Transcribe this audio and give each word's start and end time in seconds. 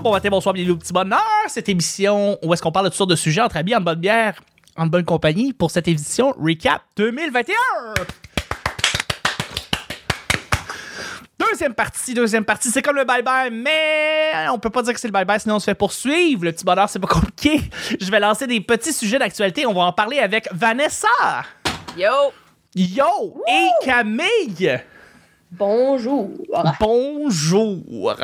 bonjour, 0.00 0.12
bon 0.12 0.16
matin, 0.16 0.30
bonsoir, 0.30 0.54
bienvenue 0.54 0.72
au 0.72 0.78
petit 0.78 0.94
bonheur. 0.94 1.20
Cette 1.48 1.68
émission 1.68 2.38
où 2.42 2.54
est-ce 2.54 2.62
qu'on 2.62 2.72
parle 2.72 2.86
de 2.86 2.90
toutes 2.90 2.96
sortes 2.96 3.10
de 3.10 3.16
sujets 3.16 3.42
entre 3.42 3.58
amis, 3.58 3.74
en 3.74 3.82
bonne 3.82 3.98
bière, 3.98 4.40
en 4.76 4.86
bonne 4.86 5.04
compagnie 5.04 5.52
pour 5.52 5.70
cette 5.70 5.88
édition 5.88 6.32
Recap 6.38 6.82
2021. 6.96 7.54
Deuxième 11.38 11.74
partie, 11.74 12.14
deuxième 12.14 12.46
partie, 12.46 12.70
c'est 12.70 12.80
comme 12.80 12.96
le 12.96 13.04
bye-bye, 13.04 13.50
mais 13.50 14.48
on 14.50 14.58
peut 14.58 14.70
pas 14.70 14.82
dire 14.82 14.94
que 14.94 15.00
c'est 15.00 15.08
le 15.08 15.12
bye-bye, 15.12 15.40
sinon 15.40 15.56
on 15.56 15.58
se 15.58 15.66
fait 15.66 15.74
poursuivre. 15.74 16.44
Le 16.44 16.52
petit 16.52 16.64
bonheur, 16.64 16.88
c'est 16.88 16.98
pas 16.98 17.06
compliqué. 17.08 17.60
Je 18.00 18.10
vais 18.10 18.20
lancer 18.20 18.46
des 18.46 18.60
petits 18.62 18.94
sujets 18.94 19.18
d'actualité. 19.18 19.66
On 19.66 19.74
va 19.74 19.82
en 19.82 19.92
parler 19.92 20.18
avec 20.18 20.48
Vanessa. 20.52 21.08
Yo! 21.98 22.32
Yo! 22.74 23.42
Et 23.48 23.68
Camille! 23.84 24.80
Bonjour. 25.52 26.30
Bonjour. 26.78 28.14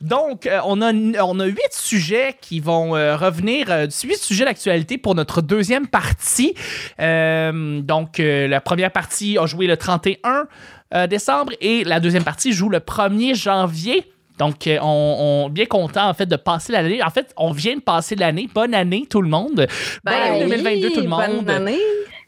Donc, 0.00 0.46
euh, 0.46 0.60
on, 0.64 0.80
a, 0.80 0.92
on 0.92 1.38
a 1.38 1.46
huit 1.46 1.72
sujets 1.72 2.34
qui 2.40 2.58
vont 2.60 2.96
euh, 2.96 3.16
revenir, 3.16 3.66
euh, 3.70 3.86
huit 4.04 4.16
sujets 4.16 4.46
d'actualité 4.46 4.96
pour 4.96 5.14
notre 5.14 5.42
deuxième 5.42 5.86
partie. 5.88 6.54
Donc, 6.98 8.18
la 8.18 8.60
première 8.60 8.90
partie 8.92 9.36
a 9.36 9.46
joué 9.46 9.66
le 9.66 9.76
31 9.76 10.46
euh, 10.92 11.06
décembre 11.06 11.52
et 11.60 11.84
la 11.84 12.00
deuxième 12.00 12.24
partie 12.24 12.52
joue 12.52 12.68
le 12.68 12.78
1er 12.78 13.34
janvier. 13.34 14.10
Donc, 14.38 14.66
on, 14.66 15.44
on 15.46 15.48
bien 15.50 15.66
content 15.66 16.08
en 16.08 16.14
fait 16.14 16.26
de 16.26 16.36
passer 16.36 16.72
l'année. 16.72 17.02
En 17.02 17.10
fait, 17.10 17.32
on 17.36 17.52
vient 17.52 17.76
de 17.76 17.80
passer 17.80 18.16
l'année. 18.16 18.48
Bonne 18.52 18.74
année 18.74 19.06
tout 19.08 19.20
le 19.20 19.28
monde. 19.28 19.66
Bonne 20.02 20.14
année 20.14 20.40
2022 20.46 20.90
tout 20.92 21.00
le 21.02 21.08
monde. 21.08 21.44
Bonne 21.44 21.50
année. 21.50 21.78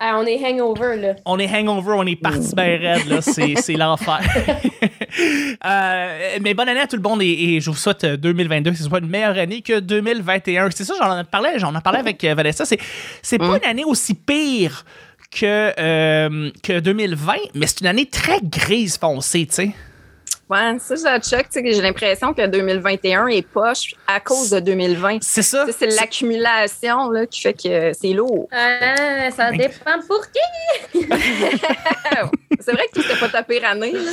Ah, 0.04 0.18
on 0.18 0.26
est 0.26 0.44
hangover, 0.44 0.96
là. 0.96 1.14
On 1.24 1.38
est 1.38 1.48
hangover, 1.48 1.94
on 1.96 2.06
est 2.06 2.16
parti 2.16 2.56
bien 2.56 2.76
raide, 2.76 3.06
là. 3.06 3.22
C'est, 3.22 3.54
c'est 3.62 3.74
l'enfer. 3.74 4.20
Euh, 5.64 6.38
mais 6.40 6.54
bonne 6.54 6.70
année 6.70 6.80
à 6.80 6.86
tout 6.86 6.96
le 6.96 7.02
monde 7.02 7.20
et, 7.20 7.26
et 7.26 7.60
je 7.60 7.68
vous 7.68 7.76
souhaite 7.76 8.02
euh, 8.02 8.16
2022 8.16 8.70
que 8.70 8.76
ce 8.78 8.84
soit 8.84 9.00
une 9.00 9.10
meilleure 9.10 9.36
année 9.36 9.60
que 9.60 9.78
2021. 9.78 10.70
C'est 10.70 10.84
ça, 10.84 10.94
j'en 10.98 11.20
ai 11.20 11.24
parlé, 11.24 11.50
j'en 11.58 11.76
ai 11.76 11.80
parlé 11.82 11.98
avec 11.98 12.24
euh, 12.24 12.34
Vanessa. 12.34 12.64
C'est, 12.64 12.78
c'est 13.20 13.36
pas 13.36 13.58
une 13.58 13.68
année 13.68 13.84
aussi 13.84 14.14
pire 14.14 14.86
que, 15.30 15.72
euh, 15.78 16.50
que 16.62 16.80
2020, 16.80 17.34
mais 17.54 17.66
c'est 17.66 17.82
une 17.82 17.88
année 17.88 18.06
très 18.06 18.40
grise 18.42 18.96
foncée, 18.96 19.46
tu 19.46 19.54
sais. 19.54 19.70
Ouais, 20.52 20.76
ça, 20.78 20.94
je 20.96 21.20
check. 21.22 21.48
tu 21.48 21.52
sais, 21.52 21.62
que 21.62 21.72
J'ai 21.72 21.80
l'impression 21.80 22.34
que 22.34 22.46
2021 22.46 23.28
est 23.28 23.42
poche 23.42 23.94
à 24.06 24.20
cause 24.20 24.50
de 24.50 24.60
2020. 24.60 25.18
C'est 25.22 25.42
ça. 25.42 25.64
C'est 25.76 25.86
l'accumulation 25.86 27.10
là, 27.10 27.26
qui 27.26 27.40
fait 27.40 27.54
que 27.54 27.92
c'est 27.92 28.12
lourd. 28.12 28.48
Ah, 28.52 29.30
ça 29.30 29.50
dépend 29.50 29.98
pour 30.06 30.24
qui. 30.30 31.00
c'est 32.60 32.72
vrai 32.72 32.84
que 32.92 33.00
tu 33.00 33.06
t'es 33.08 33.16
pas 33.16 33.28
ta 33.28 33.42
pire 33.42 33.64
année. 33.64 33.92
Là. 33.92 34.10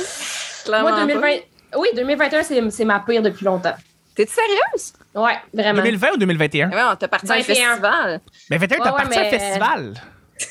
Clairement 0.64 0.88
Moi, 0.90 1.00
2020... 1.00 1.20
pas. 1.20 1.78
Oui, 1.78 1.88
2021, 1.94 2.42
c'est 2.42 2.70
c'est 2.70 2.84
ma 2.84 3.00
pire 3.00 3.22
depuis 3.22 3.44
longtemps. 3.44 3.74
T'es-tu 4.14 4.32
sérieuse? 4.32 4.92
Ouais, 5.14 5.36
vraiment. 5.54 5.82
2020 5.82 6.08
ou 6.14 6.16
2021? 6.16 6.70
Ouais, 6.70 6.76
on 6.92 6.96
t'a 6.96 7.08
parti 7.08 7.30
à 7.30 7.34
un 7.34 7.38
21. 7.38 7.44
festival. 7.54 8.20
Mais 8.50 8.58
21, 8.58 8.78
t'as 8.78 8.84
Ouais, 8.84 8.90
ouais, 8.90 8.96
parti 8.96 9.18
à 9.18 9.20
un 9.20 9.24
mais- 9.24 9.30
festival. 9.38 9.94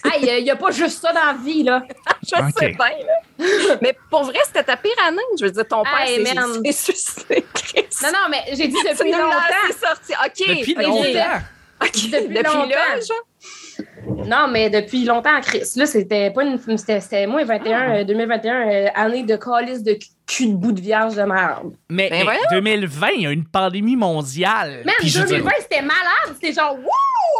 Ah, 0.03 0.09
il 0.21 0.43
n'y 0.43 0.51
a, 0.51 0.55
pas 0.55 0.71
juste 0.71 1.01
ça 1.01 1.11
dans 1.13 1.25
la 1.25 1.33
vie, 1.33 1.63
là. 1.63 1.83
Je 2.23 2.29
sais 2.57 2.69
bien. 2.69 2.77
Là. 2.77 3.77
Mais 3.81 3.95
pour 4.09 4.23
vrai, 4.23 4.37
c'était 4.45 4.63
ta 4.63 4.77
pire 4.77 4.91
année. 5.07 5.17
Je 5.39 5.45
veux 5.45 5.51
dire, 5.51 5.67
ton 5.67 5.83
père 5.83 6.01
Hey, 6.05 6.25
s'est 6.25 6.71
suicidé. 6.71 7.45
Chris. 7.53 7.85
Non, 8.03 8.09
non, 8.09 8.19
mais 8.29 8.43
j'ai 8.55 8.67
dit 8.67 8.75
depuis 8.87 9.11
longtemps. 9.11 9.37
assez 9.63 9.79
sorti. 9.79 10.13
OK. 10.13 10.57
Depuis 10.59 10.73
longtemps. 10.75 11.41
Depuis 11.81 12.07
Depuis, 12.09 12.33
longtemps. 12.43 12.67
là, 12.67 12.95
genre. 13.07 14.25
Non, 14.27 14.47
mais 14.51 14.69
depuis 14.69 15.05
longtemps, 15.05 15.39
Chris. 15.41 15.63
Là, 15.77 15.85
c'était 15.85 16.29
pas 16.31 16.43
une. 16.43 16.59
C'était 16.77 16.99
c'était 16.99 17.25
moi, 17.25 17.43
21, 17.45 17.79
Ah. 17.79 17.95
euh, 17.99 18.03
2021, 18.03 18.69
euh, 18.69 18.87
année 18.95 19.23
de 19.23 19.35
calice 19.37 19.81
de 19.83 19.97
cul 20.27 20.47
de 20.47 20.53
bout 20.55 20.73
de 20.73 20.81
vierge 20.81 21.15
de 21.15 21.21
merde. 21.23 21.71
Mais, 21.89 22.09
Ben 22.09 22.17
mais 22.19 22.23
voyons. 22.25 22.41
2020, 22.51 23.07
il 23.15 23.21
y 23.21 23.27
a 23.27 23.31
une 23.31 23.45
pandémie 23.47 23.95
mondiale. 23.95 24.83
Dire- 25.01 25.23
2020, 25.25 25.49
c'était 25.61 25.81
malade. 25.81 26.33
C'était 26.33 26.53
genre, 26.53 26.75
wouh, 26.75 26.83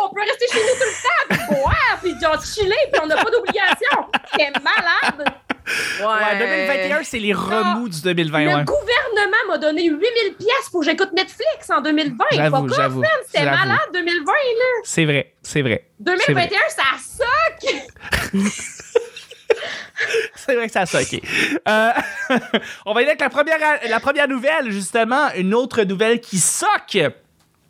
on 0.04 0.14
peut 0.14 0.22
rester 0.22 0.46
chez 0.52 0.60
nous 0.60 0.76
tout 0.80 0.86
le 0.86 1.02
temps, 1.04 1.48
puis 1.48 1.56
boire, 1.62 2.00
puis 2.02 2.14
genre 2.22 2.44
chiller, 2.44 2.76
puis 2.92 3.02
on 3.04 3.08
n'a 3.08 3.16
pas 3.16 3.30
d'obligation. 3.32 4.06
C'était 4.32 4.52
malade. 4.60 5.34
Ouais, 6.00 6.40
2021, 6.40 7.04
c'est 7.04 7.20
les 7.20 7.34
remous 7.34 7.90
du 7.90 8.02
2020, 8.02 8.40
Le 8.40 8.48
ouais. 8.48 8.66
gouvernement 8.66 9.38
m'a 9.48 9.58
donné 9.58 9.86
8000 9.86 10.00
pièces 10.38 10.70
pour 10.72 10.80
que 10.82 10.88
j'écoute 10.88 11.12
Netflix 11.14 11.70
en 11.70 11.82
2020. 11.82 12.26
J'avoue, 12.32 12.70
j'avoue. 12.70 13.04
C'était 13.26 13.44
j'avoue. 13.44 13.58
malade, 13.68 13.90
2020, 13.94 14.26
là. 14.26 14.66
C'est 14.84 15.06
vrai, 15.06 15.34
c'est 15.44 15.62
vrai. 15.62 15.86
2021, 16.00 16.58
ça 16.70 16.84
suck. 16.98 17.76
C'est 20.36 20.56
vrai 20.56 20.68
que 20.68 20.72
ça 20.72 20.82
a 20.82 20.86
soqué. 20.86 21.22
Euh, 21.68 21.92
on 22.86 22.94
va 22.94 23.02
y 23.02 23.04
aller 23.04 23.10
avec 23.10 23.22
la 23.22 23.30
première, 23.30 23.58
la 23.88 24.00
première 24.00 24.28
nouvelle, 24.28 24.72
justement. 24.72 25.30
Une 25.36 25.54
autre 25.54 25.84
nouvelle 25.84 26.22
qui 26.22 26.38
soque. 26.40 26.98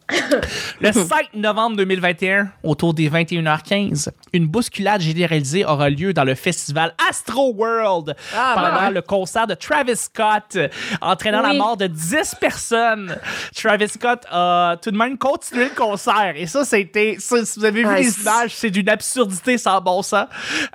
Le 0.81 0.91
5 0.91 1.33
novembre 1.35 1.77
2021, 1.77 2.49
autour 2.63 2.93
des 2.93 3.09
21h15, 3.09 4.09
une 4.33 4.47
bousculade 4.47 5.01
généralisée 5.01 5.65
aura 5.65 5.89
lieu 5.89 6.13
dans 6.13 6.23
le 6.23 6.35
festival 6.35 6.93
Astro 7.09 7.53
World 7.53 8.15
Ah, 8.35 8.53
pendant 8.55 8.87
ouais. 8.87 8.93
le 8.93 9.01
concert 9.01 9.45
de 9.47 9.53
Travis 9.53 9.95
Scott, 9.97 10.57
entraînant 11.01 11.41
la 11.41 11.53
mort 11.53 11.77
de 11.77 11.87
10 11.87 12.35
personnes. 12.39 13.17
Travis 13.55 13.89
Scott 13.89 14.23
a 14.31 14.77
tout 14.81 14.91
de 14.91 14.97
même 14.97 15.17
continué 15.17 15.65
le 15.65 15.75
concert. 15.75 16.33
Et 16.35 16.47
ça, 16.47 16.65
c'était. 16.65 17.17
Si 17.19 17.35
vous 17.57 17.65
avez 17.65 17.83
vu 17.83 17.95
les 17.95 18.19
images, 18.21 18.51
c'est 18.55 18.69
d'une 18.71 18.89
absurdité 18.89 19.57
sans 19.57 19.81
bon 19.81 20.01
sens. 20.01 20.25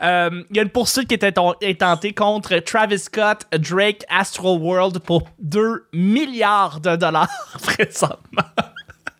Euh, 0.02 0.42
Il 0.50 0.56
y 0.56 0.60
a 0.60 0.62
une 0.62 0.68
poursuite 0.70 1.08
qui 1.08 1.14
était 1.14 1.32
tentée 1.32 2.12
contre 2.12 2.56
Travis 2.58 2.98
Scott, 2.98 3.46
Drake, 3.58 4.04
Astro 4.08 4.56
World 4.58 4.98
pour 5.00 5.22
2 5.40 5.86
milliards 5.92 6.80
de 6.80 6.96
dollars 6.96 7.28
présentement. 7.62 8.42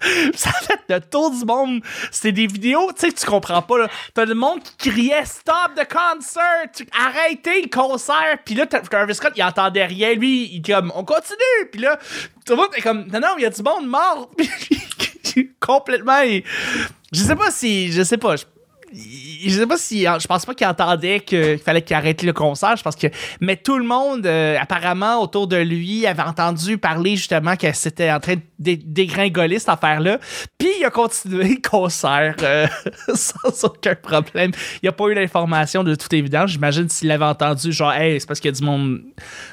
Ça 0.34 0.50
fait 0.53 0.81
le 0.88 1.00
tour 1.00 1.31
du 1.31 1.44
monde. 1.44 1.82
C'était 2.10 2.32
des 2.32 2.47
vidéos, 2.47 2.92
tu 2.92 3.00
sais, 3.00 3.12
que 3.12 3.19
tu 3.19 3.26
comprends 3.26 3.62
pas. 3.62 3.78
là. 3.78 3.88
T'as 4.15 4.25
le 4.25 4.34
monde 4.34 4.60
qui 4.62 4.91
criait 4.91 5.25
Stop 5.25 5.72
the 5.76 5.87
concert! 5.91 6.70
Arrêtez 6.98 7.62
le 7.62 7.69
concert! 7.69 8.38
Puis 8.44 8.54
là, 8.54 8.66
Travis 8.66 9.15
Scott, 9.15 9.32
il 9.37 9.42
entendait 9.42 9.87
rien. 9.87 10.15
Lui, 10.15 10.50
il 10.53 10.59
est 10.59 10.72
comme 10.75 10.92
On 10.94 11.04
continue! 11.04 11.69
Puis 11.72 11.81
là, 11.81 11.98
tout 12.44 12.53
le 12.53 12.56
monde 12.56 12.70
est 12.76 12.82
comme 12.82 13.06
Non, 13.06 13.20
non, 13.20 13.28
il 13.38 13.42
y 13.42 13.47
a 13.47 13.50
du 13.50 13.62
monde 13.62 13.87
mort! 13.87 14.31
Complètement. 15.60 16.22
Je 17.12 17.21
sais 17.21 17.36
pas 17.36 17.50
si. 17.50 17.91
Je 17.91 18.03
sais 18.03 18.19
pas. 18.19 18.34
Je 18.94 19.49
sais 19.50 19.66
pas 19.66 19.77
si. 19.77 20.03
Je 20.05 20.27
pense 20.27 20.47
pas 20.47 20.55
qu'il 20.55 20.66
entendait 20.66 21.21
qu'il 21.21 21.59
fallait 21.59 21.82
qu'il 21.82 21.97
arrête 21.97 22.22
le 22.22 22.32
concert. 22.32 22.77
Je 22.77 22.82
pense 22.82 22.97
que. 22.97 23.09
Mais 23.41 23.56
tout 23.56 23.77
le 23.78 23.84
monde, 23.84 24.27
euh, 24.27 24.56
apparemment, 24.60 25.21
autour 25.22 25.47
de 25.47 25.56
lui, 25.56 26.06
avait 26.06 26.22
entendu 26.22 26.78
parler 26.78 27.16
justement 27.16 27.56
que 27.56 27.72
c'était 27.72 28.10
en 28.10 28.21
train 28.21 28.34
de 28.37 28.41
dé- 28.59 28.77
dégringoler 28.77 29.59
cette 29.59 29.69
affaire-là. 29.71 30.19
Puis 30.59 30.69
il 30.81 30.84
a 30.84 30.91
continué 30.91 31.49
le 31.62 31.69
concert 31.69 32.34
euh, 32.43 32.66
sans 33.15 33.65
aucun 33.65 33.94
problème. 33.94 34.53
Il 34.83 34.88
a 34.88 34.93
pas 34.93 35.06
eu 35.09 35.15
l'information 35.15 35.84
de 35.84 35.94
toute 35.94 36.12
évidence. 36.12 36.50
J'imagine 36.50 36.88
s'il 36.88 37.09
l'avait 37.09 37.25
entendu, 37.25 37.72
genre, 37.72 37.93
hey, 37.93 38.21
c'est 38.21 38.27
parce 38.27 38.41
qu'il 38.41 38.50
y 38.50 38.54
a 38.54 38.56
du 38.59 38.65
monde. 38.65 39.00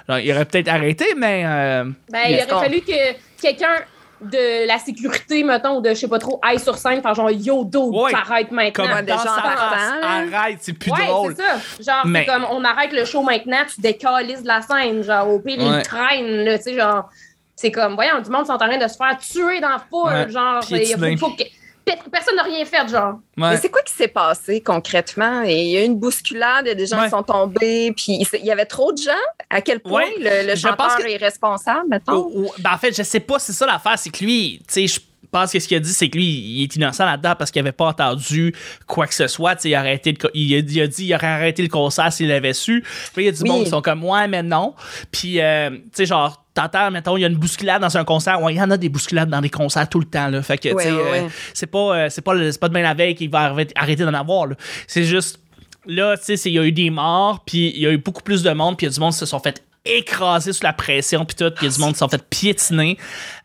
Il 0.09 0.31
aurait 0.31 0.45
peut-être 0.45 0.67
arrêté, 0.67 1.05
mais. 1.17 1.43
euh, 1.45 1.85
Ben, 2.11 2.19
il 2.27 2.35
Est-ce 2.35 2.47
qu'on- 2.47 2.55
aurait 2.57 2.67
fallu 2.69 2.81
que 2.81 3.41
quelqu'un 3.41 3.75
de 4.21 4.67
la 4.67 4.77
sécurité, 4.77 5.43
mettons, 5.43 5.77
ou 5.77 5.81
de 5.81 5.89
je 5.89 5.95
sais 5.95 6.07
pas 6.07 6.19
trop, 6.19 6.39
aille 6.43 6.59
sur 6.59 6.77
scène, 6.77 7.01
faire 7.01 7.15
genre 7.15 7.31
yo, 7.31 7.63
do, 7.65 7.91
Ouais. 8.03 8.11
t'arrêtes 8.11 8.51
maintenant. 8.51 8.71
comme 8.85 8.93
Ouais, 8.95 9.01
dans 9.03 9.15
déjà 9.15 9.17
sa 9.17 9.31
en 9.31 9.41
face, 9.41 9.55
partant, 9.59 9.99
là. 10.01 10.37
arrête, 10.39 10.57
c'est 10.61 10.73
plus 10.73 10.91
ouais, 10.91 11.07
drôle. 11.07 11.35
c'est 11.35 11.83
ça. 11.83 11.93
Genre, 11.95 12.05
Mais- 12.07 12.19
c'est 12.25 12.25
comme 12.31 12.45
on 12.51 12.63
arrête 12.63 12.91
le 12.93 13.05
show 13.05 13.21
maintenant, 13.23 13.63
tu 13.73 13.81
décalises 13.81 14.43
de 14.43 14.47
la 14.47 14.61
scène. 14.61 15.01
Genre, 15.03 15.27
au 15.27 15.39
pire, 15.39 15.57
Ouais. 15.59 15.77
il 15.79 15.81
traîne, 15.83 16.43
là, 16.45 16.57
tu 16.57 16.63
sais, 16.65 16.77
genre. 16.77 17.09
C'est 17.55 17.71
comme, 17.71 17.93
voyons, 17.95 18.19
du 18.21 18.29
monde 18.31 18.45
sont 18.47 18.53
en 18.53 18.57
train 18.57 18.77
de 18.77 18.87
se 18.87 18.95
faire 18.95 19.17
tuer 19.19 19.59
dans 19.59 19.69
la 19.69 19.79
foule. 19.89 20.11
Ouais, 20.11 20.29
Genre, 20.31 20.63
il 20.71 21.17
faut, 21.17 21.27
faut 21.27 21.35
que. 21.35 21.43
Pe- 21.85 22.09
Personne 22.11 22.35
n'a 22.35 22.43
rien 22.43 22.63
fait, 22.65 22.87
genre. 22.89 23.13
Ouais. 23.37 23.49
Mais 23.51 23.57
c'est 23.57 23.69
quoi 23.69 23.81
qui 23.81 23.93
s'est 23.93 24.07
passé 24.07 24.61
concrètement? 24.61 25.43
Et 25.45 25.61
il 25.63 25.69
y 25.71 25.77
a 25.77 25.81
eu 25.83 25.85
une 25.85 25.97
bousculade, 25.99 26.65
il 26.65 26.69
y 26.69 26.71
a 26.71 26.75
des 26.75 26.85
gens 26.87 26.97
Ouais. 26.99 27.05
qui 27.05 27.09
sont 27.11 27.23
tombés, 27.23 27.93
puis 27.95 28.19
il 28.33 28.45
y 28.45 28.51
avait 28.51 28.65
trop 28.65 28.91
de 28.91 28.97
gens? 28.97 29.11
À 29.49 29.61
quel 29.61 29.79
point 29.79 30.03
Ouais, 30.03 30.15
le, 30.19 30.47
le 30.49 30.55
je 30.55 30.61
chanteur 30.61 30.77
pense 30.87 30.95
que- 31.03 31.09
est 31.09 31.17
responsable, 31.17 31.87
mettons? 31.89 32.13
Ou- 32.25 32.45
ou- 32.45 32.51
ben, 32.59 32.71
en 32.73 32.77
fait, 32.77 32.95
je 32.95 33.03
sais 33.03 33.19
pas, 33.19 33.39
c'est 33.39 33.53
ça 33.53 33.65
l'affaire, 33.65 33.97
c'est 33.97 34.09
que 34.09 34.23
lui, 34.23 34.59
tu 34.67 34.73
sais, 34.73 34.87
je 34.87 34.99
pense 35.31 35.51
que 35.53 35.59
ce 35.59 35.67
qu'il 35.67 35.77
a 35.77 35.79
dit, 35.79 35.93
c'est 35.93 36.09
que 36.09 36.17
lui, 36.17 36.25
il 36.25 36.63
est 36.63 36.75
innocent 36.75 37.05
là-dedans 37.05 37.35
parce 37.37 37.51
qu'il 37.51 37.61
avait 37.61 37.71
pas 37.71 37.85
entendu 37.85 38.53
quoi 38.85 39.07
que 39.07 39.13
ce 39.13 39.27
soit. 39.27 39.55
Tu 39.55 39.61
sais, 39.63 39.69
il 39.69 39.75
a 39.75 39.79
arrêté 39.79 40.11
le 40.11 40.29
il, 40.33 40.53
a, 40.55 40.57
il 40.57 40.81
a 40.81 40.87
dit 40.87 41.05
il 41.05 41.15
aurait 41.15 41.27
arrêté 41.27 41.61
le 41.61 41.69
concert 41.69 42.11
s'il 42.11 42.27
l'avait 42.27 42.53
su. 42.53 42.81
Puis 43.13 43.23
il 43.23 43.25
y 43.25 43.29
a 43.29 43.31
du 43.31 43.41
Oui. 43.43 43.49
monde 43.49 43.63
qui 43.63 43.69
sont 43.69 43.81
comme 43.81 44.03
ouais, 44.03 44.27
mais 44.27 44.43
non. 44.43 44.75
Puis, 45.11 45.39
euh, 45.39 45.69
tu 45.69 45.81
sais, 45.93 46.05
genre, 46.05 46.40
t'entends, 46.53 46.91
mettons, 46.91 47.17
il 47.17 47.21
y 47.21 47.23
a 47.25 47.27
une 47.27 47.35
bousculade 47.37 47.81
dans 47.81 47.97
un 47.97 48.03
concert. 48.03 48.41
Ouais, 48.41 48.53
il 48.53 48.57
y 48.57 48.61
en 48.61 48.71
a 48.71 48.77
des 48.77 48.89
bousculades 48.89 49.29
dans 49.29 49.41
des 49.41 49.49
concerts 49.49 49.87
tout 49.89 49.99
le 49.99 50.05
temps, 50.05 50.27
là. 50.27 50.41
Fait 50.41 50.57
que, 50.57 50.69
tu 50.69 50.75
Ouais, 50.75 50.83
sais, 50.83 50.91
ouais, 50.91 50.99
euh, 50.99 51.11
ouais. 51.23 51.27
c'est 51.53 51.67
pas, 51.67 51.79
euh, 51.95 52.07
c'est 52.09 52.21
pas, 52.21 52.33
le- 52.33 52.51
c'est 52.51 52.59
pas 52.59 52.67
demain 52.69 52.81
la 52.81 52.93
veille 52.93 53.15
qu'il 53.15 53.29
va 53.29 53.41
arrêter, 53.41 53.73
arrêter 53.77 54.03
d'en 54.03 54.13
avoir, 54.13 54.47
là. 54.47 54.55
C'est 54.87 55.03
juste. 55.03 55.39
Là, 55.87 56.15
tu 56.17 56.37
sais, 56.37 56.49
il 56.49 56.53
y 56.53 56.59
a 56.59 56.63
eu 56.63 56.71
des 56.71 56.89
morts, 56.91 57.43
puis 57.45 57.71
il 57.75 57.81
y 57.81 57.87
a 57.87 57.91
eu 57.91 57.97
beaucoup 57.97 58.21
plus 58.21 58.43
de 58.43 58.51
monde, 58.51 58.77
puis 58.77 58.85
il 58.85 58.89
y 58.89 58.91
a 58.91 58.93
du 58.93 58.99
monde 58.99 59.13
qui 59.13 59.17
se 59.19 59.25
sont 59.25 59.39
fait 59.39 59.63
écrasé 59.85 60.53
sous 60.53 60.63
la 60.63 60.73
pression, 60.73 61.25
puis 61.25 61.35
tout, 61.35 61.51
puis 61.55 61.67
du 61.67 61.79
monde 61.79 61.93
qui 61.93 61.99
s'en 61.99 62.07
fait 62.09 62.21
piétiner. 62.29 62.97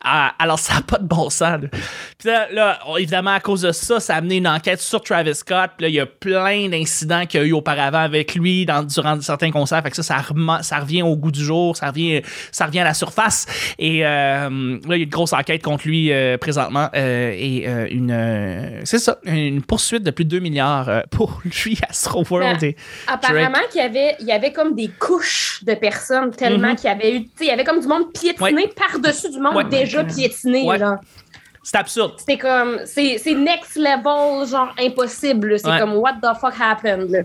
Ah, 0.04 0.34
alors, 0.38 0.58
ça 0.58 0.74
n'a 0.74 0.80
pas 0.82 0.98
de 0.98 1.06
bon 1.06 1.30
sens. 1.30 1.60
Puis 2.18 2.28
là, 2.28 2.46
là, 2.52 2.78
évidemment, 2.98 3.32
à 3.32 3.40
cause 3.40 3.62
de 3.62 3.72
ça, 3.72 3.98
ça 4.00 4.14
a 4.14 4.18
amené 4.18 4.36
une 4.36 4.46
enquête 4.46 4.80
sur 4.80 5.00
Travis 5.00 5.34
Scott. 5.34 5.70
Puis 5.76 5.84
là, 5.84 5.88
il 5.88 5.94
y 5.94 6.00
a 6.00 6.06
plein 6.06 6.68
d'incidents 6.68 7.26
qu'il 7.26 7.40
y 7.40 7.42
a 7.42 7.46
eu 7.46 7.52
auparavant 7.52 8.00
avec 8.00 8.34
lui 8.34 8.66
dans, 8.66 8.82
durant 8.82 9.20
certains 9.20 9.50
concerts. 9.50 9.82
Fait 9.82 9.90
que 9.90 9.96
ça, 9.96 10.02
ça, 10.62 10.78
revient 10.78 11.02
au 11.02 11.16
goût 11.16 11.32
du 11.32 11.42
jour, 11.42 11.76
ça 11.76 11.88
revient, 11.88 12.22
ça 12.52 12.66
revient 12.66 12.80
à 12.80 12.84
la 12.84 12.94
surface. 12.94 13.46
Et 13.78 14.06
euh, 14.06 14.78
là, 14.86 14.96
il 14.96 14.98
y 14.98 15.00
a 15.00 15.04
une 15.04 15.08
grosse 15.08 15.32
enquête 15.32 15.62
contre 15.62 15.86
lui 15.88 16.12
euh, 16.12 16.36
présentement. 16.38 16.88
euh, 16.94 17.32
et 17.34 17.66
une. 17.90 18.80
c'est 18.84 18.98
ça, 18.98 19.18
une 19.24 19.62
poursuite 19.62 20.02
de 20.02 20.10
plus 20.10 20.24
de 20.24 20.30
2 20.30 20.38
milliards 20.40 21.02
pour 21.10 21.40
lui, 21.64 21.78
Astro 21.88 22.24
World. 22.30 22.60
Ben, 22.60 22.70
et- 22.70 22.76
Apparemment 23.06 23.58
qu'il 23.72 23.80
y 23.80 23.84
avait, 23.84 24.16
il 24.20 24.26
y 24.26 24.32
avait 24.32 24.52
comme 24.52 24.74
des 24.74 24.88
couches 24.88 25.64
de 25.64 25.74
personnes 25.74 26.25
tellement 26.32 26.68
Mhm. 26.70 26.76
qu'il 26.76 26.84
y 26.90 26.92
avait 26.92 27.12
eu, 27.16 27.24
tu 27.24 27.30
sais, 27.36 27.44
il 27.44 27.48
y 27.48 27.50
avait 27.50 27.64
comme 27.64 27.80
du 27.80 27.86
monde 27.86 28.12
piétiné 28.12 28.52
Ouais. 28.64 28.72
par-dessus 28.74 29.30
du 29.30 29.38
monde 29.40 29.54
Ouais. 29.56 29.64
déjà 29.64 30.04
piétiné, 30.04 30.64
Ouais. 30.64 30.78
genre. 30.78 30.96
C'est 31.62 31.78
absurde. 31.78 32.12
C'était 32.18 32.38
comme, 32.38 32.78
c'est 32.84 33.18
c'est 33.18 33.34
next 33.34 33.74
level, 33.76 34.46
genre 34.48 34.72
impossible. 34.78 35.58
C'est 35.58 35.68
Ouais. 35.68 35.78
comme 35.80 35.94
what 35.94 36.14
the 36.22 36.36
fuck 36.40 36.54
happened. 36.60 37.10
là. 37.10 37.20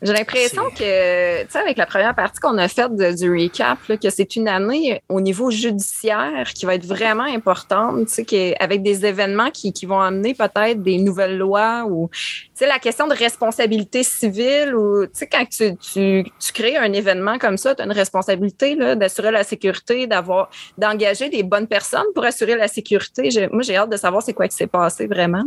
J'ai 0.00 0.12
l'impression 0.12 0.62
que, 0.70 1.42
tu 1.42 1.50
sais, 1.50 1.58
avec 1.58 1.76
la 1.76 1.84
première 1.84 2.14
partie 2.14 2.38
qu'on 2.38 2.56
a 2.56 2.68
faite 2.68 2.94
du 2.94 3.30
recap, 3.30 3.78
là, 3.88 3.96
que 3.96 4.10
c'est 4.10 4.36
une 4.36 4.46
année 4.46 5.02
au 5.08 5.20
niveau 5.20 5.50
judiciaire 5.50 6.52
qui 6.54 6.66
va 6.66 6.76
être 6.76 6.86
vraiment 6.86 7.24
importante, 7.24 8.06
tu 8.06 8.24
sais, 8.24 8.54
avec 8.60 8.82
des 8.82 9.04
événements 9.04 9.50
qui, 9.50 9.72
qui 9.72 9.86
vont 9.86 10.00
amener 10.00 10.34
peut-être 10.34 10.82
des 10.84 10.98
nouvelles 10.98 11.36
lois 11.36 11.84
ou, 11.90 12.08
tu 12.12 12.48
sais, 12.54 12.68
la 12.68 12.78
question 12.78 13.08
de 13.08 13.14
responsabilité 13.14 14.04
civile 14.04 14.72
ou, 14.76 15.04
tu 15.06 15.10
sais, 15.14 15.26
quand 15.26 15.44
tu, 15.48 15.76
tu, 15.76 16.24
tu 16.38 16.52
crées 16.52 16.76
un 16.76 16.92
événement 16.92 17.38
comme 17.38 17.56
ça, 17.56 17.74
tu 17.74 17.82
as 17.82 17.84
une 17.84 17.92
responsabilité 17.92 18.76
là, 18.76 18.94
d'assurer 18.94 19.32
la 19.32 19.42
sécurité, 19.42 20.06
d'avoir, 20.06 20.48
d'engager 20.76 21.28
des 21.28 21.42
bonnes 21.42 21.66
personnes 21.66 22.06
pour 22.14 22.24
assurer 22.24 22.54
la 22.54 22.68
sécurité. 22.68 23.30
Moi, 23.50 23.62
j'ai 23.62 23.76
hâte 23.76 23.90
de 23.90 23.96
savoir 23.96 24.22
c'est 24.22 24.32
quoi 24.32 24.46
qui 24.46 24.54
s'est 24.54 24.68
passé 24.68 25.08
vraiment. 25.08 25.44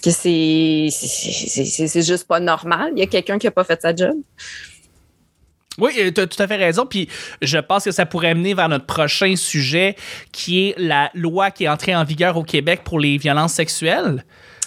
Parce 0.00 0.16
que 0.16 1.88
c'est 1.88 2.02
juste 2.02 2.26
pas 2.26 2.40
normal. 2.40 2.92
Il 2.94 3.00
y 3.00 3.02
a 3.02 3.06
quelqu'un 3.06 3.38
qui 3.38 3.46
a 3.46 3.50
pas 3.50 3.64
fait 3.64 3.80
sa 3.82 3.94
job. 3.94 4.16
Oui, 5.78 5.92
tu 6.12 6.20
as 6.20 6.26
tout 6.26 6.42
à 6.42 6.46
fait 6.46 6.56
raison. 6.56 6.86
Puis 6.86 7.08
je 7.40 7.58
pense 7.58 7.84
que 7.84 7.90
ça 7.90 8.06
pourrait 8.06 8.34
mener 8.34 8.54
vers 8.54 8.68
notre 8.68 8.86
prochain 8.86 9.34
sujet, 9.36 9.96
qui 10.32 10.68
est 10.68 10.74
la 10.78 11.10
loi 11.14 11.50
qui 11.50 11.64
est 11.64 11.68
entrée 11.68 11.94
en 11.94 12.04
vigueur 12.04 12.36
au 12.36 12.42
Québec 12.42 12.82
pour 12.84 12.98
les 13.00 13.16
violences 13.16 13.54
sexuelles. 13.54 14.24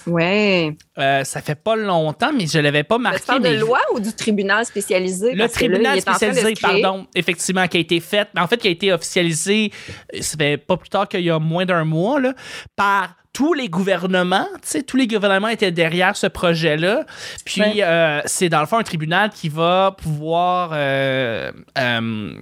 Ouais. 0.07 0.75
Euh, 0.97 1.23
ça 1.23 1.41
fait 1.41 1.55
pas 1.55 1.75
longtemps, 1.75 2.31
mais 2.33 2.47
je 2.47 2.57
l'avais 2.57 2.83
pas 2.83 2.97
marqué. 2.97 3.19
tu 3.19 3.25
parles 3.25 3.43
de 3.43 3.59
loi 3.59 3.79
ou 3.93 3.99
du 3.99 4.11
tribunal 4.13 4.65
spécialisé? 4.65 5.33
Le 5.33 5.37
là, 5.37 5.49
tribunal 5.49 6.01
spécialisé, 6.01 6.53
pardon, 6.59 7.05
effectivement, 7.13 7.67
qui 7.67 7.77
a 7.77 7.79
été 7.81 7.99
fait, 7.99 8.27
en 8.35 8.47
fait, 8.47 8.57
qui 8.57 8.67
a 8.67 8.71
été 8.71 8.91
officialisé, 8.91 9.71
euh, 10.15 10.21
ça 10.21 10.37
fait 10.37 10.57
pas 10.57 10.77
plus 10.77 10.89
tard 10.89 11.07
qu'il 11.07 11.21
y 11.21 11.29
a 11.29 11.39
moins 11.39 11.65
d'un 11.65 11.83
mois, 11.83 12.19
là, 12.19 12.33
par 12.75 13.15
tous 13.33 13.53
les 13.53 13.69
gouvernements, 13.69 14.47
tu 14.55 14.59
sais, 14.63 14.83
tous 14.83 14.97
les 14.97 15.07
gouvernements 15.07 15.47
étaient 15.47 15.71
derrière 15.71 16.15
ce 16.17 16.27
projet-là. 16.27 17.05
Puis, 17.45 17.61
Ouais. 17.61 17.83
euh, 17.83 18.21
c'est 18.25 18.49
dans 18.49 18.59
le 18.59 18.65
fond 18.65 18.77
un 18.77 18.83
tribunal 18.83 19.29
qui 19.29 19.47
va 19.49 19.95
pouvoir, 19.97 20.71
euh, 20.73 21.51
euh, 21.77 22.33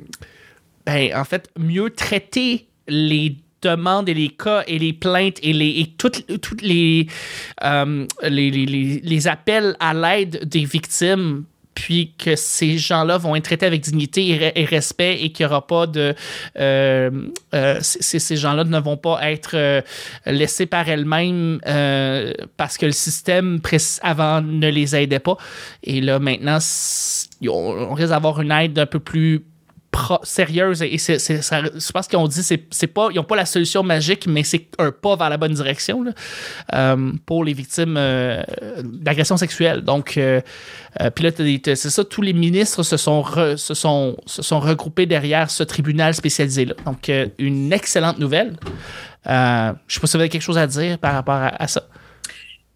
ben, 0.85 1.15
en 1.15 1.23
fait, 1.25 1.49
mieux 1.59 1.91
traiter 1.91 2.67
les 2.87 3.35
demandes 3.61 4.09
et 4.09 4.13
les 4.13 4.29
cas 4.29 4.63
et 4.67 4.79
les 4.79 4.93
plaintes 4.93 5.37
et, 5.43 5.53
les, 5.53 5.69
et 5.81 5.93
toutes, 5.97 6.25
toutes 6.41 6.61
les, 6.61 7.07
les, 8.23 8.49
les- 8.51 9.01
les 9.03 9.27
appels 9.27 9.75
à 9.79 9.93
l'aide 9.93 10.45
des 10.45 10.63
victimes 10.65 11.43
puis 11.79 12.11
que 12.17 12.35
ces 12.35 12.77
gens-là 12.77 13.17
vont 13.17 13.37
être 13.37 13.45
traités 13.45 13.65
avec 13.65 13.79
dignité 13.81 14.27
et, 14.27 14.37
re- 14.37 14.51
et 14.53 14.65
respect 14.65 15.21
et 15.21 15.31
qu'il 15.31 15.45
n'y 15.45 15.51
aura 15.51 15.65
pas 15.65 15.87
de... 15.87 16.13
euh, 16.59 17.09
euh, 17.55 17.77
ces, 17.81 18.35
gens-là 18.35 18.65
ne 18.65 18.79
vont 18.79 18.97
pas 18.97 19.19
être 19.31 19.51
euh, 19.53 19.81
laissés 20.25 20.65
par 20.65 20.89
elles-mêmes 20.89 21.61
parce 22.57 22.77
que 22.77 22.85
le 22.85 22.91
système 22.91 23.61
avant 24.01 24.41
ne 24.41 24.67
les 24.67 24.93
aidait 24.93 25.19
pas. 25.19 25.37
Et 25.83 26.01
là, 26.01 26.19
maintenant, 26.19 26.57
on, 27.47 27.93
risque 27.93 28.09
d'avoir 28.09 28.41
une 28.41 28.51
aide 28.51 28.77
un 28.77 28.85
peu 28.85 28.99
plus 28.99 29.45
sérieuse 30.23 30.81
et 30.81 30.97
c'est, 30.97 31.17
je 31.19 31.91
pense 31.91 32.07
qu'ils 32.07 32.19
ont 32.19 32.27
dit 32.27 32.43
c'est, 32.43 32.87
pas 32.87 33.09
ils 33.11 33.15
n'ont 33.15 33.23
pas 33.23 33.35
la 33.35 33.45
solution 33.45 33.83
magique 33.83 34.27
mais 34.27 34.43
c'est 34.43 34.67
un 34.77 34.91
pas 34.91 35.15
vers 35.15 35.29
la 35.29 35.37
bonne 35.37 35.53
direction 35.53 36.05
euh, 36.73 37.11
pour 37.25 37.43
les 37.43 37.53
victimes 37.53 37.95
euh, 37.97 38.43
d'agressions 38.83 39.37
sexuelles. 39.37 39.81
Donc 39.81 40.17
euh, 40.17 40.41
euh, 41.01 41.09
puis 41.09 41.23
là 41.23 41.31
c'est 41.35 41.75
ça 41.75 42.03
tous 42.03 42.21
les 42.21 42.33
ministres 42.33 42.83
se 42.83 42.97
sont 42.97 43.23
se 43.55 43.73
sont 43.73 44.17
se 44.25 44.41
sont 44.41 44.59
regroupés 44.59 45.05
derrière 45.05 45.49
ce 45.49 45.63
tribunal 45.63 46.13
spécialisé 46.13 46.65
là. 46.65 46.75
Donc 46.85 47.11
une 47.37 47.73
excellente 47.73 48.19
nouvelle. 48.19 48.57
Je 49.25 49.73
sais 49.87 49.99
pas 49.99 50.07
si 50.07 50.17
vous 50.17 50.21
avez 50.21 50.29
quelque 50.29 50.41
chose 50.41 50.57
à 50.57 50.67
dire 50.67 50.97
par 50.97 51.13
rapport 51.13 51.35
à, 51.35 51.61
à 51.61 51.67
ça. 51.67 51.83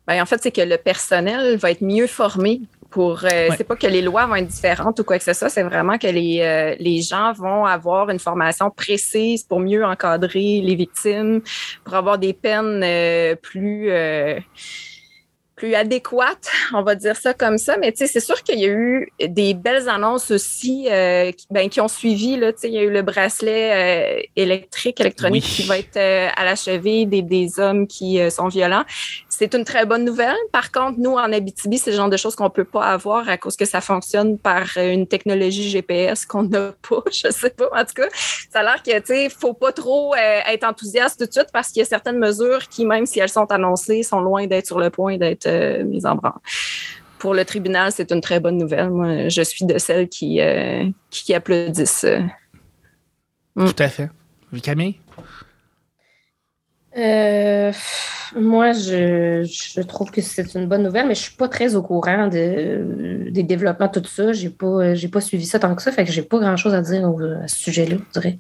Ben, 0.06 0.22
en 0.22 0.26
fait, 0.26 0.42
c'est 0.44 0.52
que 0.52 0.62
le 0.62 0.78
personnel 0.78 1.56
va 1.58 1.72
être 1.72 1.82
mieux 1.82 2.08
formé 2.08 2.62
pour. 2.94 3.24
euh, 3.26 3.50
Ouais. 3.50 3.56
C'est 3.58 3.64
pas 3.64 3.76
que 3.76 3.88
les 3.88 4.02
lois 4.02 4.26
vont 4.28 4.36
être 4.36 4.48
différentes 4.48 5.00
ou 5.00 5.04
quoi 5.04 5.18
que 5.18 5.24
ce 5.24 5.34
soit, 5.34 5.50
c'est 5.50 5.64
vraiment 5.64 5.98
que 5.98 6.08
les, 6.08 6.40
euh, 6.42 6.76
les 6.80 7.02
gens 7.02 7.34
vont 7.34 7.66
avoir 7.66 8.10
une 8.10 8.20
formation 8.20 8.70
précise 8.70 9.44
pour 9.44 9.60
mieux 9.60 9.84
encadrer 9.84 10.62
les 10.62 10.76
victimes, 10.76 11.42
pour 11.84 11.96
avoir 11.96 12.18
des 12.20 12.34
peines 12.34 12.82
euh, 12.84 13.36
plus. 13.36 13.90
Plus 15.64 15.76
adéquate, 15.76 16.52
on 16.74 16.84
va 16.84 16.94
dire 16.94 17.16
ça 17.16 17.34
comme 17.34 17.58
ça. 17.58 17.78
Mais 17.78 17.94
tu 17.94 18.00
sais, 18.00 18.08
c'est 18.08 18.20
sûr 18.20 18.44
qu'il 18.44 18.60
y 18.60 18.66
a 18.66 18.68
eu 18.68 19.10
des 19.30 19.54
belles 19.54 19.88
annonces 19.88 20.30
aussi 20.30 20.90
euh, 20.92 21.32
qui, 21.32 21.48
ben, 21.52 21.70
qui 21.70 21.80
ont 21.80 21.88
suivi. 21.88 22.36
Là, 22.36 22.52
tu 22.52 22.60
sais, 22.60 22.68
il 22.68 22.74
y 22.74 22.80
a 22.80 22.82
eu 22.82 22.92
le 22.92 23.02
bracelet 23.02 23.72
euh, 23.72 24.22
électrique, 24.36 25.00
électronique 25.00 25.46
Oui. 25.46 25.56
qui 25.56 25.64
va 25.64 25.78
être 25.78 25.96
euh, 25.96 26.28
à 26.36 26.44
la 26.44 26.58
cheville 26.58 27.08
des, 27.08 27.22
des 27.22 27.62
hommes 27.62 27.88
qui 27.88 28.20
sont 28.30 28.50
violents. 28.50 28.84
C'est 29.30 29.56
une 29.56 29.64
très 29.64 29.86
bonne 29.86 30.04
nouvelle. 30.04 30.36
Par 30.52 30.70
contre, 30.74 31.00
nous, 31.00 31.14
en 31.14 31.32
Abitibi, 31.32 31.78
c'est 31.78 31.92
le 31.92 31.96
genre 31.98 32.10
de 32.10 32.18
choses 32.18 32.36
qu'on 32.36 32.50
peut 32.50 32.66
pas 32.66 32.84
avoir 32.84 33.30
à 33.30 33.38
cause 33.38 33.56
que 33.56 33.66
ça 33.66 33.80
fonctionne 33.80 34.38
par 34.38 34.66
une 34.76 35.08
technologie 35.08 35.70
GPS 35.70 36.26
qu'on 36.26 36.44
n'a 36.44 36.74
pas. 36.90 37.04
Je 37.10 37.32
sais 37.32 37.52
pas. 37.52 37.70
En 37.74 37.86
tout 37.86 37.94
cas, 37.96 38.10
ça 38.52 38.60
a 38.60 38.64
l'air 38.64 38.84
que, 38.84 39.00
tu 39.00 39.06
sais, 39.06 39.30
faut 39.30 39.54
pas 39.54 39.72
trop 39.72 40.14
être 40.16 40.66
enthousiaste 40.66 41.22
tout 41.22 41.26
de 41.26 41.32
suite 41.32 41.52
parce 41.54 41.70
qu'il 41.70 41.80
y 41.80 41.84
a 41.84 41.86
certaines 41.86 42.20
mesures 42.20 42.68
qui, 42.68 42.86
même 42.86 43.06
si 43.06 43.22
elles 43.22 43.30
sont 43.30 43.50
annoncées, 43.50 44.04
sont 44.04 44.20
loin 44.20 44.46
d'être 44.46 44.68
sur 44.68 44.80
le 44.80 44.90
point 44.90 45.16
d'être 45.16 45.53
euh, 45.54 45.84
mises 45.84 46.06
en 46.06 46.16
branle. 46.16 46.34
Pour 47.20 47.34
le 47.34 47.46
tribunal, 47.46 47.92
c'est 47.92 48.12
une 48.12 48.22
très 48.22 48.40
bonne 48.40 48.58
nouvelle. 48.58 48.90
Moi, 48.90 49.30
je 49.30 49.42
suis 49.42 49.66
de 49.66 49.78
celles 49.78 50.10
qui, 50.10 50.42
euh, 50.42 50.84
qui, 51.10 51.34
applaudissent. 51.34 52.04
euh. 52.04 52.20
Mm. 53.56 53.68
tout 53.68 53.84
à 53.84 53.88
fait 53.88 54.10
Camille? 54.62 54.96
Euh, 56.98 57.72
moi, 58.36 58.72
je, 58.74 59.44
je 59.44 59.82
trouve 59.82 60.12
que 60.12 60.22
c'est 60.22 60.54
une 60.56 60.68
bonne 60.68 60.84
nouvelle, 60.84 61.08
mais 61.08 61.16
je 61.16 61.22
suis 61.22 61.36
pas 61.36 61.48
très 61.48 61.76
au 61.76 61.82
courant 61.82 62.28
de, 62.28 63.30
des 63.32 63.44
développements, 63.44 63.88
tout 63.88 64.04
ça. 64.06 64.32
J'ai 64.34 64.50
pas, 64.50 64.94
j'ai 64.94 65.08
pas 65.08 65.22
suivi 65.22 65.46
ça 65.46 65.60
tant 65.60 65.74
que 65.76 65.82
ça, 65.82 65.92
fait 65.92 66.06
que 66.06 66.12
j'ai 66.12 66.22
pas 66.22 66.40
grand 66.40 66.58
chose 66.58 66.74
à 66.74 66.82
dire 66.82 67.04
au- 67.04 67.20
à 67.22 67.48
ce 67.48 67.56
sujet-là, 67.58 67.96
je 68.14 68.20
dirais. 68.20 68.38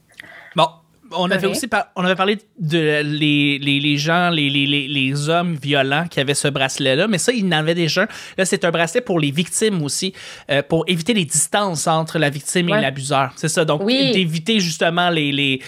On 1.15 1.29
avait 1.31 1.47
aussi 1.47 1.67
par- 1.67 1.87
on 1.95 2.03
avait 2.03 2.15
parlé 2.15 2.37
de 2.59 3.01
les, 3.03 3.59
les, 3.59 3.79
les 3.79 3.97
gens, 3.97 4.29
les, 4.29 4.49
les, 4.49 4.65
les, 4.65 5.29
hommes 5.29 5.55
violents 5.55 6.05
qui 6.09 6.19
avaient 6.19 6.33
ce 6.33 6.47
bracelet-là, 6.47 7.07
mais 7.07 7.17
ça, 7.17 7.31
il 7.31 7.45
en 7.47 7.51
avait 7.53 7.75
déjà. 7.75 8.03
un. 8.03 8.07
Là, 8.37 8.45
c'est 8.45 8.65
un 8.65 8.71
bracelet 8.71 9.01
pour 9.01 9.19
les 9.19 9.31
victimes 9.31 9.81
aussi, 9.83 10.13
euh, 10.49 10.61
pour 10.67 10.83
éviter 10.87 11.13
les 11.13 11.25
distances 11.25 11.87
entre 11.87 12.19
la 12.19 12.29
victime 12.29 12.69
et 12.69 12.81
l'abuseur. 12.81 13.31
C'est 13.35 13.49
ça, 13.49 13.65
donc 13.65 13.83
Oui. 13.83 14.11
d'éviter 14.11 14.59
justement 14.59 15.09
les, 15.09 15.31
les, 15.31 15.61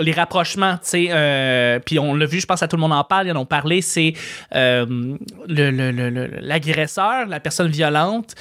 les 0.00 0.12
rapprochements, 0.12 0.74
tu 0.74 0.90
sais, 0.90 1.06
euh, 1.10 1.80
puis 1.84 1.98
on 1.98 2.14
l'a 2.14 2.26
vu, 2.26 2.40
je 2.40 2.46
pense 2.46 2.62
à 2.62 2.68
tout 2.68 2.76
le 2.76 2.80
monde 2.82 2.92
en 2.92 3.02
parle, 3.04 3.26
ils 3.26 3.32
en 3.32 3.36
ont 3.40 3.46
parlé, 3.46 3.82
c'est 3.82 4.12
euh, 4.54 4.86
le- 5.48 5.70
le- 5.70 5.90
le- 5.90 6.10
le- 6.10 6.30
l'agresseur, 6.40 7.26
la 7.26 7.40
personne 7.40 7.68
violente 7.70 8.34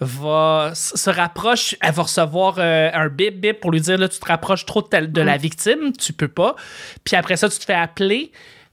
va 0.00 0.72
se 0.74 1.08
rapproche, 1.10 1.76
elle 1.80 1.92
va 1.92 2.02
recevoir 2.02 2.56
euh, 2.58 2.90
un 2.92 3.08
bip 3.08 3.40
bip 3.40 3.60
pour 3.60 3.70
lui 3.70 3.80
dire 3.80 3.96
là 3.98 4.08
tu 4.08 4.18
te 4.18 4.26
rapproches 4.26 4.66
trop 4.66 4.82
de, 4.82 4.88
ta- 4.88 5.06
de 5.06 5.20
la 5.20 5.36
victime, 5.36 5.92
tu 5.98 6.12
peux 6.12 6.28
pas. 6.28 6.56
Puis 7.04 7.16
après 7.16 7.36
ça 7.36 7.48
tu 7.48 7.58
te 7.58 7.64
fais 7.64 7.74
appeler 7.74 8.32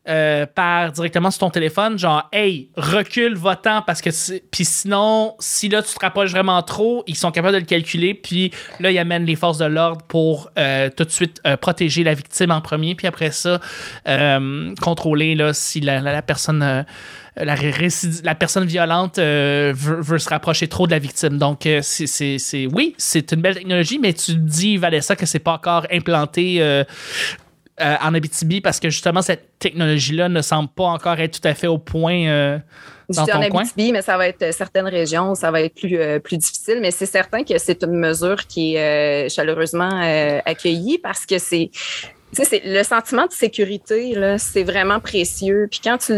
euh, 0.10 0.48
par 0.48 0.92
directement 0.92 1.30
sur 1.30 1.42
ton 1.42 1.52
téléphone 1.52 2.00
genre 2.00 2.28
hey 2.34 2.72
recule 2.76 3.36
votant 3.36 3.84
parce 3.84 4.02
que 4.02 4.10
c'est- 4.10 4.42
puis 4.50 4.66
sinon 4.66 5.36
si 5.38 5.70
là 5.70 5.84
tu 5.84 5.94
te 5.94 6.00
rapproches 6.00 6.32
vraiment 6.32 6.60
trop 6.64 7.04
ils 7.06 7.16
sont 7.16 7.30
capables 7.30 7.54
de 7.54 7.60
le 7.60 7.66
calculer 7.68 8.16
puis 8.16 8.52
là 8.80 8.90
ils 8.90 8.98
amènent 8.98 9.26
les 9.26 9.36
forces 9.36 9.60
de 9.60 9.66
l'ordre 9.66 10.02
pour 10.08 10.50
euh, 10.58 10.90
tout 10.90 11.04
de 11.04 11.12
suite 11.12 11.40
protéger 11.62 12.04
la 12.04 12.16
victime 12.16 12.50
en 12.50 12.62
premier 12.62 12.96
puis 12.96 13.06
après 13.06 13.30
ça 13.30 13.60
euh, 14.08 14.74
contrôler 14.82 15.36
là 15.36 15.54
si 15.54 15.82
la, 15.82 16.00
la- 16.00 16.14
la 16.14 16.22
personne 16.24 16.84
la, 17.38 17.56
récidi- 17.56 18.24
la 18.24 18.36
personne 18.36 18.66
violente 18.66 19.18
euh, 19.18 19.72
veut, 19.76 20.02
veut 20.02 20.20
se 20.20 20.30
rapprocher 20.30 20.68
trop 20.68 20.86
de 20.86 20.92
la 20.92 21.00
victime. 21.00 21.38
Donc, 21.38 21.66
euh, 21.66 21.80
c'est, 21.82 22.68
oui, 22.74 22.94
c'est 22.98 23.32
une 23.32 23.42
belle 23.42 23.56
technologie, 23.56 24.00
mais 24.00 24.14
tu 24.14 24.36
dis, 24.36 24.78
Vanessa, 24.78 25.16
que 25.16 25.26
c'est 25.26 25.40
pas 25.40 25.54
encore 25.54 25.88
implanté 25.92 26.62
euh, 26.62 26.84
euh, 27.80 27.96
en 28.02 28.14
Abitibi 28.14 28.60
parce 28.60 28.80
que 28.80 28.90
justement, 28.90 29.22
cette 29.22 29.58
technologie-là 29.60 30.30
ne 30.30 30.42
semble 30.42 30.70
pas 30.70 30.86
encore 30.86 31.20
être 31.20 31.40
tout 31.40 31.48
à 31.48 31.54
fait 31.54 31.68
au 31.68 31.78
point 31.78 32.28
euh, 32.28 32.60
dans 33.10 33.24
en 33.24 33.26
ton 33.26 33.50
coin? 33.50 33.62
Abitibi, 33.62 33.92
mais 33.94 34.02
ça 34.02 34.18
va 34.18 34.28
être 34.28 34.42
euh, 34.42 34.52
certaines 34.52 34.88
régions, 34.88 35.34
ça 35.34 35.52
va 35.52 35.62
être 35.62 35.76
plus, 35.76 35.98
euh, 35.98 36.20
plus 36.20 36.38
difficile. 36.38 36.80
Mais 36.82 36.92
c'est 36.92 37.06
certain 37.06 37.44
que 37.44 37.58
c'est 37.58 37.84
une 37.84 37.98
mesure 37.98 38.46
qui 38.46 38.76
est 38.76 39.26
euh, 39.26 39.30
chaleureusement 39.30 40.02
euh, 40.04 40.40
accueillie 40.46 40.98
parce 40.98 41.26
que 41.26 41.38
c'est. 41.38 41.72
Tu 42.34 42.38
sais, 42.38 42.46
c'est- 42.46 42.62
le 42.66 42.82
sentiment 42.84 43.26
de 43.26 43.32
sécurité, 43.34 44.16
c'est 44.38 44.64
vraiment 44.64 45.00
précieux. 45.02 45.68
Puis 45.70 45.82
quand 45.84 45.98
tu, 45.98 46.14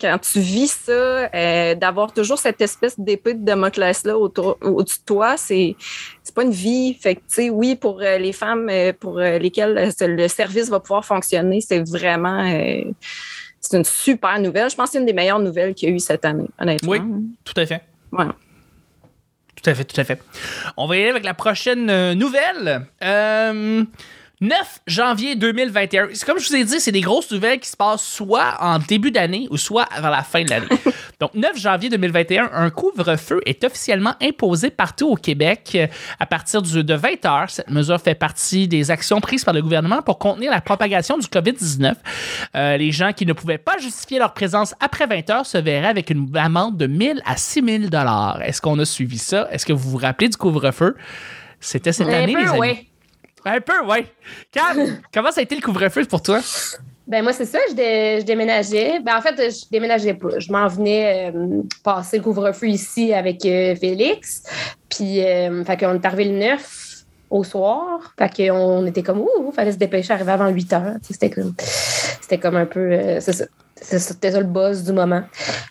quand 0.00 0.18
vis 0.36 0.72
ça, 0.72 0.92
euh, 0.92 1.74
d'avoir 1.76 2.12
toujours 2.12 2.38
cette 2.38 2.60
espèce 2.60 2.98
d'épée 2.98 3.34
de 3.34 3.44
Damoclès-là 3.44 4.18
autour- 4.18 4.58
au-dessus 4.60 4.98
de 4.98 5.04
toi, 5.04 5.36
c'est, 5.36 5.76
pas 6.34 6.42
une 6.42 6.50
vie. 6.50 6.94
Fait 6.94 7.14
que, 7.16 7.50
oui, 7.50 7.76
pour 7.76 8.00
euh, 8.00 8.18
les 8.18 8.32
femmes 8.32 8.68
euh, 8.70 8.92
pour 8.98 9.18
lesquelles 9.18 9.92
le 10.00 10.28
service 10.28 10.68
va 10.68 10.80
pouvoir 10.80 11.04
fonctionner, 11.04 11.60
c'est 11.60 11.86
vraiment, 11.88 12.42
c'est 13.60 13.76
une 13.76 13.84
super 13.84 14.40
nouvelle. 14.40 14.68
Je 14.70 14.74
pense 14.74 14.86
que 14.88 14.92
c'est 14.92 14.98
une 14.98 15.06
des 15.06 15.12
meilleures 15.12 15.38
nouvelles 15.40 15.74
qu'il 15.74 15.90
y 15.90 15.92
a 15.92 15.94
eu 15.94 16.00
cette 16.00 16.24
année, 16.24 16.48
honnêtement. 16.58 16.90
Oui. 16.90 16.98
Tout 17.44 17.54
à 17.60 17.66
fait. 17.66 17.82
Ouais. 18.10 18.24
Tout 19.62 19.70
à 19.70 19.74
fait, 19.74 19.84
tout 19.84 20.00
à 20.00 20.04
fait. 20.04 20.20
On 20.76 20.86
va 20.88 20.96
y 20.96 21.00
aller 21.02 21.10
avec 21.10 21.24
la 21.24 21.34
prochaine 21.34 22.14
nouvelle. 22.14 22.86
Euh, 23.04 23.84
9 24.42 24.80
janvier 24.88 25.36
2021. 25.36 26.08
C'est 26.14 26.26
Comme 26.26 26.38
je 26.40 26.48
vous 26.48 26.56
ai 26.56 26.64
dit, 26.64 26.80
c'est 26.80 26.90
des 26.92 27.00
grosses 27.00 27.30
nouvelles 27.30 27.60
qui 27.60 27.68
se 27.70 27.76
passent 27.76 28.02
soit 28.02 28.56
en 28.60 28.78
début 28.80 29.10
d'année 29.12 29.46
ou 29.50 29.56
soit 29.56 29.88
vers 30.00 30.10
la 30.10 30.22
fin 30.22 30.42
de 30.42 30.50
l'année. 30.50 30.66
Donc, 31.20 31.34
9 31.34 31.56
janvier 31.56 31.88
2021, 31.88 32.50
un 32.52 32.70
couvre-feu 32.70 33.40
est 33.46 33.62
officiellement 33.62 34.14
imposé 34.20 34.70
partout 34.70 35.08
au 35.08 35.14
Québec 35.14 35.78
à 36.18 36.26
partir 36.26 36.60
du- 36.60 36.82
de 36.82 36.94
20 36.94 37.24
heures. 37.24 37.48
Cette 37.50 37.70
mesure 37.70 38.00
fait 38.00 38.16
partie 38.16 38.66
des 38.66 38.90
actions 38.90 39.20
prises 39.20 39.44
par 39.44 39.54
le 39.54 39.62
gouvernement 39.62 40.02
pour 40.02 40.18
contenir 40.18 40.50
la 40.50 40.60
propagation 40.60 41.16
du 41.18 41.28
COVID-19. 41.28 41.94
Euh, 42.56 42.76
les 42.76 42.90
gens 42.90 43.12
qui 43.12 43.24
ne 43.24 43.32
pouvaient 43.34 43.58
pas 43.58 43.78
justifier 43.78 44.18
leur 44.18 44.34
présence 44.34 44.74
après 44.80 45.06
20 45.06 45.30
heures 45.30 45.46
se 45.46 45.58
verraient 45.58 45.86
avec 45.86 46.10
une 46.10 46.36
amende 46.36 46.76
de 46.76 46.88
1000 46.88 47.22
à 47.24 47.36
6000 47.36 47.88
dollars. 47.90 48.40
Est-ce 48.42 48.60
qu'on 48.60 48.78
a 48.80 48.84
suivi 48.84 49.18
ça? 49.18 49.46
Est-ce 49.52 49.64
que 49.64 49.72
vous 49.72 49.88
vous 49.90 49.98
rappelez 49.98 50.28
du 50.28 50.36
couvre-feu? 50.36 50.96
C'était 51.60 51.92
cette 51.92 52.08
Un 52.08 52.24
année, 52.24 52.34
les 52.34 52.48
amis. 52.48 52.58
ouais. 52.58 52.86
Un 53.44 53.60
peu, 53.60 53.72
oui. 53.88 54.06
comment 55.14 55.30
ça 55.32 55.40
a 55.40 55.42
été 55.42 55.54
le 55.54 55.60
couvre-feu 55.60 56.04
pour 56.06 56.22
toi? 56.22 56.40
Ben 57.06 57.22
moi, 57.22 57.32
c'est 57.32 57.44
ça, 57.46 57.58
je, 57.68 57.74
dé- 57.74 58.18
je 58.20 58.24
déménageais. 58.24 59.00
Ben 59.00 59.16
en 59.16 59.20
fait, 59.20 59.34
je 59.36 59.64
déménageais 59.70 60.14
pas. 60.14 60.38
Je 60.38 60.50
m'en 60.52 60.68
venais 60.68 61.32
euh, 61.34 61.62
passer 61.82 62.18
le 62.18 62.22
couvre-feu 62.22 62.68
ici 62.68 63.12
avec 63.12 63.44
euh, 63.44 63.74
Félix. 63.74 64.44
Puis, 64.88 65.20
euh, 65.24 65.64
fait 65.64 65.76
qu'on 65.78 65.94
est 65.94 66.06
arrivé 66.06 66.24
le 66.26 66.38
9 66.38 66.88
au 67.30 67.42
soir. 67.44 68.14
Fait 68.18 68.48
qu'on 68.48 68.86
était 68.86 69.02
comme, 69.02 69.20
ouh, 69.20 69.50
fallait 69.52 69.72
se 69.72 69.78
dépêcher, 69.78 70.12
arriver 70.12 70.32
avant 70.32 70.48
8 70.48 70.72
heures. 70.74 70.94
C'était 71.02 71.30
comme, 71.30 71.54
c'était 71.58 72.38
comme 72.38 72.56
un 72.56 72.66
peu, 72.66 72.92
euh, 72.92 73.18
c'est 73.20 73.32
ça. 73.32 73.44
C'était 73.80 74.30
ça 74.30 74.38
le 74.38 74.46
buzz 74.46 74.84
du 74.84 74.92
moment. 74.92 75.24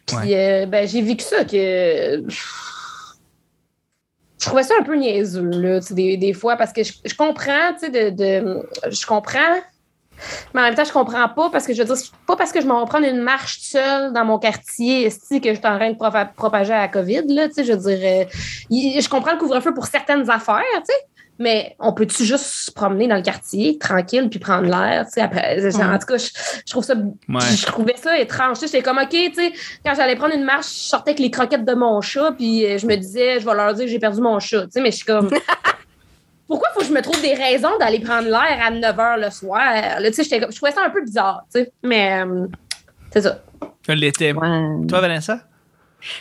Puis, 0.06 0.18
ben, 0.68 0.86
j'ai 0.86 1.02
vécu 1.02 1.24
ça 1.24 1.46
que. 1.46 2.22
Je 4.42 4.48
trouvais 4.48 4.64
ça 4.64 4.74
un 4.80 4.84
peu 4.84 4.96
niaiseux, 4.96 5.44
là, 5.52 5.80
des, 5.92 6.18
des 6.18 6.34
fois, 6.34 6.56
parce 6.58 6.74
que 6.74 6.82
je, 6.84 6.92
comprends, 7.16 7.74
tu 7.80 7.86
sais, 7.86 7.90
de, 7.90 8.10
de- 8.10 8.68
Je 8.90 9.06
comprends 9.06 9.40
mais 10.54 10.62
en 10.62 10.64
même 10.66 10.76
temps, 10.76 10.84
je 10.84 10.92
comprends 10.92 11.28
pas 11.30 11.50
parce 11.50 11.66
que 11.66 11.74
je 11.74 11.82
veux 11.82 11.96
dire, 11.96 12.04
pas 12.28 12.36
parce 12.36 12.52
que 12.52 12.62
je 12.62 12.68
m'en 12.68 12.86
vais 12.86 13.04
une 13.04 13.22
marche 13.22 13.60
seule 13.62 14.14
dans 14.14 14.24
mon 14.26 14.38
quartier 14.38 15.10
que 15.42 15.50
je 15.50 15.56
suis 15.56 15.68
en 15.68 15.78
train 15.78 15.90
de 15.90 15.96
propa- 15.96 16.32
propager 16.34 16.74
à 16.74 16.82
la 16.82 16.88
COVID. 16.88 17.24
Là, 17.28 17.48
tu 17.48 17.56
sais, 17.56 17.64
je 17.64 17.74
veux 17.74 17.96
dire, 17.96 18.00
euh, 18.04 18.26
je 18.70 19.10
comprends 19.10 19.32
le 19.34 19.40
couvre-feu 19.40 19.74
pour 19.74 19.88
certaines 19.88 20.30
affaires, 20.30 20.62
tu 20.76 20.94
sais, 20.94 20.94
mais 21.42 21.76
on 21.80 21.92
peut-tu 21.94 22.24
juste 22.24 22.46
se 22.46 22.72
promener 22.72 23.08
dans 23.08 23.16
le 23.16 23.22
quartier 23.22 23.78
tranquille 23.78 24.30
puis 24.30 24.40
prendre 24.40 24.68
l'air, 24.70 25.06
tu 25.08 25.14
sais, 25.14 25.22
après. 25.22 25.58
En 25.76 25.98
tout 26.00 26.06
cas, 26.06 26.18
je, 26.18 26.30
je 26.66 26.72
trouve 26.72 26.84
ça, 26.84 26.94
je 26.96 27.66
trouvais 27.66 27.96
ça 27.98 28.18
étrange. 28.20 28.60
Tu 28.60 28.68
sais, 28.68 28.68
J'étais 28.68 28.84
comme, 28.84 28.98
OK, 29.00 29.10
tu 29.10 29.34
sais, 29.34 29.52
quand 29.86 29.94
j'allais 29.96 30.16
prendre 30.16 30.36
une 30.36 30.44
marche, 30.46 30.68
je 30.68 30.88
sortais 30.90 31.12
avec 31.12 31.20
les 31.20 31.32
croquettes 31.32 31.66
de 31.66 31.74
mon 31.74 32.00
chat 32.02 32.32
puis 32.38 32.66
euh, 32.66 32.78
je 32.78 32.86
me 32.86 32.96
disais, 32.96 33.40
je 33.40 33.46
vais 33.46 33.54
leur 33.56 33.74
dire 33.74 33.86
que 33.86 33.92
j'ai 33.92 34.00
perdu 34.00 34.22
mon 34.22 34.40
chat, 34.40 34.62
tu 34.64 34.72
sais, 34.72 34.82
mais 34.82 34.92
je 34.92 34.98
suis 34.98 35.06
comme. 35.06 35.30
Pourquoi 36.48 36.70
faut 36.74 36.82
que 36.82 36.86
je 36.86 36.92
me 36.92 37.02
trouve 37.02 37.22
des 37.22 37.34
raisons 37.34 37.78
d'aller 37.80 38.00
prendre 38.02 38.28
l'air 38.28 38.60
à 38.62 38.70
9 38.72 38.96
h 38.96 39.20
le 39.22 39.30
soir? 39.30 39.62
Là, 40.00 40.08
tu 40.10 40.14
sais, 40.14 40.24
j'étais 40.24 40.42
comme- 40.42 40.52
je 40.52 40.58
trouvais 40.58 40.74
ça 40.74 40.82
un 40.86 40.90
peu 40.90 41.02
bizarre, 41.02 41.44
tu 41.54 41.62
sais. 41.62 41.72
Mais 41.82 42.22
euh, 42.26 42.46
c'est 43.12 43.22
ça. 43.22 43.42
Je 43.88 43.94
l'étais. 43.94 44.34
Ouais. 44.34 44.86
Toi, 44.88 45.00
Vanessa? 45.00 45.40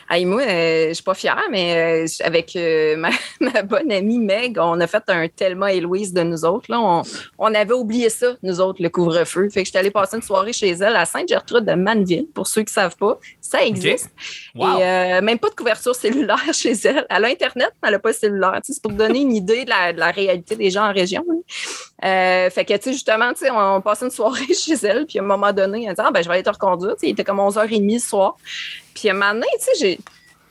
Hey, 0.08 0.24
moi, 0.24 0.42
euh, 0.42 0.88
je 0.88 0.94
suis 0.94 1.02
pas 1.02 1.14
fière, 1.14 1.42
mais 1.50 2.04
euh, 2.04 2.06
avec 2.24 2.54
euh, 2.56 2.96
ma, 2.98 3.10
ma 3.40 3.62
bonne 3.62 3.90
amie 3.92 4.18
Meg, 4.18 4.58
on 4.60 4.80
a 4.80 4.86
fait 4.86 5.02
un 5.08 5.28
Thelma 5.28 5.72
et 5.72 5.80
Louise 5.80 6.12
de 6.12 6.22
nous 6.22 6.44
autres. 6.44 6.70
Là. 6.70 6.80
On, 6.80 7.02
on 7.38 7.54
avait 7.54 7.72
oublié 7.72 8.10
ça, 8.10 8.34
nous 8.42 8.60
autres, 8.60 8.82
le 8.82 8.88
couvre-feu. 8.88 9.48
Fait 9.50 9.62
que 9.62 9.66
j'étais 9.66 9.78
allée 9.78 9.90
passer 9.90 10.16
une 10.16 10.22
soirée 10.22 10.52
chez 10.52 10.70
elle 10.70 10.96
à 10.96 11.04
Sainte-Gertrude 11.04 11.64
de 11.64 11.74
Manville, 11.74 12.26
pour 12.34 12.46
ceux 12.46 12.62
qui 12.62 12.72
savent 12.72 12.96
pas. 12.96 13.18
Ça 13.40 13.64
existe. 13.64 14.10
Wow. 14.54 14.78
Et 14.78 14.84
euh, 14.84 15.20
même 15.22 15.38
pas 15.38 15.48
de 15.48 15.54
couverture 15.54 15.94
cellulaire 15.94 16.42
chez 16.52 16.72
elle. 16.84 17.06
Elle 17.08 17.24
a 17.24 17.28
Internet, 17.28 17.72
mais 17.82 17.88
elle 17.88 17.94
n'a 17.94 17.98
pas 17.98 18.12
de 18.12 18.16
cellulaire. 18.16 18.60
C'est 18.62 18.82
pour 18.82 18.92
donner 18.92 19.20
une 19.20 19.34
idée 19.34 19.64
de 19.64 19.70
la, 19.70 19.92
de 19.92 19.98
la 19.98 20.10
réalité 20.10 20.56
des 20.56 20.70
gens 20.70 20.88
en 20.88 20.92
région. 20.92 21.24
fait 22.00 22.64
que, 22.66 22.76
tu 22.76 22.82
sais, 22.82 22.92
justement, 22.92 23.32
tu 23.32 23.40
sais, 23.40 23.50
on, 23.50 23.76
on 23.76 23.80
passait 23.80 24.04
une 24.04 24.10
soirée 24.10 24.52
chez 24.54 24.74
elle, 24.82 25.06
puis 25.06 25.18
à 25.18 25.22
un 25.22 25.26
moment 25.26 25.52
donné, 25.52 25.86
elle 25.88 25.94
dit 25.94 26.00
Ah, 26.04 26.10
ben, 26.12 26.22
je 26.22 26.28
vais 26.28 26.34
aller 26.34 26.42
te 26.42 26.50
reconduire. 26.50 26.94
Il 27.02 27.10
était 27.10 27.24
comme 27.24 27.38
11h30 27.38 27.92
le 27.92 27.98
soir. 27.98 28.36
Puis 28.94 29.08
à 29.08 29.12
un 29.12 29.14
moment 29.14 29.40
tu 29.58 29.78
sais. 29.78 29.98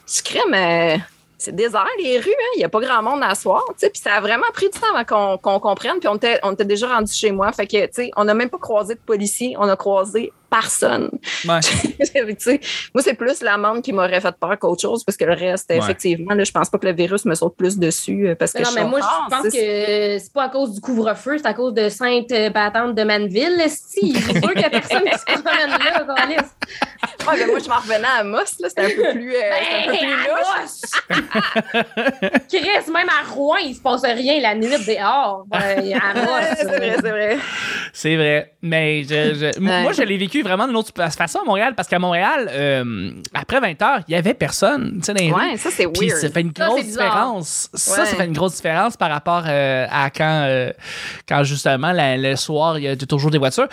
Je 0.08 0.24
crée, 0.24 0.40
mais 0.50 1.00
c'est 1.38 1.56
désert, 1.56 1.88
les 2.00 2.20
rues, 2.20 2.30
hein. 2.30 2.52
il 2.56 2.60
n'y 2.60 2.66
a 2.66 2.70
pas 2.70 2.82
grand 2.82 3.02
monde 3.02 3.22
à 3.24 3.36
soir. 3.36 3.64
tu 3.70 3.76
sais. 3.78 3.90
Puis 3.90 4.02
ça 4.02 4.16
a 4.16 4.22
vraiment 4.22 4.50
pris 4.54 4.70
du 4.70 4.80
temps 4.80 4.94
avant 4.94 5.38
qu'on 5.38 5.60
comprenne. 5.60 6.00
Puis 6.00 6.08
on 6.08 6.16
était, 6.16 6.40
on 6.44 6.54
déjà 6.54 6.88
rendu 6.88 7.14
chez 7.14 7.32
moi. 7.32 7.52
Fait 7.52 7.68
que, 7.68 7.86
tu 7.86 7.94
sais, 7.94 8.12
on 8.18 8.26
n'a 8.26 8.34
même 8.34 8.50
pas 8.50 8.58
croisé 8.58 8.96
de 8.96 9.00
policiers, 9.00 9.56
on 9.58 9.70
a 9.70 9.76
croisé 9.76 10.34
personne. 10.50 11.10
Ouais. 11.48 11.60
Moi, 12.94 13.04
c'est 13.04 13.14
plus 13.14 13.42
l'amende 13.42 13.82
qui 13.82 13.94
m'aurait 13.94 14.22
fait 14.22 14.36
peur 14.40 14.58
qu'autre 14.60 14.82
chose, 14.82 15.04
parce 15.04 15.18
que 15.18 15.26
le 15.26 15.34
reste, 15.34 15.70
Ouais. 15.70 15.78
effectivement, 15.78 16.34
là, 16.34 16.44
je 16.44 16.52
pense 16.52 16.70
pas 16.70 16.78
que 16.78 16.88
le 16.88 16.94
virus 16.94 17.26
me 17.26 17.36
saute 17.36 17.56
plus 17.56 17.78
dessus. 17.78 18.28
euh, 18.30 18.36
Parce 18.36 18.54
que 18.54 18.60
non, 18.64 18.70
je 18.70 18.76
mais 18.76 18.84
moi, 18.86 19.00
je 19.02 19.36
pense 19.36 19.44
c'est- 19.44 19.50
que 19.52 20.24
c'est 20.24 20.34
pas 20.34 20.44
à 20.46 20.50
cause 20.50 20.74
du 20.74 20.82
couvre-feu, 20.82 21.38
c'est 21.38 21.48
à 21.48 21.54
cause 21.54 21.74
de 21.74 21.90
Sainte-Patente 21.90 22.96
de 22.96 23.04
Manville, 23.04 23.60
esti. 23.62 24.14
C'est 24.16 24.40
sûr 24.42 24.52
qu'il 24.54 24.62
y 24.62 24.66
a 24.66 24.70
personne 24.70 25.04
qui 25.04 25.18
se 25.18 25.26
promène 25.26 25.70
là. 25.70 26.06
Ouais, 27.28 27.36
mais 27.38 27.46
moi, 27.48 27.60
je 27.64 27.70
m'en 27.70 27.76
revenais 27.76 28.08
à 28.20 28.24
Moss, 28.24 28.56
là, 28.60 28.70
c'était 28.70 28.82
un 28.86 28.90
peu 28.90 29.12
plus, 29.14 29.36
euh, 29.36 29.40
c'était 29.40 29.76
un 29.76 29.86
peu 29.86 29.92
Ben, 29.92 30.00
plus 30.00 31.60
louche. 31.60 32.42
Chris, 32.50 32.92
même 32.92 33.08
à 33.10 33.32
Rouen, 33.34 33.58
il 33.58 33.76
se 33.76 33.82
passe 33.82 34.04
rien 34.04 34.40
la 34.42 34.56
nuit 34.56 34.68
dehors. 34.70 35.46
Ouais, 35.52 35.94
à 35.94 36.14
c'est 36.56 36.66
vrai, 36.66 36.96
c'est 36.96 37.10
vrai. 37.10 37.38
C'est 37.94 38.16
vrai. 38.16 38.54
Mais 38.62 39.04
je- 39.04 39.34
je- 39.36 39.58
m- 39.58 39.68
Ouais. 39.68 39.82
moi, 39.84 39.92
je 39.94 40.02
l'ai 40.04 40.18
vécu 40.18 40.39
vraiment 40.42 40.68
d'une 40.68 40.76
autre 40.76 40.92
façon 41.12 41.40
à 41.40 41.44
Montréal 41.44 41.74
parce 41.76 41.88
qu'à 41.88 42.00
Montréal, 42.00 42.50
euh, 42.52 43.12
après 43.34 43.60
20 43.60 43.82
heures, 43.82 44.00
il 44.08 44.12
y 44.14 44.16
avait 44.16 44.34
personne 44.34 45.00
tu 45.04 45.14
sais. 45.14 45.32
Ouais, 45.32 45.58
ça, 45.58 45.70
c'est 45.72 45.86
weird. 45.86 46.18
ça 46.20 46.30
fait 46.30 46.42
une 46.42 46.52
grosse 46.52 46.82
différence. 46.86 47.70
Ça, 47.74 48.06
ça 48.06 48.16
fait 48.16 48.26
une 48.26 48.34
grosse 48.34 48.56
différence 48.56 48.98
par 48.98 49.10
rapport 49.10 49.44
euh, 49.48 49.86
à 49.90 50.10
quand, 50.10 50.44
euh, 50.48 50.72
quand 51.28 51.44
justement, 51.44 51.92
la- 51.92 52.18
le 52.18 52.36
soir, 52.36 52.78
il 52.78 52.84
y 52.86 52.88
a 52.88 52.96
toujours 52.96 53.32
des 53.32 53.38
voitures. 53.38 53.68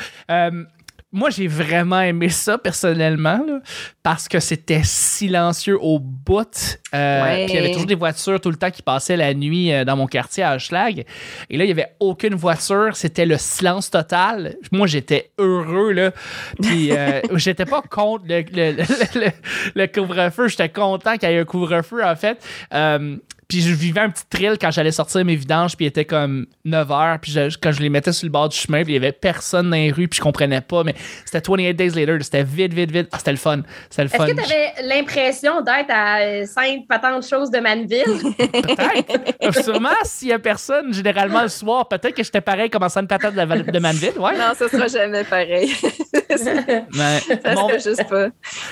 Moi, 1.13 1.31
j'ai 1.31 1.47
vraiment 1.47 2.01
aimé 2.01 2.29
ça 2.29 2.59
personnellement 2.59 3.41
là, 3.47 3.61
parce 4.03 4.29
que 4.29 4.39
c'était 4.41 4.83
silencieux 4.85 5.79
au 5.81 5.99
bout. 5.99 6.79
Euh, 6.95 7.23
Ouais. 7.23 7.45
Puis 7.47 7.55
il 7.55 7.57
y 7.57 7.59
avait 7.59 7.71
toujours 7.73 7.87
des 7.87 7.95
voitures 7.95 8.41
tout 8.41 8.51
le 8.51 8.57
temps 8.57 8.71
qui 8.71 8.83
passaient 8.83 9.17
la 9.17 9.33
nuit 9.33 9.73
euh, 9.73 9.85
dans 9.85 9.97
mon 9.97 10.07
quartier 10.07 10.43
à 10.43 10.57
Hochelag. 10.57 11.05
Et 11.49 11.57
là, 11.57 11.65
il 11.65 11.69
y 11.69 11.71
avait 11.71 11.95
aucune 12.01 12.35
voiture. 12.35 12.91
C'était 12.97 13.25
le 13.25 13.39
silence 13.39 13.91
total. 13.91 14.57
Moi, 14.73 14.87
j'étais 14.87 15.31
heureux. 15.39 15.93
Là. 15.93 16.11
Puis 16.61 16.91
euh, 16.93 17.21
j'étais 17.37 17.65
pas 17.67 17.83
contre 17.83 18.25
le, 18.29 18.41
le, 18.53 18.73
le- 18.73 19.21
le- 19.21 19.33
le 19.75 19.87
couvre-feu. 19.87 20.49
J'étais 20.49 20.69
content 20.69 21.17
qu'il 21.17 21.31
y 21.31 21.33
ait 21.33 21.39
un 21.39 21.45
couvre-feu, 21.45 22.05
en 22.05 22.17
fait. 22.17 22.39
Puis 23.49 23.61
je 23.61 23.73
vivais 23.73 24.01
un 24.01 24.11
petit 24.11 24.25
thrill 24.29 24.57
quand 24.61 24.73
j'allais 24.73 24.91
sortir 24.91 25.25
mes 25.25 25.37
vidanges, 25.37 25.77
puis 25.77 25.85
il 25.85 25.89
était 25.89 26.05
comme 26.05 26.47
9 26.65 26.89
h, 26.89 27.19
puis 27.21 27.31
je- 27.31 27.57
quand 27.63 27.71
je 27.71 27.81
les 27.81 27.89
mettais 27.89 28.13
sur 28.13 28.27
le 28.27 28.33
bord 28.33 28.49
du 28.49 28.57
chemin, 28.57 28.83
puis 28.83 28.93
il 28.93 28.95
y 28.95 28.99
avait 28.99 29.13
personne 29.13 29.71
dans 29.71 29.77
les 29.77 29.93
rues, 29.93 30.09
puis 30.09 30.17
je 30.19 30.23
comprenais 30.23 30.61
pas, 30.61 30.83
mais 30.83 30.97
c'était 31.25 31.41
28 31.49 31.75
Days 31.75 31.91
Later, 31.91 32.19
c'était 32.25 32.43
vite, 32.43 32.75
vite, 32.75 32.91
vite. 32.91 33.09
Ah, 33.13 33.19
c'était 33.19 33.31
le 33.31 33.37
fun. 33.37 33.63
C'était 33.89 34.03
le 34.03 34.09
Est-ce 34.09 34.17
fun. 34.17 34.27
que 34.27 34.33
tu 34.33 34.41
avais 34.41 34.73
l'impression 34.83 35.61
d'être 35.61 35.91
à 35.91 36.19
euh, 36.23 36.45
Sainte-Patente 36.45 37.25
chose 37.29 37.51
de 37.53 37.59
Manville? 37.61 38.35
Peut-être. 38.37 39.63
Sûrement, 39.65 39.91
s'il 40.03 40.29
y 40.29 40.33
a 40.33 40.39
personne, 40.41 40.93
généralement 40.93 41.43
le 41.43 41.49
soir, 41.49 41.87
peut-être 41.89 42.15
que 42.17 42.25
j'étais 42.25 42.41
pareil 42.41 42.69
comme 42.69 42.83
en 42.83 42.89
de 42.89 43.07
patate 43.07 43.35
de, 43.35 43.71
de 43.71 43.79
Manville, 43.79 44.19
ouais. 44.19 44.37
Non, 44.37 44.55
ça 44.59 44.69
sera 44.69 44.89
jamais 44.89 45.23
pareil. 45.23 45.73
Mais, 46.93 47.21
ça 47.21 47.55
mon- 47.55 47.69
serait 47.69 47.81
juste 47.81 48.09
pas. 48.09 48.29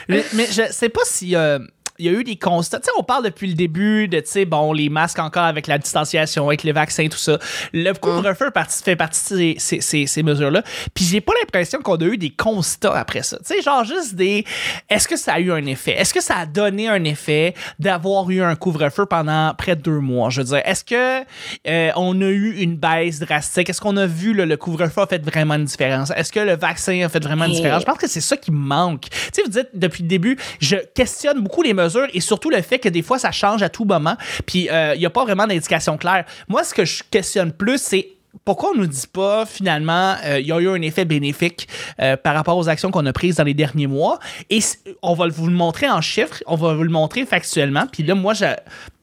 mais 0.09 0.25
mais 0.35 0.47
je 0.51 0.63
sais 0.71 0.89
pas 0.89 1.01
si. 1.05 1.35
euh, 1.37 1.59
il 1.99 2.07
y 2.07 2.09
a 2.09 2.13
eu 2.13 2.25
des 2.25 2.37
constats. 2.37 2.79
Tu 2.81 2.87
sais, 2.87 2.91
on 2.99 3.03
parle 3.05 3.25
depuis 3.25 3.47
le 3.49 3.55
début 3.55 4.09
de, 4.09 4.19
tu 4.21 4.27
sais, 4.27 4.45
bon, 4.45 4.73
les 4.73 4.89
masques 4.89 5.19
encore 5.19 5.45
avec 5.45 5.67
la 5.67 5.79
distanciation, 5.79 6.49
avec 6.49 6.63
les 6.65 6.73
vaccins, 6.73 7.07
tout 7.09 7.17
ça. 7.19 7.39
Le 7.73 7.93
couvre-feu 7.93 8.51
fait 8.85 8.97
partie 8.97 9.21
de 9.33 9.39
ces, 9.39 9.55
ces- 9.59 9.81
ces- 9.81 10.07
ces 10.07 10.23
mesures-là. 10.23 10.63
Puis 10.95 11.05
j'ai 11.05 11.21
pas 11.21 11.33
l'impression 11.41 11.81
qu'on 11.81 11.97
a 11.97 12.05
eu 12.05 12.17
des 12.19 12.31
constats 12.31 12.97
après 12.99 13.23
ça. 13.23 13.39
Tu 13.39 13.55
sais, 13.55 13.63
genre 13.63 13.85
juste 13.85 14.15
des. 14.17 14.45
Est-ce 14.91 15.07
que 15.07 15.17
ça 15.17 15.35
a 15.35 15.41
eu 15.41 15.53
un 15.53 15.65
effet? 15.67 15.93
Est-ce 15.93 16.13
que 16.13 16.21
ça 16.23 16.37
a 16.39 16.47
donné 16.47 16.89
un 16.89 17.05
effet 17.05 17.55
d'avoir 17.79 18.29
eu 18.31 18.43
un 18.43 18.57
couvre-feu 18.57 19.07
pendant 19.07 19.55
près 19.55 19.77
de 19.77 19.83
deux 19.83 20.01
mois? 20.01 20.31
Je 20.31 20.41
veux 20.41 20.47
dire, 20.49 20.63
est-ce 20.65 20.83
que 20.85 21.25
euh, 21.69 21.91
on 21.97 22.21
a 22.21 22.27
eu 22.27 22.57
une 22.59 22.77
baisse 22.77 23.21
drastique? 23.21 23.71
Est-ce 23.71 23.81
qu'on 23.81 23.97
a 23.97 24.07
vu 24.07 24.35
là, 24.35 24.47
le 24.47 24.57
couvre-feu 24.57 25.03
a 25.03 25.07
fait 25.07 25.25
vraiment 25.25 25.55
une 25.55 25.65
différence? 25.65 26.11
Est-ce 26.17 26.33
que 26.33 26.41
le 26.41 26.57
vaccin 26.57 27.03
a 27.05 27.09
fait 27.09 27.23
vraiment 27.23 27.45
une 27.45 27.53
différence? 27.53 27.83
Je 27.83 27.87
pense 27.87 27.99
que 27.99 28.09
c'est 28.09 28.21
ça 28.21 28.37
qui 28.37 28.51
manque. 28.51 29.03
Tu 29.11 29.19
sais, 29.33 29.43
vous 29.45 29.51
dites 29.51 29.69
depuis 29.75 30.03
le 30.03 30.09
début, 30.09 30.37
je 30.61 30.77
questionne 30.95 31.41
beaucoup 31.41 31.63
les 31.63 31.73
mesures 31.73 31.84
et 32.13 32.21
surtout 32.21 32.51
le 32.51 32.63
fait 32.63 32.79
que 32.79 32.89
des 32.89 33.03
fois 33.03 33.19
ça 33.19 33.31
change 33.31 33.63
à 33.63 33.69
tout 33.69 33.85
moment. 33.85 34.17
Puis 34.47 34.69
euh, 34.71 34.95
il 34.95 35.01
n'y 35.01 35.07
a 35.07 35.11
pas 35.11 35.25
vraiment 35.25 35.47
d'indication 35.47 35.97
claire. 35.97 36.25
Moi, 36.49 36.65
ce 36.65 36.75
que 36.75 36.85
je 36.85 37.03
questionne 37.11 37.53
plus, 37.53 37.81
c'est 37.81 38.09
pourquoi 38.45 38.71
on 38.71 38.79
nous 38.79 38.87
dit 38.87 39.07
pas 39.07 39.47
finalement 39.47 40.17
euh, 40.25 40.41
il 40.41 40.47
y 40.47 40.53
a 40.53 40.59
eu 40.59 40.69
un 40.69 40.83
effet 40.83 41.05
bénéfique 41.05 41.69
euh, 42.01 42.17
par 42.17 42.35
rapport 42.35 42.57
aux 42.57 42.69
actions 42.69 42.91
qu'on 42.91 43.07
a 43.07 43.13
prises 43.13 43.37
dans 43.37 43.45
les 43.45 43.55
derniers 43.55 43.87
mois? 43.87 44.19
Et 44.51 44.61
on 45.03 45.15
va 45.15 45.29
vous 45.29 45.47
le 45.47 45.55
montrer 45.55 45.89
en 45.89 46.01
chiffres, 46.01 46.43
on 46.47 46.57
va 46.57 46.75
vous 46.75 46.83
le 46.83 46.91
montrer 46.91 47.27
factuellement. 47.27 47.87
Puis 47.91 48.03
là, 48.03 48.15
moi, 48.15 48.35
je, 48.35 48.47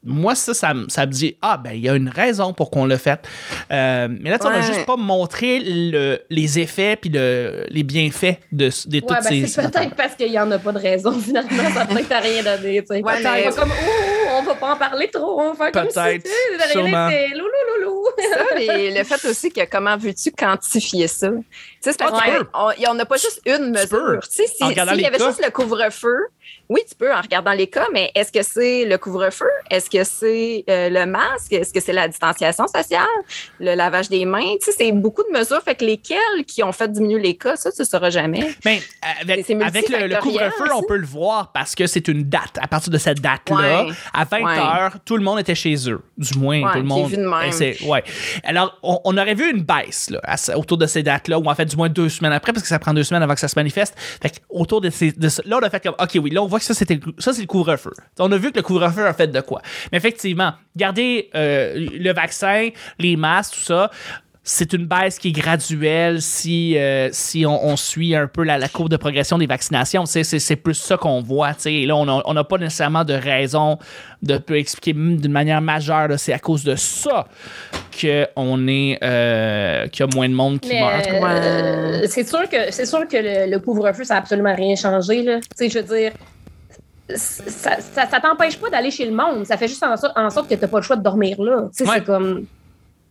moi 0.04 0.34
ça, 0.36 0.54
ça, 0.54 0.74
me- 0.74 0.90
ça 0.90 1.06
me 1.06 1.12
dit 1.12 1.38
ah 1.42 1.58
ben 1.58 1.72
il 1.74 1.82
y 1.82 1.90
a 1.90 1.96
une 1.96 2.10
raison 2.10 2.54
pour 2.54 2.72
qu'on 2.72 2.86
l'a 2.86 2.98
fait. 2.98 3.20
Euh, 3.72 4.08
mais 4.10 4.30
là, 4.32 4.40
tu 4.40 4.44
sais, 4.46 4.50
on 4.50 4.56
a 4.56 4.60
Ouais. 4.60 4.66
juste 4.74 4.86
pas 4.86 4.96
montré 4.98 5.60
le- 5.64 6.20
les 6.30 6.60
effets 6.60 6.96
puis 6.96 7.10
le- 7.10 7.66
les 7.70 7.84
bienfaits 7.84 8.40
de, 8.52 8.66
de 8.88 9.00
toutes 9.00 9.10
Ouais, 9.12 9.18
ben, 9.18 9.30
ces. 9.30 9.48
c'est 9.48 9.62
peut-être 9.72 9.96
parce 9.96 10.16
qu'il 10.16 10.32
n'y 10.32 10.40
en 10.40 10.50
a 10.52 10.58
pas 10.60 10.72
de 10.72 10.80
raison, 10.80 11.12
finalement. 11.20 11.70
Ça 11.74 11.86
peut-être 11.86 12.10
t'as 12.10 12.20
rien 12.20 12.44
donné. 12.44 12.82
tu 12.82 12.88
sais. 12.88 13.02
Ouais, 13.04 13.14
Peut-être 13.18 13.32
mais- 13.34 13.44
pas 13.44 13.52
comme, 13.54 13.72
oh, 13.72 14.28
on 14.40 14.44
va 14.44 14.56
pas 14.56 14.74
en 14.74 14.78
parler 14.78 15.10
trop. 15.12 15.40
On 15.42 15.54
va 15.54 15.66
faire 15.66 15.72
comme 15.72 15.90
si, 15.90 15.96
Peut-être, 15.96 16.30
sûrement. 16.72 17.08
loulou, 17.10 17.52
loulou. 17.80 18.06
ça, 18.34 18.44
mais 18.56 18.92
le 18.98 19.04
fait 19.04 19.30
aussi 19.30 19.52
que 19.52 19.62
comment 19.70 19.98
veux-tu 19.98 20.32
quantifier 20.32 21.08
ça? 21.08 21.30
Tu 21.30 21.36
sais, 21.82 21.92
c'est 21.92 22.00
parce 22.00 22.12
Ah, 22.16 22.22
tu 22.26 22.32
que 22.32 22.38
peux. 22.44 22.50
on- 22.54 22.72
y- 22.72 22.88
on 22.90 22.94
n'a 22.94 23.06
pas 23.06 23.18
juste 23.18 23.42
une 23.46 23.72
mesure. 23.72 24.20
Tu 24.24 24.30
sais, 24.32 24.48
si- 24.48 24.56
s'il 24.58 24.76
y 24.76 24.80
avait 25.06 25.18
cas. 25.18 25.28
juste 25.28 25.44
le 25.44 25.52
couvre-feu, 25.52 26.18
oui, 26.72 26.80
tu 26.88 26.96
peux 26.96 27.14
en 27.14 27.20
regardant 27.20 27.52
les 27.52 27.68
cas, 27.68 27.86
mais 27.92 28.12
est-ce 28.16 28.32
que 28.32 28.42
c'est 28.44 28.86
le 28.86 28.98
couvre-feu? 28.98 29.50
Est-ce 29.70 29.90
que 29.90 30.06
c'est 30.06 30.64
euh, 30.70 30.88
le 30.90 31.06
masque? 31.06 31.52
Est-ce 31.52 31.74
que 31.74 31.82
c'est 31.82 31.92
la 31.92 32.08
distanciation 32.08 32.66
sociale? 32.68 33.06
Le 33.60 33.76
lavage 33.76 34.08
des 34.08 34.24
mains? 34.24 34.56
Tu 34.64 34.72
sais, 34.72 34.76
c'est 34.78 34.92
beaucoup 34.94 35.24
de 35.24 35.38
mesures. 35.38 35.62
Fait 35.64 35.76
que 35.76 35.84
lesquelles 35.84 36.46
qui 36.48 36.64
ont 36.64 36.72
fait 36.72 36.90
diminuer 36.90 37.20
les 37.22 37.36
cas, 37.36 37.58
ça, 37.58 37.74
tu 37.74 37.82
ne 37.82 37.86
sauras 37.86 38.10
jamais. 38.10 38.56
Mais 38.64 38.82
avec, 39.22 39.46
c'est 39.46 39.62
avec 39.62 39.90
le, 39.90 40.22
couvre-feu, 40.22 40.64
on 40.74 40.84
peut 40.84 40.96
le 40.96 41.06
voir 41.06 41.52
parce 41.52 41.76
que 41.76 41.88
c'est 41.88 42.08
une 42.08 42.24
date. 42.24 42.58
À 42.62 42.68
partir 42.70 42.90
de 42.90 42.98
cette 42.98 43.20
date-là, 43.20 43.84
Ouais. 43.88 43.92
à 44.14 44.24
20 44.24 44.42
Ouais. 44.42 44.58
heures, 44.58 44.94
tout 45.04 45.18
le 45.18 45.24
monde 45.24 45.40
était 45.40 45.56
chez 45.56 45.76
eux. 45.90 46.00
Du 46.18 46.40
moins, 46.40 46.62
Ouais, 46.62 46.72
tout 46.72 46.78
le 46.78 46.84
monde. 46.86 47.10
vu 47.10 47.18
de 47.18 47.26
même. 47.26 47.52
C'est- 47.52 47.84
ouais. 47.84 48.02
Alors, 48.46 48.78
on, 48.82 49.02
on 49.04 49.18
aurait 49.18 49.36
vu 49.36 49.52
une 49.52 49.64
baisse 49.64 50.10
là, 50.10 50.22
à 50.24 50.58
autour 50.58 50.78
de 50.78 50.86
ces 50.86 51.04
dates-là, 51.04 51.38
ou 51.38 51.50
en 51.50 51.56
fait, 51.56 51.66
du 51.66 51.76
moins 51.76 51.90
deux 51.90 52.08
semaines 52.08 52.32
après, 52.32 52.54
parce 52.54 52.64
que 52.64 52.70
ça 52.70 52.80
prend 52.80 52.94
deux 52.94 53.04
semaines 53.04 53.24
avant 53.24 53.34
que 53.34 53.42
ça 53.42 53.50
se 53.50 53.60
manifeste. 53.60 53.94
Fait 54.22 54.30
que 54.30 54.36
autour 54.50 54.80
de 54.80 54.90
ces. 54.90 55.12
de 55.12 55.28
là, 55.46 55.60
on 55.62 55.66
a 55.66 55.70
fait 55.70 55.84
comme, 55.84 55.96
OK, 56.00 56.12
oui, 56.16 56.30
là, 56.30 56.42
on 56.42 56.48
voit 56.48 56.61
que 56.62 56.74
ça, 56.74 56.74
c'était, 56.74 57.00
ça 57.18 57.34
c'est 57.34 57.42
le 57.42 57.48
couvre-feu. 57.48 57.92
On 58.20 58.32
a 58.32 58.38
vu 58.38 58.52
que 58.52 58.58
le 58.58 58.64
couvre-feu 58.64 59.06
a 59.06 59.14
fait 59.14 59.28
de 59.28 59.42
quoi. 59.42 59.62
Mais 59.92 59.98
effectivement, 59.98 60.54
garder 60.76 61.30
euh, 61.36 61.88
le 61.94 62.14
vaccin, 62.14 62.70
les 63.00 63.16
masques, 63.16 63.56
tout 63.56 63.62
ça. 63.62 63.92
C'est 64.44 64.74
une 64.74 64.88
baisse 64.88 65.20
qui 65.20 65.28
est 65.28 65.32
graduelle 65.34 66.20
si, 66.20 66.76
euh, 66.76 67.10
si 67.12 67.46
on, 67.46 67.64
on 67.64 67.76
suit 67.78 68.16
un 68.16 68.26
peu 68.26 68.44
la, 68.44 68.58
la 68.58 68.68
courbe 68.70 68.90
de 68.90 68.98
progression 68.98 69.38
des 69.38 69.46
vaccinations. 69.46 70.08
C'est, 70.08 70.24
c'est 70.24 70.56
plus 70.56 70.74
ça 70.74 70.98
qu'on 70.98 71.22
voit. 71.22 71.54
tu 71.54 71.62
sais. 71.62 71.74
Et 71.76 71.86
là, 71.86 71.96
on 71.96 72.06
n'a 72.06 72.24
on 72.26 72.34
n'a 72.34 72.44
pas 72.44 72.58
nécessairement 72.58 73.04
de 73.04 73.14
raison 73.14 73.78
de 74.24 74.40
peut 74.40 74.58
expliquer 74.58 74.94
mm, 74.96 75.18
d'une 75.18 75.32
manière 75.32 75.62
majeure. 75.62 76.08
là, 76.08 76.18
C'est 76.18 76.34
à 76.34 76.40
cause 76.40 76.64
de 76.64 76.76
ça 76.76 77.28
qu'on 78.02 78.68
est 78.68 78.98
euh, 79.04 79.88
qu'il 79.90 80.06
y 80.08 80.10
a 80.10 80.16
moins 80.16 80.28
de 80.28 80.34
monde 80.34 80.60
qui 80.60 80.70
Mais 80.70 80.82
meurt. 80.82 81.08
euh, 81.08 82.02
c'est 82.08 82.28
sûr 82.28 82.50
que 82.50 82.72
c'est 82.72 82.88
sûr 82.88 83.08
que 83.08 83.18
le, 83.18 83.52
le 83.52 83.60
couvre-feu, 83.60 84.04
ça 84.06 84.16
n'a 84.16 84.22
absolument 84.22 84.56
rien 84.56 84.76
changé. 84.76 85.22
Là. 85.22 85.40
Tu 85.40 85.48
sais, 85.56 85.70
je 85.70 85.78
veux 85.86 85.96
dire, 85.98 86.14
ça, 87.16 87.78
ça, 87.82 88.08
ça 88.10 88.20
t'empêche 88.20 88.58
pas 88.58 88.70
d'aller 88.70 88.92
chez 88.92 89.06
le 89.06 89.12
monde. 89.16 89.46
Ça 89.46 89.58
fait 89.58 89.68
juste 89.68 89.84
en, 89.84 89.96
so- 89.98 90.08
en 90.16 90.30
sorte 90.30 90.50
que 90.50 90.56
t'as 90.56 90.68
pas 90.68 90.78
le 90.78 90.84
choix 90.84 90.96
de 90.96 91.04
dormir 91.04 91.42
là. 91.42 91.68
Tu 91.76 91.84
sais, 91.84 91.90
Ouais. 91.90 91.98
c'est 92.00 92.06
comme. 92.06 92.46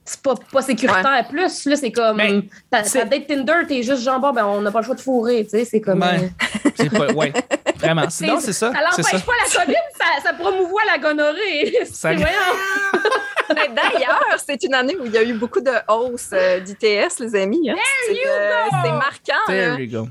C'est 0.02 0.22
pas, 0.22 0.34
pas 0.50 0.62
sécuritaire 0.62 1.26
plus. 1.28 1.66
Là, 1.66 1.76
c'est 1.76 1.92
comme. 1.92 2.16
Mais 2.16 2.42
ta, 2.70 2.82
date 3.04 3.26
Tinder, 3.28 3.52
t'es 3.68 3.82
juste 3.82 4.02
genre, 4.02 4.18
bon, 4.18 4.32
ben, 4.32 4.44
on 4.46 4.60
n'a 4.62 4.70
pas 4.72 4.80
le 4.80 4.84
choix 4.86 4.94
de 4.94 5.00
fourrer. 5.00 5.44
Tu 5.44 5.50
sais, 5.50 5.64
c'est 5.64 5.80
comme. 5.80 6.00
Ouais. 6.00 6.30
euh, 6.80 6.88
pas, 6.90 7.12
ouais, 7.12 7.32
vraiment. 7.76 8.06
Sinon, 8.10 8.40
c'est 8.40 8.54
ça. 8.54 8.72
Ça 8.72 8.80
l'empêche 8.80 9.24
pas 9.24 9.32
la 9.44 9.64
COVID, 9.64 9.76
ça, 9.98 10.22
ça 10.22 10.32
promouvoit 10.32 10.82
la 10.90 10.98
gonorrhée. 10.98 11.76
C'est. 11.92 12.16
Mais 13.54 13.68
D'ailleurs, 13.74 14.36
c'est 14.46 14.62
une 14.62 14.74
année 14.74 14.96
où 15.00 15.06
il 15.06 15.12
y 15.12 15.18
a 15.18 15.24
eu 15.24 15.32
beaucoup 15.34 15.60
de 15.60 15.72
hausse 15.88 16.30
euh, 16.32 16.60
d'ITS, 16.60 17.18
les 17.18 17.34
amis. 17.34 17.68
hein. 17.70 17.74
C'est 18.06 18.12
euh, 18.26 18.64
c'est 18.84 18.92
marquant. 18.92 19.42
There 19.48 19.80
you 19.82 19.90
go. 20.04 20.08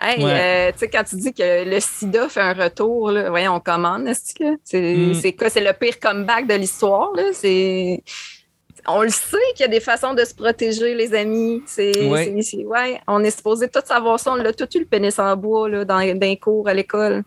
Hey, 0.00 0.22
Ouais. 0.22 0.30
euh, 0.32 0.72
tu 0.72 0.78
sais, 0.78 0.88
quand 0.88 1.02
tu 1.04 1.16
dis 1.16 1.32
que 1.34 1.64
le 1.68 1.80
sida 1.80 2.28
fait 2.28 2.40
un 2.40 2.52
retour, 2.52 3.10
là, 3.10 3.30
voyons, 3.30 3.54
on 3.54 3.60
commande, 3.60 4.06
est-ce 4.06 4.32
que? 4.34 4.58
C'est 4.62 4.80
Mm. 4.80 5.36
quoi? 5.36 5.50
C'est 5.50 5.60
le 5.60 5.72
pire 5.72 5.98
comeback 5.98 6.46
de 6.46 6.54
l'histoire, 6.54 7.10
là. 7.16 7.24
C'est. 7.32 8.02
On 8.86 9.02
le 9.02 9.08
sait 9.10 9.36
qu'il 9.54 9.62
y 9.62 9.64
a 9.64 9.68
des 9.68 9.80
façons 9.80 10.14
de 10.14 10.24
se 10.24 10.34
protéger, 10.34 10.94
les 10.94 11.12
amis. 11.14 11.62
C'est, 11.66 12.06
Ouais. 12.08 13.00
on 13.08 13.22
est 13.24 13.30
supposé 13.36 13.68
tout 13.68 13.80
savoir 13.84 14.18
ça. 14.20 14.32
On 14.32 14.36
l'a 14.36 14.52
tout 14.52 14.68
eu 14.76 14.80
le 14.80 14.86
pénis 14.86 15.18
en 15.18 15.36
bois 15.36 15.68
là, 15.68 15.84
dans, 15.84 15.96
dans 15.98 16.20
les 16.26 16.38
cours 16.38 16.66
à 16.68 16.74
l'école. 16.74 17.22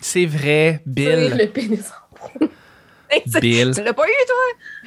C'est 0.00 0.24
vrai, 0.24 0.80
Bill. 0.86 1.34
Le 1.36 1.46
pénis. 1.46 1.90
Bill. 3.40 3.72
Tu 3.74 3.82
l'as 3.82 3.92
pas 3.92 4.06
eu, 4.06 4.12
toi? 4.26 4.86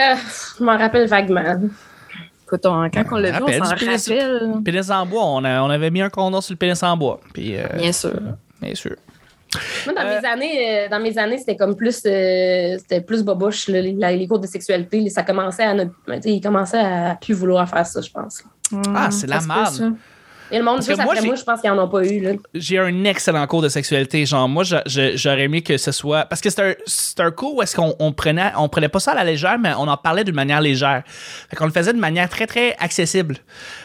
Euh, 0.00 0.14
je 0.58 0.64
m'en 0.64 0.76
rappelle 0.76 1.06
vaguement. 1.08 1.60
Écoute, 2.52 2.66
on- 2.66 2.90
quand 2.90 3.04
on 3.12 3.16
l'a 3.16 3.30
vu, 3.32 3.42
on 3.44 3.64
s'en 3.64 3.74
pénis- 3.76 4.08
rappelle. 4.08 4.52
Pénis 4.64 4.90
en 4.90 5.06
bois, 5.06 5.24
on, 5.24 5.42
a- 5.44 5.62
on 5.62 5.70
avait 5.70 5.90
mis 5.90 6.02
un 6.02 6.10
condom 6.10 6.40
sur 6.42 6.52
le 6.52 6.58
pénis 6.58 6.82
en 6.82 6.96
bois. 6.96 7.18
Puis, 7.32 7.56
euh, 7.56 7.64
Bien 7.78 7.92
sûr. 7.92 8.12
bien 8.60 8.74
sûr. 8.74 8.94
Moi, 9.86 9.94
dans 9.94 10.02
Euh, 10.06 10.20
mes 10.20 10.26
années, 10.28 10.84
euh, 10.84 10.88
dans 10.90 11.00
mes 11.00 11.16
années, 11.18 11.38
c'était 11.38 11.56
comme 11.56 11.74
plus, 11.76 12.02
euh, 12.06 12.76
c'était 12.78 13.00
plus 13.00 13.22
boboche, 13.22 13.68
là, 13.68 13.80
les, 13.80 13.92
la- 13.92 14.12
les 14.12 14.26
cours 14.28 14.38
de 14.38 14.46
sexualité. 14.46 15.08
ça 15.10 15.22
commençait 15.22 15.62
à, 15.64 15.74
ne, 15.74 15.84
ils 16.24 16.40
commençaient 16.40 16.78
à 16.80 17.16
plus 17.20 17.34
vouloir 17.34 17.68
faire 17.68 17.86
ça, 17.86 18.00
je 18.00 18.10
pense. 18.10 18.42
Ah, 18.94 19.10
c'est 19.10 19.26
la 19.26 19.40
merde. 19.40 19.94
Et 20.52 20.58
le 20.58 20.64
monde, 20.64 20.76
Parce 20.76 20.86
juste 20.86 21.00
après 21.00 21.22
moi, 21.22 21.34
je 21.34 21.42
pense 21.42 21.60
qu'ils 21.62 21.70
en 21.70 21.78
ont 21.78 21.88
pas 21.88 22.04
eu. 22.04 22.20
Là. 22.20 22.32
J'ai 22.54 22.78
un 22.78 23.04
excellent 23.04 23.46
cours 23.46 23.62
de 23.62 23.70
sexualité. 23.70 24.26
Genre, 24.26 24.48
moi, 24.48 24.64
j'aurais 24.64 25.42
aimé 25.42 25.62
que 25.62 25.78
ce 25.78 25.92
soit. 25.92 26.26
Parce 26.26 26.42
que 26.42 26.50
c'est 26.50 27.20
un, 27.20 27.30
cours 27.30 27.56
où 27.56 27.62
est-ce 27.62 27.74
qu'on 27.74 27.94
on 27.98 28.12
prenait, 28.12 28.52
on 28.58 28.68
prenait 28.68 28.90
pas 28.90 29.00
ça 29.00 29.12
à 29.12 29.14
la 29.14 29.24
légère, 29.24 29.58
mais 29.58 29.72
on 29.78 29.88
en 29.88 29.96
parlait 29.96 30.24
d'une 30.24 30.34
manière 30.34 30.60
légère. 30.60 31.02
Fait 31.06 31.56
qu'on 31.56 31.64
le 31.64 31.72
faisait 31.72 31.94
de 31.94 31.98
manière 31.98 32.28
très, 32.28 32.46
très 32.46 32.76
accessible. 32.78 33.38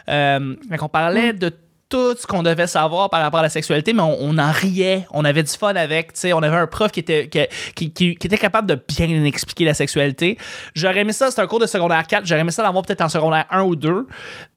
Euh, 0.09 0.55
fait 0.69 0.77
qu'on 0.77 0.89
parlait 0.89 1.31
de 1.31 1.53
tout 1.89 2.15
ce 2.17 2.27
qu'on 2.27 2.43
devait 2.43 2.67
savoir 2.67 3.09
par 3.09 3.21
rapport 3.21 3.39
à 3.39 3.43
la 3.43 3.49
sexualité, 3.49 3.93
mais 3.93 4.01
on, 4.01 4.37
en 4.37 4.51
riait, 4.51 5.07
on 5.11 5.23
avait 5.23 5.43
du 5.43 5.51
fun 5.51 5.75
avec, 5.75 6.13
tu 6.13 6.19
sais, 6.19 6.33
on 6.33 6.43
avait 6.43 6.57
un 6.57 6.67
prof 6.67 6.91
qui 6.91 6.99
était, 6.99 7.29
qui, 7.75 7.91
qui, 7.91 8.09
était 8.11 8.37
capable 8.37 8.67
de 8.67 8.75
bien 8.75 9.23
expliquer 9.23 9.65
la 9.65 9.73
sexualité. 9.73 10.37
J'aurais 10.75 10.99
aimé 10.99 11.13
ça, 11.13 11.31
c'est 11.31 11.41
un 11.41 11.47
cours 11.47 11.59
de 11.59 11.65
secondaire 11.65 12.05
4, 12.05 12.25
j'aurais 12.25 12.41
aimé 12.41 12.51
ça 12.51 12.63
l'avoir 12.63 12.83
peut-être 12.83 13.01
en 13.01 13.09
secondaire 13.09 13.45
1 13.51 13.63
ou 13.63 13.75
2, 13.75 14.07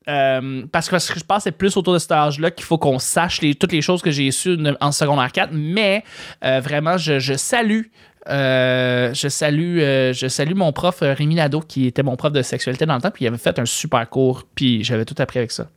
euh, 0.08 0.62
parce 0.72 0.88
que 0.88 0.98
ce 0.98 1.12
que 1.12 1.20
je 1.20 1.24
pense 1.24 1.44
c'est 1.44 1.52
plus 1.52 1.76
autour 1.76 1.92
de 1.92 1.98
cet 1.98 2.12
âge-là 2.12 2.50
qu'il 2.50 2.64
faut 2.64 2.78
qu'on 2.78 2.98
sache 2.98 3.42
les, 3.42 3.54
toutes 3.54 3.72
les 3.72 3.82
choses 3.82 4.02
que 4.02 4.10
j'ai 4.10 4.30
su 4.32 4.58
en 4.80 4.90
secondaire 4.90 5.30
4, 5.30 5.50
mais 5.52 6.02
euh, 6.44 6.60
vraiment, 6.60 6.98
je, 6.98 7.20
je 7.20 7.34
salue 7.34 7.82
euh, 8.28 9.14
je 9.14 9.28
salue 9.28 9.78
euh, 9.78 10.12
je 10.12 10.28
salue 10.28 10.54
mon 10.54 10.72
prof 10.72 11.02
euh, 11.02 11.14
Rémi 11.14 11.36
Nadeau 11.36 11.60
qui 11.60 11.86
était 11.86 12.02
mon 12.02 12.16
prof 12.16 12.30
de 12.32 12.42
sexualité 12.42 12.84
dans 12.84 12.94
le 12.94 13.00
temps 13.00 13.10
puis 13.10 13.24
il 13.24 13.28
avait 13.28 13.38
fait 13.38 13.58
un 13.58 13.64
super 13.64 14.08
cours 14.10 14.44
puis 14.54 14.84
j'avais 14.84 15.04
tout 15.06 15.14
appris 15.18 15.38
avec 15.38 15.50
ça. 15.50 15.68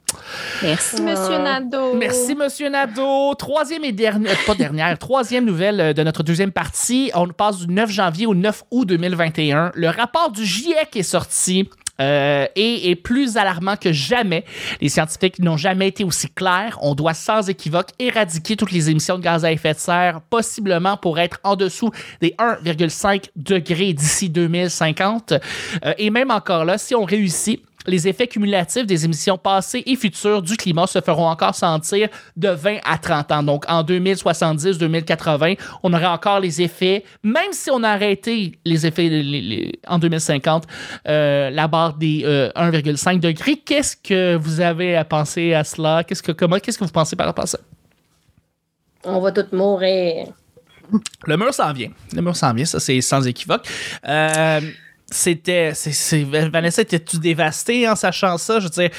Merci, 0.62 0.98
Ah. 1.00 1.02
Monsieur 1.02 1.38
Nadeau. 1.40 1.96
Merci, 1.96 2.36
Monsieur 2.36 2.70
Nadeau. 2.70 3.34
Troisième 3.36 3.84
et 3.84 3.92
dernière, 3.92 4.38
pas 4.46 4.56
dernière, 4.56 4.98
troisième 5.00 5.46
nouvelle 5.46 5.94
de 5.94 6.04
notre 6.04 6.22
deuxième 6.22 6.52
partie. 6.52 7.10
On 7.16 7.28
passe 7.30 7.60
du 7.60 7.74
9 7.74 7.90
janvier 7.90 8.26
au 8.28 8.36
9 8.36 8.64
août 8.72 8.86
2021. 8.88 9.72
Le 9.74 9.88
rapport 9.88 10.32
du 10.32 10.46
GIEC 10.46 10.96
est 10.98 11.04
sorti. 11.04 11.70
Euh, 12.02 12.48
et 12.56 12.90
est 12.90 12.96
plus 12.96 13.38
alarmant 13.38 13.76
que 13.76 13.92
jamais. 13.92 14.46
Les 14.82 14.90
scientifiques 14.90 15.40
n'ont 15.40 15.58
jamais 15.58 15.88
été 15.90 16.04
aussi 16.04 16.28
clairs. 16.30 16.80
On 16.82 16.96
doit 16.96 17.14
sans 17.14 17.50
équivoque 17.50 17.90
éradiquer 18.00 18.56
toutes 18.56 18.72
les 18.72 18.90
émissions 18.90 19.18
de 19.18 19.24
gaz 19.24 19.46
à 19.46 19.52
effet 19.52 19.74
de 19.74 19.80
serre, 19.80 20.22
possiblement 20.22 20.98
pour 20.98 21.20
être 21.20 21.40
en 21.44 21.56
dessous 21.56 21.92
des 22.20 22.36
1,5 22.40 23.30
degrés 23.36 23.94
d'ici 23.94 24.30
2050. 24.30 25.34
Euh, 25.86 25.94
et 25.98 26.10
même 26.10 26.32
encore 26.32 26.66
là, 26.66 26.78
si 26.78 26.96
on 26.96 27.04
réussit, 27.04 27.62
les 27.88 28.08
effets 28.08 28.28
cumulatifs 28.28 28.86
des 28.86 29.06
émissions 29.06 29.38
passées 29.38 29.84
et 29.86 29.96
futures 29.96 30.42
du 30.42 30.56
climat 30.58 30.88
se 30.88 31.02
feront 31.02 31.28
encore 31.28 31.56
sentir 31.56 32.10
de 32.38 32.50
20 32.50 32.78
à 32.86 32.98
30 32.98 33.32
ans. 33.32 33.44
Donc, 33.44 33.66
en 33.68 33.84
2070-2080, 33.84 35.58
on 35.84 35.94
aura 35.94 36.14
encore 36.14 36.40
les 36.40 36.62
effets, 36.62 37.04
même 37.24 37.52
si 37.52 37.70
on 37.72 37.84
a 37.84 37.90
arrêté 37.90 38.58
les 38.66 38.86
effets 38.86 39.10
les- 39.10 39.24
les- 39.42 39.72
en 39.88 40.00
2050, 40.00 40.66
euh, 41.08 41.50
la 41.50 41.68
barre 41.68 41.94
des 41.96 42.22
euh, 42.26 42.50
1,5 42.56 43.20
degrés. 43.20 43.58
Qu'est-ce 43.58 43.96
que 43.98 44.36
vous 44.36 44.62
avez 44.62 44.96
à 44.96 45.06
penser 45.06 45.54
à 45.54 45.64
cela? 45.64 46.04
Qu'est-ce 46.04 46.24
que, 46.24 46.32
comment, 46.32 46.60
qu'est-ce 46.60 46.78
que 46.78 46.84
vous 46.86 46.92
pensez 46.92 47.16
par 47.16 47.28
rapport 47.28 47.44
à 47.46 47.48
ça? 47.48 47.60
On 49.06 49.20
va 49.20 49.32
tous 49.32 49.54
mourir. 49.56 50.28
Le 51.26 51.38
mur 51.38 51.54
s'en 51.54 51.74
vient. 51.74 51.90
Le 52.14 52.22
mur 52.22 52.36
s'en 52.36 52.54
vient, 52.54 52.66
ça 52.66 52.80
c'est 52.80 53.02
sans 53.02 53.26
équivoque. 53.28 53.66
Euh, 54.08 54.62
c'était. 55.14 55.72
c'est- 55.74 55.92
c'est- 55.92 56.24
Vanessa, 56.24 56.82
étais-tu 56.82 57.18
dévastée 57.20 57.88
en 57.88 57.96
sachant 57.96 58.38
ça? 58.38 58.60
Je 58.60 58.66
veux 58.66 58.70
dire, 58.70 58.90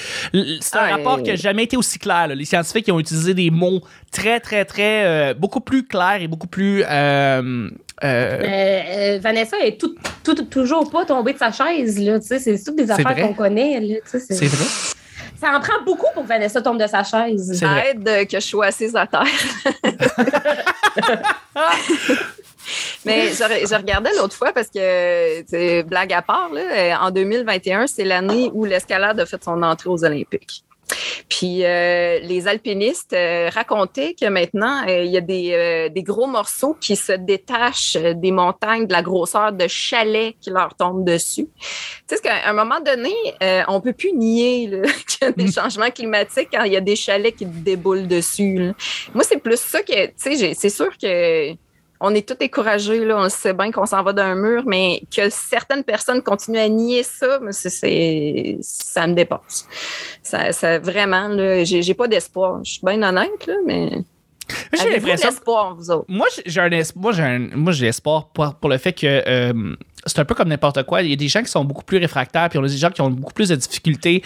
c'est 0.61 0.77
un 0.77 0.91
rapport 0.97 1.23
qui 1.23 1.31
n'a 1.31 1.37
jamais 1.37 1.65
été 1.65 1.77
aussi 1.77 1.99
clair. 1.99 2.29
là. 2.29 2.35
Les 2.35 2.45
scientifiques 2.45 2.89
ils 2.89 2.93
ont 2.93 3.01
utilisé 3.01 3.35
des 3.35 3.51
mots 3.51 3.81
très, 4.13 4.41
très, 4.41 4.65
très. 4.65 5.05
euh, 5.05 5.35
beaucoup 5.35 5.61
plus 5.61 5.87
clairs 5.87 6.23
et 6.23 6.29
beaucoup 6.29 6.47
plus. 6.47 6.83
euh, 6.89 7.69
euh, 8.03 9.19
Vanessa 9.23 9.57
est 9.65 9.81
tout, 9.81 9.95
tout- 10.25 10.35
toujours 10.45 10.91
pas 10.91 11.05
tombée 11.05 11.33
de 11.33 11.39
sa 11.39 11.53
chaise. 11.53 11.99
Là, 11.99 12.19
tu 12.21 12.27
sais, 12.27 12.39
c'est 12.39 12.63
toutes 12.63 12.77
des 12.77 12.91
affaires 12.91 13.13
vrai. 13.13 13.23
qu'on 13.23 13.35
connaît. 13.35 13.81
Là, 13.81 13.97
tu 13.97 14.11
sais, 14.11 14.21
c'est- 14.21 14.35
c'est 14.35 14.47
vrai? 14.47 14.65
Ça 15.41 15.51
en 15.57 15.61
prend 15.61 15.83
beaucoup 15.85 16.07
pour 16.15 16.23
que 16.23 16.29
Vanessa 16.29 16.63
tombe 16.63 16.81
de 16.81 16.87
sa 16.87 17.03
chaise. 17.05 17.53
C'est 17.59 17.67
vrai. 17.67 17.83
Ça 17.83 17.91
aide 17.91 18.29
que 18.29 18.41
je 18.41 18.47
sois 18.47 18.67
assise 18.67 18.95
à 18.97 19.07
terre. 19.07 19.25
Mais 23.05 23.29
je, 23.29 23.67
je 23.69 23.75
regardais 23.75 24.11
l'autre 24.17 24.35
fois 24.35 24.53
parce 24.53 24.69
que, 24.69 25.83
blague 25.83 26.13
à 26.13 26.23
part, 26.23 26.51
là, 26.53 26.61
euh, 26.61 27.07
en 27.07 27.11
2021, 27.11 27.87
c'est 27.87 28.05
l'année 28.05 28.51
où 28.55 28.65
l'escalade 28.65 29.21
a 29.21 29.27
fait 29.27 29.43
son 29.43 29.63
entrée 29.63 29.91
aux 29.91 30.05
Olympiques. 30.05 30.65
Puis 31.29 31.65
euh, 31.65 32.19
les 32.21 32.47
alpinistes 32.47 33.13
euh, 33.13 33.49
racontaient 33.53 34.15
que 34.15 34.27
maintenant, 34.27 34.87
euh, 34.87 35.03
il 35.03 35.11
y 35.11 35.17
a 35.17 35.21
des, 35.21 35.53
euh, 35.53 35.89
des 35.89 36.03
gros 36.03 36.27
morceaux 36.27 36.77
qui 36.81 36.97
se 36.97 37.13
détachent 37.13 37.97
des 37.97 38.31
montagnes 38.31 38.87
de 38.87 38.93
la 38.93 39.03
grosseur 39.03 39.53
de 39.53 39.67
chalets 39.67 40.37
qui 40.41 40.51
leur 40.51 40.75
tombent 40.75 41.05
dessus. 41.05 41.49
Tu 42.07 42.17
sais, 42.17 42.21
qu'à 42.21 42.49
un 42.49 42.53
moment 42.53 42.81
donné, 42.81 43.15
euh, 43.43 43.63
on 43.69 43.81
peut 43.81 43.93
plus 43.93 44.13
nier 44.13 44.71
qu'il 45.09 45.23
y 45.23 45.25
a 45.25 45.33
des 45.33 45.51
changements 45.51 45.91
climatiques 45.91 46.49
quand 46.53 46.65
il 46.65 46.73
y 46.73 46.77
a 46.77 46.81
des 46.81 46.97
chalets 46.97 47.35
qui 47.35 47.47
te 47.47 47.57
déboulent 47.59 48.07
dessus. 48.07 48.59
là. 48.59 48.73
Moi, 49.15 49.25
c'est 49.25 49.39
plus 49.39 49.59
ça 49.61 49.83
que, 49.83 50.07
tu 50.07 50.37
sais, 50.37 50.55
c'est 50.55 50.71
sûr 50.71 50.91
que 50.99 51.55
on 52.01 52.15
est 52.15 52.27
tous 52.29 52.35
découragés, 52.35 53.05
là, 53.05 53.17
on 53.19 53.29
sait 53.29 53.53
bien 53.55 53.71
qu'on 53.71 53.87
s'en 53.87 54.03
va 54.03 54.13
d'un 54.13 54.35
mur, 54.35 54.63
mais 54.67 55.03
que 55.15 55.31
certaines 55.31 55.85
personnes 55.85 56.23
continuent 56.23 56.59
à 56.59 56.69
nier 56.69 57.03
ça, 57.03 57.39
c'est, 57.53 58.59
ça 58.61 59.07
me 59.07 59.15
dépasse. 59.15 59.67
Ça, 60.23 60.53
ça 60.53 60.79
vraiment, 60.79 61.29
là, 61.29 61.65
j'ai, 61.65 61.95
pas 61.95 62.09
d'espoir. 62.09 62.63
Je 62.65 62.73
suis 62.73 62.81
bien 62.85 63.03
honnête, 63.03 63.47
là, 63.47 63.55
mais 63.67 63.91
J'ai 64.73 64.79
l'impression. 64.91 65.29
autres? 65.91 66.05
Moi, 66.09 66.27
j'ai 66.45 66.61
un 66.61 66.71
es- 66.73 66.93
moi, 66.97 67.13
j'ai 67.13 67.23
un- 67.23 67.49
moi, 67.57 67.73
j'ai 67.73 67.87
espoir 67.87 68.29
pour, 68.29 68.55
pour 68.57 68.69
le 68.69 68.77
fait 68.79 68.93
que 68.93 69.07
euh, 69.27 69.75
c'est 70.07 70.19
un 70.19 70.25
peu 70.25 70.35
comme 70.35 70.49
n'importe 70.49 70.83
quoi. 70.85 71.03
Il 71.03 71.11
y 71.11 71.13
a 71.13 71.17
des 71.17 71.29
gens 71.29 71.43
qui 71.43 71.51
sont 71.51 71.65
beaucoup 71.65 71.85
plus 71.85 71.99
réfractaires, 71.99 72.49
puis 72.49 72.59
on 72.59 72.65
a 72.65 72.69
des 72.69 72.77
gens 72.77 72.91
qui 72.91 73.01
ont 73.01 73.11
beaucoup 73.11 73.33
plus 73.33 73.49
de 73.49 73.57
difficultés 73.57 74.23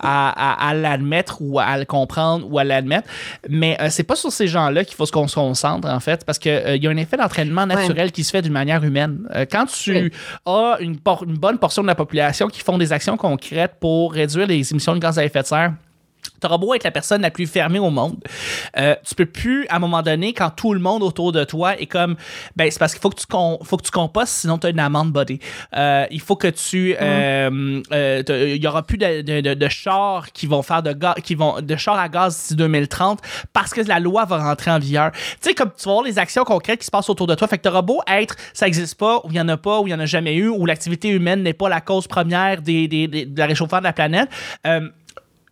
à, 0.00 0.28
à- 0.30 0.68
à 0.70 0.74
l'admettre 0.74 1.38
ou 1.40 1.58
à 1.58 1.78
le 1.78 1.84
comprendre 1.84 2.46
ou 2.50 2.58
à 2.58 2.64
l'admettre. 2.64 3.08
Mais 3.48 3.76
euh, 3.80 3.88
c'est 3.90 4.02
pas 4.02 4.16
sur 4.16 4.32
ces 4.32 4.46
gens-là 4.46 4.84
qu'il 4.84 4.96
faut 4.96 5.06
qu'on 5.06 5.28
se 5.28 5.34
concentre, 5.34 5.88
en 5.88 6.00
fait, 6.00 6.24
parce 6.24 6.38
qu'il 6.38 6.78
y 6.80 6.86
a 6.86 6.90
un 6.90 6.96
effet 6.96 7.16
d'entraînement 7.16 7.66
naturel 7.66 8.12
qui 8.12 8.24
se 8.24 8.30
fait 8.30 8.42
d'une 8.42 8.52
manière 8.52 8.82
humaine. 8.84 9.20
Euh, 9.34 9.44
quand 9.50 9.66
tu 9.66 10.10
as 10.46 10.76
une, 10.80 10.96
une 11.26 11.36
bonne 11.38 11.58
portion 11.58 11.82
de 11.82 11.86
la 11.88 11.94
population 11.94 12.48
qui 12.48 12.60
font 12.60 12.78
des 12.78 12.92
actions 12.92 13.16
concrètes 13.16 13.74
pour 13.80 14.12
réduire 14.12 14.46
les 14.46 14.70
émissions 14.70 14.94
de 14.94 14.98
gaz 15.00 15.18
à 15.18 15.24
effet 15.24 15.42
de 15.42 15.46
serre, 15.46 15.72
T'auras 16.40 16.58
beau 16.58 16.74
être 16.74 16.84
la 16.84 16.90
personne 16.90 17.22
la 17.22 17.30
plus 17.30 17.46
fermée 17.46 17.78
au 17.78 17.90
monde, 17.90 18.16
euh, 18.76 18.94
tu 19.06 19.14
peux 19.14 19.26
plus, 19.26 19.66
à 19.68 19.76
un 19.76 19.78
moment 19.78 20.02
donné, 20.02 20.32
quand 20.32 20.50
tout 20.50 20.72
le 20.74 20.80
monde 20.80 21.02
autour 21.02 21.32
de 21.32 21.44
toi 21.44 21.78
est 21.80 21.86
comme, 21.86 22.16
ben 22.56 22.70
c'est 22.70 22.78
parce 22.78 22.92
qu'il 22.92 23.00
faut 23.00 23.10
que 23.10 23.20
tu 23.20 23.26
faut 23.64 23.76
que 23.76 23.82
tu 23.82 23.90
compostes, 23.90 24.32
sinon 24.32 24.58
tu 24.58 24.66
as 24.66 24.70
une 24.70 24.80
amende 24.80 25.10
body. 25.12 25.38
Euh, 25.76 26.06
il 26.10 26.20
faut 26.20 26.36
que 26.36 26.48
tu, 26.48 26.94
euh, 27.00 27.80
euh, 27.92 28.22
t'as- 28.22 28.38
il 28.44 28.62
y 28.62 28.66
aura 28.66 28.82
plus 28.82 28.98
de, 28.98 29.22
de, 29.22 29.40
de- 29.40 29.54
de 29.54 29.68
chars 29.68 30.32
qui 30.32 30.46
vont 30.46 30.62
faire 30.62 30.82
de 30.82 30.96
qui 31.22 31.34
vont 31.34 31.60
de 31.60 31.76
chars 31.76 31.98
à 31.98 32.08
gaz 32.08 32.36
d'ici 32.36 32.56
2030 32.56 33.20
parce 33.52 33.72
que 33.72 33.80
la 33.82 33.98
loi 34.00 34.24
va 34.24 34.38
rentrer 34.38 34.70
en 34.70 34.78
vigueur. 34.78 35.12
Tu 35.12 35.20
sais 35.40 35.54
comme 35.54 35.70
tu 35.76 35.84
vas 35.86 35.92
voir 35.92 36.04
les 36.04 36.18
actions 36.18 36.44
concrètes 36.44 36.80
qui 36.80 36.86
se 36.86 36.90
passent 36.90 37.08
autour 37.10 37.26
de 37.26 37.34
toi, 37.34 37.48
fait 37.48 37.58
que 37.58 37.62
t'auras 37.62 37.82
beau 37.82 38.00
être, 38.06 38.36
ça 38.52 38.66
existe 38.66 38.96
pas, 38.98 39.18
ou 39.24 39.28
il 39.30 39.36
y 39.36 39.40
en 39.40 39.48
a 39.48 39.56
pas, 39.56 39.80
ou 39.80 39.86
il 39.86 39.90
y 39.90 39.94
en 39.94 40.00
a 40.00 40.06
jamais 40.06 40.34
eu, 40.34 40.48
ou 40.48 40.66
l'activité 40.66 41.08
humaine 41.08 41.42
n'est 41.42 41.52
pas 41.54 41.68
la 41.68 41.80
cause 41.80 42.06
première 42.06 42.60
des, 42.62 42.88
des, 42.88 43.08
des- 43.08 43.26
de 43.26 43.38
la 43.38 43.46
réchauffement 43.46 43.78
de 43.78 43.84
la 43.84 43.92
planète. 43.92 44.28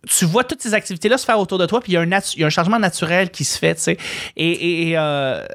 Tu 0.09 0.25
vois 0.25 0.43
toutes 0.43 0.61
ces 0.63 0.73
activités-là 0.73 1.17
se 1.19 1.25
faire 1.25 1.37
autour 1.39 1.59
de 1.59 1.65
toi, 1.67 1.79
puis 1.79 1.91
il 1.91 1.95
y, 1.95 1.97
a 1.97 2.01
un 2.01 2.09
y 2.09 2.43
a 2.43 2.47
un 2.47 2.49
changement 2.49 2.79
naturel 2.79 3.29
qui 3.29 3.43
se 3.43 3.57
fait, 3.59 3.75
tu 3.75 3.81
sais. 3.81 3.97
Et, 4.35 4.89
et, 4.89 4.97
euh, 4.97 5.45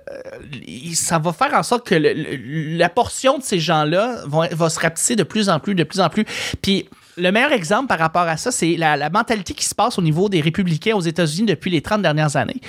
ça 0.94 1.18
va 1.18 1.32
faire 1.32 1.52
en 1.54 1.62
sorte 1.64 1.84
que 1.86 1.94
le- 1.96 2.12
le- 2.12 2.76
la 2.76 2.88
portion 2.88 3.38
de 3.38 3.42
ces 3.42 3.58
gens-là 3.58 4.22
vont- 4.26 4.46
va 4.50 4.70
se 4.70 4.78
rapetisser 4.78 5.16
de 5.16 5.24
plus 5.24 5.48
en 5.48 5.58
plus, 5.58 5.74
de 5.74 5.82
plus 5.84 5.98
en 6.00 6.08
plus. 6.08 6.24
Puis 6.62 6.88
le 7.16 7.30
meilleur 7.32 7.52
exemple 7.52 7.86
par 7.88 7.98
rapport 7.98 8.22
à 8.22 8.36
ça, 8.36 8.50
c'est 8.50 8.76
la, 8.76 8.96
la 8.96 9.08
mentalité 9.10 9.54
qui 9.54 9.64
se 9.64 9.74
passe 9.74 9.98
au 9.98 10.02
niveau 10.02 10.28
des 10.28 10.40
républicains 10.40 10.94
aux 10.94 11.00
États-Unis 11.00 11.46
depuis 11.46 11.70
les 11.70 11.80
30 11.80 12.02
dernières 12.02 12.36
années. 12.36 12.60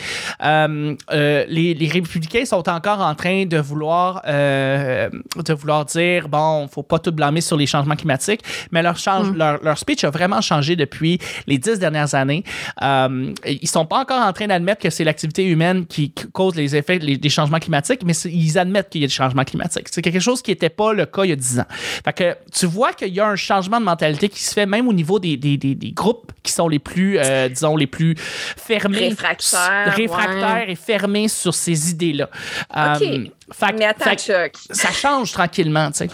Euh, 0.43 0.95
euh, 1.11 1.45
les, 1.49 1.73
les 1.73 1.87
républicains 1.87 2.45
sont 2.45 2.67
encore 2.69 3.01
en 3.01 3.13
train 3.15 3.45
de 3.45 3.57
vouloir, 3.57 4.21
euh, 4.27 5.09
de 5.43 5.53
vouloir 5.53 5.85
dire, 5.85 6.29
bon, 6.29 6.67
faut 6.67 6.83
pas 6.83 6.99
tout 6.99 7.11
blâmer 7.11 7.41
sur 7.41 7.57
les 7.57 7.65
changements 7.67 7.95
climatiques, 7.95 8.41
mais 8.71 8.81
leur, 8.81 8.97
change, 8.97 9.31
leur, 9.33 9.61
leur 9.63 9.77
speech 9.77 10.03
a 10.03 10.09
vraiment 10.09 10.41
changé 10.41 10.75
depuis 10.75 11.19
les 11.47 11.57
dix 11.57 11.79
dernières 11.79 12.15
années. 12.15 12.43
Euh, 12.81 13.33
ils 13.45 13.67
sont 13.67 13.85
pas 13.85 13.99
encore 13.99 14.21
en 14.25 14.31
train 14.33 14.47
d'admettre 14.47 14.81
que 14.81 14.89
c'est 14.89 15.03
l'activité 15.03 15.43
humaine 15.45 15.85
qui 15.85 16.11
cause 16.31 16.55
les 16.55 16.75
effets 16.75 16.99
les- 16.99 17.17
des 17.17 17.29
changements 17.29 17.59
climatiques, 17.59 18.01
mais 18.05 18.13
ils 18.13 18.57
admettent 18.57 18.89
qu'il 18.89 19.01
y 19.01 19.03
a 19.03 19.07
des 19.07 19.13
changements 19.13 19.43
climatiques. 19.43 19.87
C'est 19.91 20.01
quelque 20.01 20.19
chose 20.19 20.41
qui 20.41 20.51
n'était 20.51 20.69
pas 20.69 20.93
le 20.93 21.05
cas 21.05 21.23
il 21.25 21.29
y 21.29 21.33
a 21.33 21.35
10 21.35 21.59
ans. 21.59 21.65
Fait 22.05 22.13
que 22.13 22.35
tu 22.53 22.65
vois 22.65 22.93
qu'il 22.93 23.13
y 23.13 23.19
a 23.19 23.27
un 23.27 23.35
changement 23.35 23.79
de 23.79 23.85
mentalité 23.85 24.29
qui 24.29 24.36
se 24.43 24.53
fait 24.53 24.65
même 24.65 24.87
au 24.87 24.93
niveau 24.93 25.19
des, 25.19 25.37
des, 25.37 25.57
des, 25.57 25.75
des 25.75 25.91
groupes 25.91 26.31
qui 26.43 26.51
sont 26.51 26.67
les 26.67 26.79
plus, 26.79 27.17
euh, 27.19 27.49
disons, 27.49 27.75
les 27.75 27.87
plus 27.87 28.15
fermés. 28.17 29.09
Réfractaires, 29.09 29.93
Réfractaires 29.95 30.65
ouais. 30.67 30.71
et 30.71 30.75
fermés 30.75 31.27
sur 31.27 31.53
ces 31.53 31.91
idées-là. 31.91 32.29
OK. 32.69 33.01
Euh, 33.01 33.25
fait 33.51 33.71
que- 33.71 33.77
Mais 33.77 33.85
attends, 33.85 34.05
fait 34.17 34.51
ça 34.71 34.91
change 34.91 35.31
tranquillement, 35.31 35.91
tu 35.91 35.97
sais. 35.99 36.09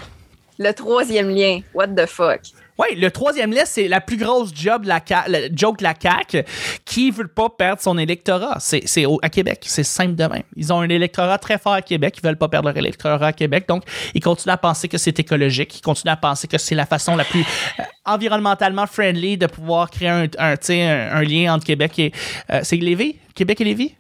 le 0.60 0.72
troisième 0.74 1.30
lien, 1.30 1.60
what 1.74 1.88
the 1.88 2.06
fuck? 2.06 2.42
Oui, 2.80 2.96
le 2.98 3.12
troisième 3.12 3.52
liste, 3.52 3.68
c'est 3.68 3.88
la 3.88 4.02
plus 4.02 4.18
grosse 4.18 4.50
job 4.56 4.84
de 4.84 4.88
la 4.88 5.00
le 5.28 5.50
joke 5.56 5.78
de 5.78 5.84
la 5.84 5.94
CAQ 6.00 6.44
qui 6.86 7.12
veut 7.12 7.28
pas 7.28 7.50
perdre 7.50 7.82
son 7.82 7.98
électorat. 8.00 8.58
C'est 8.60 8.82
c'est 8.88 9.06
au- 9.06 9.20
à 9.22 9.30
Québec. 9.30 9.64
C'est 9.68 9.84
simple 9.84 10.16
de 10.16 10.24
même. 10.24 10.42
Ils 10.56 10.74
ont 10.74 10.80
un 10.80 10.90
électorat 10.90 11.38
très 11.38 11.60
fort 11.60 11.74
à 11.74 11.82
Québec. 11.84 12.16
Ils 12.18 12.24
veulent 12.26 12.38
pas 12.38 12.48
perdre 12.50 12.70
leur 12.70 12.78
électorat 12.78 13.28
à 13.28 13.34
Québec. 13.34 13.66
Donc, 13.68 13.84
ils 14.16 14.22
continuent 14.22 14.54
à 14.54 14.58
penser 14.58 14.88
que 14.88 14.98
c'est 14.98 15.20
écologique. 15.20 15.78
Ils 15.78 15.82
continuent 15.82 16.14
à 16.14 16.18
penser 16.18 16.48
que 16.48 16.58
c'est 16.58 16.74
la 16.76 16.88
façon 16.88 17.16
la 17.16 17.26
plus 17.26 17.42
euh, 17.80 17.84
environnementalement 18.06 18.88
friendly 18.88 19.38
de 19.38 19.46
pouvoir 19.46 19.92
créer 19.92 20.10
un, 20.10 20.28
un, 20.40 21.22
lien 21.22 21.54
entre 21.54 21.66
Québec 21.66 22.00
et. 22.00 22.12
euh, 22.52 22.62
c'est 22.64 22.78
Lévis? 22.78 23.18
Québec 23.36 23.62
et 23.62 23.66
Lévis? 23.66 23.96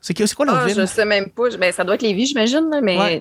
C'est 0.00 0.14
quoi 0.34 0.46
l'autre 0.46 0.60
Ah, 0.62 0.66
ville? 0.66 0.76
je 0.80 0.86
sais 0.86 1.04
même 1.04 1.28
pas. 1.30 1.48
Ben, 1.58 1.72
ça 1.72 1.84
doit 1.84 1.96
être 1.96 2.02
Lévis, 2.02 2.26
j'imagine, 2.26 2.70
mais, 2.82 2.96
Ouais. 2.96 3.20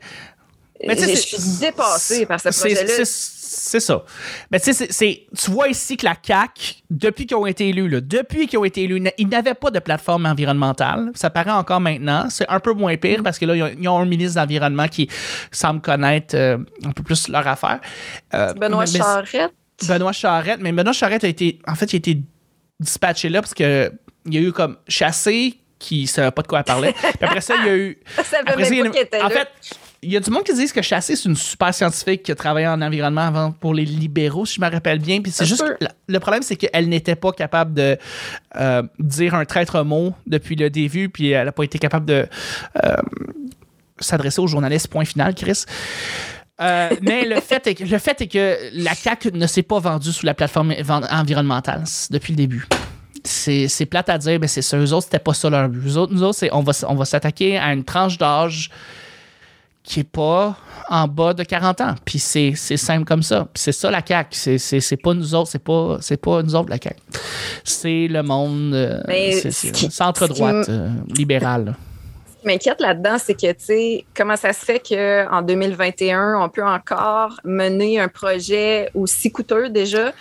Mais 0.85 0.95
tu 0.95 1.03
sais, 1.03 1.15
je 1.15 1.15
c'est- 1.15 1.39
suis 1.41 1.59
dépassée 1.59 2.25
par 2.25 2.39
ce 2.39 2.51
c'est- 2.51 2.59
projet-là. 2.73 3.05
c'est- 3.05 3.79
ça. 3.79 4.03
Mais 4.51 4.59
tu 4.59 4.71
sais, 4.73 5.27
tu 5.37 5.51
vois 5.51 5.67
ici 5.67 5.97
que 5.97 6.05
la 6.05 6.15
CAQ, 6.21 6.75
depuis 6.89 7.25
qu'ils 7.25 7.35
ont 7.37 7.45
été 7.45 7.69
élus, 7.69 7.89
là, 7.89 7.99
depuis 8.01 8.47
qu'ils 8.47 8.59
ont 8.59 8.65
été 8.65 8.83
élus, 8.83 9.01
ils 9.17 9.27
n'avaient 9.27 9.53
pas 9.55 9.71
de 9.71 9.79
plateforme 9.79 10.25
environnementale. 10.25 11.11
Ça 11.15 11.29
paraît 11.29 11.51
encore 11.51 11.79
maintenant. 11.81 12.27
C'est 12.29 12.47
un 12.47 12.59
peu 12.59 12.73
moins 12.73 12.95
pire 12.97 13.23
parce 13.23 13.39
que 13.39 13.45
là, 13.45 13.55
ils 13.55 13.63
ont, 13.63 13.71
ils 13.79 13.87
ont 13.89 13.97
un 13.99 14.05
ministre 14.05 14.35
d'Environnement 14.39 14.87
qui 14.87 15.09
semble 15.51 15.81
connaître 15.81 16.35
euh, 16.35 16.57
un 16.85 16.91
peu 16.91 17.03
plus 17.03 17.27
leur 17.29 17.45
affaire. 17.47 17.79
Euh, 18.33 18.53
Benoît 18.53 18.85
mais- 18.91 18.99
Charette. 18.99 19.51
Benoît 19.87 20.11
Charette. 20.13 20.59
Mais 20.61 20.71
Benoît 20.71 20.93
Charette 20.93 21.23
a 21.23 21.27
été, 21.27 21.59
en 21.67 21.75
fait, 21.75 21.91
il 21.93 21.95
a 21.95 21.97
été 21.97 22.21
dispatché 22.79 23.29
là 23.29 23.41
parce 23.41 23.53
que 23.53 23.91
il 24.25 24.33
y 24.33 24.37
a 24.37 24.41
eu 24.41 24.51
comme 24.51 24.77
chassé 24.87 25.57
qui 25.79 26.03
ne 26.03 26.07
savait 26.07 26.31
pas 26.31 26.41
de 26.41 26.47
quoi 26.47 26.59
elle 26.59 26.65
parlait. 26.65 26.93
Puis 26.93 27.11
après 27.21 27.41
ça, 27.41 27.55
il 27.61 27.65
y 27.65 27.69
a 27.69 27.75
eu 27.77 27.97
Ça 28.23 28.37
après 28.45 28.63
ça, 28.65 28.69
il 28.73 28.77
y 28.77 28.81
a 28.81 29.25
en 29.25 29.29
fait, 29.29 29.47
il 30.03 30.11
y 30.11 30.17
a 30.17 30.19
du 30.19 30.29
monde 30.29 30.43
qui 30.43 30.53
disent 30.53 30.71
que 30.71 30.81
Chassé, 30.81 31.15
c'est 31.15 31.27
une 31.27 31.35
super 31.35 31.73
scientifique 31.73 32.23
qui 32.23 32.31
a 32.31 32.35
travaillé 32.35 32.67
en 32.67 32.81
environnement 32.81 33.21
avant 33.21 33.51
pour 33.51 33.73
les 33.73 33.83
libéraux, 33.85 34.45
si 34.45 34.55
je 34.55 34.61
me 34.61 34.69
rappelle 34.69 34.99
bien. 34.99 35.21
Puis 35.21 35.31
c'est 35.31 35.45
juste 35.45 35.63
que 35.63 35.85
le 36.07 36.19
problème, 36.19 36.43
c'est 36.43 36.55
qu'elle 36.55 36.87
n'était 36.89 37.15
pas 37.15 37.31
capable 37.31 37.73
de 37.73 37.97
euh, 38.57 38.83
dire 38.99 39.33
un 39.35 39.45
traître 39.45 39.83
mot 39.83 40.13
depuis 40.27 40.55
le 40.55 40.69
début, 40.69 41.09
puis 41.09 41.31
elle 41.31 41.45
n'a 41.45 41.51
pas 41.51 41.63
été 41.63 41.79
capable 41.79 42.05
de 42.05 42.27
euh, 42.85 42.95
s'adresser 43.99 44.39
aux 44.39 44.47
journalistes. 44.47 44.87
Point 44.87 45.05
final, 45.05 45.33
Chris. 45.33 45.63
Euh, 46.59 46.89
mais 47.01 47.25
le 47.25 47.39
fait, 47.39 47.65
est 47.67 47.75
que, 47.75 47.83
le 47.83 47.97
fait 47.99 48.19
est 48.21 48.27
que 48.27 48.57
la 48.73 48.93
CAQ 48.95 49.31
ne 49.33 49.45
s'est 49.45 49.61
pas 49.63 49.79
vendue 49.79 50.11
sous 50.11 50.25
la 50.25 50.33
plateforme 50.33 50.73
environnementale 51.11 51.83
depuis 52.09 52.33
le 52.33 52.37
début. 52.37 52.65
C'est 53.23 53.85
plate 53.89 54.09
à 54.09 54.17
dire, 54.17 54.39
mais 54.39 54.47
c'est 54.47 54.61
ça. 54.61 54.77
Eux 54.77 54.93
autres, 54.93 55.05
c'était 55.05 55.19
pas 55.19 55.33
ça 55.33 55.49
leur 55.49 55.67
but. 55.69 55.85
Eux 55.87 55.97
autres, 55.97 56.13
nous 56.13 56.23
autres, 56.23 56.37
c'est 56.39 56.51
on 56.53 56.61
va, 56.61 56.69
s- 56.71 56.85
on 56.87 56.95
va 56.95 57.03
s'attaquer 57.05 57.57
à 57.57 57.73
une 57.73 57.83
tranche 57.83 58.17
d'âge 58.17 58.69
qui 59.87 60.01
est 60.01 60.03
pas 60.11 60.57
en 60.89 61.07
bas 61.07 61.33
de 61.33 61.43
40 61.43 61.79
ans. 61.81 61.95
Puis 62.03 62.19
c'est 62.19 62.51
c'est 62.55 62.75
simple 62.77 63.05
comme 63.05 63.23
ça. 63.23 63.47
Puis 63.53 63.63
c'est 63.63 63.71
ça 63.71 63.89
la 63.89 64.01
CAQ. 64.05 64.29
C'est- 64.35 64.57
C'est 64.57 64.81
c'est 64.81 64.97
pas 64.97 65.13
nous 65.13 65.33
autres, 65.33 65.49
c'est 65.49 65.63
pas, 65.63 65.97
c'est 66.01 66.17
pas 66.21 66.43
nous 66.43 66.55
autres 66.55 66.69
la 66.69 66.77
CAQ. 66.77 66.99
C'est 67.63 68.07
le 68.09 68.21
monde 68.21 68.73
euh, 68.73 69.01
centre-droite, 69.89 70.65
ce 70.65 70.71
euh, 70.71 70.89
libéral. 71.07 71.75
Ce 72.35 72.41
qui 72.41 72.47
m'inquiète 72.47 72.81
là-dedans, 72.81 73.17
c'est 73.17 73.33
que, 73.33 73.47
tu 73.53 73.55
sais, 73.65 74.05
comment 74.15 74.35
ça 74.35 74.53
se 74.53 74.63
fait 74.63 74.79
qu'en 74.79 75.41
2021, 75.41 76.35
on 76.39 76.49
peut 76.49 76.65
encore 76.65 77.39
mener 77.43 77.99
un 77.99 78.07
projet 78.09 78.89
aussi 78.93 79.31
coûteux 79.31 79.69
déjà, 79.69 80.11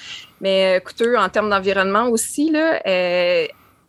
mais 0.41 0.77
euh, 0.77 0.81
coûteux 0.81 1.19
en 1.19 1.29
termes 1.29 1.51
d'environnement 1.51 2.09
aussi, 2.09 2.51
là, 2.51 2.81
euh, 2.87 3.47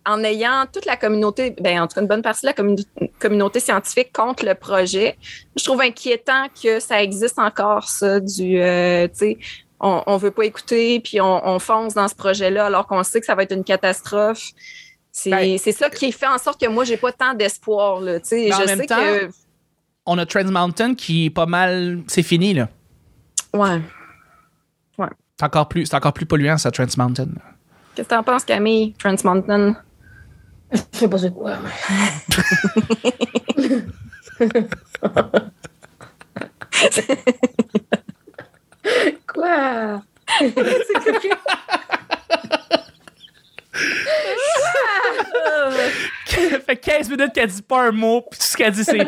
en 0.08 0.24
ayant 0.24 0.66
toute 0.72 0.86
la 0.86 0.96
communauté, 0.98 1.56
ben, 1.60 1.82
en 1.82 1.88
tout 1.88 1.96
cas 1.96 2.02
une 2.02 2.08
bonne 2.08 2.22
partie 2.22 2.42
de 2.46 2.48
la 2.48 2.54
commu- 2.54 2.86
communauté 3.20 3.60
scientifique 3.60 4.12
contre 4.14 4.46
le 4.46 4.56
projet, 4.56 5.18
je 5.56 5.64
trouve 5.64 5.82
inquiétant 5.82 6.48
que 6.64 6.80
ça 6.80 7.04
existe 7.04 7.38
encore, 7.40 7.90
ça, 7.90 8.20
du, 8.20 8.60
euh, 8.62 9.08
tu 9.10 9.14
sais, 9.16 9.38
on, 9.80 10.02
on 10.08 10.18
veut 10.18 10.32
pas 10.32 10.46
écouter, 10.46 11.00
puis 11.00 11.20
on, 11.22 11.48
on 11.48 11.60
fonce 11.60 11.94
dans 11.94 12.08
ce 12.08 12.16
projet-là 12.16 12.66
alors 12.68 12.88
qu'on 12.88 13.04
sait 13.04 13.20
que 13.20 13.26
ça 13.26 13.36
va 13.36 13.44
être 13.44 13.54
une 13.54 13.64
catastrophe. 13.64 14.52
C'est 15.12 15.30
Ben, 15.32 15.58
ça 15.58 15.90
qui 15.90 16.12
fait 16.12 16.28
en 16.28 16.38
sorte 16.38 16.60
que 16.62 16.68
moi, 16.68 16.84
j'ai 16.84 16.98
pas 16.98 17.12
tant 17.12 17.34
d'espoir, 17.34 18.00
là, 18.02 18.20
tu 18.20 18.28
sais. 18.30 18.46
Mais 18.50 18.54
en 18.56 18.62
Je 18.62 18.68
sais 18.68 18.86
temps- 18.86 18.96
que, 18.96 19.30
On 20.06 20.18
a 20.20 20.26
Trans 20.26 20.44
Mountain 20.50 20.96
qui 20.96 21.26
est 21.26 21.30
pas 21.30 21.46
mal. 21.48 22.00
C'est 22.08 22.24
fini, 22.24 22.54
là. 22.54 22.70
ouais. 23.54 23.82
C'est 25.40 25.46
encore 25.46 25.68
plus, 25.68 25.94
encore 25.94 26.14
plus 26.14 26.26
polluant, 26.26 26.58
ça, 26.58 26.72
Trans 26.72 26.86
Mountain. 26.98 27.28
Qu'est-ce 27.94 28.08
que 28.10 28.16
t'en 28.16 28.24
penses, 28.24 28.44
Camille, 28.44 28.94
Trans 28.98 29.16
Mountain? 29.24 29.76
Je 30.72 30.80
sais 30.92 31.08
pas 31.08 31.18
c'est 31.18 31.34
quoi. 31.34 31.58
quoi? 39.28 40.02
Ça 46.28 46.60
fait 46.60 46.78
15 46.78 47.10
minutes 47.10 47.34
qu'elle 47.34 47.50
dit 47.50 47.62
pas 47.62 47.88
un 47.88 47.92
mot, 47.92 48.22
puis 48.30 48.40
tout 48.40 48.46
ce 48.46 48.58
qu'elle 48.58 48.74
dit, 48.74 48.84
c'est. 48.84 49.08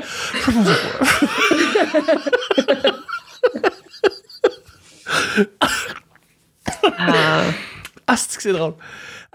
Ah, 8.08 8.18
c'est 8.18 8.38
que 8.38 8.42
c'est 8.42 8.54
drôle. 8.54 8.74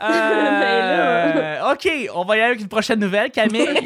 Euh, 0.03 1.59
OK, 1.73 1.89
on 2.15 2.25
va 2.25 2.37
y 2.37 2.41
aller 2.41 2.49
avec 2.51 2.61
une 2.61 2.69
prochaine 2.69 3.01
nouvelle, 3.01 3.31
Camille. 3.31 3.69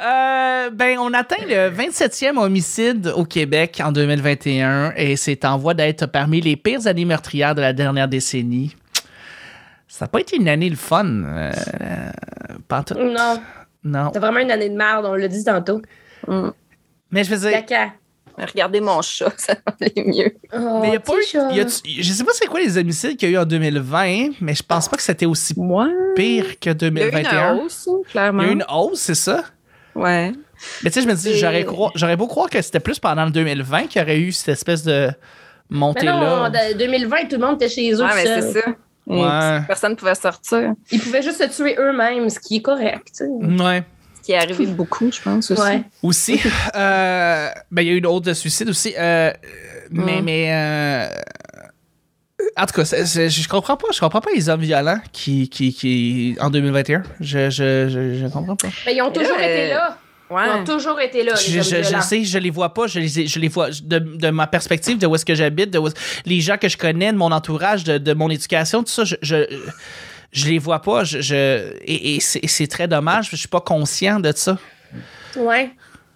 Euh, 0.00 0.70
ben, 0.70 0.96
on 1.00 1.12
atteint 1.12 1.44
le 1.48 1.70
27e 1.70 2.36
homicide 2.38 3.12
au 3.16 3.24
Québec 3.24 3.82
en 3.84 3.90
2021 3.90 4.92
et 4.96 5.16
c'est 5.16 5.44
en 5.44 5.58
voie 5.58 5.74
d'être 5.74 6.06
parmi 6.06 6.40
les 6.40 6.54
pires 6.56 6.86
années 6.86 7.04
meurtrières 7.04 7.56
de 7.56 7.60
la 7.62 7.72
dernière 7.72 8.06
décennie. 8.06 8.76
Ça 9.88 10.04
n'a 10.04 10.08
pas 10.08 10.20
été 10.20 10.36
une 10.36 10.48
année 10.48 10.70
le 10.70 10.76
fun. 10.76 11.04
Euh, 11.24 11.50
pantoute? 12.68 12.96
Non, 12.98 13.42
Non. 13.82 14.10
c'est 14.12 14.20
vraiment 14.20 14.38
une 14.38 14.52
année 14.52 14.68
de 14.68 14.76
merde, 14.76 15.04
on 15.04 15.14
l'a 15.14 15.26
dit 15.26 15.42
tantôt. 15.42 15.82
Mm. 16.28 16.50
Mais 17.10 17.24
je 17.24 17.34
veux 17.34 17.48
dire, 17.50 17.64
Caca. 17.66 17.92
Regardez 18.46 18.80
mon 18.80 19.00
chat, 19.02 19.32
ça 19.36 19.54
va 19.66 19.86
mieux. 19.96 20.32
Oh, 20.52 20.78
mais 20.80 20.88
il 20.88 20.92
y 20.94 20.96
a 20.96 21.00
pas 21.00 21.12
eu. 21.14 21.56
y 21.56 21.60
a- 21.60 21.66
je 22.02 22.12
sais 22.12 22.24
pas 22.24 22.32
c'est 22.34 22.46
quoi 22.46 22.60
les 22.60 22.76
homicides 22.78 23.16
qu'il 23.16 23.30
y 23.30 23.36
a 23.36 23.38
eu 23.38 23.42
en 23.42 23.46
2020, 23.46 24.30
mais 24.40 24.54
je 24.54 24.62
pense 24.62 24.88
pas 24.88 24.96
que 24.96 25.02
c'était 25.02 25.26
aussi 25.26 25.54
pire 26.16 26.58
que 26.60 26.66
Il 26.66 26.66
y 26.66 26.68
a 26.68 26.72
eu 26.72 26.74
2021. 26.74 27.54
une 27.54 27.60
hausse, 27.62 27.88
clairement. 28.10 28.42
Il 28.42 28.46
y 28.46 28.48
a 28.48 28.52
eu 28.52 28.54
une 28.54 28.64
hausse, 28.68 29.00
c'est 29.00 29.14
ça? 29.14 29.42
Ouais. 29.94 30.32
Mais 30.82 30.90
tu 30.90 30.94
sais, 31.00 31.02
je 31.02 31.08
me 31.08 31.14
dis, 31.14 31.34
j'aurais, 31.38 32.16
beau 32.16 32.26
croire 32.26 32.50
que 32.50 32.60
c'était 32.62 32.80
plus 32.80 32.98
pendant 32.98 33.24
le 33.24 33.30
2020 33.30 33.86
qu'il 33.86 34.00
y 34.00 34.04
aurait 34.04 34.18
eu 34.18 34.32
cette 34.32 34.48
espèce 34.50 34.82
de 34.82 35.08
Mais 35.70 35.78
montée-là. 35.78 36.12
non, 36.12 36.44
en 36.46 36.50
2020, 36.76 37.16
tout 37.28 37.36
le 37.36 37.46
monde 37.46 37.56
était 37.62 37.68
chez 37.72 37.92
eux. 37.92 37.96
Tout 37.98 38.04
mais 38.14 38.24
seul. 38.26 38.42
c'est 38.42 38.60
ça. 38.60 38.68
Ouais. 39.06 39.60
Personne 39.66 39.92
ne 39.92 39.96
pouvait 39.96 40.14
sortir. 40.14 40.74
Ils 40.92 41.00
pouvaient 41.00 41.22
juste 41.22 41.38
se 41.42 41.56
tuer 41.56 41.76
eux-mêmes, 41.78 42.28
ce 42.28 42.38
qui 42.40 42.56
est 42.56 42.62
correct. 42.62 43.06
tu 43.16 43.24
sais. 43.24 43.28
Ouais. 43.64 43.82
Ce 44.20 44.26
qui 44.26 44.32
est 44.32 44.36
arrivé 44.36 44.66
beaucoup, 44.66 45.10
je 45.12 45.20
pense 45.22 45.50
aussi. 45.50 45.62
Ouais. 45.62 45.82
Aussi, 46.02 46.40
euh, 46.74 47.48
ben, 47.70 47.82
il 47.82 47.88
y 47.88 47.90
a 47.90 47.94
eu 47.94 47.98
une 47.98 48.06
autre 48.06 48.26
de 48.26 48.34
suicide 48.34 48.68
aussi. 48.68 48.94
euh, 48.98 49.32
mais, 49.90 50.20
Mm. 50.20 50.24
mais 50.24 50.52
euh, 50.52 51.08
en 52.56 52.66
tout 52.66 52.74
cas, 52.74 52.84
c'est- 52.84 53.06
c'est- 53.06 53.30
je 53.30 53.48
comprends 53.48 53.76
pas. 53.76 53.88
Je 53.92 54.00
comprends 54.00 54.20
pas 54.20 54.30
les 54.34 54.48
hommes 54.48 54.60
violents 54.60 55.00
qui, 55.12 55.48
qui, 55.48 55.72
qui 55.72 56.36
en 56.40 56.50
2021. 56.50 57.02
Je, 57.20 57.50
je, 57.50 57.88
je, 57.88 58.18
je 58.20 58.26
comprends 58.26 58.56
pas. 58.56 58.68
Mais 58.86 58.94
ils 58.96 59.02
ont 59.02 59.10
toujours 59.12 59.36
là, 59.38 59.42
été 59.50 59.72
euh, 59.72 59.74
là. 59.76 59.98
Ils 60.30 60.34
Ouais. 60.34 60.42
ont 60.50 60.64
toujours 60.64 61.00
été 61.00 61.22
là. 61.24 61.32
les 61.34 61.52
Je, 61.52 61.62
je, 61.62 61.82
je 61.82 62.00
sais, 62.02 62.22
je 62.22 62.38
les 62.38 62.50
vois 62.50 62.74
pas, 62.74 62.86
je 62.86 63.00
les, 63.00 63.26
je 63.26 63.38
les 63.38 63.48
vois 63.48 63.70
de, 63.70 63.98
de 63.98 64.28
ma 64.28 64.46
perspective, 64.46 64.98
de 64.98 65.06
où 65.06 65.14
est-ce 65.14 65.24
que 65.24 65.34
j'habite, 65.34 65.70
de 65.70 65.78
où 65.78 65.88
est- 65.88 65.96
les 66.26 66.40
gens 66.42 66.58
que 66.58 66.68
je 66.68 66.76
connais, 66.76 67.10
de 67.12 67.16
mon 67.16 67.32
entourage, 67.32 67.82
de, 67.84 67.96
de 67.96 68.12
mon 68.12 68.28
éducation, 68.28 68.82
tout 68.84 68.92
ça, 68.92 69.04
je, 69.04 69.16
je, 69.22 69.36
je 70.32 70.48
les 70.48 70.58
vois 70.58 70.80
pas. 70.80 71.04
Je, 71.04 71.20
je- 71.20 71.74
et 71.82 72.16
et 72.16 72.20
c'est 72.20 72.46
c'est 72.46 72.66
très 72.66 72.88
dommage, 72.88 73.28
je 73.30 73.36
suis 73.36 73.48
pas 73.48 73.60
conscient 73.60 74.20
de 74.20 74.32
ça. 74.34 74.58
Ouais. 75.36 75.70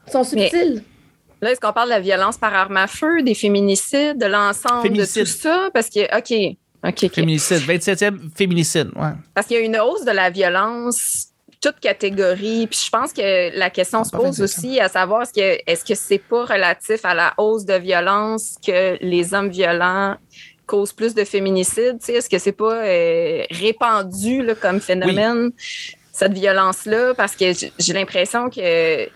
Ils 0.08 0.12
sont 0.12 0.26
Mais- 0.34 0.48
subtils. 0.50 0.82
Là, 1.40 1.50
est-ce 1.50 1.60
qu'on 1.60 1.72
parle 1.72 1.88
de 1.88 1.94
la 1.94 2.00
violence 2.00 2.36
par 2.38 2.54
arme 2.54 2.76
à 2.76 2.86
feu, 2.86 3.20
des 3.22 3.34
féminicides, 3.34 4.16
de 4.16 4.26
l'ensemble 4.26 4.92
de 4.96 5.04
tout 5.04 5.26
ça? 5.26 5.70
Parce 5.74 5.88
que, 5.88 6.00
OK. 6.16 6.56
Féminicide, 7.12 7.58
27e 7.66 8.30
féminicide, 8.34 8.90
ouais. 8.96 9.10
Parce 9.34 9.48
qu'il 9.48 9.56
y 9.56 9.60
a 9.60 9.64
une 9.64 9.76
hausse 9.78 10.04
de 10.04 10.12
la 10.12 10.30
violence, 10.30 11.28
toute 11.60 11.80
catégorie. 11.80 12.66
Puis 12.68 12.80
je 12.86 12.90
pense 12.90 13.12
que 13.12 13.56
la 13.58 13.70
question 13.70 14.04
se 14.04 14.10
Pas 14.10 14.18
pose 14.18 14.38
27, 14.38 14.44
aussi 14.44 14.80
à 14.80 14.88
savoir 14.88 15.22
est-ce 15.22 15.32
que 15.32 15.58
est-ce 15.66 15.84
que 15.84 15.94
c'est 15.96 16.18
pas 16.18 16.44
relatif 16.44 17.04
à 17.04 17.14
la 17.14 17.34
hausse 17.38 17.64
de 17.64 17.74
violence 17.74 18.54
que 18.64 18.96
les 19.00 19.32
hommes 19.34 19.48
violents 19.50 20.16
causent 20.72 20.94
plus 20.94 21.14
de 21.14 21.24
féminicides? 21.24 21.98
Tu 21.98 22.06
sais, 22.06 22.14
Est-ce 22.14 22.30
que 22.30 22.38
c'est 22.38 22.52
pas 22.52 22.74
euh, 22.74 23.44
répandu 23.50 24.42
là, 24.42 24.54
comme 24.54 24.80
phénomène, 24.80 25.50
cette 26.12 26.32
violence-là? 26.32 27.12
Parce 27.14 27.36
que 27.36 27.52
j'ai 27.78 27.92
l'impression 27.92 28.48
que 28.48 29.08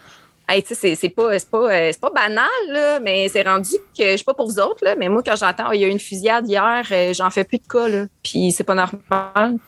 Hey, 0.48 0.62
tu 0.62 0.68
sais, 0.68 0.74
c'est, 0.76 0.94
c'est 0.94 1.08
pas, 1.08 1.36
c'est 1.40 1.50
pas, 1.50 1.58
euh, 1.58 1.90
c'est 1.90 2.00
pas 2.00 2.10
banal, 2.10 2.46
là, 2.68 3.00
mais 3.00 3.28
c'est 3.28 3.42
rendu 3.42 3.72
que, 3.98 4.12
je 4.12 4.16
sais 4.16 4.24
pas 4.24 4.32
pour 4.32 4.46
vous 4.46 4.60
autres, 4.60 4.84
là, 4.84 4.94
mais 4.94 5.08
moi, 5.08 5.20
quand 5.26 5.34
j'entends, 5.34 5.64
Ah, 5.70 5.74
il 5.74 5.80
y 5.80 5.84
a 5.84 5.88
eu 5.88 5.90
une 5.90 5.98
fusillade 5.98 6.48
hier, 6.48 6.86
euh, 6.92 7.12
j'en 7.12 7.30
fais 7.30 7.42
plus 7.42 7.58
de 7.58 7.66
cas, 7.66 7.88
là, 7.88 8.06
puis 8.22 8.52
c'est 8.52 8.62
pas 8.62 8.76
normal. 8.76 9.58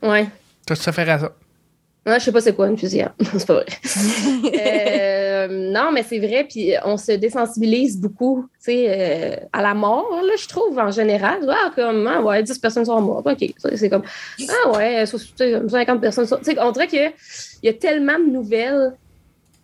Ouais. 0.00 0.28
Tu 0.64 0.72
as 0.72 0.76
tout 0.76 0.88
à 0.88 0.92
fait 0.92 1.02
raison. 1.02 1.30
Ouais, 2.06 2.20
je 2.20 2.24
sais 2.24 2.30
pas 2.30 2.40
c'est 2.40 2.54
quoi 2.54 2.68
une 2.68 2.78
fusillade. 2.78 3.14
c'est 3.36 3.46
pas 3.46 3.54
vrai. 3.54 3.66
Euh, 4.44 5.05
non, 5.48 5.90
mais 5.92 6.02
c'est 6.02 6.18
vrai, 6.18 6.46
puis 6.48 6.72
on 6.84 6.96
se 6.96 7.12
désensibilise 7.12 8.00
beaucoup, 8.00 8.46
tu 8.58 8.64
sais, 8.72 8.86
euh, 8.88 9.36
à 9.52 9.62
la 9.62 9.74
mort, 9.74 10.08
là, 10.22 10.32
je 10.38 10.46
trouve, 10.48 10.78
en 10.78 10.90
général. 10.90 11.40
Ah, 11.48 11.70
comme, 11.74 12.06
ah, 12.06 12.20
ouais, 12.22 12.42
10 12.42 12.58
personnes 12.58 12.84
sont 12.84 13.00
mortes. 13.00 13.26
OK. 13.26 13.54
C'est 13.74 13.90
comme, 13.90 14.02
ah, 14.48 14.70
ouais, 14.76 15.06
so- 15.06 15.18
tu 15.18 15.24
sais, 15.36 15.60
50 15.68 16.00
personnes 16.00 16.26
sont. 16.26 16.38
Tu 16.38 16.44
sais, 16.44 16.56
on 16.60 16.70
dirait 16.72 16.86
qu'il 16.88 17.12
y 17.62 17.68
a 17.68 17.72
tellement 17.72 18.18
de 18.18 18.26
nouvelles 18.30 18.92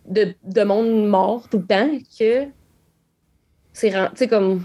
de, 0.07 0.33
de 0.43 0.63
monde 0.63 1.07
mort 1.07 1.47
tout 1.49 1.59
le 1.59 1.65
temps 1.65 1.89
que 2.19 2.45
c'est, 3.73 4.27
comme. 4.29 4.63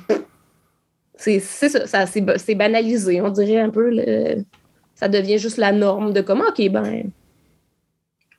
C'est 1.16 1.40
ça, 1.40 2.06
c'est 2.06 2.20
ba- 2.20 2.38
c'est 2.38 2.54
banalisé, 2.54 3.20
on 3.20 3.30
dirait 3.30 3.58
un 3.60 3.70
peu. 3.70 3.90
le- 3.90 4.44
ça 4.94 5.08
devient 5.08 5.38
juste 5.38 5.56
la 5.58 5.70
norme 5.72 6.12
de 6.12 6.20
comment, 6.20 6.44
OK, 6.48 6.68
ben. 6.70 7.10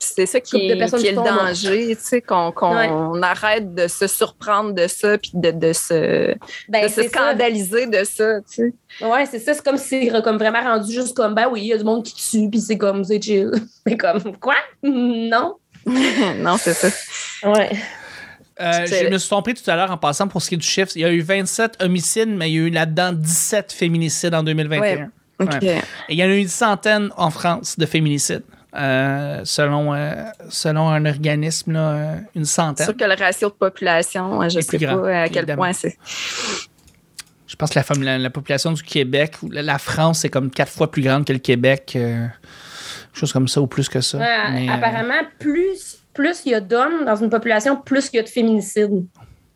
C'est 0.02 0.26
ça 0.26 0.40
qui 0.40 0.70
est, 0.70 0.78
personnes 0.78 1.02
qui 1.02 1.08
est 1.08 1.12
le 1.12 1.18
danger, 1.18 1.96
tu 1.98 2.02
sais, 2.02 2.22
qu'on 2.22 2.54
qu'on 2.54 3.22
arrête 3.22 3.76
de 3.76 3.88
se 3.90 4.08
surprendre 4.08 4.72
de 4.72 4.88
ça, 4.88 5.18
puis 5.18 5.32
de, 5.34 5.52
de 5.52 5.74
se, 5.74 6.36
Ben, 6.70 6.84
de 6.84 6.88
se 6.88 6.96
c'est 6.96 7.04
ça. 7.04 7.10
scandaliser 7.10 7.86
de 7.86 8.06
ça, 8.06 8.40
tu 8.42 8.74
sais. 9.00 9.06
Ouais, 9.06 9.26
c'est 9.26 9.40
ça. 9.40 9.54
C'est 9.54 9.64
comme 9.64 9.78
si 9.78 10.10
c'est 10.10 10.22
comme 10.24 10.38
vraiment 10.38 10.62
rendu 10.62 10.94
juste 10.94 11.18
comme, 11.18 11.36
ben 11.36 11.50
oui, 11.52 11.64
il 11.64 11.68
y 11.68 11.74
a 11.74 11.78
du 11.78 11.84
monde 11.84 12.04
qui 12.04 12.14
tue, 12.16 12.50
puis 12.50 12.62
c'est 12.62 12.78
comme, 12.78 13.04
c'est 13.04 13.22
chill. 13.22 13.52
C'est 13.86 13.98
comme, 13.98 14.38
quoi? 14.38 14.56
Non? 14.84 15.56
non, 15.86 16.58
c'est 16.58 16.74
ça. 16.74 16.88
Ouais. 17.44 17.70
Euh, 18.62 18.86
je 18.86 19.10
me 19.10 19.18
suis 19.18 19.30
trompé 19.30 19.54
tout 19.54 19.70
à 19.70 19.76
l'heure 19.76 19.92
en 19.92 19.98
passant 19.98 20.28
pour 20.28 20.42
ce 20.42 20.50
qui 20.50 20.56
est 20.56 20.58
du 20.58 20.68
chiffre. 20.68 20.92
Il 20.96 21.02
y 21.02 21.06
a 21.06 21.12
eu 21.12 21.22
27 21.22 21.82
homicides, 21.82 22.30
mais 22.30 22.52
il 22.52 22.54
y 22.54 22.58
a 22.58 22.62
eu 22.62 22.70
là-dedans 22.70 23.14
17 23.14 23.72
féminicides 23.72 24.34
en 24.34 24.44
2021. 24.44 25.10
OK. 25.40 25.64
Et 25.64 25.82
il 26.10 26.20
y 26.20 26.24
en 26.24 26.28
a 26.28 26.30
eu 26.30 26.40
une 26.40 26.50
centaine 26.50 27.10
en 27.16 27.30
France 27.32 27.80
de 27.80 27.86
féminicides. 27.86 28.44
Euh, 28.76 29.42
selon, 29.46 29.94
euh, 29.94 30.24
selon 30.50 30.90
un 30.90 31.06
organisme, 31.06 31.74
là, 31.74 32.16
une 32.36 32.46
C'est 32.46 32.52
centaine. 32.56 32.86
sûr 32.88 32.96
que 32.98 33.04
le 33.06 33.16
ratio 33.16 33.50
de 33.50 33.54
population, 33.56 34.48
je 34.50 34.60
est 34.60 34.62
sais 34.62 34.78
grand, 34.78 35.02
pas 35.02 35.22
à 35.24 35.28
quel 35.30 35.38
évidemment. 35.40 35.64
point 35.64 35.74
c'est. 35.74 35.98
Je 37.48 37.56
pense 37.56 37.72
que 37.72 37.80
la, 37.80 37.86
la, 38.06 38.18
la 38.20 38.30
population 38.30 38.72
du 38.72 38.84
Québec, 38.84 39.36
la, 39.50 39.62
la 39.64 39.80
France, 39.80 40.20
c'est 40.20 40.30
comme 40.30 40.52
quatre 40.52 40.72
fois 40.72 40.92
plus 40.92 41.02
grande 41.02 41.26
que 41.26 41.34
le 41.34 41.40
Québec. 41.40 41.94
euh, 41.96 42.28
chose 43.14 43.34
comme 43.34 43.48
ça, 43.48 43.60
ou 43.60 43.68
plus 43.68 43.90
que 43.90 44.02
ça. 44.02 44.18
Ouais, 44.20 44.52
Mais, 44.52 44.70
euh, 44.70 44.74
apparemment, 44.74 45.22
plus 45.40 45.98
plus 46.14 46.42
il 46.46 46.52
y 46.52 46.56
a 46.56 46.60
d'hommes 46.62 47.06
dans 47.06 47.16
une 47.16 47.30
population, 47.30 47.76
plus 47.78 48.10
il 48.14 48.18
y 48.18 48.20
a 48.20 48.24
de 48.24 48.30
féminicides. 48.30 49.06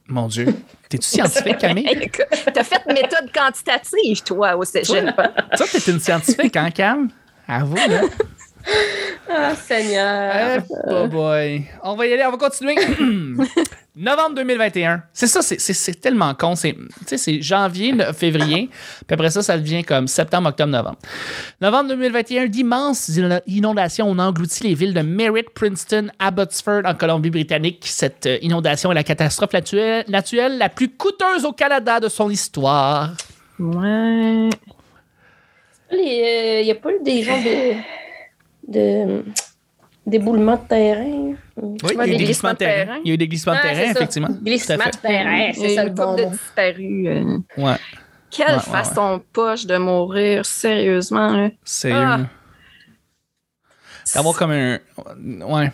mon 0.07 0.27
Dieu. 0.27 0.47
T'es-tu 0.89 1.07
scientifique, 1.07 1.57
Camille? 1.57 2.09
T'as 2.53 2.63
fait 2.63 2.85
méthode 2.87 3.31
quantitative, 3.33 4.23
toi, 4.23 4.55
au 4.55 4.63
cégep. 4.63 5.15
Toi, 5.15 5.65
t'es 5.71 5.91
une 5.91 5.99
scientifique, 5.99 6.55
hein, 6.55 6.69
Cam? 6.71 7.09
Avoue, 7.47 7.75
là. 7.75 8.01
Ah, 9.29 9.55
Seigneur. 9.55 10.61
Oh 10.87 11.07
boy. 11.07 11.63
On 11.83 11.95
va 11.95 12.07
y 12.07 12.13
aller, 12.13 12.23
on 12.25 12.31
va 12.31 12.37
continuer. 12.37 12.75
Novembre 13.95 14.35
2021. 14.37 15.03
C'est 15.13 15.27
ça, 15.27 15.41
c'est- 15.41 16.01
tellement 16.01 16.33
con. 16.33 16.55
C'est 16.55 16.73
tu 16.73 16.87
sais, 17.05 17.17
c'est 17.17 17.41
janvier, 17.41 17.93
février, 18.17 18.69
puis 19.07 19.13
après 19.13 19.29
ça, 19.29 19.43
ça 19.43 19.57
devient 19.57 19.83
comme 19.83 20.07
septembre, 20.07 20.49
octobre, 20.49 20.71
novembre. 20.71 20.97
Novembre 21.61 21.89
2021, 21.89 22.47
d'immenses 22.47 23.09
ino- 23.09 23.39
inondations 23.47 24.09
ont 24.09 24.17
englouti 24.19 24.63
les 24.63 24.73
villes 24.73 24.93
de 24.95 25.01
Merritt, 25.01 25.49
Princeton, 25.51 26.07
Abbotsford 26.19 26.81
en 26.85 26.95
Colombie-Britannique. 26.95 27.83
Cette 27.87 28.25
euh, 28.25 28.37
inondation 28.41 28.91
est 28.91 28.95
la 28.95 29.03
catastrophe 29.03 29.53
naturelle, 29.53 30.05
naturelle 30.07 30.57
la 30.57 30.69
plus 30.69 30.89
coûteuse 30.89 31.45
au 31.45 31.51
Canada 31.53 31.99
de 31.99 32.09
son 32.09 32.29
histoire. 32.31 33.11
Ouais. 33.59 34.49
Il 35.91 36.61
n'y 36.63 36.71
a 36.71 36.75
pas 36.75 36.89
eu 36.91 37.03
des 37.03 37.21
gens 37.21 37.37
de. 37.39 37.73
De 38.67 39.23
d'éboulement 40.05 40.57
de 40.57 40.67
terrain. 40.67 41.33
Oui, 41.55 41.77
il 41.91 41.97
y 41.97 41.99
a 42.01 42.07
eu 42.07 42.17
des 42.17 42.23
glissements 42.25 42.51
de 42.51 42.57
terrain. 42.57 42.99
Il 43.03 43.07
y 43.07 43.11
a 43.11 43.13
eu 43.13 43.17
des 43.17 43.27
glissements 43.27 43.55
de 43.55 43.61
terrain, 43.61 43.85
ça. 43.85 43.91
effectivement. 43.91 44.27
Glissement 44.41 44.75
Tout 44.75 44.81
à 44.81 44.91
fait. 44.91 44.91
de 44.91 45.01
terrain, 45.01 45.51
c'est 45.53 45.75
ça 45.75 45.81
une 45.83 45.87
le 45.89 45.93
bon 45.93 46.15
de 46.15 46.23
mot. 46.23 46.29
disparus. 46.31 47.07
euh. 47.07 47.37
Ouais, 47.63 47.75
Quelle 48.29 48.47
Ouais, 48.47 48.53
ouais, 48.55 48.59
façon 48.59 49.21
poche 49.31 49.65
de 49.65 49.77
mourir, 49.77 50.45
sérieusement. 50.45 51.29
là. 51.37 51.49
c'est. 51.63 51.91
Ah. 51.93 52.19
D'avoir 54.13 54.35
comme 54.35 54.51
un. 54.51 54.79
Ouais. 55.47 55.71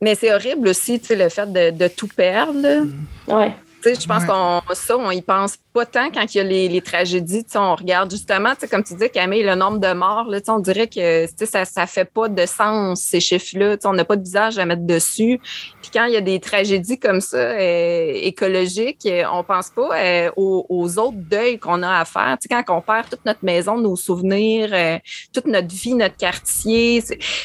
Mais 0.00 0.14
c'est 0.14 0.32
horrible 0.32 0.68
aussi, 0.68 1.00
tu 1.00 1.06
sais, 1.06 1.16
le 1.16 1.28
fait 1.28 1.50
de, 1.52 1.70
de 1.76 1.88
tout 1.88 2.06
perdre. 2.08 2.60
là. 2.60 2.82
Ouais. 3.26 3.52
Tu 3.86 3.94
sais, 3.94 4.00
je 4.00 4.06
pense 4.08 4.22
Ouais. 4.22 4.28
qu'on 4.28 4.74
ça, 4.74 4.96
on 4.98 5.10
y 5.10 5.22
pense 5.22 5.56
pas 5.72 5.86
tant 5.86 6.10
quand 6.10 6.34
il 6.34 6.38
y 6.38 6.40
a 6.40 6.44
les, 6.44 6.68
les 6.68 6.80
tragédies. 6.80 7.44
Tu 7.44 7.52
sais, 7.52 7.58
on 7.58 7.74
regarde 7.76 8.10
justement, 8.10 8.54
tu 8.54 8.60
sais, 8.60 8.68
comme 8.68 8.82
tu 8.82 8.94
dis, 8.94 9.08
Camille, 9.10 9.42
le 9.44 9.54
nombre 9.54 9.78
de 9.78 9.92
morts, 9.92 10.24
là, 10.28 10.40
tu 10.40 10.46
sais, 10.46 10.50
on 10.50 10.58
dirait 10.58 10.88
que 10.88 11.26
tu 11.26 11.32
sais, 11.36 11.46
ça 11.46 11.64
ça 11.64 11.86
fait 11.86 12.04
pas 12.04 12.28
de 12.28 12.46
sens, 12.46 13.00
ces 13.00 13.20
chiffres-là. 13.20 13.76
Tu 13.76 13.82
sais, 13.82 13.88
On 13.88 13.92
n'a 13.92 14.04
pas 14.04 14.16
de 14.16 14.22
visage 14.24 14.58
à 14.58 14.64
mettre 14.64 14.84
dessus. 14.86 15.38
Puis 15.82 15.90
quand 15.92 16.04
il 16.06 16.14
y 16.14 16.16
a 16.16 16.20
des 16.20 16.40
tragédies 16.40 16.98
comme 16.98 17.20
ça, 17.20 17.36
euh, 17.36 18.10
écologiques, 18.14 19.06
euh, 19.06 19.22
on 19.32 19.44
pense 19.44 19.70
pas 19.70 19.90
euh, 19.96 20.30
aux, 20.36 20.66
aux 20.68 20.98
autres 20.98 21.16
deuils 21.18 21.58
qu'on 21.58 21.82
a 21.82 22.00
à 22.00 22.04
faire. 22.04 22.36
Tu 22.40 22.48
sais, 22.48 22.62
quand 22.64 22.76
on 22.76 22.80
perd 22.80 23.08
toute 23.10 23.24
notre 23.24 23.44
maison, 23.44 23.78
nos 23.78 23.96
souvenirs, 23.96 24.70
euh, 24.72 24.98
toute 25.32 25.46
notre 25.46 25.68
vie, 25.74 25.94
notre 25.94 26.16
quartier, 26.16 27.02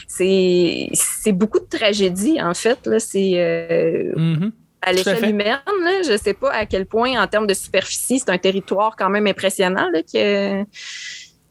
c'est- 0.08 1.32
beaucoup 1.34 1.60
de 1.60 1.66
tragédies, 1.70 2.42
en 2.42 2.54
fait. 2.54 2.86
Là. 2.88 3.00
C'est... 3.00 3.34
euh, 3.36 4.12
Mhm. 4.16 4.52
À 4.82 4.92
l'échelle 4.94 5.30
humaine, 5.30 5.60
là, 5.84 6.02
je 6.04 6.14
ne 6.14 6.18
sais 6.18 6.34
pas 6.34 6.52
à 6.52 6.66
quel 6.66 6.86
point, 6.86 7.22
en 7.22 7.28
termes 7.28 7.48
de 7.48 7.54
superficie, 7.54 8.20
c'est 8.20 8.32
un 8.32 8.38
territoire 8.38 8.96
quand 8.98 9.10
même 9.10 9.28
impressionnant 9.28 9.90
là, 9.94 10.02
qui, 10.02 10.18
a, 10.20 10.64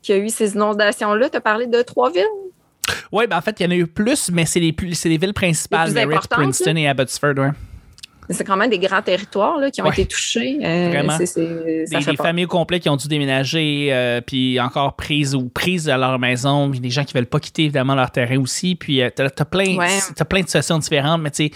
qui 0.02 0.12
a 0.12 0.16
eu 0.16 0.28
ces 0.28 0.54
inondations-là. 0.54 1.30
Tu 1.30 1.36
as 1.36 1.40
parlé 1.40 1.66
de 1.66 1.82
trois 1.82 2.10
villes? 2.10 2.24
Ouais, 3.12 3.26
ben 3.26 3.36
en 3.38 3.40
fait, 3.40 3.58
il 3.60 3.62
y 3.64 3.66
en 3.66 3.70
a 3.70 3.76
eu 3.76 3.86
plus, 3.86 4.30
mais 4.32 4.46
c'est 4.46 4.60
les, 4.60 4.72
plus- 4.72 5.04
les 5.04 5.16
villes 5.16 5.34
principales, 5.34 5.92
Merritt, 5.92 6.12
importantes, 6.12 6.38
Princeton 6.40 6.76
et 6.76 6.88
Abbotsford, 6.88 7.34
ouais. 7.38 7.50
C'est 8.30 8.44
quand 8.44 8.56
même 8.56 8.70
des 8.70 8.78
grands 8.78 9.02
territoires 9.02 9.58
là, 9.58 9.70
qui 9.70 9.80
ont 9.82 9.86
Ouais. 9.86 9.92
été 9.92 10.06
touchés. 10.06 10.58
Euh, 10.62 10.88
Vraiment. 10.90 11.18
ça 11.18 11.40
Des, 11.40 11.84
des 11.86 12.16
familles 12.16 12.44
au 12.44 12.48
complet 12.48 12.78
qui 12.80 12.88
ont 12.88 12.96
dû 12.96 13.08
déménager, 13.08 13.88
euh, 13.92 14.20
puis 14.20 14.58
encore 14.60 14.94
prises 14.96 15.34
ou 15.34 15.48
prises 15.48 15.88
à 15.88 15.96
leur 15.98 16.18
maison, 16.18 16.70
puis 16.70 16.80
des 16.80 16.90
gens 16.90 17.04
qui 17.04 17.14
veulent 17.14 17.26
pas 17.26 17.40
quitter 17.40 17.64
évidemment 17.64 17.94
leur 17.94 18.10
terrain 18.10 18.38
aussi. 18.38 18.76
Puis 18.76 19.02
euh, 19.02 19.10
t'as, 19.14 19.30
t'as 19.30 19.44
plein, 19.44 19.76
Ouais. 19.76 19.88
plein 20.28 20.40
de 20.40 20.46
situations 20.46 20.78
différentes, 20.78 21.20
mais 21.22 21.30
tu 21.30 21.48
sais, 21.48 21.50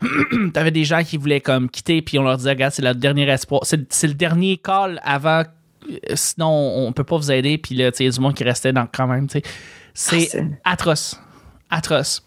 t'avais 0.54 0.70
des 0.70 0.84
gens 0.84 1.02
qui 1.04 1.16
voulaient 1.16 1.40
comme 1.40 1.68
quitter, 1.68 2.02
puis 2.02 2.18
on 2.18 2.22
leur 2.22 2.36
disait, 2.36 2.50
regarde, 2.50 2.72
c'est 2.72 2.82
le 2.82 2.94
dernier 2.94 3.28
espoir, 3.28 3.62
c'est, 3.64 4.06
le 4.06 4.14
dernier 4.14 4.56
call 4.58 5.00
avant, 5.04 5.42
sinon 6.14 6.48
on, 6.86 6.92
peut 6.92 7.04
pas 7.04 7.16
vous 7.16 7.30
aider. 7.32 7.58
Puis 7.58 7.74
là, 7.74 7.90
tu 7.90 7.98
sais, 7.98 8.04
il 8.04 8.06
y 8.08 8.10
a 8.10 8.12
du 8.12 8.20
monde 8.20 8.34
qui 8.34 8.44
restait 8.44 8.72
dans 8.72 8.86
quand 8.86 9.06
même, 9.06 9.26
tu 9.26 9.38
sais. 9.40 9.42
C'est 9.94 10.16
Ah, 10.16 10.20
c'est- 10.30 10.44
atroce, 10.64 11.20
atroce. 11.70 12.22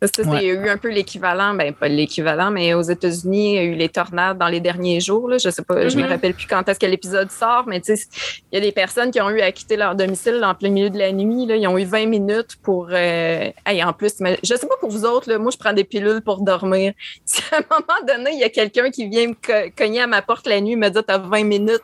Ça, 0.00 0.06
ça, 0.08 0.22
c'est- 0.22 0.28
Ouais. 0.28 0.38
Il 0.42 0.46
y 0.46 0.50
a 0.50 0.54
eu 0.54 0.68
un 0.68 0.76
peu 0.76 0.90
l'équivalent, 0.90 1.54
ben 1.54 1.72
pas 1.74 1.88
l'équivalent, 1.88 2.50
mais 2.52 2.72
aux 2.74 2.82
États-Unis, 2.82 3.50
il 3.50 3.54
y 3.54 3.58
a 3.58 3.62
eu 3.64 3.74
les 3.74 3.88
tornades 3.88 4.38
dans 4.38 4.46
les 4.48 4.60
derniers 4.60 5.00
jours. 5.00 5.28
Là. 5.28 5.38
Je 5.38 5.50
sais 5.50 5.62
pas, 5.62 5.88
je 5.88 5.96
me 5.96 6.02
Mhm. 6.04 6.08
rappelle 6.10 6.34
plus 6.34 6.46
quand 6.46 6.68
est-ce 6.68 6.78
que 6.78 6.86
l'épisode 6.86 7.30
sort, 7.30 7.64
mais 7.66 7.80
tu 7.80 7.96
sais, 7.96 8.04
il 8.52 8.54
y 8.54 8.58
a 8.58 8.60
des 8.60 8.70
personnes 8.72 9.10
qui 9.10 9.20
ont 9.20 9.30
eu 9.30 9.40
à 9.40 9.50
quitter 9.50 9.76
leur 9.76 9.94
domicile 9.96 10.40
en 10.44 10.54
plein 10.54 10.70
milieu 10.70 10.90
de 10.90 10.98
la 10.98 11.10
nuit. 11.12 11.46
Là. 11.46 11.56
Ils 11.56 11.66
ont 11.66 11.76
eu 11.78 11.84
20 11.84 12.06
minutes 12.06 12.56
pour. 12.62 12.88
Euh... 12.92 13.50
hey, 13.66 13.82
en 13.82 13.92
plus, 13.92 14.20
mais 14.20 14.38
je 14.44 14.54
sais 14.54 14.66
pas 14.68 14.76
pour 14.80 14.90
vous 14.90 15.04
autres, 15.04 15.28
là, 15.30 15.38
moi, 15.38 15.50
je 15.52 15.58
prends 15.58 15.72
des 15.72 15.84
pilules 15.84 16.22
pour 16.22 16.42
dormir. 16.42 16.92
Si 17.24 17.42
à 17.52 17.56
un 17.58 17.60
moment 17.68 18.00
donné, 18.06 18.30
il 18.34 18.38
y 18.38 18.44
a 18.44 18.48
quelqu'un 18.50 18.90
qui 18.90 19.08
vient 19.08 19.28
me 19.28 19.34
co- 19.34 19.70
cogner 19.76 20.00
à 20.02 20.06
ma 20.06 20.22
porte 20.22 20.46
la 20.46 20.60
nuit 20.60 20.72
et 20.72 20.76
me 20.76 20.88
dit 20.90 20.98
T'as 21.06 21.18
20 21.18 21.44
minutes. 21.44 21.82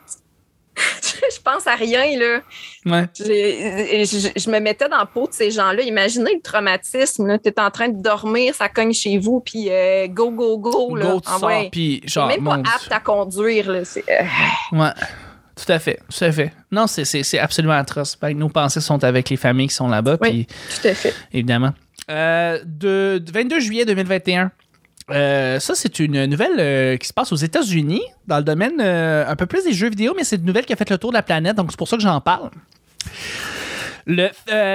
je 1.35 1.41
pense 1.43 1.65
à 1.67 1.75
rien, 1.75 2.17
là. 2.17 2.41
Ouais. 2.85 3.07
Je, 3.17 4.29
je 4.35 4.49
me 4.49 4.59
mettais 4.59 4.87
dans 4.89 4.97
la 4.97 5.05
peau 5.05 5.27
de 5.27 5.33
ces 5.33 5.51
gens-là. 5.51 5.81
Imaginez 5.83 6.35
le 6.35 6.41
traumatisme. 6.41 7.37
Tu 7.39 7.49
es 7.49 7.59
en 7.59 7.71
train 7.71 7.89
de 7.89 8.01
dormir, 8.01 8.53
ça 8.55 8.69
cogne 8.69 8.93
chez 8.93 9.17
vous, 9.17 9.39
puis 9.39 9.67
euh, 9.69 10.07
go, 10.07 10.31
go, 10.31 10.57
go. 10.57 10.95
Là. 10.95 11.05
Go, 11.05 11.19
tu 11.21 11.27
Ah 11.31 11.37
sors, 11.39 11.49
ouais. 11.49 11.69
puis 11.71 12.01
T'es 12.01 12.07
genre, 12.09 12.27
même 12.27 12.43
pas 12.43 12.55
apte 12.55 12.91
à 12.91 12.99
conduire. 12.99 13.71
Là. 13.71 13.79
Euh, 13.79 14.21
Ouais. 14.71 14.89
Tout 15.55 15.71
à 15.71 15.79
fait, 15.79 15.99
tout 16.15 16.23
à 16.25 16.31
fait. 16.33 16.51
Non, 16.69 16.85
c'est, 16.85 17.05
c'est, 17.05 17.23
c'est 17.23 17.39
absolument 17.39 17.75
atroce. 17.75 18.17
Ben, 18.21 18.37
nos 18.37 18.49
pensées 18.49 18.81
sont 18.81 19.01
avec 19.05 19.29
les 19.29 19.37
familles 19.37 19.69
qui 19.69 19.75
sont 19.75 19.87
là-bas, 19.87 20.17
Oui. 20.19 20.29
puis 20.29 20.47
tout 20.81 20.87
à 20.89 20.93
fait. 20.93 21.13
évidemment. 21.31 21.71
Euh, 22.11 22.59
de, 22.65 23.19
de 23.25 23.31
22 23.31 23.59
juillet 23.61 23.85
2021. 23.85 24.51
Euh, 25.11 25.59
ça, 25.59 25.75
c'est 25.75 25.99
une 25.99 26.25
nouvelle 26.25 26.59
euh, 26.59 26.97
qui 26.97 27.07
se 27.07 27.13
passe 27.13 27.31
aux 27.31 27.37
États-Unis 27.37 28.01
dans 28.27 28.37
le 28.37 28.43
domaine 28.43 28.79
euh, 28.79 29.27
un 29.27 29.35
peu 29.35 29.45
plus 29.45 29.63
des 29.63 29.73
jeux 29.73 29.89
vidéo, 29.89 30.13
mais 30.15 30.23
c'est 30.23 30.37
une 30.37 30.45
nouvelle 30.45 30.65
qui 30.65 30.73
a 30.73 30.75
fait 30.75 30.89
le 30.89 30.97
tour 30.97 31.11
de 31.11 31.15
la 31.15 31.23
planète, 31.23 31.55
donc 31.55 31.67
c'est 31.69 31.77
pour 31.77 31.87
ça 31.87 31.95
que 31.97 32.03
j'en 32.03 32.21
parle. 32.21 32.49
Le 34.07 34.29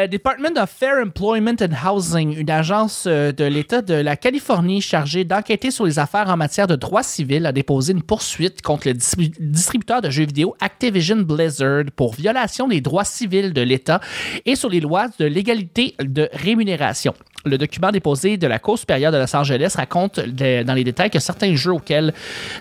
Department 0.08 0.60
of 0.60 0.68
Fair 0.70 0.94
Employment 1.00 1.54
and 1.60 1.88
Housing, 1.88 2.36
une 2.36 2.50
agence 2.50 3.06
de 3.06 3.44
l'État 3.44 3.80
de 3.80 3.94
la 3.94 4.16
Californie 4.16 4.80
chargée 4.80 5.22
d'enquêter 5.22 5.70
sur 5.70 5.86
les 5.86 6.00
affaires 6.00 6.28
en 6.28 6.36
matière 6.36 6.66
de 6.66 6.74
droit 6.74 7.04
civil, 7.04 7.46
a 7.46 7.52
déposé 7.52 7.92
une 7.92 8.02
poursuite 8.02 8.60
contre 8.60 8.88
le 8.88 8.94
distribu- 8.94 9.32
distributeur 9.38 10.00
de 10.02 10.10
jeux 10.10 10.26
vidéo 10.26 10.56
Activision 10.60 11.18
Blizzard 11.18 11.84
pour 11.94 12.14
violation 12.14 12.66
des 12.66 12.80
droits 12.80 13.04
civils 13.04 13.52
de 13.52 13.62
l'État 13.62 14.00
et 14.46 14.56
sur 14.56 14.68
les 14.68 14.80
lois 14.80 15.06
de 15.20 15.26
l'égalité 15.26 15.94
de 16.00 16.28
rémunération. 16.32 17.14
Le 17.46 17.56
document 17.56 17.90
déposé 17.90 18.36
de 18.36 18.46
la 18.46 18.58
Cour 18.58 18.78
supérieure 18.78 19.12
de 19.12 19.16
Los 19.16 19.34
Angeles 19.34 19.72
raconte 19.76 20.20
de- 20.20 20.62
dans 20.62 20.74
les 20.74 20.84
détails 20.84 21.08
que 21.08 21.18
certains 21.18 21.54
jeux 21.54 21.72
auxquels 21.72 22.12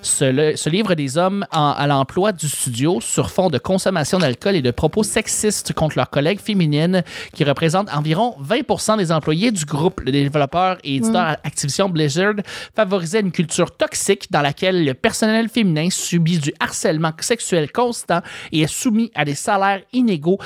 se, 0.02 0.24
le- 0.24 0.56
se 0.56 0.70
livrent 0.70 0.94
des 0.96 1.18
hommes 1.18 1.46
en- 1.52 1.72
à 1.72 1.86
l'emploi 1.86 2.32
du 2.32 2.48
studio 2.48 3.02
sur 3.02 3.30
fond 3.30 3.50
de 3.50 3.58
consommation 3.58 4.20
d'alcool 4.20 4.56
et 4.56 4.62
de 4.62 4.72
propos 4.72 5.04
sexistes 5.04 5.74
contre 5.74 5.98
leurs 5.98 6.10
collègues 6.10 6.40
féminines 6.40 7.04
qui 7.34 7.44
représentent 7.44 7.94
environ 7.94 8.36
20 8.40 8.96
des 8.98 9.12
employés 9.12 9.52
du 9.52 9.66
groupe. 9.66 10.00
Le 10.02 10.12
développeur 10.14 10.78
et 10.86 10.96
éditeur 10.96 11.36
Activision 11.44 11.90
Blizzard 11.90 12.36
favorisait 12.76 13.20
une 13.20 13.32
culture 13.32 13.76
toxique 13.76 14.32
dans 14.32 14.42
laquelle 14.42 14.86
le 14.86 14.94
personnel 14.94 15.50
féminin 15.50 15.90
subit 15.90 16.40
du 16.40 16.54
harcèlement 16.60 17.12
sexuel 17.20 17.72
constant 17.72 18.22
et 18.54 18.62
est 18.62 18.68
soumis 18.68 19.12
à 19.14 19.26
des 19.26 19.36
salaires 19.36 19.82
inégaux 19.92 20.38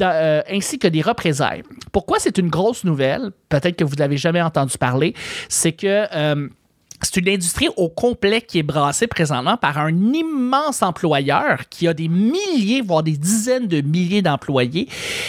euh, 0.00 0.42
ainsi 0.50 0.78
que 0.78 0.88
des 0.88 1.02
représailles. 1.02 1.62
Pourquoi 1.92 2.18
c'est 2.18 2.38
une 2.38 2.48
grosse 2.48 2.84
nouvelle? 2.84 3.30
Peut-être 3.50 3.73
que 3.74 3.84
vous 3.84 3.96
n'avez 3.96 4.16
jamais 4.16 4.42
entendu 4.42 4.78
parler. 4.78 5.14
C'est 5.48 5.72
que... 5.72 6.06
euh, 6.14 6.48
c'est 7.02 7.20
une 7.20 7.28
industrie 7.28 7.68
au 7.76 7.90
complet 7.90 8.40
qui 8.40 8.60
est 8.60 8.62
brassée 8.62 9.06
présentement 9.06 9.58
par 9.58 9.76
un 9.76 9.90
immense 10.14 10.82
employeur 10.82 11.68
qui 11.68 11.86
a 11.86 11.92
des 11.92 12.08
milliers, 12.08 12.80
voire 12.80 13.02
des 13.02 13.18
dizaines 13.18 13.66
de 13.68 13.82
milliers 13.82 14.22
d'employés. 14.22 14.88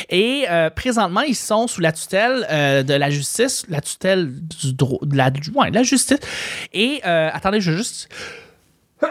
Et 0.10 0.46
euh, 0.50 0.70
présentement, 0.70 1.20
ils 1.22 1.36
sont 1.36 1.68
sous 1.68 1.82
la 1.82 1.92
tutelle 1.92 2.48
euh, 2.50 2.84
de 2.84 2.94
la 2.94 3.10
justice, 3.10 3.66
la 3.68 3.82
tutelle 3.82 4.32
du 4.32 4.74
droit, 4.74 5.00
de 5.02 5.18
la, 5.18 5.32
ouais, 5.54 5.70
de 5.70 5.76
la 5.76 5.84
justice. 5.84 6.20
Et 6.72 7.02
euh, 7.06 7.30
attendez, 7.34 7.60
je 7.60 7.72
veux 7.72 7.78
juste. 7.78 8.08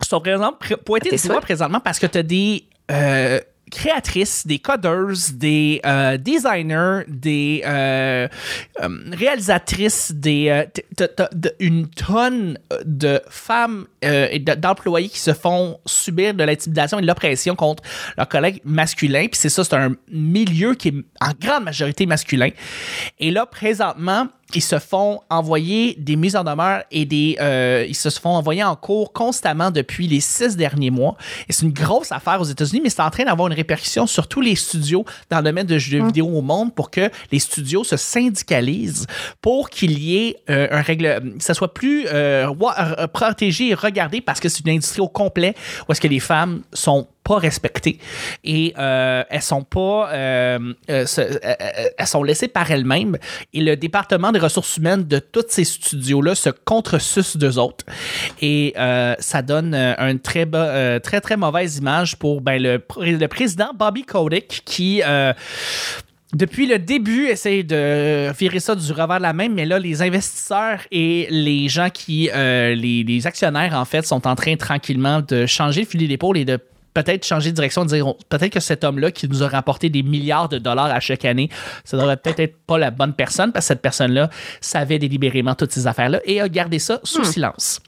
Ils 0.00 0.06
sont 0.06 0.20
présents, 0.20 0.52
pr- 0.60 0.76
pointés 0.76 1.10
Tes 1.10 1.16
du 1.16 1.26
doigt 1.28 1.40
présentement 1.40 1.80
parce 1.80 1.98
que 1.98 2.06
tu 2.06 2.18
as 2.18 2.22
des. 2.22 2.64
Créatrices, 3.68 4.46
des 4.46 4.58
codeuses, 4.58 5.32
des 5.34 5.80
euh, 5.84 6.16
designers, 6.16 7.04
des 7.08 7.62
euh, 7.66 8.28
euh, 8.80 8.88
réalisatrices, 9.12 10.12
des 10.12 10.66
une 11.60 11.88
tonne 11.88 12.58
de 12.84 13.20
femmes 13.28 13.86
euh, 14.04 14.28
et 14.30 14.38
d'employés 14.38 15.08
qui 15.08 15.18
se 15.18 15.32
font 15.32 15.78
subir 15.86 16.34
de 16.34 16.44
l'intimidation 16.44 16.98
et 16.98 17.02
de 17.02 17.06
l'oppression 17.06 17.56
contre 17.56 17.82
leurs 18.16 18.28
collègues 18.28 18.60
masculins. 18.64 19.26
Puis 19.26 19.40
c'est 19.40 19.48
ça, 19.48 19.64
c'est 19.64 19.74
un 19.74 19.94
milieu 20.10 20.74
qui 20.74 20.88
est 20.88 20.94
en 21.20 21.32
grande 21.40 21.64
majorité 21.64 22.06
masculin. 22.06 22.50
Et 23.18 23.30
là, 23.30 23.46
présentement, 23.46 24.28
ils 24.54 24.62
se 24.62 24.78
font 24.78 25.20
envoyer 25.28 25.94
des 25.98 26.16
mises 26.16 26.34
en 26.34 26.42
demeure 26.42 26.82
et 26.90 27.04
des 27.04 27.36
euh, 27.40 27.84
ils 27.86 27.94
se 27.94 28.08
font 28.08 28.30
envoyer 28.30 28.64
en 28.64 28.76
cours 28.76 29.12
constamment 29.12 29.70
depuis 29.70 30.06
les 30.06 30.20
six 30.20 30.56
derniers 30.56 30.90
mois. 30.90 31.16
Et 31.48 31.52
c'est 31.52 31.66
une 31.66 31.72
grosse 31.72 32.12
affaire 32.12 32.40
aux 32.40 32.44
États-Unis, 32.44 32.80
mais 32.82 32.88
c'est 32.88 33.02
en 33.02 33.10
train 33.10 33.24
d'avoir 33.24 33.48
une 33.48 33.54
répercussion 33.54 34.06
sur 34.06 34.26
tous 34.26 34.40
les 34.40 34.56
studios 34.56 35.04
dans 35.28 35.38
le 35.38 35.44
domaine 35.44 35.66
de 35.66 35.76
jeux 35.76 36.04
vidéo 36.04 36.26
au 36.28 36.40
monde 36.40 36.74
pour 36.74 36.90
que 36.90 37.10
les 37.30 37.38
studios 37.38 37.84
se 37.84 37.96
syndicalisent 37.96 39.06
pour 39.42 39.68
qu'il 39.68 39.98
y 39.98 40.16
ait 40.16 40.36
euh, 40.48 40.68
un 40.70 40.80
règle, 40.80 41.34
que 41.36 41.44
ça 41.44 41.52
soit 41.52 41.74
plus 41.74 42.06
euh, 42.06 42.48
protégé 43.12 43.68
et 43.68 43.74
regardé 43.88 44.20
parce 44.20 44.40
que 44.40 44.48
c'est 44.48 44.64
une 44.64 44.72
industrie 44.72 45.00
au 45.00 45.08
complet 45.08 45.54
où 45.88 45.92
est-ce 45.92 46.00
que 46.00 46.08
les 46.08 46.20
femmes 46.20 46.62
sont 46.72 47.06
pas 47.28 47.38
respectées. 47.38 47.98
Et 48.42 48.72
euh, 48.78 49.22
elles 49.28 49.42
sont 49.42 49.62
pas 49.62 50.10
euh, 50.12 50.72
euh, 50.90 51.04
euh, 51.18 51.34
elles 51.98 52.06
sont 52.06 52.22
laissées 52.22 52.48
par 52.48 52.70
elles-mêmes. 52.70 53.18
Et 53.52 53.60
le 53.60 53.76
département 53.76 54.32
des 54.32 54.38
ressources 54.38 54.78
humaines 54.78 55.04
de 55.04 55.18
tous 55.18 55.44
ces 55.48 55.64
studios 55.64 56.22
là 56.22 56.34
se 56.34 56.48
contresuce 56.48 57.36
d'eux 57.36 57.58
autres. 57.58 57.84
Et 58.40 58.74
ça 59.18 59.42
donne 59.42 59.74
euh, 59.74 59.94
un 59.98 60.16
très 60.16 60.46
très 61.00 61.20
très 61.20 61.36
mauvaise 61.36 61.76
image 61.76 62.16
pour 62.16 62.40
ben, 62.40 62.60
le, 62.62 62.82
le 62.98 63.26
président 63.26 63.70
Bobby 63.74 64.04
Kotick 64.04 64.62
qui 64.64 65.02
depuis 66.34 66.66
le 66.66 66.78
début, 66.78 67.26
essaye 67.26 67.64
de 67.64 68.30
virer 68.38 68.60
ça 68.60 68.74
du 68.74 68.92
revers 68.92 69.16
de 69.18 69.22
la 69.22 69.32
main, 69.32 69.48
mais 69.48 69.64
là, 69.64 69.78
les 69.78 70.02
investisseurs 70.02 70.80
et 70.90 71.26
les 71.30 71.68
gens 71.68 71.88
qui, 71.88 72.28
euh, 72.34 72.74
les, 72.74 73.02
les 73.02 73.26
actionnaires, 73.26 73.72
en 73.74 73.84
fait, 73.86 74.06
sont 74.06 74.26
en 74.26 74.34
train 74.34 74.54
tranquillement 74.56 75.20
de 75.26 75.46
changer 75.46 75.82
le 75.82 75.86
fusil 75.86 76.06
d'épaule 76.06 76.36
et 76.36 76.44
de 76.44 76.58
peut-être 76.92 77.24
changer 77.24 77.50
de 77.50 77.54
direction, 77.54 77.84
dire 77.84 78.06
on- 78.08 78.16
peut-être 78.28 78.52
que 78.52 78.60
cet 78.60 78.82
homme-là 78.84 79.10
qui 79.10 79.28
nous 79.28 79.42
a 79.42 79.48
rapporté 79.48 79.88
des 79.88 80.02
milliards 80.02 80.48
de 80.48 80.58
dollars 80.58 80.86
à 80.86 81.00
chaque 81.00 81.24
année, 81.24 81.48
ça 81.84 81.96
devrait 81.96 82.16
peut-être 82.16 82.40
être 82.40 82.56
pas 82.66 82.76
la 82.76 82.90
bonne 82.90 83.12
personne 83.14 83.52
parce 83.52 83.64
que 83.66 83.68
cette 83.68 83.82
personne-là 83.82 84.28
savait 84.60 84.98
délibérément 84.98 85.54
toutes 85.54 85.72
ces 85.72 85.86
affaires-là 85.86 86.20
et 86.24 86.40
a 86.40 86.48
gardé 86.48 86.78
ça 86.78 87.00
sous 87.04 87.22
silence. 87.24 87.80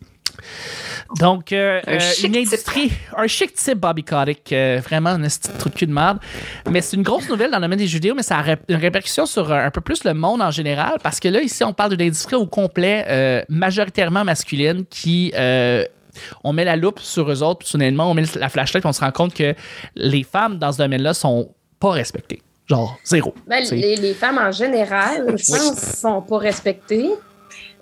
Donc, 1.18 1.52
euh, 1.52 1.80
Un 1.86 1.94
euh, 1.94 1.98
une 2.24 2.36
industrie, 2.36 2.92
un 3.16 3.26
chic 3.26 3.54
type 3.54 3.78
Bobby 3.78 4.04
Kotick, 4.04 4.52
euh, 4.52 4.80
vraiment 4.82 5.10
un 5.10 5.22
petit 5.22 5.40
trou 5.58 5.68
de 5.68 5.74
cul 5.74 5.86
de 5.86 5.92
merde. 5.92 6.18
Mais 6.70 6.80
c'est 6.80 6.96
une 6.96 7.02
grosse 7.02 7.28
nouvelle 7.28 7.50
dans 7.50 7.58
le 7.58 7.62
domaine 7.62 7.78
des 7.78 7.86
jeux 7.86 8.00
mais 8.14 8.22
ça 8.22 8.38
a 8.38 8.56
une 8.68 8.76
répercussion 8.76 9.26
sur 9.26 9.50
euh, 9.50 9.66
un 9.66 9.70
peu 9.70 9.80
plus 9.80 10.04
le 10.04 10.14
monde 10.14 10.40
en 10.42 10.50
général, 10.50 10.98
parce 11.02 11.20
que 11.20 11.28
là, 11.28 11.40
ici, 11.42 11.62
on 11.64 11.72
parle 11.72 11.96
d'une 11.96 12.06
industrie 12.06 12.36
au 12.36 12.46
complet, 12.46 13.04
euh, 13.08 13.42
majoritairement 13.48 14.24
masculine, 14.24 14.84
qui. 14.86 15.32
euh, 15.36 15.84
on 16.42 16.52
met 16.52 16.64
la 16.64 16.76
loupe 16.76 16.98
sur 16.98 17.30
eux 17.30 17.42
autres, 17.42 17.60
puis 17.60 17.68
soudainement, 17.68 18.10
on 18.10 18.14
met 18.14 18.24
la 18.34 18.48
flashlight, 18.48 18.82
puis 18.82 18.88
on 18.88 18.92
se 18.92 19.00
rend 19.00 19.12
compte 19.12 19.32
que 19.32 19.54
les 19.94 20.24
femmes 20.24 20.58
dans 20.58 20.72
ce 20.72 20.78
domaine-là 20.78 21.14
sont 21.14 21.54
pas 21.78 21.90
respectées. 21.92 22.42
Genre, 22.68 22.98
zéro. 23.04 23.34
Ben, 23.46 23.64
les, 23.70 23.96
les 23.96 24.14
femmes 24.14 24.38
en 24.38 24.50
général, 24.52 25.36
je 25.36 25.52
pense, 25.56 26.00
sont 26.00 26.22
pas 26.22 26.38
respectées. 26.38 27.10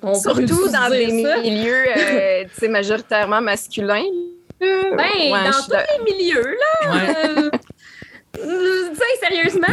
On 0.02 0.14
Surtout 0.14 0.68
dans 0.70 0.90
des 0.90 1.22
ça. 1.22 1.38
milieux 1.40 1.84
euh, 1.96 2.44
tu 2.54 2.60
sais, 2.60 2.68
majoritairement 2.68 3.40
masculins. 3.40 4.04
Ben, 4.60 4.96
Ouais, 4.96 5.30
dans 5.30 5.50
tous 5.52 5.72
les 5.72 6.12
milieux, 6.14 6.56
là. 6.82 6.92
Ouais. 6.92 7.50
euh, 8.40 8.94
sérieusement, 9.20 9.66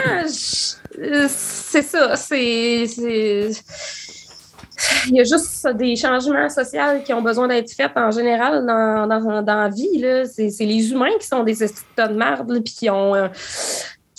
euh, 0.99 1.27
c'est 1.27 1.81
ça. 1.81 2.15
C'est. 2.15 2.85
c'est- 2.87 3.51
Il 5.07 5.15
y 5.15 5.21
a 5.21 5.23
juste 5.23 5.65
des 5.75 5.95
changements 5.95 6.49
sociaux 6.49 7.01
qui 7.05 7.13
ont 7.13 7.21
besoin 7.21 7.47
d'être 7.47 7.71
faits 7.71 7.91
en 7.95 8.11
général 8.11 8.65
dans, 8.65 9.07
dans, 9.07 9.41
dans 9.41 9.55
la 9.63 9.69
vie. 9.69 9.97
là. 9.99 10.25
C'est 10.25 10.49
c'est 10.49 10.65
les 10.65 10.91
humains 10.91 11.15
qui 11.19 11.25
sont 11.27 11.43
des 11.43 11.63
estis 11.63 11.81
de 11.81 11.95
tas 11.95 12.07
de 12.09 12.13
merde, 12.15 12.61
puis 12.63 12.73
qui 12.73 12.89
ont, 12.89 13.15
euh, 13.15 13.27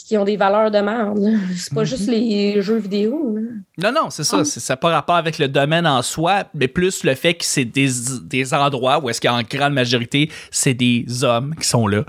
qui 0.07 0.17
ont 0.17 0.25
des 0.25 0.37
valeurs 0.37 0.71
de 0.71 0.79
merde. 0.79 1.19
C'est 1.57 1.75
pas 1.75 1.83
juste 1.83 2.07
les 2.07 2.63
jeux 2.63 2.77
vidéo. 2.77 3.37
là. 3.37 3.91
Non, 3.91 4.03
non, 4.03 4.11
c'est 4.11 4.23
ça. 4.23 4.45
c'est- 4.45 4.61
Ça 4.61 4.75
n'a 4.75 4.77
pas 4.77 4.91
rapport 4.91 5.17
avec 5.17 5.39
le 5.41 5.49
domaine 5.49 5.85
en 5.85 6.01
soi, 6.03 6.45
mais 6.55 6.69
plus 6.69 7.03
le 7.03 7.17
fait 7.17 7.35
que 7.35 7.45
c'est 7.45 7.65
des, 7.65 7.89
des 8.23 8.55
endroits 8.55 9.01
où 9.03 9.11
est-ce 9.11 9.21
qu'en 9.21 9.41
grande 9.43 9.73
majorité, 9.73 10.31
c'est 10.53 10.75
des 10.75 11.25
hommes 11.25 11.57
qui 11.61 11.67
sont 11.67 11.89
là 11.89 12.05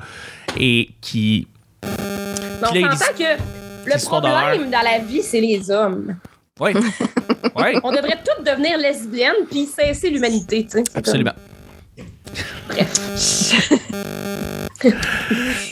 et 0.59 0.89
qui. 1.01 1.47
Mais 1.83 1.89
on 2.83 2.85
là, 2.85 2.95
s'entend 2.95 3.13
que 3.17 3.89
le 3.89 4.05
problème 4.05 4.69
dans 4.69 4.81
la 4.81 4.99
vie, 4.99 5.23
c'est 5.23 5.41
les 5.41 5.71
hommes. 5.71 6.17
Oui. 6.59 6.73
oui, 7.55 7.79
On 7.83 7.91
devrait 7.91 8.19
toutes 8.23 8.45
devenir 8.45 8.77
lesbiennes 8.77 9.45
puis 9.49 9.65
cesser 9.65 10.11
l'humanité, 10.11 10.67
sais. 10.69 10.83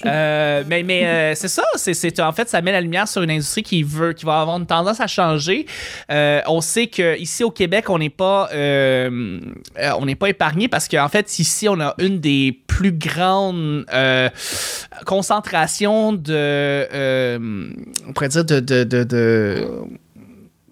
Euh, 0.05 0.63
mais 0.67 0.83
mais 0.83 1.05
euh, 1.05 1.35
c'est 1.35 1.47
ça, 1.47 1.63
c'est, 1.75 2.19
en 2.19 2.31
fait 2.31 2.49
ça 2.49 2.61
met 2.61 2.71
la 2.71 2.81
lumière 2.81 3.07
sur 3.07 3.21
une 3.23 3.31
industrie 3.31 3.63
qui 3.63 3.81
veut 3.81 4.13
qui 4.13 4.25
va 4.25 4.41
avoir 4.41 4.57
une 4.57 4.65
tendance 4.65 4.99
à 4.99 5.07
changer. 5.07 5.65
Euh, 6.11 6.41
on 6.47 6.61
sait 6.61 6.87
que 6.87 7.17
ici 7.17 7.43
au 7.43 7.51
Québec 7.51 7.89
on 7.89 7.97
n'est 7.97 8.09
pas 8.09 8.49
on 8.51 10.05
n'est 10.05 10.15
pas 10.15 10.29
épargné 10.29 10.67
parce 10.67 10.87
qu'en 10.87 11.09
fait 11.09 11.39
ici 11.39 11.67
on 11.69 11.79
a 11.79 11.95
une 11.99 12.19
des 12.19 12.59
plus 12.67 12.91
grandes 12.91 13.85
concentrations 15.05 16.13
de 16.13 17.37
on 18.07 18.13
pourrait 18.13 18.29
dire 18.29 18.45
de 18.45 19.65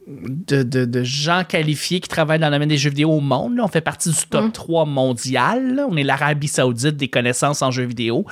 de, 0.08 0.64
de- 0.64 0.86
de 0.86 1.04
gens 1.04 1.44
qualifiés 1.48 2.00
qui 2.00 2.10
travaillent 2.10 2.40
dans 2.40 2.48
le 2.50 2.54
domaine 2.56 2.70
des 2.70 2.78
jeux 2.78 2.90
vidéo 2.90 3.12
au 3.12 3.20
monde. 3.22 3.56
là. 3.58 3.64
On 3.64 3.68
fait 3.68 3.82
partie 3.82 4.10
du 4.10 4.16
top 4.30 4.52
3 4.52 4.86
mondial. 4.86 5.76
là. 5.76 5.88
On 5.90 5.96
est 5.96 6.04
l'Arabie 6.04 6.48
Saoudite 6.48 6.98
des 6.98 7.08
connaissances 7.08 7.62
en 7.62 7.72
jeux 7.72 7.86
vidéo. 7.86 8.26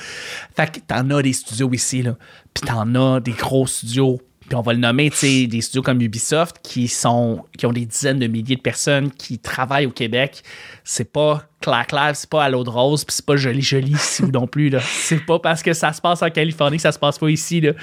Fait 0.55 0.71
que 0.71 0.79
t'en 0.85 1.09
as 1.11 1.21
des 1.21 1.33
studios 1.33 1.71
ici, 1.73 2.01
là. 2.01 2.17
Puis 2.53 2.65
t'en 2.67 2.93
as 2.95 3.19
des 3.19 3.31
gros 3.31 3.67
studios. 3.67 4.19
Puis 4.47 4.55
on 4.57 4.61
va 4.61 4.73
le 4.73 4.79
nommer, 4.79 5.09
tu 5.09 5.15
sais, 5.17 5.47
des 5.47 5.61
studios 5.61 5.81
comme 5.81 6.01
Ubisoft 6.01 6.57
qui 6.61 6.89
sont 6.89 7.45
qui 7.57 7.65
ont 7.65 7.71
des 7.71 7.85
dizaines 7.85 8.19
de 8.19 8.27
milliers 8.27 8.57
de 8.57 8.61
personnes 8.61 9.09
qui 9.09 9.39
travaillent 9.39 9.85
au 9.85 9.91
Québec. 9.91 10.43
C'est 10.83 11.11
pas 11.11 11.43
clair 11.61 11.85
clair, 11.85 12.11
c'est 12.15 12.27
pas 12.27 12.43
à 12.45 12.49
l'eau 12.49 12.63
de 12.63 12.71
rose, 12.71 13.05
puis 13.05 13.13
c'est 13.15 13.25
pas 13.25 13.35
joli 13.35 13.61
joli 13.61 13.91
ici 13.91 14.23
non 14.23 14.47
plus 14.47 14.69
là. 14.69 14.79
C'est 14.81 15.23
pas 15.23 15.37
parce 15.37 15.61
que 15.61 15.73
ça 15.73 15.93
se 15.93 16.01
passe 16.01 16.23
en 16.23 16.29
Californie 16.31 16.77
que 16.77 16.81
ça 16.81 16.91
se 16.91 16.97
passe 16.97 17.19
pas 17.19 17.29
ici 17.29 17.61
là. 17.61 17.73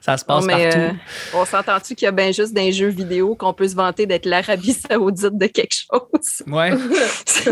Ça 0.00 0.16
se 0.16 0.24
passe 0.24 0.40
Non, 0.44 0.46
mais, 0.56 0.64
partout. 0.70 0.78
euh, 0.80 0.90
on 1.34 1.44
s'entend-tu 1.44 1.94
qu'il 1.94 2.06
y 2.06 2.08
a 2.08 2.12
bien 2.12 2.32
juste 2.32 2.52
les 2.56 2.72
jeux 2.72 2.88
vidéo 2.88 3.36
qu'on 3.36 3.52
peut 3.54 3.68
se 3.68 3.76
vanter 3.76 4.06
d'être 4.06 4.26
l'Arabie 4.26 4.72
Saoudite 4.72 5.38
de 5.38 5.46
quelque 5.46 5.72
chose? 5.74 6.42
Ouais, 6.48 6.72
c'est 7.26 7.50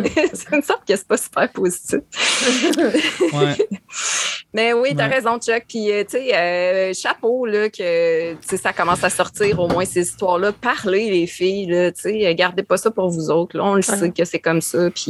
une 0.52 0.62
sorte 0.62 0.84
que 0.88 0.96
c'est 0.96 1.06
pas 1.06 1.16
super 1.16 1.52
positif. 1.52 2.00
ouais. 3.32 3.56
Mais 4.52 4.72
oui, 4.72 4.94
t'as 4.96 5.06
Ouais. 5.08 5.14
raison, 5.16 5.38
Chuck. 5.38 5.64
Puis, 5.68 5.92
euh, 5.92 6.02
tu 6.04 6.16
sais, 6.18 6.34
euh, 6.34 6.92
chapeau, 6.94 7.46
là, 7.46 7.68
que 7.68 8.32
tu 8.34 8.38
sais, 8.48 8.56
ça 8.56 8.72
commence 8.72 9.04
à 9.04 9.10
sortir, 9.10 9.60
au 9.60 9.68
moins, 9.68 9.84
ces 9.84 10.00
histoires-là. 10.02 10.52
Parlez, 10.52 11.10
les 11.10 11.26
filles, 11.26 11.66
là, 11.66 11.92
tu 11.92 12.02
sais, 12.02 12.34
gardez 12.34 12.62
pas 12.62 12.76
ça 12.76 12.90
pour 12.90 13.10
vous 13.10 13.30
autres. 13.30 13.56
Là. 13.56 13.64
On 13.64 13.74
le 13.74 13.82
sait 13.82 14.10
que 14.10 14.24
c'est 14.24 14.38
comme 14.38 14.60
ça. 14.62 14.90
Puis, 14.90 15.05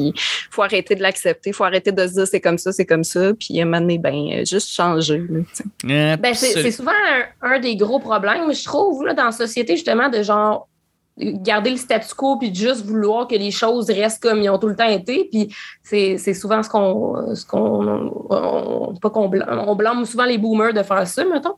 faut 0.51 0.62
arrêter 0.62 0.94
de 0.94 1.03
l'accepter. 1.03 1.53
faut 1.53 1.64
arrêter 1.64 1.92
de 1.92 2.07
se 2.07 2.12
dire 2.14 2.26
c'est 2.26 2.40
comme 2.40 2.59
ça, 2.59 2.72
c'est 2.72 2.86
comme 2.86 3.05
ça. 3.05 3.32
Puis, 3.34 3.59
à 3.59 3.62
un 3.62 3.64
moment 3.66 3.80
donné, 3.80 3.99
ben, 3.99 4.14
euh, 4.32 4.44
juste 4.44 4.70
changer. 4.70 5.22
là. 5.28 5.40
Euh, 5.90 6.16
Ben, 6.16 6.34
c'est 6.34 6.70
souvent 6.70 6.92
un, 7.42 7.55
un 7.55 7.59
des 7.61 7.76
gros 7.76 7.99
problèmes, 7.99 8.53
je 8.55 8.64
trouve, 8.64 9.05
là, 9.05 9.14
dans 9.14 9.24
la 9.26 9.32
société, 9.32 9.74
justement, 9.76 10.09
de 10.09 10.22
genre 10.22 10.68
garder 11.18 11.70
le 11.70 11.78
statu 11.78 12.14
quo 12.14 12.36
puis 12.38 12.51
de 12.51 12.57
juste 12.57 12.84
vouloir 12.84 13.26
que 13.26 13.34
les 13.34 13.51
choses 13.51 13.88
restent 13.88 14.22
comme 14.22 14.42
ils 14.42 14.51
ont 14.51 14.59
tout 14.59 14.68
le 14.68 14.76
temps 14.76 14.86
été. 14.88 15.28
Puis 15.32 15.49
c'est 15.82 16.18
c'est 16.18 16.34
souvent 16.34 16.62
ce 16.62 16.68
qu'on. 16.68 17.34
ce 17.34 17.47
qu'on 17.47 18.12
on- 18.28 18.94
pas 19.01 19.09
qu'on 19.09 19.28
blâme, 19.28 19.64
on 19.66 19.74
blâme 19.74 20.05
souvent 20.05 20.26
les 20.26 20.36
boomers 20.36 20.74
de 20.74 20.82
faire 20.82 21.07
ça, 21.07 21.24
mettons. 21.24 21.55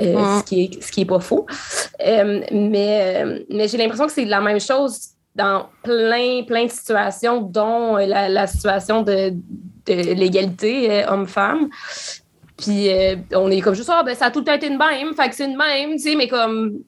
Euh, 0.00 0.14
Ouais. 0.16 0.38
ce, 0.40 0.44
qui 0.44 0.62
est, 0.64 0.82
ce 0.82 0.90
qui 0.90 1.02
est 1.02 1.04
pas 1.04 1.20
faux. 1.20 1.46
Euh, 2.04 2.40
mais 2.50 3.44
mais 3.50 3.68
j'ai 3.68 3.76
l'impression 3.78 4.06
que 4.06 4.12
c'est 4.12 4.24
la 4.24 4.40
même 4.40 4.58
chose 4.58 5.10
dans 5.34 5.68
plein, 5.82 6.42
plein 6.46 6.66
de 6.66 6.70
situations, 6.70 7.40
dont 7.40 7.96
euh, 7.96 8.06
la, 8.06 8.28
la 8.28 8.46
situation 8.46 9.02
de, 9.02 9.30
de 9.86 9.92
l'égalité 10.14 10.90
euh, 11.04 11.10
homme-femme. 11.10 11.68
Puis 12.58 12.90
euh, 12.90 13.16
on 13.34 13.50
est 13.50 13.60
comme 13.60 13.74
juste, 13.74 13.90
ah, 13.92 14.02
ben 14.04 14.14
ça 14.14 14.26
a 14.26 14.30
tout 14.30 14.40
le 14.40 14.44
temps 14.44 14.54
été 14.54 14.68
de 14.68 14.76
même, 14.76 15.14
fait 15.14 15.28
que 15.30 15.34
c'est 15.34 15.48
de 15.48 15.56
même, 15.56 15.92
tu 15.92 15.98
sais, 15.98 16.14
mais 16.16 16.28
comme. 16.28 16.80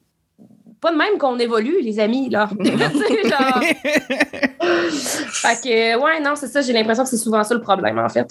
Pas 0.81 0.91
de 0.91 0.97
même 0.97 1.17
qu'on 1.17 1.39
évolue, 1.39 1.81
les 1.81 1.99
amis, 1.99 2.29
là. 2.29 2.47
Tu 2.59 2.65
sais, 2.67 3.29
genre. 3.29 3.59
fait 4.91 5.61
que, 5.63 5.97
ouais, 5.99 6.19
non, 6.21 6.35
c'est 6.35 6.47
ça, 6.47 6.61
j'ai 6.61 6.73
l'impression 6.73 7.03
que 7.03 7.09
c'est 7.09 7.17
souvent 7.17 7.43
ça 7.43 7.55
le 7.55 7.61
problème, 7.61 7.97
en 7.97 8.09
fait. 8.09 8.27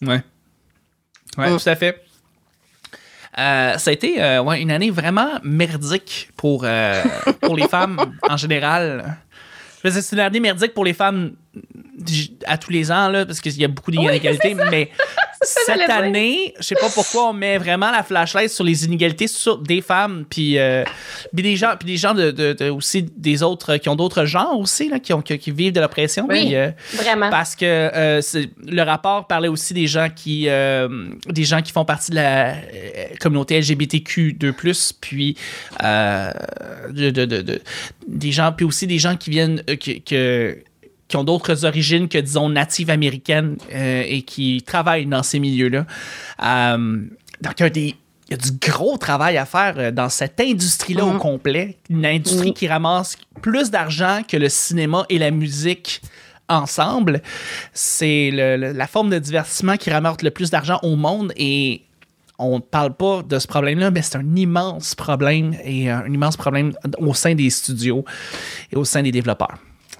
Ouais. 0.00 0.22
Ouais, 1.36 1.50
Mm. 1.50 1.58
tout 1.58 1.68
à 1.68 1.76
fait. 1.76 2.02
Euh, 3.38 3.78
ça 3.78 3.90
a 3.90 3.92
été 3.92 4.22
euh, 4.22 4.42
ouais, 4.42 4.60
une 4.62 4.70
année 4.70 4.90
vraiment 4.90 5.32
merdique 5.44 6.30
pour, 6.36 6.62
euh, 6.64 7.02
pour 7.40 7.56
les 7.56 7.68
femmes 7.68 7.98
en 8.28 8.36
général. 8.36 9.16
C'est 9.84 10.12
une 10.12 10.20
année 10.20 10.40
merdique 10.40 10.74
pour 10.74 10.84
les 10.84 10.94
femmes 10.94 11.32
à 12.46 12.58
tous 12.58 12.70
les 12.70 12.90
ans, 12.90 13.08
là, 13.08 13.26
parce 13.26 13.40
qu'il 13.40 13.56
y 13.58 13.64
a 13.64 13.68
beaucoup 13.68 13.90
d'inégalités, 13.90 14.54
mais 14.54 14.90
cette 15.66 15.90
année, 15.90 16.54
je 16.58 16.62
sais 16.64 16.74
pas 16.74 16.88
pourquoi 16.88 17.30
on 17.30 17.32
met 17.32 17.58
vraiment 17.58 17.90
la 17.90 18.02
flashlight 18.02 18.50
sur 18.50 18.64
les 18.64 18.84
inégalités 18.84 19.26
sur 19.28 19.58
des 19.58 19.80
femmes, 19.80 20.24
puis, 20.28 20.58
euh, 20.58 20.84
puis 21.34 21.42
des 21.42 21.56
gens, 21.56 21.74
puis 21.78 21.86
des 21.88 21.96
gens 21.96 22.14
de, 22.14 22.30
de- 22.30 22.52
de- 22.52 22.70
aussi 22.70 23.02
des 23.16 23.42
autres 23.42 23.76
qui 23.76 23.88
ont 23.88 23.96
d'autres 23.96 24.24
genres 24.24 24.58
aussi, 24.58 24.88
là, 24.88 24.98
qui, 24.98 25.12
ont, 25.12 25.22
qui, 25.22 25.38
qui 25.38 25.50
vivent 25.50 25.72
de 25.72 25.80
l'oppression. 25.80 26.26
Oui. 26.28 26.46
puis, 26.46 26.56
euh, 26.56 26.70
Vraiment. 26.94 27.30
parce 27.30 27.54
que 27.56 27.64
euh, 27.64 28.20
le 28.66 28.82
rapport 28.82 29.26
parlait 29.26 29.48
aussi 29.48 29.74
des 29.74 29.86
gens 29.86 30.08
qui 30.14 30.44
des 30.44 31.44
gens 31.44 31.62
qui 31.62 31.72
font 31.72 31.84
partie 31.84 32.10
de 32.10 32.16
la 32.16 32.54
communauté 33.20 33.60
LGBTQ2+, 33.60 34.92
puis 35.00 35.36
de, 35.82 37.10
de- 37.10 37.24
de- 37.24 37.42
de- 37.42 37.60
des 38.06 38.32
gens 38.32 38.52
puis 38.52 38.64
aussi 38.66 38.86
des 38.86 38.98
gens 38.98 39.16
qui 39.16 39.30
viennent 39.30 39.62
que- 39.64 40.58
qui 41.08 41.16
ont 41.16 41.24
d'autres 41.24 41.64
origines 41.64 42.08
que 42.08 42.18
disons 42.18 42.48
natives 42.50 42.90
américaines 42.90 43.56
euh, 43.72 44.02
et 44.06 44.22
qui 44.22 44.62
travaillent 44.62 45.06
dans 45.06 45.22
ces 45.22 45.38
milieux-là. 45.40 45.86
Euh, 46.44 47.02
donc 47.42 47.52
il 47.58 47.62
y 47.62 47.66
a 47.66 47.70
des 47.70 47.94
il 48.30 48.32
y 48.32 48.34
a 48.34 48.36
du 48.36 48.50
gros 48.60 48.98
travail 48.98 49.38
à 49.38 49.46
faire 49.46 49.74
euh, 49.78 49.90
dans 49.90 50.10
cette 50.10 50.38
industrie-là 50.38 51.06
au 51.06 51.12
Mhm. 51.12 51.18
complet. 51.18 51.78
Une 51.88 52.04
industrie 52.04 52.48
Mhm. 52.48 52.54
qui 52.54 52.68
ramasse 52.68 53.16
plus 53.40 53.70
d'argent 53.70 54.20
que 54.28 54.36
le 54.36 54.50
cinéma 54.50 55.06
et 55.08 55.18
la 55.18 55.30
musique 55.30 56.02
ensemble. 56.50 57.22
C'est 57.72 58.30
la 58.32 58.86
forme 58.86 59.08
de 59.10 59.18
divertissement 59.18 59.76
qui 59.78 59.90
ramasse 59.90 60.20
le 60.22 60.30
plus 60.30 60.50
d'argent 60.50 60.78
au 60.82 60.94
monde 60.96 61.32
et 61.36 61.82
on 62.38 62.56
ne 62.56 62.60
parle 62.62 62.94
pas 62.94 63.22
de 63.22 63.38
ce 63.38 63.46
problème-là, 63.46 63.90
mais 63.90 64.02
c'est 64.02 64.16
un 64.16 64.36
immense 64.36 64.94
problème 64.94 65.54
et 65.64 65.90
un 65.90 66.06
immense 66.06 66.36
problème 66.36 66.72
au 66.98 67.12
sein 67.14 67.34
des 67.34 67.48
studios 67.50 68.04
et 68.72 68.76
au 68.76 68.84
sein 68.84 69.02
des 69.02 69.10
développeurs. 69.12 69.58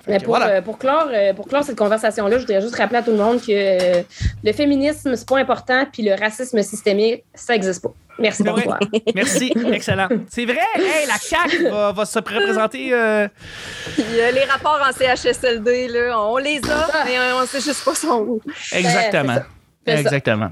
Mais 0.09 0.19
pour, 0.19 0.37
voilà. 0.37 0.49
euh, 0.57 0.63
pour, 0.63 0.79
clore, 0.79 1.09
euh, 1.13 1.35
pour 1.35 1.47
clore 1.47 1.63
cette 1.65 1.77
conversation-là, 1.77 2.39
je 2.39 2.43
voudrais 2.47 2.61
juste 2.61 2.77
rappeler 2.77 2.99
à 2.99 3.03
tout 3.03 3.11
le 3.11 3.19
monde 3.19 3.41
que 3.41 3.47
euh, 3.51 4.03
le 4.43 4.53
féminisme, 4.53 5.15
c'est 5.17 5.29
pas 5.29 5.39
important, 5.39 5.85
puis 5.93 6.03
le 6.03 6.15
racisme 6.15 6.63
systémique, 6.63 7.25
ça 7.35 7.53
n'existe 7.53 7.83
pas. 7.83 7.93
Merci, 8.19 8.43
bonsoir. 8.43 8.81
Merci, 9.15 9.53
excellent. 9.73 10.09
C'est 10.29 10.45
vrai, 10.45 10.59
hey, 10.75 11.07
la 11.07 11.15
CAQ 11.19 11.69
va, 11.69 11.93
va 11.93 12.05
se 12.05 12.19
représenter. 12.19 12.93
euh, 12.93 13.29
euh, 13.99 14.31
les 14.33 14.45
rapports 14.45 14.81
en 14.89 14.93
CHSLD, 14.93 15.89
là, 15.89 16.21
on 16.21 16.37
les 16.39 16.61
a, 16.69 17.05
mais 17.05 17.17
euh, 17.19 17.41
on 17.43 17.47
sait 17.47 17.61
juste 17.61 17.85
pas 17.85 17.95
son 17.95 18.21
où. 18.21 18.41
exactement. 18.73 19.37
ça. 19.87 19.93
Exactement. 19.93 20.51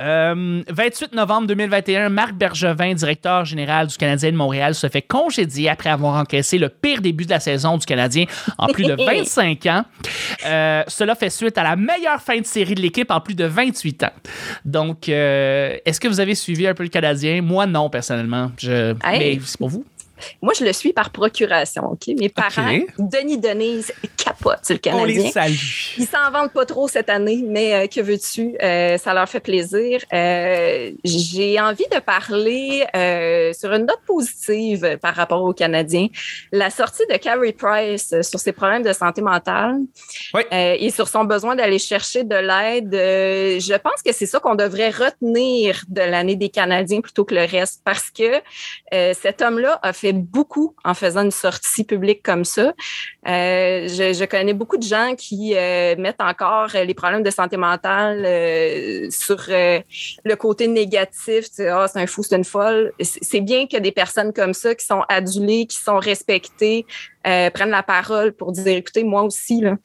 Euh, 0.00 0.62
28 0.68 1.14
novembre 1.14 1.46
2021, 1.48 2.08
Marc 2.08 2.34
Bergevin, 2.34 2.94
directeur 2.94 3.44
général 3.44 3.86
du 3.86 3.96
Canadien 3.96 4.32
de 4.32 4.36
Montréal, 4.36 4.74
se 4.74 4.88
fait 4.88 5.02
congédier 5.02 5.68
après 5.68 5.90
avoir 5.90 6.14
encaissé 6.14 6.58
le 6.58 6.68
pire 6.68 7.00
début 7.00 7.24
de 7.24 7.30
la 7.30 7.40
saison 7.40 7.76
du 7.76 7.86
Canadien 7.86 8.24
en 8.58 8.66
plus 8.68 8.84
de 8.84 8.94
25 9.04 9.66
ans. 9.66 9.84
Euh, 10.46 10.82
cela 10.86 11.14
fait 11.14 11.30
suite 11.30 11.58
à 11.58 11.62
la 11.62 11.76
meilleure 11.76 12.20
fin 12.20 12.38
de 12.38 12.46
série 12.46 12.74
de 12.74 12.80
l'équipe 12.80 13.10
en 13.10 13.20
plus 13.20 13.34
de 13.34 13.44
28 13.44 14.04
ans. 14.04 14.12
Donc, 14.64 15.08
euh, 15.08 15.76
est-ce 15.84 16.00
que 16.00 16.08
vous 16.08 16.20
avez 16.20 16.34
suivi 16.34 16.66
un 16.66 16.74
peu 16.74 16.82
le 16.82 16.88
Canadien? 16.88 17.42
Moi, 17.42 17.66
non, 17.66 17.90
personnellement. 17.90 18.52
Je... 18.58 18.94
Hey. 19.04 19.18
Mais 19.18 19.38
c'est 19.44 19.58
pour 19.58 19.68
vous. 19.68 19.84
Moi, 20.42 20.52
je 20.58 20.64
le 20.64 20.72
suis 20.72 20.92
par 20.92 21.10
procuration, 21.10 21.84
OK? 21.92 22.08
Mes 22.18 22.28
parents, 22.28 22.78
Denis 22.98 23.38
Denise, 23.38 23.92
capote 24.16 24.64
sur 24.64 24.74
le 24.74 24.80
On 24.92 24.98
Canadien. 24.98 25.22
les 25.24 25.30
salue. 25.30 25.54
Ils 25.98 26.06
s'en 26.06 26.30
vendent 26.30 26.52
pas 26.52 26.66
trop 26.66 26.88
cette 26.88 27.08
année, 27.08 27.42
mais 27.46 27.74
euh, 27.74 27.86
que 27.86 28.00
veux-tu? 28.00 28.56
Euh, 28.62 28.98
ça 28.98 29.14
leur 29.14 29.28
fait 29.28 29.40
plaisir. 29.40 30.00
Euh, 30.12 30.90
J'ai 31.04 31.60
envie 31.60 31.86
de 31.92 31.98
parler 32.00 32.84
sur 33.54 33.72
une 33.72 33.86
note 33.86 34.00
positive 34.06 34.98
par 35.00 35.14
rapport 35.14 35.42
aux 35.42 35.52
Canadiens. 35.52 36.08
La 36.52 36.70
sortie 36.70 37.02
de 37.10 37.16
Carey 37.16 37.52
Price 37.52 38.14
sur 38.22 38.38
ses 38.40 38.52
problèmes 38.52 38.82
de 38.82 38.92
santé 38.92 39.20
mentale 39.22 39.78
Oui. 40.34 40.42
et 40.52 40.90
sur 40.90 41.08
son 41.08 41.24
besoin 41.24 41.56
d'aller 41.56 41.78
chercher 41.78 42.24
de 42.24 42.34
l'aide, 42.36 42.92
je 42.92 43.76
pense 43.78 44.02
que 44.04 44.12
c'est 44.12 44.26
ça 44.26 44.40
qu'on 44.40 44.54
devrait 44.54 44.90
retenir 44.90 45.82
de 45.88 46.00
l'année 46.02 46.36
des 46.36 46.48
Canadiens 46.48 47.00
plutôt 47.00 47.24
que 47.24 47.34
le 47.34 47.44
reste 47.44 47.80
parce 47.84 48.10
que 48.10 48.40
cet 49.14 49.42
homme-là 49.42 49.78
a 49.82 49.92
fait 49.92 50.07
beaucoup 50.12 50.74
en 50.84 50.94
faisant 50.94 51.22
une 51.24 51.30
sortie 51.30 51.84
publique 51.84 52.22
comme 52.22 52.44
ça. 52.44 52.72
Euh, 53.28 53.88
je, 53.88 54.12
je 54.12 54.24
connais 54.24 54.54
beaucoup 54.54 54.76
de 54.76 54.82
gens 54.82 55.14
qui 55.16 55.54
euh, 55.56 55.94
mettent 55.96 56.20
encore 56.20 56.68
euh, 56.74 56.84
les 56.84 56.94
problèmes 56.94 57.22
de 57.22 57.30
santé 57.30 57.56
mentale 57.56 58.22
euh, 58.24 59.08
sur 59.10 59.38
le 59.48 60.34
côté 60.34 60.68
négatif. 60.68 61.48
Tu 61.50 61.54
sais, 61.56 61.68
Ah, 61.68 61.86
c'est 61.88 62.00
un 62.00 62.06
fou, 62.06 62.22
c'est 62.22 62.36
une 62.36 62.44
folle. 62.44 62.92
C'est 63.00 63.40
bien 63.40 63.66
que 63.66 63.76
des 63.76 63.92
personnes 63.92 64.32
comme 64.32 64.54
ça, 64.54 64.74
qui 64.74 64.84
sont 64.86 65.02
adulées, 65.08 65.66
qui 65.66 65.76
sont 65.78 65.98
respectées, 65.98 66.86
prennent 67.22 67.70
la 67.70 67.82
parole 67.82 68.32
pour 68.32 68.52
dire, 68.52 68.66
écoutez, 68.68 69.04
moi 69.04 69.22
aussi, 69.22 69.60
là, 69.60 69.76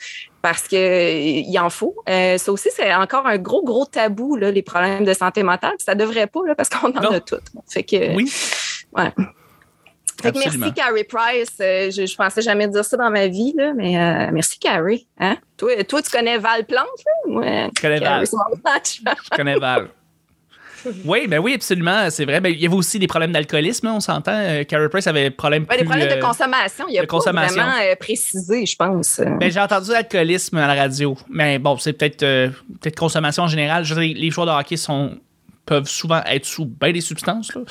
parce 0.42 0.68
que 0.68 0.76
euh, 0.76 1.42
il 1.46 1.58
en 1.60 1.70
faut. 1.70 1.96
Euh, 2.10 2.38
ça 2.38 2.52
aussi, 2.52 2.70
c'est 2.76 2.94
encore 2.94 3.26
un 3.28 3.38
gros, 3.38 3.64
gros 3.64 3.86
tabou, 3.86 4.36
là, 4.36 4.52
les 4.52 4.62
problèmes 4.62 5.04
de 5.06 5.14
santé 5.14 5.44
mentale. 5.44 5.74
Ça 5.80 5.96
devrait 5.96 6.28
pas, 6.28 6.40
là, 6.46 6.56
parce 6.56 6.70
qu'on 6.70 6.88
en 6.96 7.02
Non. 7.02 7.12
a 7.12 7.20
toutes. 7.20 7.44
Fait 7.70 7.84
que, 7.84 8.16
Oui. 8.16 8.32
ouais. 8.98 9.12
Fait 10.24 10.32
que 10.32 10.40
merci, 10.40 10.74
Carrie 10.74 11.04
Price. 11.04 11.58
Euh, 11.62 11.92
je, 11.92 12.06
je 12.06 12.16
pensais 12.16 12.42
jamais 12.42 12.68
dire 12.68 12.84
ça 12.84 12.98
dans 12.98 13.10
ma 13.10 13.28
vie, 13.28 13.54
là, 13.58 13.74
mais 13.76 13.98
euh, 14.00 14.30
merci, 14.32 14.58
Carrie. 14.60 15.08
Hein? 15.20 15.38
Toi, 15.58 15.84
toi, 15.84 16.02
tu 16.02 16.10
connais 16.10 16.38
Val 16.38 16.66
Plante, 16.66 16.88
là? 17.06 17.34
Ouais. 17.34 17.70
Je 17.76 17.82
connais 17.82 18.00
Val. 18.00 18.26
Carrie. 18.28 19.18
Je 19.32 19.36
connais 19.36 19.56
Val. 19.58 19.90
Oui, 21.06 21.28
ben 21.28 21.40
oui, 21.40 21.54
absolument, 21.54 22.10
c'est 22.10 22.26
vrai. 22.26 22.42
Ben, 22.42 22.50
il 22.50 22.60
y 22.60 22.66
avait 22.66 22.76
aussi 22.76 23.00
des 23.00 23.08
problèmes 23.08 23.32
d'alcoolisme, 23.32 23.88
hein, 23.88 23.94
on 23.96 24.00
s'entend. 24.00 24.34
Euh, 24.36 24.64
Carey 24.64 24.90
Price 24.90 25.08
avait 25.08 25.24
des 25.24 25.30
problèmes 25.32 25.64
Ouais, 25.70 25.78
des 25.78 25.84
plus, 25.84 25.90
problèmes 25.90 26.12
euh, 26.12 26.16
de 26.16 26.22
consommation. 26.22 26.86
Il 26.88 26.92
n'y 26.92 26.98
a 27.00 27.02
de 27.02 27.08
pas 27.08 27.16
consommation. 27.18 27.62
vraiment 27.62 27.78
euh, 27.82 27.96
précisé, 27.96 28.66
je 28.66 28.76
pense. 28.76 29.22
Ben, 29.40 29.52
j'ai 29.52 29.60
entendu 29.60 29.92
l'alcoolisme 29.92 30.58
à 30.58 30.68
la 30.68 30.82
radio. 30.82 31.18
Mais 31.30 31.60
bon, 31.60 31.78
c'est 31.78 31.94
peut-être 31.94 32.24
euh, 32.24 32.50
peut-être 32.82 32.98
consommation 32.98 33.44
en 33.44 33.48
général. 33.48 33.86
Je 33.86 33.94
veux 33.94 34.06
dire, 34.06 34.16
les 34.18 34.30
joueurs 34.30 34.48
de 34.48 34.52
hockey 34.52 34.78
sont 34.78 35.18
peuvent 35.66 35.88
souvent 35.88 36.22
être 36.26 36.46
sous 36.46 36.66
bien 36.66 36.92
des 36.92 37.02
substances. 37.02 37.54
Là. 37.56 37.62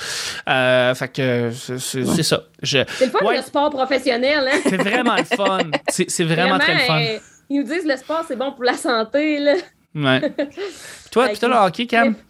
Euh, 0.48 0.94
fait 0.94 1.08
que 1.08 1.50
c'est- 1.52 2.22
ça. 2.22 2.42
Je- 2.62 2.78
C'est 2.96 3.06
le 3.06 3.10
fun, 3.12 3.24
Ouais. 3.24 3.36
le 3.36 3.42
sport 3.42 3.70
professionnel. 3.70 4.48
Hein? 4.50 4.58
C'est 4.64 4.76
vraiment 4.76 5.16
le 5.16 5.24
fun. 5.24 5.58
C'est 5.88 6.24
vraiment, 6.24 6.58
très 6.58 6.74
le 6.74 6.80
fun. 6.80 7.00
euh, 7.00 7.18
ils 7.50 7.58
nous 7.60 7.64
disent 7.66 7.86
le 7.86 7.96
sport, 7.96 8.24
c'est 8.26 8.36
bon 8.36 8.52
pour 8.52 8.64
la 8.64 8.74
santé. 8.78 9.38
Là. 9.38 9.54
Ouais. 9.94 10.20
Toi, 11.10 11.26
Fait 11.26 11.32
puis 11.32 11.40
toi, 11.40 11.48
que- 11.48 11.54
le 11.54 11.58
hockey, 11.60 11.86
Cam? 11.86 12.14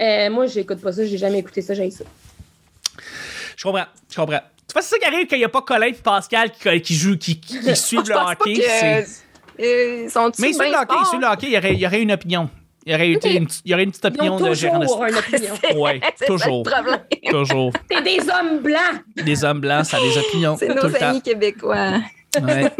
Euh, 0.00 0.30
moi, 0.30 0.46
j'écoute 0.46 0.80
pas 0.80 0.92
ça, 0.92 1.04
j'ai 1.04 1.18
jamais 1.18 1.40
écouté 1.40 1.60
ça, 1.60 1.74
j'ai 1.74 1.90
ça. 1.90 2.04
Je 3.56 3.64
comprends. 3.64 3.86
Je 4.08 4.14
comprends. 4.14 4.38
Tu 4.68 4.72
vois, 4.72 4.82
c'est 4.82 4.90
ça 4.94 4.98
qui 4.98 5.04
arrive 5.06 5.26
qu'il 5.26 5.38
n'y 5.38 5.44
a 5.44 5.48
pas 5.48 5.62
Colin 5.62 5.86
et 5.88 5.92
Pascal 5.92 6.52
qui, 6.52 6.80
qui 6.82 6.94
jouent, 6.94 7.18
qui, 7.18 7.40
qui, 7.40 7.58
qui 7.58 7.74
suivent 7.76 8.08
le 8.08 8.14
hockey. 8.14 8.54
que, 8.54 8.62
c'est- 8.62 9.06
ils 9.58 10.08
sont 10.08 10.30
Mais 10.38 10.50
ils 10.50 10.54
suivent 10.54 10.70
le 10.70 10.76
hockey, 10.78 10.94
ils 11.00 11.06
suivent 11.06 11.20
le 11.20 11.26
hockey, 11.26 11.46
il 11.48 11.52
y 11.54 11.58
aurait, 11.58 11.72
il 11.74 11.80
y 11.80 11.86
aurait 11.86 12.00
une 12.00 12.12
opinion. 12.12 12.48
Il 12.88 12.92
y 12.92 12.94
aurait, 12.94 13.10
une, 13.12 13.46
il 13.66 13.70
y 13.70 13.74
aurait 13.74 13.84
une 13.84 13.90
petite 13.90 14.04
Ils 14.04 14.08
ont 14.08 14.36
opinion 14.36 14.48
de 14.48 14.54
gérant 14.54 14.78
de 14.78 14.86
toujours 14.86 15.04
une 15.04 15.14
opinion. 15.16 15.54
Le 16.20 16.26
toujours. 16.26 16.62
problème. 16.62 17.00
Toujours. 17.30 17.72
T'es 17.88 18.00
des 18.00 18.18
hommes 18.30 18.60
blancs! 18.62 19.02
Des 19.26 19.44
hommes 19.44 19.60
blancs, 19.60 19.84
ça 19.84 19.98
a 19.98 20.00
des 20.00 20.16
opinions. 20.16 20.56
C'est 20.58 20.68
tout 20.68 20.74
nos 20.74 20.88
le 20.88 20.94
temps. 20.94 21.08
amis 21.10 21.20
québécois. 21.20 21.98
Ouais. 22.42 22.72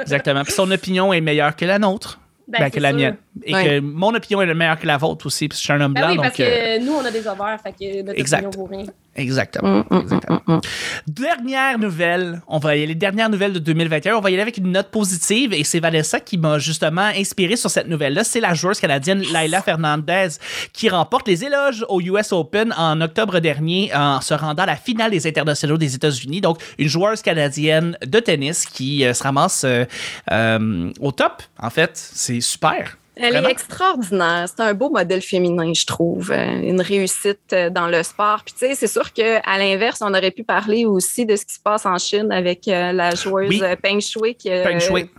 Exactement. 0.00 0.42
Puis 0.42 0.52
son 0.52 0.68
opinion 0.70 1.12
est 1.12 1.20
meilleure 1.20 1.54
que 1.54 1.64
la 1.64 1.78
nôtre. 1.78 2.18
Ben, 2.48 2.58
Ben, 2.62 2.70
que 2.70 2.80
la 2.80 2.88
sûr. 2.90 2.98
mienne. 2.98 3.16
Et 3.44 3.54
Ouais. 3.54 3.64
que 3.64 3.80
mon 3.80 4.12
opinion 4.14 4.42
est 4.42 4.54
meilleure 4.54 4.78
que 4.78 4.86
la 4.86 4.96
vôtre 4.98 5.26
aussi, 5.26 5.46
parce 5.48 5.60
que 5.60 5.62
je 5.62 5.72
suis 5.72 5.72
un 5.72 5.80
homme 5.84 5.94
Ben 5.94 6.00
blanc. 6.02 6.10
oui, 6.10 6.16
parce 6.16 6.36
donc, 6.36 6.40
euh, 6.40 6.78
que 6.78 6.84
nous, 6.84 6.92
on 6.92 7.04
a 7.04 7.10
des 7.12 7.26
ovaires, 7.28 7.58
fait 7.62 7.72
que 7.72 8.02
notre 8.02 8.18
Exact. 8.18 8.44
opinion 8.46 8.64
vaut 8.66 8.68
rien. 8.70 8.86
Exactement. 9.16 9.78
Mm, 9.78 9.84
mm, 9.90 10.00
Exactement. 10.00 10.40
mm, 10.46 10.52
mm. 10.54 10.60
Dernière 11.06 11.78
nouvelle, 11.78 12.42
on 12.48 12.58
va 12.58 12.74
y 12.74 12.78
aller, 12.78 12.86
les 12.88 12.94
dernières 12.94 13.28
nouvelles 13.30 13.52
de 13.52 13.58
2021, 13.58 14.16
on 14.16 14.20
va 14.20 14.30
y 14.30 14.34
aller 14.34 14.42
avec 14.42 14.56
une 14.58 14.70
note 14.72 14.88
positive 14.90 15.52
et 15.52 15.64
c'est 15.64 15.80
Vanessa 15.80 16.20
qui 16.20 16.38
m'a 16.38 16.58
justement 16.58 17.02
inspiré 17.16 17.56
sur 17.56 17.70
cette 17.70 17.88
nouvelle-là. 17.88 18.24
C'est 18.24 18.40
la 18.40 18.54
joueuse 18.54 18.80
canadienne 18.80 19.22
Laila 19.32 19.62
Fernandez 19.62 20.28
qui 20.72 20.88
remporte 20.88 21.26
les 21.28 21.44
éloges 21.44 21.84
au 21.88 22.00
US 22.00 22.32
Open 22.32 22.72
en 22.76 23.00
octobre 23.00 23.38
dernier 23.40 23.90
en 23.94 24.20
se 24.20 24.34
rendant 24.34 24.62
à 24.64 24.66
la 24.66 24.76
finale 24.76 25.10
des 25.12 25.26
internationaux 25.26 25.76
des 25.78 25.94
États-Unis. 25.94 26.40
Donc, 26.40 26.58
une 26.78 26.88
joueuse 26.88 27.22
canadienne 27.22 27.96
de 28.04 28.20
tennis 28.20 28.64
qui 28.66 29.04
euh, 29.04 29.12
se 29.14 29.22
ramasse 29.22 29.62
euh, 29.64 29.84
euh, 30.30 30.90
au 31.00 31.12
top, 31.12 31.42
en 31.58 31.70
fait. 31.70 31.90
C'est 31.94 32.40
super. 32.40 32.96
Elle 33.22 33.32
Vraiment? 33.34 33.48
est 33.48 33.52
extraordinaire. 33.52 34.46
C'est 34.48 34.62
un 34.62 34.72
beau 34.74 34.88
modèle 34.90 35.20
féminin, 35.20 35.72
je 35.74 35.84
trouve. 35.84 36.30
Euh, 36.32 36.60
Une 36.62 36.80
réussite 36.80 37.52
euh, 37.52 37.68
dans 37.68 37.86
le 37.86 38.02
sport. 38.02 38.42
Puis 38.44 38.54
tu 38.58 38.66
sais, 38.66 38.74
c'est 38.74 38.86
sûr 38.86 39.12
qu'à 39.12 39.58
l'inverse, 39.58 39.98
on 40.00 40.12
aurait 40.14 40.30
pu 40.30 40.42
parler 40.42 40.86
aussi 40.86 41.26
de 41.26 41.36
ce 41.36 41.44
qui 41.44 41.54
se 41.54 41.60
passe 41.60 41.84
en 41.84 41.98
Chine 41.98 42.32
avec 42.32 42.66
euh, 42.68 42.92
la 42.92 43.14
joueuse 43.14 43.48
Oui. 43.50 43.62
Peng 43.82 44.00
Shui. 44.00 44.34
Qui, 44.36 44.48
Feng 44.48 44.78
Shui. 44.80 45.10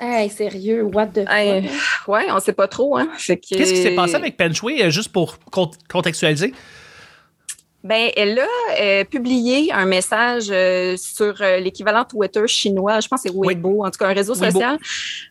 Hey, 0.00 0.30
sérieux, 0.30 0.82
what 0.84 1.08
the 1.08 1.20
fuck? 1.26 1.30
hey, 1.30 1.68
ouais, 2.08 2.24
on 2.30 2.40
sait 2.40 2.54
pas 2.54 2.66
trop. 2.68 2.96
Hein. 2.96 3.10
Qu'est-ce 3.18 3.72
qui 3.74 3.82
s'est 3.82 3.94
passé 3.94 4.14
avec 4.14 4.36
Pen 4.38 4.54
Shui, 4.54 4.90
juste 4.90 5.12
pour 5.12 5.36
cont- 5.52 5.70
contextualiser? 5.90 6.54
Ben, 7.82 8.10
elle 8.14 8.38
a 8.38 8.46
euh, 8.78 9.04
publié 9.04 9.72
un 9.72 9.86
message 9.86 10.48
euh, 10.50 10.98
sur 10.98 11.40
euh, 11.40 11.60
l'équivalent 11.60 12.04
Twitter 12.04 12.46
chinois, 12.46 13.00
je 13.00 13.08
pense 13.08 13.22
que 13.22 13.30
c'est 13.30 13.34
Weibo, 13.34 13.86
en 13.86 13.90
tout 13.90 13.98
cas 13.98 14.08
un 14.08 14.12
réseau 14.12 14.34
Weibo. 14.34 14.52
social, 14.52 14.78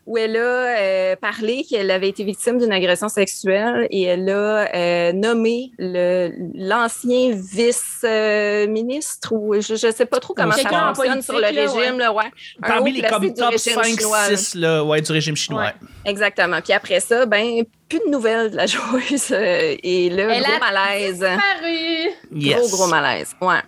où 0.04 0.18
elle 0.18 0.36
a 0.36 0.40
euh, 0.40 1.14
parlé 1.14 1.62
qu'elle 1.62 1.92
avait 1.92 2.08
été 2.08 2.24
victime 2.24 2.58
d'une 2.58 2.72
agression 2.72 3.08
sexuelle 3.08 3.86
et 3.90 4.02
elle 4.02 4.28
a 4.28 4.68
euh, 4.74 5.12
nommé 5.12 5.70
l'ancien 5.78 7.30
vice-ministre 7.34 9.32
ou 9.32 9.60
je 9.60 9.86
ne 9.86 9.92
sais 9.92 10.06
pas 10.06 10.18
trop 10.18 10.34
comment 10.34 10.50
ça 10.50 10.92
fonctionne 10.94 11.22
sur 11.22 11.34
le 11.34 11.42
là, 11.42 11.48
régime. 11.50 12.00
Là, 12.00 12.12
ouais. 12.12 12.24
Un 12.64 12.66
Parmi 12.66 12.90
les 12.92 13.02
comme 13.02 13.32
top 13.32 13.50
régime 13.50 13.74
5, 13.74 13.84
chinois, 13.84 14.28
là. 14.28 14.36
6 14.36 14.54
là, 14.56 14.84
ouais, 14.84 15.00
du 15.00 15.12
régime 15.12 15.36
chinois. 15.36 15.66
Ouais. 15.66 15.74
Exactement. 16.04 16.60
Puis 16.60 16.72
après 16.72 16.98
ça, 16.98 17.26
ben 17.26 17.62
plus 17.90 18.00
de 18.06 18.10
nouvelles 18.10 18.50
de 18.50 18.56
la 18.56 18.66
joueuse 18.74 19.32
euh, 19.32 19.76
et 19.82 20.08
là, 20.08 20.34
Elle 20.34 20.42
gros 20.44 20.52
a 20.54 20.72
malaise. 20.72 21.18
Disparu! 21.18 22.10
Yes. 22.32 22.56
Gros, 22.56 22.68
gros 22.68 22.86
malaise. 22.86 23.34
Ouais. 23.42 23.60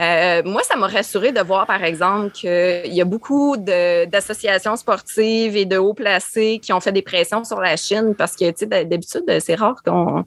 Euh, 0.00 0.42
moi, 0.44 0.62
ça 0.64 0.74
m'a 0.76 0.88
rassuré 0.88 1.30
de 1.30 1.40
voir, 1.40 1.66
par 1.66 1.82
exemple, 1.84 2.32
qu'il 2.32 2.92
y 2.92 3.00
a 3.00 3.04
beaucoup 3.04 3.56
d'associations 3.56 4.74
sportives 4.76 5.56
et 5.56 5.66
de 5.66 5.76
hauts 5.76 5.94
placés 5.94 6.58
qui 6.60 6.72
ont 6.72 6.80
fait 6.80 6.90
des 6.90 7.02
pressions 7.02 7.44
sur 7.44 7.60
la 7.60 7.76
Chine 7.76 8.14
parce 8.16 8.34
que, 8.34 8.50
tu 8.50 8.66
sais, 8.70 8.84
d'habitude, 8.84 9.24
c'est 9.40 9.54
rare 9.54 9.82
qu'on 9.84 10.24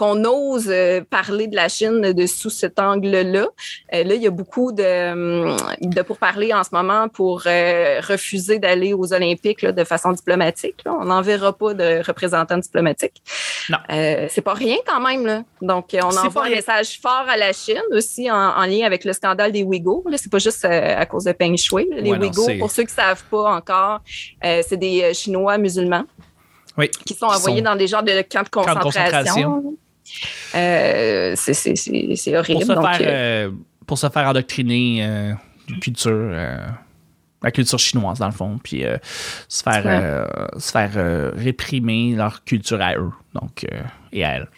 qu'on 0.00 0.24
ose 0.24 0.68
euh, 0.70 1.02
parler 1.08 1.46
de 1.46 1.54
la 1.54 1.68
Chine 1.68 2.00
de 2.00 2.26
sous 2.26 2.48
cet 2.48 2.78
angle-là. 2.80 3.46
Euh, 3.94 4.04
là, 4.04 4.14
il 4.14 4.22
y 4.22 4.26
a 4.26 4.30
beaucoup 4.30 4.72
de, 4.72 5.12
hum, 5.12 5.56
de 5.82 6.02
pourparlers 6.02 6.54
en 6.54 6.64
ce 6.64 6.70
moment 6.72 7.08
pour 7.08 7.42
euh, 7.46 8.00
refuser 8.00 8.58
d'aller 8.58 8.94
aux 8.94 9.12
Olympiques 9.12 9.60
là, 9.60 9.72
de 9.72 9.84
façon 9.84 10.12
diplomatique. 10.12 10.76
là. 10.86 10.96
On 10.98 11.04
n'enverra 11.04 11.52
pas 11.52 11.74
de 11.74 12.02
représentants 12.06 12.56
diplomatiques. 12.58 13.22
Non. 13.68 13.76
Euh, 13.92 14.26
c'est 14.30 14.40
pas 14.40 14.54
rien 14.54 14.76
quand 14.86 15.00
même. 15.00 15.26
Là. 15.26 15.42
Donc, 15.60 15.90
on 15.94 16.16
envoie 16.16 16.42
un 16.42 16.46
rien. 16.46 16.56
message 16.56 16.98
fort 17.00 17.26
à 17.28 17.36
la 17.36 17.52
Chine 17.52 17.82
aussi 17.92 18.30
en, 18.30 18.34
en 18.36 18.64
lien 18.64 18.86
avec 18.86 19.04
le 19.04 19.12
scandale 19.12 19.52
des 19.52 19.62
Ouïghours. 19.64 20.04
Là, 20.10 20.16
c'est 20.16 20.32
pas 20.32 20.38
juste 20.38 20.64
à 20.64 21.04
cause 21.06 21.24
de 21.24 21.32
Peng 21.32 21.56
Shui. 21.56 21.86
Les 21.92 22.10
Ouais, 22.12 22.18
Ouïghours, 22.18 22.48
pour 22.58 22.70
ceux 22.70 22.84
qui 22.84 22.94
savent 22.94 23.22
pas 23.30 23.52
encore, 23.54 24.00
c'est 24.42 24.78
des 24.78 25.12
Chinois 25.12 25.58
musulmans 25.58 26.04
Oui. 26.78 26.88
qui 27.04 27.12
sont 27.12 27.26
envoyés 27.26 27.58
sont- 27.58 27.64
dans 27.64 27.76
des 27.76 27.86
genres 27.86 28.02
de 28.02 28.22
camps 28.22 28.42
de 28.44 28.48
Camps 28.48 28.64
de 28.74 28.78
concentration. 28.80 29.76
Euh, 30.54 31.34
c'est, 31.36 32.36
horrible. 32.36 32.60
Pour 32.60 32.66
se, 32.66 32.72
Donc, 32.72 32.86
faire, 32.86 33.00
euh, 33.00 33.48
euh, 33.48 33.50
pour 33.86 33.98
se 33.98 34.08
faire 34.08 34.28
endoctriner 34.28 35.34
culture, 35.80 36.32
la 37.42 37.50
culture 37.50 37.78
chinoise, 37.78 38.18
dans 38.18 38.26
le 38.26 38.32
fond, 38.32 38.58
puis 38.62 38.84
euh, 38.84 38.96
se 39.48 39.62
faire, 39.62 39.84
Ouais. 39.84 40.00
euh, 40.02 40.58
se 40.58 40.70
faire 40.72 40.90
euh, 40.96 41.30
réprimer 41.34 42.14
leur 42.14 42.44
culture 42.44 42.80
à 42.80 42.94
eux, 42.96 43.10
donc, 43.34 43.66
et 44.12 44.24
à 44.24 44.36
elles. 44.36 44.48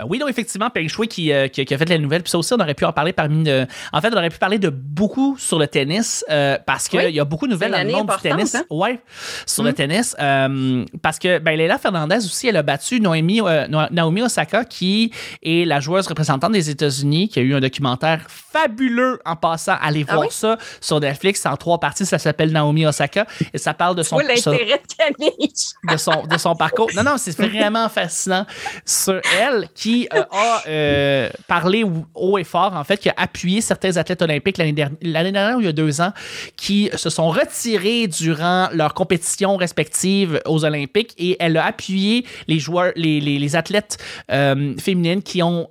Euh, 0.00 0.04
oui, 0.08 0.18
non, 0.18 0.28
effectivement, 0.28 0.70
Peng 0.70 0.88
Shui 0.88 1.08
qui, 1.08 1.32
euh, 1.32 1.48
qui, 1.48 1.64
qui 1.64 1.74
a 1.74 1.78
fait 1.78 1.88
la 1.88 1.98
nouvelle. 1.98 2.22
Puis 2.22 2.30
ça 2.30 2.38
aussi, 2.38 2.52
on 2.52 2.60
aurait 2.60 2.74
pu 2.74 2.84
en 2.84 2.92
parler 2.92 3.12
parmi. 3.12 3.44
de- 3.44 3.66
en 3.92 4.00
fait, 4.00 4.12
on 4.12 4.16
aurait 4.16 4.30
pu 4.30 4.38
parler 4.38 4.58
de 4.58 4.68
beaucoup 4.70 5.36
sur 5.38 5.58
le 5.58 5.66
tennis 5.66 6.24
euh, 6.30 6.58
parce 6.66 6.88
qu'il 6.88 7.00
Oui. 7.00 7.12
y 7.12 7.20
a 7.20 7.24
beaucoup 7.24 7.46
de 7.46 7.52
nouvelles 7.52 7.72
dans 7.72 7.82
le 7.82 7.90
monde 7.92 8.08
du 8.10 8.22
tennis. 8.28 8.54
hein? 8.54 8.64
Ouais, 8.70 9.00
sur 9.46 9.62
Mm. 9.62 9.66
le 9.66 9.72
tennis. 9.72 10.16
Euh, 10.20 10.84
parce 11.02 11.18
que 11.18 11.38
ben, 11.38 11.56
Leila 11.56 11.78
Fernandez 11.78 12.16
aussi, 12.18 12.48
elle 12.48 12.56
a 12.56 12.62
battu 12.62 13.00
euh, 13.04 13.66
No- 13.68 13.88
Naomi 13.90 14.22
Osaka, 14.22 14.64
qui 14.64 15.12
est 15.42 15.66
la 15.66 15.80
joueuse 15.80 16.06
représentante 16.06 16.52
des 16.52 16.70
États-Unis, 16.70 17.28
qui 17.28 17.38
a 17.38 17.42
eu 17.42 17.54
un 17.54 17.60
documentaire 17.60 18.20
fabuleux 18.28 19.20
en 19.24 19.36
passant. 19.36 19.76
Allez 19.80 20.04
Ah 20.08 20.14
voir 20.14 20.26
oui? 20.26 20.32
ça 20.32 20.56
sur 20.80 21.00
Netflix. 21.00 21.44
En 21.46 21.56
trois 21.56 21.78
parties. 21.78 22.06
Ça 22.06 22.18
s'appelle 22.18 22.52
Naomi 22.52 22.86
Osaka. 22.86 23.26
Et 23.52 23.58
ça 23.58 23.74
parle 23.74 23.94
de 23.96 24.02
son. 24.02 24.16
Oui, 24.16 24.24
l'intérêt 24.26 24.80
de 24.80 24.94
Camille. 24.96 25.52
de 25.90 25.96
son, 25.96 26.24
de 26.26 26.36
son 26.38 26.54
parcours. 26.56 26.90
Non, 26.96 27.02
non, 27.02 27.16
c'est 27.18 27.36
vraiment 27.38 27.88
fascinant 27.88 28.46
sur 28.84 29.20
elle 29.40 29.68
qui 29.74 29.85
euh, 30.14 30.22
a 30.30 30.62
euh, 30.68 31.30
parlé 31.48 31.84
haut 32.14 32.38
et 32.38 32.44
fort, 32.44 32.74
en 32.74 32.84
fait, 32.84 32.98
qui 32.98 33.08
a 33.08 33.14
appuyé 33.16 33.60
certains 33.60 33.96
athlètes 33.96 34.22
olympiques 34.22 34.58
l'année 34.58 34.72
dernière, 34.72 34.96
l'année 35.02 35.32
dernière 35.32 35.56
ou 35.56 35.60
il 35.60 35.66
y 35.66 35.68
a 35.68 35.72
deux 35.72 36.00
ans, 36.00 36.12
qui 36.56 36.90
se 36.94 37.10
sont 37.10 37.28
retirés 37.30 38.06
durant 38.06 38.68
leur 38.72 38.94
compétition 38.94 39.56
respective 39.56 40.40
aux 40.46 40.64
Olympiques 40.64 41.12
et 41.18 41.36
elle 41.40 41.56
a 41.56 41.64
appuyé 41.66 42.24
les 42.48 42.58
joueurs, 42.58 42.92
les, 42.96 43.20
les, 43.20 43.38
les 43.38 43.56
athlètes 43.56 43.98
euh, 44.30 44.74
féminines 44.78 45.22
qui 45.22 45.42
ont. 45.42 45.68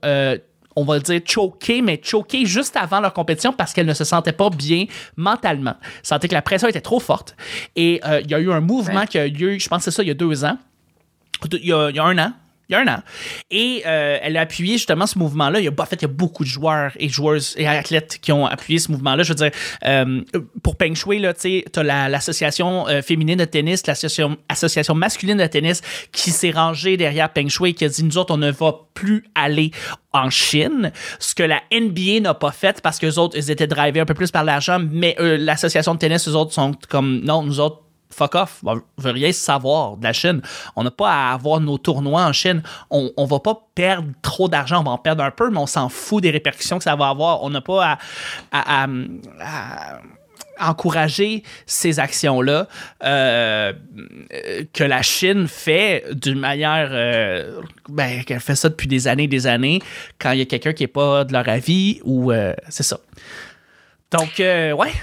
on 0.77 0.83
va 0.83 0.95
le 0.95 1.01
dire 1.01 1.21
choqué, 1.25 1.81
mais 1.81 1.99
choqué 2.03 2.45
juste 2.45 2.75
avant 2.75 2.99
leur 2.99 3.13
compétition 3.13 3.53
parce 3.53 3.71
qu'elles 3.73 3.85
ne 3.87 3.93
se 3.93 4.03
sentaient 4.03 4.33
pas 4.33 4.49
bien 4.49 4.85
mentalement. 5.15 5.75
Sentaient 6.03 6.27
que 6.27 6.33
la 6.33 6.41
pression 6.41 6.67
était 6.67 6.81
trop 6.81 6.99
forte. 6.99 7.35
Et 7.77 8.01
euh, 8.05 8.19
il 8.23 8.29
y 8.29 8.33
a 8.33 8.39
eu 8.39 8.51
un 8.51 8.59
mouvement 8.59 8.99
Ouais. 9.01 9.07
qui 9.07 9.17
a 9.17 9.25
eu 9.25 9.29
lieu, 9.31 9.57
je 9.57 9.69
pense 9.69 9.85
que 9.85 9.91
c'est 9.91 9.95
ça, 9.95 10.03
il 10.03 10.07
y 10.09 10.11
a 10.11 10.15
deux 10.15 10.43
ans. 10.43 10.57
Il 11.51 11.65
y 11.65 11.71
a, 11.73 11.89
il 11.89 11.95
y 11.95 11.99
a 11.99 12.03
un 12.03 12.17
an. 12.17 12.33
Il 12.69 12.73
y 12.73 12.75
a 12.75 12.79
un 12.81 12.87
an. 12.87 12.99
Et 13.51 13.83
euh, 13.85 14.17
elle 14.21 14.37
a 14.37 14.41
appuyé 14.41 14.73
justement 14.73 15.05
ce 15.05 15.17
mouvement-là. 15.19 15.59
Il 15.59 15.65
y 15.65 15.67
a, 15.67 15.71
en 15.77 15.85
fait, 15.85 15.97
il 15.97 16.01
y 16.01 16.05
a 16.05 16.09
beaucoup 16.09 16.43
de 16.43 16.49
joueurs 16.49 16.91
et 16.97 17.09
joueuses 17.09 17.53
et 17.57 17.67
athlètes 17.67 18.17
qui 18.21 18.31
ont 18.31 18.45
appuyé 18.45 18.79
ce 18.79 18.91
mouvement-là. 18.91 19.23
Je 19.23 19.29
veux 19.29 19.35
dire, 19.35 19.51
euh, 19.85 20.21
pour 20.63 20.75
Peng 20.77 20.95
Shui, 20.95 21.21
tu 21.21 21.27
sais, 21.37 21.65
t'as 21.71 21.83
la- 21.83 22.09
l'association 22.09 22.87
euh, 22.87 23.01
féminine 23.01 23.37
de 23.37 23.45
tennis, 23.45 23.85
l'association 23.85 24.37
association 24.49 24.95
masculine 24.95 25.37
de 25.37 25.45
tennis 25.47 25.81
qui 26.11 26.31
s'est 26.31 26.51
rangée 26.51 26.97
derrière 26.97 27.31
Peng 27.31 27.49
Shui 27.49 27.69
et 27.69 27.73
qui 27.73 27.85
a 27.85 27.89
dit, 27.89 28.03
nous 28.03 28.17
autres, 28.17 28.33
on 28.33 28.37
ne 28.37 28.51
va 28.51 28.73
plus 28.93 29.25
aller 29.35 29.71
en 30.13 30.29
Chine, 30.29 30.91
ce 31.19 31.35
que 31.35 31.43
la 31.43 31.61
NBA 31.73 32.21
n'a 32.21 32.33
pas 32.33 32.51
fait 32.51 32.81
parce 32.81 32.97
que 32.99 33.19
autres, 33.19 33.37
ils 33.37 33.51
étaient 33.51 33.67
drivés 33.67 33.99
un 33.99 34.05
peu 34.05 34.13
plus 34.13 34.31
par 34.31 34.43
l'argent, 34.43 34.79
mais 34.79 35.15
l'association 35.19 35.93
de 35.93 35.99
tennis, 35.99 36.27
eux 36.27 36.35
autres, 36.35 36.53
sont 36.53 36.71
comme, 36.89 37.19
non, 37.21 37.43
nous 37.43 37.59
autres, 37.59 37.81
fuck 38.09 38.35
off, 38.35 38.61
on 38.65 38.81
veut 38.97 39.11
rien 39.11 39.31
savoir 39.31 39.97
de 39.97 40.03
la 40.03 40.13
Chine. 40.13 40.41
On 40.75 40.83
n'a 40.83 40.91
pas 40.91 41.11
à 41.11 41.33
avoir 41.33 41.59
nos 41.59 41.77
tournois 41.77 42.23
en 42.23 42.33
Chine. 42.33 42.63
On, 42.89 43.11
on 43.17 43.25
va 43.25 43.39
pas 43.39 43.67
perdre 43.75 44.07
trop 44.21 44.47
d'argent, 44.47 44.79
on 44.81 44.83
va 44.83 44.91
en 44.91 44.97
perdre 44.97 45.23
un 45.23 45.31
peu, 45.31 45.49
mais 45.49 45.59
on 45.59 45.67
s'en 45.67 45.89
fout 45.89 46.23
des 46.23 46.31
répercussions 46.31 46.77
que 46.77 46.83
ça 46.83 46.95
va 46.95 47.09
avoir. 47.09 47.43
On 47.43 47.49
n'a 47.49 47.61
pas 47.61 47.97
à, 48.51 48.87
encourager 50.57 51.43
ces 51.65 51.99
actions-là 51.99 52.69
euh, 53.03 53.73
que 54.71 54.85
la 54.85 55.01
Chine 55.01 55.49
fait 55.49 56.05
d'une 56.13 56.39
manière 56.39 56.89
euh, 56.91 57.59
ben, 57.89 58.23
qu'elle 58.23 58.39
fait 58.39 58.55
ça 58.55 58.69
depuis 58.69 58.87
des 58.87 59.09
années 59.09 59.23
et 59.23 59.27
des 59.27 59.47
années 59.47 59.81
quand 60.17 60.31
il 60.31 60.39
y 60.39 60.41
a 60.41 60.45
quelqu'un 60.45 60.71
qui 60.71 60.83
n'est 60.83 60.87
pas 60.87 61.25
de 61.25 61.33
leur 61.33 61.49
avis 61.49 61.99
ou 62.05 62.31
euh, 62.31 62.53
c'est 62.69 62.83
ça. 62.83 62.99
Donc, 64.11 64.35
ouais. 64.37 64.93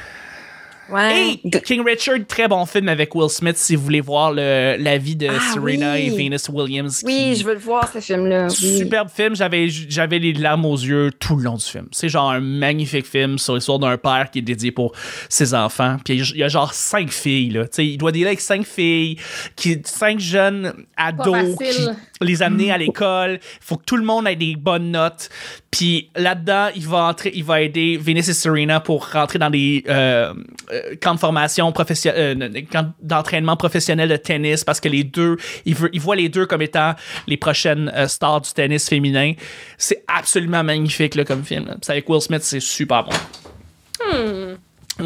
Ouais. 0.91 1.39
Et 1.45 1.51
King 1.63 1.83
Richard, 1.87 2.19
très 2.29 2.49
bon 2.49 2.67
film 2.67 2.89
avec 2.89 3.15
Will 3.15 3.31
Smith 3.31 3.57
si 3.57 3.77
vous 3.77 3.83
voulez 3.85 4.01
voir 4.01 4.33
le- 4.33 4.77
la 4.79 4.99
vie 4.99 5.17
de 5.17 5.29
Ah 5.29 5.41
Serena 5.55 5.95
oui. 5.95 6.07
et 6.07 6.11
Venus 6.11 6.49
Williams. 6.51 7.03
Oui, 7.07 7.35
je 7.39 7.45
veux 7.45 7.55
le 7.55 7.61
voir, 7.61 7.91
ce 7.91 8.01
film-là. 8.01 8.49
Oui. 8.49 8.79
Superbe 8.79 9.09
film, 9.09 9.35
j'avais 9.37 9.69
j'avais 9.69 10.19
les 10.19 10.33
larmes 10.35 10.67
aux 10.67 10.77
yeux 10.77 11.11
tout 11.19 11.37
le 11.37 11.45
long 11.45 11.55
du 11.55 11.65
film. 11.65 11.87
C'est 11.93 12.09
genre 12.09 12.31
un 12.31 12.41
magnifique 12.41 13.07
film 13.07 13.39
sur 13.39 13.55
l'histoire 13.55 13.79
d'un 13.79 13.97
père 13.97 14.31
qui 14.31 14.41
est 14.41 14.43
dédié 14.43 14.71
pour 14.73 14.93
ses 15.29 15.55
enfants. 15.55 15.97
Puis 16.05 16.19
il 16.19 16.37
y 16.39 16.43
a 16.43 16.49
genre 16.49 16.75
cinq 16.75 17.11
filles 17.11 17.51
là, 17.51 17.63
tu 17.65 17.69
sais, 17.73 17.87
il 17.87 17.97
doit 17.99 18.13
dealer 18.13 18.27
avec 18.27 18.41
cinq 18.41 18.67
filles, 18.67 19.17
qui 19.57 19.81
cinq 19.85 20.21
jeunes 20.21 20.73
ados 20.97 21.57
qui 21.59 21.89
les 22.21 22.43
amener 22.43 22.71
à 22.71 22.79
l'école. 22.79 23.39
Faut 23.61 23.77
que 23.77 23.85
tout 23.85 23.97
le 23.97 24.05
monde 24.05 24.27
ait 24.29 24.37
des 24.37 24.57
bonnes 24.57 24.91
notes. 24.91 25.29
Puis 25.71 26.11
là-dedans, 26.17 26.69
il 26.77 26.87
va 26.87 27.05
entrer, 27.05 27.33
il 27.35 27.45
va 27.45 27.63
aider 27.63 27.97
Venus 27.97 28.29
et 28.29 28.35
Serena 28.35 28.79
pour 28.81 29.11
rentrer 29.11 29.39
dans 29.39 29.49
des 29.49 29.83
euh, 29.89 30.35
euh, 30.73 30.95
camps 31.01 31.15
de 31.15 31.21
formation 31.21 31.71
camps 31.73 32.93
d'entraînement 33.01 33.57
professionnel 33.57 34.09
de 34.09 34.17
tennis 34.17 34.65
parce 34.65 34.81
que 34.81 34.89
les 34.89 35.05
deux, 35.05 35.37
il, 35.65 35.75
veut, 35.75 35.91
il 35.93 36.01
voit 36.01 36.17
les 36.17 36.29
deux 36.29 36.47
comme 36.47 36.63
étant 36.63 36.95
les 37.27 37.37
prochaines 37.37 37.93
euh, 37.95 38.09
stars 38.09 38.41
du 38.41 38.53
tennis 38.53 38.89
féminin. 38.89 39.35
C'est 39.79 40.05
absolument 40.09 40.65
magnifique 40.65 41.15
là, 41.15 41.25
comme 41.25 41.45
film. 41.45 41.67
là. 41.67 41.73
Puis 41.73 41.81
c'est 41.83 41.93
avec 41.93 42.09
Will 42.09 42.21
Smith, 42.21 42.43
c'est 42.43 42.61
super 42.61 43.05
bon. 43.05 43.13
Hmm. 44.01 44.57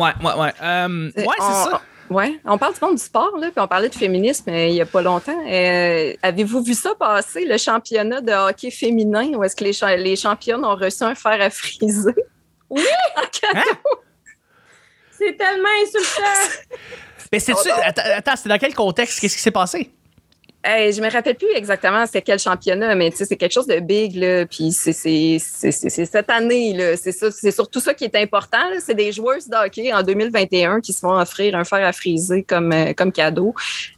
Ouais, 0.01 0.11
ouais, 0.23 0.35
ouais. 0.39 0.53
Euh, 0.63 1.11
ouais, 1.17 1.25
on, 1.39 1.43
c'est 1.65 1.71
ça. 1.71 1.81
Ouais, 2.09 2.39
on 2.45 2.57
parle 2.57 2.75
du 2.75 2.81
monde 2.81 2.95
du 2.97 3.03
sport, 3.03 3.37
là, 3.41 3.49
puis 3.51 3.59
on 3.61 3.67
parlait 3.67 3.89
de 3.89 3.95
féminisme 3.95 4.49
euh, 4.51 4.67
il 4.69 4.75
n'y 4.75 4.81
a 4.81 4.87
pas 4.87 5.03
longtemps. 5.03 5.37
Euh, 5.49 6.13
Avez-vous 6.23 6.63
vu 6.63 6.75
ça 6.75 6.91
passer, 6.99 7.45
le 7.45 7.59
championnat 7.59 8.21
de 8.21 8.31
hockey 8.33 8.71
féminin, 8.71 9.29
où 9.35 9.43
est-ce 9.43 9.57
que 9.57 9.65
les, 9.65 9.73
cha- 9.73 9.97
les 9.97 10.15
championnes 10.15 10.65
ont 10.65 10.77
reçu 10.77 11.03
un 11.03 11.15
fer 11.17 11.39
à 11.41 11.51
friser? 11.51 12.15
Oui! 12.71 12.83
En 13.17 13.23
cadeau. 13.23 13.79
C'est 15.19 15.37
tellement 15.37 15.69
insultant! 15.83 16.67
Mais 17.33 17.39
c'est 17.41 17.53
Oh 17.55 17.61
non. 17.67 17.75
attends, 17.83 18.03
attends, 18.15 18.37
c'est 18.37 18.49
dans 18.49 18.59
quel 18.59 18.75
contexte? 18.75 19.19
Qu'est-ce 19.21 19.37
qui 19.37 19.43
s'est 19.43 19.51
passé? 19.51 19.91
Hey, 20.63 20.93
je 20.93 21.01
me 21.01 21.09
rappelle 21.11 21.37
plus 21.37 21.51
exactement 21.55 22.05
c'était 22.07 22.23
quel 22.23 22.41
championnat, 22.41 22.97
mais 22.97 23.13
c'est 23.15 23.37
quelque 23.37 23.53
chose 23.53 23.69
de 23.69 23.79
big, 23.79 24.17
là. 24.17 24.47
Puis 24.47 24.73
c'est- 24.73 25.39
cette 25.39 26.29
année, 26.31 26.73
là. 26.73 26.97
C'est 26.97 27.13
ça, 27.13 27.31
c'est 27.31 27.53
surtout 27.53 27.79
ça 27.79 27.95
qui 27.95 28.03
est 28.05 28.17
important. 28.17 28.59
C'est 28.85 28.95
des 28.97 29.13
joueuses 29.13 29.47
de 29.49 29.55
hockey 29.57 29.93
en 29.93 30.03
2021 30.03 30.81
qui 30.81 30.93
se 30.93 31.03
vont 31.07 31.17
offrir 31.17 31.55
un 31.55 31.63
fer 31.63 31.87
à 31.87 31.93
friser 31.93 32.43
comme, 32.43 32.73
euh, 32.73 32.93
comme 32.95 33.13
cadeau, 33.13 33.55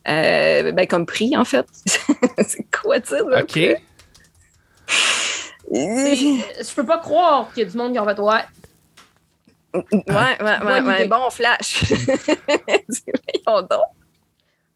Euh, 0.09 0.73
ben, 0.73 0.87
comme 0.87 1.07
prix, 1.07 1.35
en 1.39 1.45
fait. 1.47 1.65
c'est 2.47 2.67
quoi 2.71 2.99
dire, 2.99 3.27
là? 3.29 3.43
Ok. 3.43 3.59
Je 5.71 6.75
peux 6.75 6.85
pas 6.87 6.99
croire 6.99 7.51
qu'il 7.53 7.63
y 7.63 7.67
a 7.67 7.71
du 7.71 7.77
monde 7.77 7.93
qui 7.93 7.99
en 7.99 8.05
fait 8.07 8.19
ouais. 8.21 8.41
Ouais, 9.75 9.83
ouais, 10.09 10.15
ouais, 10.41 10.59
Bonne 10.61 10.87
ouais, 10.87 10.95
idée. 11.01 11.09
bon 11.09 11.31
flash. 11.31 11.85
Voyons 13.47 13.63
donc. 13.63 13.81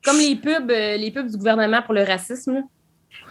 Comme 0.04 0.18
les 0.18 0.36
pubs, 0.36 0.70
euh, 0.70 0.96
les 0.96 1.10
pubs 1.10 1.28
du 1.30 1.36
gouvernement 1.36 1.82
pour 1.82 1.94
le 1.94 2.02
racisme. 2.02 2.62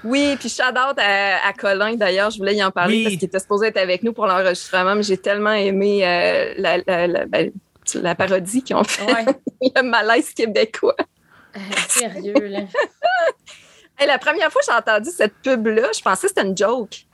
Oui, 0.03 0.35
puis 0.39 0.49
shout 0.49 0.63
out 0.63 0.97
à, 0.97 1.47
à 1.47 1.53
Colin 1.53 1.95
d'ailleurs, 1.95 2.31
je 2.31 2.37
voulais 2.39 2.55
y 2.55 2.63
en 2.63 2.71
parler 2.71 2.97
Oui. 2.97 3.03
parce 3.03 3.15
qu'il 3.17 3.25
était 3.25 3.39
supposé 3.39 3.67
être 3.67 3.77
avec 3.77 4.03
nous 4.03 4.13
pour 4.13 4.25
l'enregistrement, 4.25 4.95
mais 4.95 5.03
j'ai 5.03 5.17
tellement 5.17 5.51
aimé 5.53 6.05
euh, 6.05 6.53
la, 6.57 6.77
la, 6.87 7.07
la, 7.07 7.25
ben, 7.25 7.51
la 7.95 8.15
parodie 8.15 8.63
qu'ils 8.63 8.75
ont 8.75 8.83
fait, 8.83 9.05
Ouais. 9.11 9.25
le 9.75 9.81
malaise 9.83 10.33
québécois. 10.33 10.95
Euh, 11.55 11.59
sérieux, 11.87 12.33
là. 12.47 12.59
Hey, 13.99 14.07
la 14.07 14.17
première 14.17 14.51
fois 14.51 14.61
que 14.61 14.65
j'ai 14.67 14.75
entendu 14.75 15.09
cette 15.11 15.35
pub-là, 15.43 15.89
je 15.95 16.01
pensais 16.01 16.23
que 16.27 16.29
c'était 16.29 16.47
une 16.47 16.57
joke. 16.57 17.05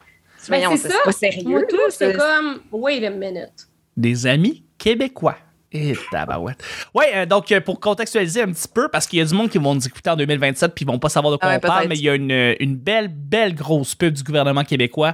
Ben, 0.47 0.59
Voyons, 0.61 0.77
c'est 0.77 0.87
ça. 0.89 0.99
pas 1.03 1.11
sérieux. 1.11 1.43
Moi, 1.49 1.63
tout, 1.67 1.75
c'est- 1.89 2.13
comme, 2.13 2.61
wait 2.71 3.05
a 3.05 3.09
minute. 3.09 3.67
Des 3.97 4.27
amis 4.27 4.63
québécois. 4.77 5.37
Et 5.73 5.93
tabarouette. 6.11 6.63
Ouais, 6.93 7.11
euh, 7.13 7.25
donc 7.25 7.51
euh, 7.51 7.59
pour 7.59 7.81
contextualiser 7.81 8.41
un 8.41 8.51
petit 8.53 8.69
peu, 8.73 8.87
parce 8.87 9.05
qu'il 9.05 9.19
y 9.19 9.21
a 9.21 9.25
du 9.25 9.33
monde 9.33 9.49
qui 9.49 9.57
vont 9.57 9.75
nous 9.75 9.85
écouter 9.85 10.09
en 10.09 10.15
2027 10.15 10.73
puis 10.73 10.85
ils 10.85 10.87
vont 10.87 10.97
pas 10.97 11.09
savoir 11.09 11.33
de 11.33 11.37
quoi 11.37 11.49
Ah 11.49 11.51
ouais, 11.51 11.59
on 11.61 11.67
parle, 11.67 11.87
mais 11.89 11.97
il 11.97 12.03
y 12.03 12.09
a 12.09 12.15
une, 12.15 12.55
une 12.61 12.77
belle, 12.77 13.09
belle 13.09 13.53
grosse 13.53 13.93
pub 13.93 14.13
du 14.13 14.23
gouvernement 14.23 14.63
québécois 14.63 15.13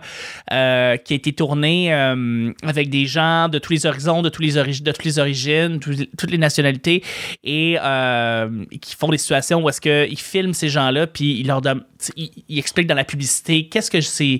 euh, 0.52 0.98
qui 0.98 1.14
a 1.14 1.16
été 1.16 1.34
tournée 1.34 1.92
euh, 1.92 2.52
avec 2.62 2.92
des 2.92 3.08
gens 3.08 3.50
de 3.50 3.58
tous 3.58 3.74
les 3.74 3.88
horizons, 3.88 4.22
de, 4.22 4.30
tous 4.30 4.44
les 4.44 4.54
de 4.54 4.92
toutes 4.92 5.04
les 5.04 5.18
origines, 5.18 5.80
toutes 5.80 6.30
les 6.32 6.38
nationalités, 6.38 7.04
et 7.44 7.80
euh, 7.82 8.64
qui 8.80 8.96
font 8.96 9.10
des 9.10 9.18
situations 9.18 9.64
où 9.64 9.70
est-ce 9.70 9.82
qu'ils 9.82 10.20
filment 10.20 10.54
ces 10.54 10.70
gens-là, 10.70 11.08
puis 11.08 11.40
ils 11.40 11.48
leur 11.48 11.62
donnent, 11.62 11.84
ils, 12.16 12.30
ils 12.48 12.60
expliquent 12.60 12.88
dans 12.88 12.94
la 12.94 13.06
publicité 13.06 13.68
qu'est-ce 13.70 13.90
que 13.90 14.02
c'est, 14.02 14.40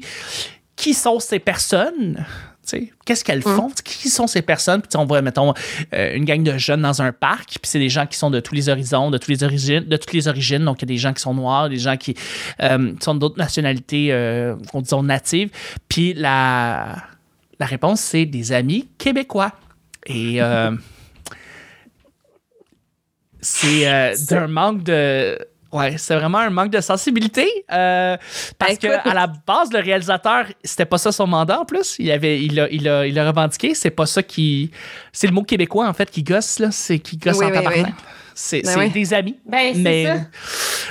qui 0.76 0.94
sont 0.94 1.20
ces 1.20 1.40
personnes. 1.40 2.24
Qu'est-ce 3.06 3.24
qu'elles 3.24 3.42
font? 3.42 3.70
Qui 3.84 4.10
sont 4.10 4.28
ces 4.28 4.42
personnes? 4.42 4.82
Puis 4.82 4.98
on 4.98 5.06
voit, 5.06 5.22
mettons, 5.22 5.54
euh, 5.94 6.16
une 6.16 6.24
gang 6.24 6.42
de 6.42 6.58
jeunes 6.58 6.82
dans 6.82 7.02
un 7.02 7.12
parc, 7.12 7.50
puis 7.50 7.70
c'est 7.70 7.80
des 7.80 7.90
gens 7.90 8.06
qui 8.06 8.18
sont 8.18 8.32
de 8.32 8.40
tous 8.40 8.56
les 8.56 8.70
horizons, 8.70 9.12
de, 9.12 9.18
tous 9.18 9.32
les 9.32 9.44
origines, 9.44 9.84
de 9.84 9.98
toutes 9.98 10.14
les 10.14 10.28
origines. 10.28 10.64
Donc, 10.64 10.82
il 10.82 10.84
y 10.84 10.86
a 10.86 10.94
des 10.94 10.98
gens 10.98 11.14
qui 11.14 11.22
sont 11.22 11.34
noirs, 11.34 11.70
des 11.70 11.78
gens 11.78 11.98
qui 11.98 12.16
euh, 12.62 12.94
sont 13.02 13.16
d'autres 13.16 13.38
nationalités, 13.38 14.08
euh, 14.12 14.56
disons, 14.76 15.04
natives. 15.04 15.50
Puis 15.90 16.14
la, 16.14 16.96
la 17.60 17.66
réponse, 17.66 18.00
c'est 18.00 18.26
des 18.26 18.54
amis 18.54 18.88
québécois. 18.98 19.52
Et 20.06 20.42
euh, 20.42 20.72
c'est 23.42 24.14
d'un 24.30 24.48
manque 24.48 24.84
de... 24.84 25.38
Ouais, 25.74 25.96
c'est 25.98 26.16
vraiment 26.16 26.38
un 26.38 26.50
manque 26.50 26.70
de 26.70 26.80
sensibilité. 26.82 27.48
euh, 27.72 28.16
parce 28.60 28.78
que 28.78 28.88
Écoute. 28.88 29.00
à 29.04 29.14
la 29.14 29.28
base, 29.28 29.72
le 29.74 29.80
réalisateur, 29.80 30.46
c'était 30.64 30.86
pas 30.86 30.98
ça 30.98 31.12
son 31.12 31.28
mandat 31.28 31.60
en 31.60 31.66
plus. 31.66 31.96
Il 32.00 32.12
avait, 32.12 32.42
il 32.42 32.60
a, 32.60 32.70
il 32.70 32.88
a, 32.88 33.06
il 33.08 33.18
a 33.20 33.28
revendiqué. 33.28 33.74
C'est 33.74 33.90
pas 33.90 34.06
ça 34.06 34.22
qui. 34.24 34.72
C'est 35.12 35.28
le 35.28 35.34
mot 35.34 35.44
québécois 35.44 35.88
en 35.88 35.94
fait 35.94 36.10
qui 36.12 36.24
gosse 36.24 36.60
là. 36.60 36.70
C'est 36.72 37.00
qui 37.00 37.18
gosse 37.18 37.38
Oui, 37.40 37.46
en 37.46 37.50
oui, 37.50 37.54
tabarnak. 37.56 37.86
oui. 37.88 37.94
C'est 38.36 38.62
Ben 38.64 38.90
des 38.92 39.14
amis. 39.14 39.38
Ben, 39.46 39.74
c'est 39.74 39.80
Mais 39.80 40.06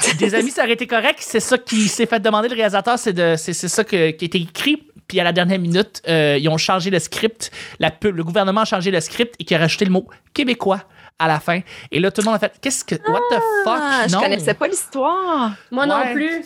ça. 0.00 0.12
des 0.18 0.34
amis, 0.34 0.50
ça 0.50 0.62
aurait 0.62 0.74
été 0.74 0.86
correct. 0.86 1.18
C'est 1.20 1.40
ça 1.40 1.58
qui 1.58 1.88
s'est 1.88 2.06
fait 2.06 2.20
demander 2.20 2.48
le 2.48 2.54
réalisateur, 2.54 2.98
c'est 2.98 3.12
de, 3.12 3.34
c'est, 3.36 3.52
c'est 3.52 3.68
ça 3.68 3.82
que- 3.84 4.10
qui 4.10 4.24
a 4.24 4.26
été 4.26 4.38
écrit. 4.38 4.82
Puis 5.08 5.18
à 5.20 5.24
la 5.24 5.32
dernière 5.32 5.58
minute, 5.58 6.00
euh, 6.08 6.38
ils 6.40 6.48
ont 6.48 6.56
changé 6.56 6.88
le 6.90 6.98
script. 7.00 7.50
La 7.80 7.90
pub, 7.90 8.16
le 8.16 8.22
gouvernement 8.24 8.60
a 8.62 8.64
changé 8.64 8.90
le 8.92 9.00
script 9.00 9.34
et 9.40 9.44
qui 9.44 9.54
a 9.54 9.58
rajouté 9.58 9.84
le 9.84 9.90
mot 9.90 10.06
québécois 10.32 10.84
à 11.24 11.28
la 11.28 11.40
fin. 11.40 11.60
Et 11.90 12.00
là, 12.00 12.10
tout 12.10 12.20
le 12.20 12.26
monde 12.26 12.34
a 12.36 12.38
fait 12.38 12.52
Qu'est-ce 12.60 12.84
que. 12.84 12.94
What 12.94 13.20
the 13.30 13.40
fuck? 13.64 13.78
Ah, 13.80 14.04
je 14.08 14.12
non. 14.14 14.20
connaissais 14.20 14.54
pas 14.54 14.68
l'histoire. 14.68 15.52
Moi 15.70 15.84
Ouais. 15.84 15.88
non 15.88 16.12
plus. 16.14 16.44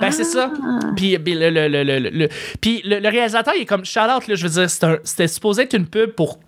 Ben, 0.00 0.10
c'est 0.10 0.24
ça. 0.24 0.50
Ah. 0.62 0.78
Puis, 0.96 1.16
puis 1.18 1.34
le, 1.34 1.50
le, 1.50 1.68
le, 1.68 1.84
le, 2.10 2.28
puis 2.60 2.82
le- 2.84 2.98
le 2.98 3.08
réalisateur, 3.08 3.54
il 3.56 3.62
est 3.62 3.66
comme 3.66 3.84
shout 3.84 4.00
out, 4.00 4.26
là, 4.26 4.34
je 4.34 4.46
veux 4.46 4.60
dire, 4.66 4.68
c'était 5.04 5.28
supposé 5.28 5.62
être 5.62 5.74
une 5.74 5.86
pub 5.86 6.10
pour 6.10 6.40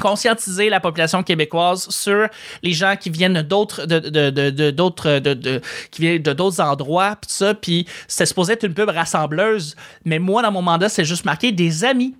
conscientiser 0.00 0.68
la 0.68 0.80
population 0.80 1.22
québécoise 1.22 1.88
sur 1.90 2.26
les 2.62 2.72
gens 2.72 2.96
qui 2.98 3.08
viennent 3.10 3.40
d'autres 3.42 3.86
de, 3.86 3.98
de, 3.98 4.30
de, 4.30 4.50
de- 4.50 4.70
d'autres 4.70 5.18
de, 5.20 5.34
de- 5.34 5.60
qui 5.90 6.02
viennent 6.02 6.22
de 6.22 6.32
d'autres 6.32 6.60
endroits 6.60 7.16
puis 7.20 7.30
ça 7.30 7.54
puis 7.54 7.86
c'était 8.08 8.26
supposé 8.26 8.54
être 8.54 8.64
une 8.64 8.74
pub 8.74 8.88
rassembleuse 8.88 9.76
mais 10.04 10.18
moi 10.18 10.42
dans 10.42 10.50
mon 10.50 10.62
mandat 10.62 10.88
c'est 10.88 11.04
juste 11.04 11.24
marqué 11.24 11.52
des 11.52 11.84
amis 11.84 12.16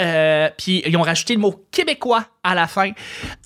Euh, 0.00 0.50
puis 0.58 0.82
ils 0.86 0.96
ont 0.96 1.02
rajouté 1.02 1.34
le 1.34 1.40
mot 1.40 1.64
québécois 1.70 2.26
à 2.42 2.54
la 2.54 2.66
fin. 2.66 2.90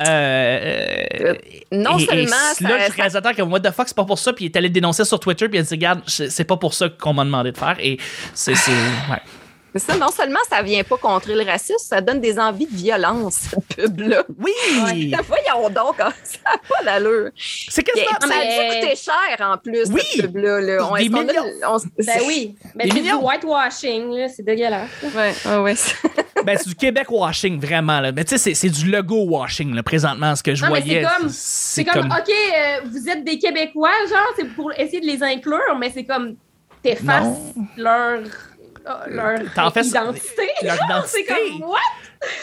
Euh, 0.01 1.35
Non 1.73 1.99
et- 1.99 2.03
et 2.03 2.07
seulement 2.07 2.31
là, 2.31 2.55
ça- 2.55 2.69
le 2.89 2.93
réalisateur 2.95 3.37
comme 3.37 3.53
what 3.53 3.61
the 3.61 3.71
fuck, 3.71 3.87
c'est 3.89 3.97
pas 3.97 4.05
pour 4.05 4.19
ça, 4.19 4.33
puis 4.33 4.47
il 4.47 4.49
est 4.49 4.57
allé 4.57 4.69
dénoncer 4.69 5.05
sur 5.05 5.21
Twitter, 5.21 5.49
puis 5.49 5.59
il 5.59 5.61
a 5.61 5.65
dit 5.65 5.75
regarde, 5.75 6.03
c'est 6.07 6.45
pas 6.45 6.57
pour 6.57 6.75
ça 6.75 6.89
qu'on 6.89 7.13
m'a 7.13 7.25
demandé 7.25 7.53
de 7.53 7.57
faire, 7.59 7.77
et 7.81 7.99
c'est 8.35 8.55
c'est 8.57 8.73
ouais. 8.73 9.21
Mais 9.73 9.81
ça, 9.81 9.97
non 9.97 10.09
seulement 10.11 10.41
ça 10.49 10.63
vient 10.63 10.83
pas 10.83 10.97
contrer 10.97 11.35
le 11.35 11.45
racisme, 11.49 11.79
ça 11.79 12.01
donne 12.01 12.21
des 12.21 12.39
envies 12.39 12.67
de 12.67 12.75
violence, 12.77 13.35
cette 13.51 13.77
pub-là. 13.77 14.25
Oui, 14.39 14.53
Voyons 15.27 15.69
donc, 15.71 16.01
hein, 16.01 16.13
ça 16.25 16.39
n'a 16.45 16.59
pas 16.69 16.85
d'allure. 16.85 17.31
c'est 17.37 17.83
quasiment 17.83 18.11
ça 18.21 18.27
a 18.27 18.29
mais- 18.29 18.69
dû 18.81 18.81
coûter 18.81 18.97
cher 18.97 19.47
en 19.47 19.57
plus, 19.59 19.85
Oui. 19.93 20.01
cette 20.11 20.23
pub-là. 20.23 20.61
là. 20.61 20.89
On, 20.91 20.97
Des 20.97 21.09
millions. 21.09 21.45
on- 21.69 21.79
Ben 22.05 22.21
oui. 22.27 22.57
Ben, 22.75 22.89
Des 22.89 22.97
c'est 22.97 23.03
du 23.03 23.13
whitewashing, 23.15 24.11
là. 24.17 24.29
C'est 24.29 24.43
dégueulasse. 24.43 24.89
Ouais, 25.15 25.33
ouais, 25.47 25.57
ouais. 25.59 25.75
ben, 26.45 26.59
c'est 26.59 26.69
du 26.69 26.75
Québec 26.75 27.07
washing 27.11 27.61
vraiment 27.61 28.01
là. 28.01 28.13
Mais 28.13 28.25
tu 28.25 28.31
sais, 28.31 28.39
c'est- 28.39 28.55
c'est 28.55 28.71
du 28.71 28.91
logo 28.91 29.25
washing 29.25 29.75
là, 29.75 29.83
présentement 29.83 30.35
ce 30.35 30.43
que 30.43 30.55
je 30.55 30.65
Non, 30.65 30.73
mais 30.73 30.81
c'est 30.81 30.87
voyais. 30.87 31.03
comme- 31.19 31.29
c'est 31.29 31.71
C'est 31.81 31.85
comme, 31.85 32.07
OK, 32.07 32.29
euh, 32.31 32.81
vous 32.91 33.09
êtes 33.09 33.25
des 33.25 33.39
Québécois, 33.39 33.91
genre, 34.09 34.33
c'est 34.37 34.49
pour 34.55 34.73
essayer 34.73 35.01
de 35.01 35.07
les 35.07 35.23
inclure, 35.23 35.77
mais 35.79 35.91
c'est 35.95 36.05
comme, 36.05 36.35
t'effaces 36.83 37.27
leur, 37.77 38.21
leur 39.09 39.39
T'en 39.55 39.71
fais- 39.71 39.87
identité. 39.87 40.49
leur 40.63 40.77
Genre, 40.77 41.05
c'est 41.07 41.25
comme, 41.25 41.63
what? 41.63 41.79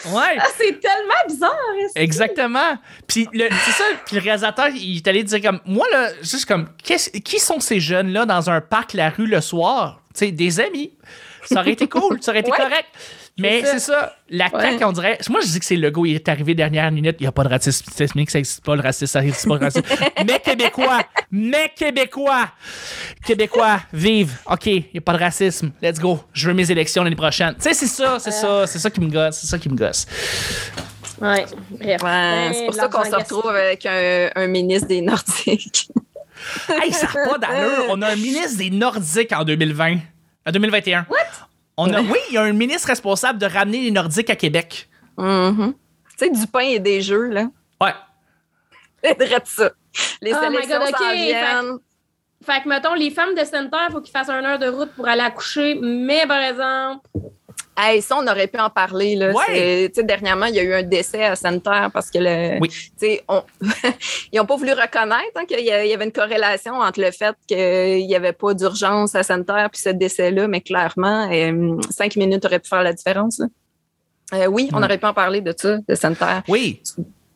Ouais. 0.06 0.36
Ah, 0.40 0.46
c'est 0.56 0.80
tellement 0.80 1.14
bizarre. 1.28 1.52
Exactement. 1.94 2.76
Puis 3.06 3.28
le- 3.32 3.48
c'est 3.64 3.70
ça. 3.72 3.84
Puis 4.06 4.16
le 4.16 4.22
réalisateur, 4.22 4.68
il 4.74 4.96
est 4.96 5.06
allé 5.08 5.22
dire 5.22 5.40
comme 5.40 5.60
moi 5.66 5.86
là, 5.92 6.08
juste 6.22 6.46
comme 6.46 6.68
qui 6.82 7.38
sont 7.38 7.60
ces 7.60 7.78
jeunes 7.78 8.12
là 8.12 8.26
dans 8.26 8.50
un 8.50 8.60
parc 8.60 8.94
la 8.94 9.10
rue 9.10 9.26
le 9.26 9.40
soir? 9.40 10.02
Tu 10.14 10.26
sais, 10.26 10.32
des 10.32 10.58
amis. 10.60 10.92
Ça 11.44 11.60
aurait 11.60 11.72
été 11.72 11.86
cool, 11.88 12.20
ça 12.22 12.32
aurait 12.32 12.40
été 12.40 12.50
Ouais. 12.50 12.56
correct. 12.58 12.86
Mais 13.38 13.62
c'est 13.64 13.78
ça, 13.78 14.16
la 14.28 14.48
CAQ, 14.50 14.84
on 14.84 14.92
dirait. 14.92 15.18
Moi, 15.30 15.40
je 15.40 15.46
dis 15.46 15.58
que 15.58 15.64
c'est 15.64 15.76
le 15.76 15.90
go, 15.90 16.04
il 16.04 16.14
est 16.14 16.28
arrivé 16.28 16.54
dernière 16.54 16.90
minute, 16.90 17.16
il 17.20 17.22
n'y 17.22 17.28
a 17.28 17.32
pas 17.32 17.44
de 17.44 17.48
racisme 17.48 17.84
systémique, 17.90 18.30
ça 18.30 18.38
n'existe 18.38 18.64
pas, 18.64 18.74
le 18.74 18.82
racisme, 18.82 19.06
ça 19.06 19.22
n'existe 19.22 19.46
pas, 19.46 19.54
le 19.54 19.64
racisme. 19.64 19.86
mais 20.26 20.40
Québécois, 20.40 21.02
mais 21.30 21.72
Québécois, 21.74 22.48
Québécois, 23.24 23.80
vive, 23.92 24.38
OK, 24.50 24.66
il 24.66 24.84
n'y 24.92 24.98
a 24.98 25.00
pas 25.00 25.12
de 25.12 25.18
racisme, 25.18 25.70
let's 25.80 26.00
go, 26.00 26.20
je 26.32 26.48
veux 26.48 26.54
mes 26.54 26.70
élections 26.70 27.04
l'année 27.04 27.16
prochaine. 27.16 27.54
Tu 27.54 27.62
sais, 27.62 27.74
c'est 27.74 27.86
ça, 27.86 28.18
c'est 28.18 28.32
ça, 28.32 28.66
c'est 28.66 28.78
ça 28.78 28.90
qui 28.90 29.00
me 29.00 29.10
gosse, 29.10 29.38
c'est 29.38 29.46
ça 29.46 29.58
qui 29.58 29.68
me 29.68 29.76
gosse. 29.76 30.06
Ouais. 31.20 31.46
Ouais, 31.80 32.50
c'est 32.52 32.64
pour 32.66 32.74
ça 32.74 32.88
qu'on 32.88 33.04
se 33.04 33.14
retrouve 33.14 33.50
avec 33.50 33.84
un, 33.86 34.30
un 34.34 34.46
ministre 34.46 34.88
des 34.88 35.00
Nordiques. 35.00 35.88
Hey, 36.68 36.92
ça 36.92 37.06
n'a 37.06 37.28
pas 37.28 37.38
d'allure. 37.38 37.86
On 37.88 38.00
a 38.02 38.12
un 38.12 38.16
ministre 38.16 38.58
des 38.58 38.70
Nordiques 38.70 39.32
en 39.32 39.44
2020. 39.44 39.98
En 40.46 40.50
2021. 40.52 41.06
What? 41.10 41.47
On 41.80 41.92
a, 41.92 42.00
oui, 42.00 42.18
il 42.28 42.34
y 42.34 42.38
a 42.38 42.42
un 42.42 42.52
ministre 42.52 42.88
responsable 42.88 43.38
de 43.38 43.46
ramener 43.46 43.80
les 43.82 43.92
Nordiques 43.92 44.30
à 44.30 44.36
Québec. 44.36 44.88
Mhm. 45.16 45.74
Tu 46.10 46.16
sais, 46.16 46.30
du 46.30 46.46
pain 46.48 46.60
et 46.60 46.80
des 46.80 47.00
jeux, 47.00 47.28
là. 47.28 47.48
Ouais. 47.80 47.94
De 49.14 49.24
ça. 49.44 49.70
Les 50.20 50.32
Oh 50.34 50.38
my 50.50 50.66
God, 50.66 50.80
OK, 50.82 50.96
s'en 50.96 51.08
fait- 51.08 51.14
viennent. 51.14 51.78
Fait 52.44 52.62
que, 52.62 52.68
mettons, 52.68 52.94
les 52.94 53.10
femmes 53.10 53.34
de 53.34 53.44
Center, 53.44 53.76
il 53.88 53.92
faut 53.92 54.00
qu'ils 54.00 54.12
fassent 54.12 54.28
une 54.30 54.44
heure 54.44 54.58
de 54.58 54.68
route 54.68 54.90
pour 54.92 55.06
aller 55.06 55.22
accoucher, 55.22 55.78
mais 55.80 56.26
par 56.26 56.40
exemple, 56.40 57.08
Hey, 57.80 58.02
ça, 58.02 58.16
on 58.20 58.26
aurait 58.26 58.48
pu 58.48 58.58
en 58.58 58.70
parler. 58.70 59.14
Là. 59.14 59.30
Ouais. 59.30 59.44
C'est- 59.46 59.88
tu 59.90 60.00
sais, 60.00 60.02
Dernièrement, 60.04 60.46
il 60.46 60.56
y 60.56 60.58
a 60.58 60.62
eu 60.64 60.74
un 60.74 60.82
décès 60.82 61.24
à 61.24 61.36
Center 61.36 61.86
parce 61.92 62.10
que 62.10 62.18
le, 62.18 62.58
Oui. 62.60 62.68
tu 62.70 62.90
sais, 62.96 63.22
on- 63.28 63.44
ils 64.32 64.36
n'ont 64.38 64.46
pas 64.46 64.56
voulu 64.56 64.72
reconnaître 64.72 65.30
hein, 65.36 65.44
qu'il 65.46 65.60
y 65.60 65.70
avait 65.70 66.04
une 66.04 66.10
corrélation 66.12 66.74
entre 66.74 67.00
le 67.00 67.10
fait 67.12 67.36
qu'il 67.46 68.04
n'y 68.06 68.16
avait 68.16 68.32
pas 68.32 68.52
d'urgence 68.54 69.14
à 69.14 69.22
Center 69.22 69.66
puis 69.72 69.80
ce 69.80 69.90
décès-là, 69.90 70.48
mais 70.48 70.60
clairement, 70.60 71.30
euh, 71.32 71.76
cinq 71.90 72.16
minutes 72.16 72.44
auraient 72.44 72.58
pu 72.58 72.68
faire 72.68 72.82
la 72.82 72.92
différence. 72.92 73.40
Euh, 74.34 74.46
oui, 74.46 74.68
on 74.72 74.78
Ouais. 74.78 74.84
aurait 74.84 74.98
pu 74.98 75.06
en 75.06 75.14
parler 75.14 75.40
de 75.40 75.54
ça, 75.56 75.78
de 75.88 75.94
Center. 75.94 76.40
Oui. 76.48 76.82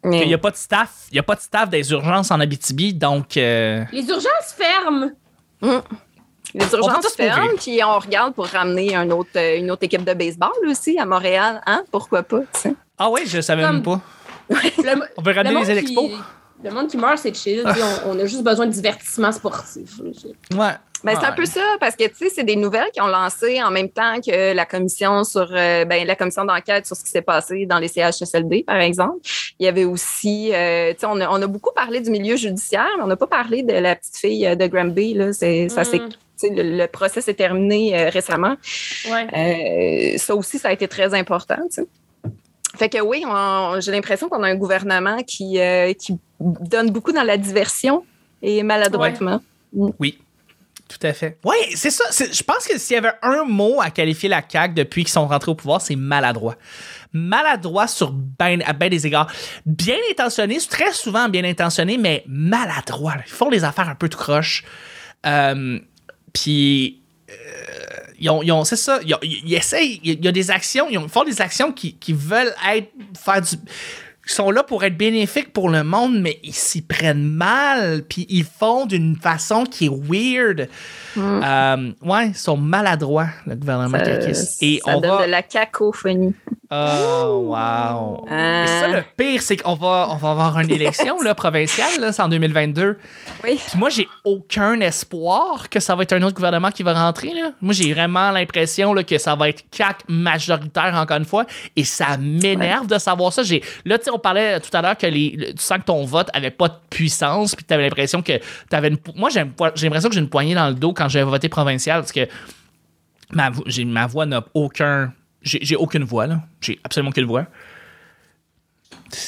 Mais 0.05 0.23
Il 0.23 0.27
n'y 0.29 0.35
a 0.35 0.39
pas 0.39 0.51
de 0.51 0.57
staff. 0.57 0.91
Il 1.11 1.15
n'y 1.15 1.21
a 1.21 1.23
pas 1.23 1.37
de 1.37 1.41
staff 1.41 1.71
des 1.71 1.93
urgences 1.93 2.33
en 2.33 2.41
Abitibi, 2.41 2.93
donc. 2.93 3.37
euh, 3.37 3.85
les 3.93 4.09
urgences 4.09 4.57
ferment. 4.57 5.11
Les 6.55 6.73
urgences 6.73 7.15
ferment, 7.17 7.57
puis 7.57 7.81
on 7.85 7.99
regarde 7.99 8.35
pour 8.35 8.47
ramener 8.47 8.95
un 8.95 9.11
autre, 9.11 9.31
euh, 9.37 9.59
une 9.59 9.71
autre 9.71 9.85
équipe 9.85 10.05
de 10.05 10.15
baseball 10.15 10.51
aussi 10.69 10.99
à 10.99 11.07
Montréal. 11.07 11.61
Hein? 11.67 11.85
Pourquoi 11.91 12.23
pas? 12.23 12.41
tu 12.41 12.61
sais? 12.61 12.75
Ah 12.99 13.09
oui, 13.11 13.23
je 13.27 13.41
savais 13.41 13.63
Comme- 13.63 13.77
même 13.77 13.83
pas. 13.83 14.01
Le, 14.51 15.03
On 15.17 15.23
veut 15.23 15.33
le 15.33 15.39
ramener 15.39 15.65
les 15.65 15.79
expos. 15.79 16.11
qui, 16.11 16.17
le 16.65 16.71
monde 16.71 16.89
qui 16.89 16.97
meurt, 16.99 17.19
c'est 17.19 17.35
chill. 17.35 17.65
on, 18.05 18.11
on 18.11 18.19
a 18.19 18.27
juste 18.27 18.43
besoin 18.43 18.67
de 18.67 18.73
divertissement 18.73 19.33
sportif. 19.33 19.99
Ouais. 20.55 20.73
Ben, 21.05 21.17
c'est 21.21 21.27
un 21.27 21.33
peu 21.33 21.47
ça, 21.47 21.61
parce 21.81 21.97
que 21.97 22.05
tu 22.05 22.15
sais, 22.17 22.29
c'est 22.31 22.45
des 22.45 22.57
nouvelles 22.57 22.91
qui 22.93 23.01
ont 23.01 23.07
lancé 23.09 23.63
en 23.63 23.71
même 23.71 23.89
temps 23.89 24.21
que 24.21 24.53
la 24.55 24.65
commission 24.65 25.25
sur 25.25 25.49
euh, 25.53 25.85
ben, 25.85 26.07
la 26.07 26.15
commission 26.15 26.45
d'enquête 26.45 26.87
sur 26.87 26.97
ce 26.97 27.03
qui 27.05 27.11
s'est 27.11 27.23
passé 27.23 27.67
dans 27.67 27.79
les 27.79 27.89
CHSLD, 27.89 28.65
par 28.65 28.77
exemple. 28.77 29.19
Il 29.59 29.67
y 29.67 29.69
avait 29.69 29.85
aussi, 29.85 30.53
euh, 30.55 30.93
tu 30.93 31.01
sais, 31.01 31.07
on 31.07 31.21
a, 31.21 31.29
on 31.29 31.43
a 31.43 31.47
beaucoup 31.47 31.73
parlé 31.75 32.01
du 32.01 32.11
milieu 32.11 32.37
judiciaire, 32.37 32.89
mais 32.97 33.05
on 33.05 33.09
n'a 33.09 33.17
pas 33.17 33.27
parlé 33.27 33.63
de 33.63 33.73
la 33.73 33.97
petite 33.97 34.17
fille 34.17 34.47
euh, 34.47 34.55
de 34.55 34.67
Granby. 34.67 35.15
Là. 35.15 35.33
C'est, 35.33 35.69
ça, 35.69 35.83
Mm. 35.83 36.09
sais, 36.37 36.51
le, 36.51 36.77
le 36.77 36.87
procès 36.87 37.21
s'est 37.21 37.35
terminé 37.35 37.99
euh, 37.99 38.09
récemment. 38.09 38.57
Ouais. 39.11 40.15
Euh, 40.15 40.19
ça 40.19 40.35
aussi, 40.35 40.59
ça 40.59 40.69
a 40.69 40.73
été 40.73 40.89
très 40.89 41.15
important. 41.15 41.57
Fait 42.77 42.89
que 42.89 43.01
oui, 43.01 43.23
j'ai 43.81 43.93
l'impression 43.93 44.29
qu'on 44.29 44.43
a 44.43 44.49
un 44.49 44.55
gouvernement 44.55 45.19
qui, 45.23 45.61
euh, 45.61 45.93
qui 45.93 46.19
donne 46.41 46.91
beaucoup 46.91 47.13
dans 47.13 47.23
la 47.23 47.37
diversion 47.37 48.05
et 48.41 48.63
maladroitement. 48.63 49.41
Oui. 49.75 50.19
Tout 50.99 51.07
à 51.07 51.13
fait. 51.13 51.39
Oui, 51.45 51.57
c'est 51.75 51.91
ça. 51.91 52.05
Je 52.11 52.43
pense 52.43 52.67
que 52.67 52.79
s'il 52.79 52.95
y 52.95 52.99
avait 52.99 53.13
un 53.23 53.45
mot 53.45 53.81
à 53.81 53.91
qualifier 53.91 54.29
la 54.29 54.43
CAQ 54.47 54.75
depuis 54.75 55.05
qu'ils 55.05 55.13
sont 55.13 55.27
rentrés 55.27 55.51
au 55.51 55.55
pouvoir, 55.55 55.81
c'est 55.81 55.97
maladroit. 55.97 56.57
Maladroit 57.13 57.87
sur 57.87 58.13
ben, 58.13 58.63
à 58.67 58.73
ben 58.73 58.91
des 58.91 59.07
égards. 59.07 59.31
Bien 59.65 59.97
intentionné, 60.11 60.59
très 60.69 60.93
souvent 60.93 61.29
bien 61.29 61.45
intentionné, 61.45 61.99
mais 61.99 62.25
maladroit. 62.27 63.15
Ils 63.27 63.33
font 63.33 63.49
des 63.51 63.65
affaires 63.65 63.89
un 63.89 63.95
peu 63.95 64.09
tout 64.09 64.19
croche. 64.19 64.65
Euh, 65.27 65.79
Puis. 66.33 67.01
euh, 67.31 67.35
ils 68.19 68.53
ont, 68.53 68.65
c'est 68.65 68.77
ça, 68.77 69.01
ils, 69.03 69.55
essayent, 69.55 70.01
il 70.05 70.25
y 70.25 70.29
a 70.29 70.33
des 70.33 70.51
actions, 70.53 70.87
ils 70.89 71.09
font 71.09 71.25
des 71.25 71.41
actions 71.41 71.73
qui, 71.73 71.97
qui 71.97 72.13
veulent 72.13 72.55
être, 72.73 72.93
faire 73.21 73.41
du, 73.41 73.57
qui 74.27 74.35
sont 74.35 74.51
là 74.51 74.63
pour 74.63 74.85
être 74.85 74.97
bénéfiques 74.97 75.53
pour 75.53 75.69
le 75.69 75.83
monde, 75.83 76.21
mais 76.21 76.39
ils 76.45 76.55
s'y 76.55 76.83
prennent 76.83 77.27
mal, 77.27 78.03
puis 78.09 78.27
ils 78.29 78.45
font 78.45 78.87
d'une 78.87 79.17
façon 79.17 79.65
qui 79.65 79.87
est 79.87 79.91
weird. 79.91 80.69
Mm. 81.17 81.41
Euh, 81.45 81.93
ouais, 82.03 82.29
ils 82.29 82.35
sont 82.35 82.57
maladroits, 82.57 83.29
le 83.47 83.57
gouvernement 83.57 83.99
Ça, 83.99 84.05
caquiste. 84.05 84.63
Et 84.63 84.81
ça 84.85 84.97
on 84.97 85.01
donne 85.01 85.11
va. 85.11 85.27
de 85.27 85.31
la 85.31 85.43
cacophonie. 85.43 86.35
Oh, 86.75 87.49
wow. 87.49 88.27
Ah. 88.31 88.65
Et 88.65 88.67
ça, 88.67 88.89
le 88.89 89.05
pire, 89.17 89.43
c'est 89.43 89.59
qu'on 89.59 89.75
va, 89.75 90.09
on 90.11 90.17
va 90.17 90.31
avoir 90.31 90.59
une 90.59 90.71
élection 90.71 91.21
là, 91.21 91.35
provinciale, 91.35 92.01
là, 92.01 92.13
c'est 92.13 92.23
en 92.23 92.29
2022. 92.31 92.97
Oui. 93.45 93.61
Puis 93.69 93.79
moi, 93.79 93.91
j'ai 93.91 94.09
aucun 94.25 94.81
espoir 94.81 95.69
que 95.69 95.81
ça 95.81 95.95
va 95.95 96.05
être 96.05 96.15
un 96.15 96.23
autre 96.23 96.35
gouvernement 96.35 96.71
qui 96.71 96.83
va 96.83 96.95
rentrer. 96.95 97.35
Là. 97.35 97.51
Moi, 97.61 97.75
j'ai 97.75 97.93
vraiment 97.93 98.31
l'impression 98.31 98.95
là, 98.95 99.05
que 99.05 99.19
ça 99.19 99.35
va 99.35 99.51
être 99.51 99.65
CAC 99.71 100.05
majoritaire 100.09 100.95
encore 100.95 101.19
une 101.19 101.27
fois. 101.27 101.45
Et 101.77 101.85
ça 101.85 102.17
m'énerve 102.17 102.87
de 102.87 102.97
savoir 102.99 103.35
ça. 103.35 103.43
J'ai, 103.43 103.63
là, 103.85 103.99
tu 103.99 104.05
sais, 104.05 104.11
on 104.11 104.19
parlait 104.19 104.59
tout 104.61 104.75
à 104.75 104.81
l'heure 104.81 104.97
que 104.97 105.07
les, 105.07 105.35
le- 105.37 105.53
tu 105.53 105.63
sens 105.63 105.77
que 105.79 105.85
ton 105.85 106.05
vote 106.07 106.31
avait 106.33 106.51
pas 106.51 106.69
de 106.69 106.75
puissance. 106.89 107.55
Puis 107.55 107.67
tu 107.67 107.75
avais 107.75 107.83
l'impression 107.85 108.23
que 108.23 108.39
tu 108.39 108.43
avais 108.77 108.89
une. 108.89 108.97
Moi, 109.15 109.29
j'ai, 109.29 109.45
j'ai 109.75 109.87
l'impression 109.87 110.09
que 110.09 110.15
j'ai 110.15 110.21
une 110.23 110.31
poignée 110.31 110.55
dans 110.55 110.69
le 110.69 110.75
dos 110.75 110.95
quand 110.95 111.09
j'ai 111.11 111.23
voté 111.23 111.51
provincial 111.51 112.01
parce 112.01 112.13
que 112.13 112.27
ma, 113.31 113.51
vo- 113.51 113.65
j'ai, 113.67 113.85
ma 113.85 114.07
voix 114.07 114.25
n'a 114.25 114.43
aucun. 114.55 115.13
J'ai, 115.43 115.77
aucune 115.77 116.05
voix, 116.05 116.27
là. 116.27 116.41
J'ai 116.61 116.79
absolument 116.85 117.11
aucune 117.11 117.27
voix. 117.27 117.47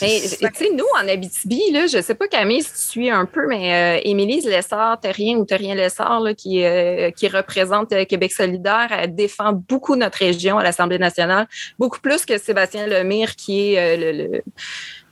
Mais 0.00 0.20
tu 0.20 0.28
sais, 0.28 0.70
nous, 0.74 0.84
en 0.98 1.06
Abitibi, 1.08 1.70
là, 1.70 1.86
je 1.86 2.00
sais 2.00 2.14
pas, 2.14 2.26
Camille, 2.26 2.62
si 2.62 2.72
tu 2.72 2.78
suis 2.78 3.10
un 3.10 3.26
peu, 3.26 3.46
mais 3.46 3.98
euh, 3.98 4.00
Émilie 4.04 4.40
Lessard, 4.40 4.98
Terrien 4.98 5.36
ou 5.36 5.44
Terrien 5.44 5.74
Lessard, 5.74 6.20
là, 6.20 6.32
qui, 6.34 6.64
euh, 6.64 7.10
qui 7.10 7.28
représente 7.28 7.92
euh, 7.92 8.04
Québec 8.06 8.32
solidaire, 8.32 8.88
elle 8.90 9.14
défend 9.14 9.52
beaucoup 9.52 9.94
notre 9.96 10.18
région 10.18 10.58
à 10.58 10.62
l'Assemblée 10.62 10.98
nationale, 10.98 11.46
beaucoup 11.78 12.00
plus 12.00 12.24
que 12.24 12.38
Sébastien 12.38 12.86
Lemire, 12.86 13.36
qui 13.36 13.74
est 13.74 13.96
le- 14.12 14.42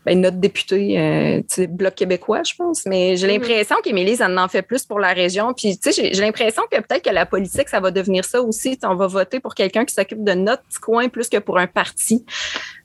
ben, 0.04 0.20
notre 0.20 0.38
député, 0.38 0.98
euh, 0.98 1.38
tu 1.40 1.44
sais, 1.48 1.66
Bloc 1.66 1.94
québécois, 1.94 2.42
je 2.44 2.54
pense. 2.56 2.84
Mais 2.86 3.16
j'ai 3.16 3.26
Mhm. 3.28 3.32
l'impression 3.34 3.76
qu'Émilie, 3.84 4.16
ça 4.16 4.28
en 4.28 4.48
fait 4.48 4.62
plus 4.62 4.84
pour 4.84 4.98
la 4.98 5.12
région. 5.12 5.52
Puis, 5.54 5.78
tu 5.78 5.92
sais, 5.92 6.02
j'ai- 6.02 6.12
j'ai 6.14 6.20
l'impression 6.22 6.62
que 6.70 6.76
peut-être 6.80 7.04
que 7.04 7.10
la 7.14 7.24
politique, 7.26 7.68
ça 7.68 7.78
va 7.80 7.90
devenir 7.90 8.24
ça 8.24 8.42
aussi. 8.42 8.70
Tu 8.72 8.80
sais, 8.80 8.86
On 8.86 8.96
va 8.96 9.06
voter 9.06 9.38
pour 9.40 9.54
quelqu'un 9.54 9.84
qui 9.84 9.94
s'occupe 9.94 10.24
de 10.24 10.32
notre 10.32 10.62
petit 10.64 10.78
coin 10.80 11.08
plus 11.08 11.28
que 11.28 11.38
pour 11.38 11.58
un 11.58 11.66
parti. 11.66 12.24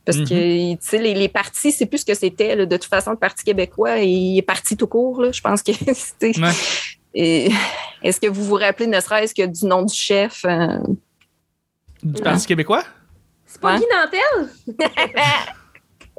Parce 0.06 0.20
que, 0.20 0.74
tu 0.74 0.78
sais, 0.80 0.98
les, 1.00 1.14
les 1.14 1.28
partis, 1.28 1.72
c'est 1.72 1.86
plus 1.86 1.98
ce 1.98 2.06
que 2.06 2.14
c'était. 2.14 2.56
là. 2.56 2.66
De 2.66 2.78
toute 2.78 2.86
façon, 2.90 3.12
le 3.12 3.18
Parti 3.18 3.44
québécois, 3.44 3.98
il 3.98 4.38
est 4.38 4.42
parti 4.42 4.78
tout 4.78 4.88
court. 4.88 5.22
Là. 5.22 5.32
Je 5.34 5.42
pense 5.42 5.62
que 5.64 5.72
c'était. 5.94 6.40
Ouais. 6.40 6.52
Et 7.14 7.50
Est-ce 8.04 8.20
que 8.22 8.28
vous 8.28 8.44
vous 8.44 8.56
rappelez 8.56 8.88
ne 8.88 9.00
serait-ce 9.02 9.34
que 9.36 9.46
du 9.46 9.66
nom 9.66 9.82
du 9.82 9.94
chef? 9.94 10.46
euh, 10.46 10.78
Du 12.04 12.22
Parti 12.22 12.46
québécois? 12.46 12.84
C'est 13.46 13.60
pas 13.60 13.74
Ouais. 13.74 13.80
Guy 13.80 13.86
Nantel? 13.92 14.78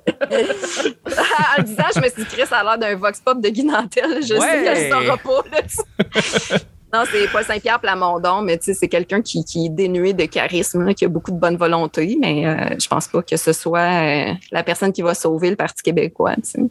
en 0.20 1.58
le 1.58 1.62
disant, 1.64 1.84
je 1.94 2.00
me 2.00 2.08
suis 2.08 2.22
dit, 2.22 2.28
Chris, 2.28 2.46
ça 2.46 2.58
a 2.58 2.64
l'air 2.64 2.78
d'un 2.78 2.96
vox 2.96 3.20
pop 3.20 3.40
de 3.40 3.48
Guy 3.48 3.64
Nantel. 3.64 4.22
Je 4.22 4.34
Ouais. 4.34 4.40
sais 4.40 4.64
qu'elle 4.64 4.84
ne 4.88 5.06
saura 5.06 5.16
pas. 5.16 5.42
là. 5.52 6.58
non, 6.92 7.04
c'est 7.10 7.30
pas 7.32 7.42
Saint-Pierre 7.42 7.80
Plamondon, 7.80 8.42
mais 8.42 8.58
tu 8.58 8.64
sais, 8.66 8.74
c'est 8.74 8.88
quelqu'un 8.88 9.20
qui, 9.22 9.44
qui 9.44 9.66
est 9.66 9.70
dénué 9.70 10.12
de 10.12 10.24
charisme, 10.24 10.84
là, 10.84 10.94
qui 10.94 11.04
a 11.04 11.08
beaucoup 11.08 11.30
de 11.30 11.38
bonne 11.38 11.56
volonté, 11.56 12.16
mais 12.20 12.46
euh, 12.46 12.76
je 12.80 12.88
pense 12.88 13.08
pas 13.08 13.22
que 13.22 13.36
ce 13.36 13.52
soit 13.52 13.80
euh, 13.80 14.32
la 14.52 14.62
personne 14.62 14.92
qui 14.92 15.02
va 15.02 15.14
sauver 15.14 15.50
le 15.50 15.56
Parti 15.56 15.82
québécois. 15.82 16.34
Moi, 16.56 16.68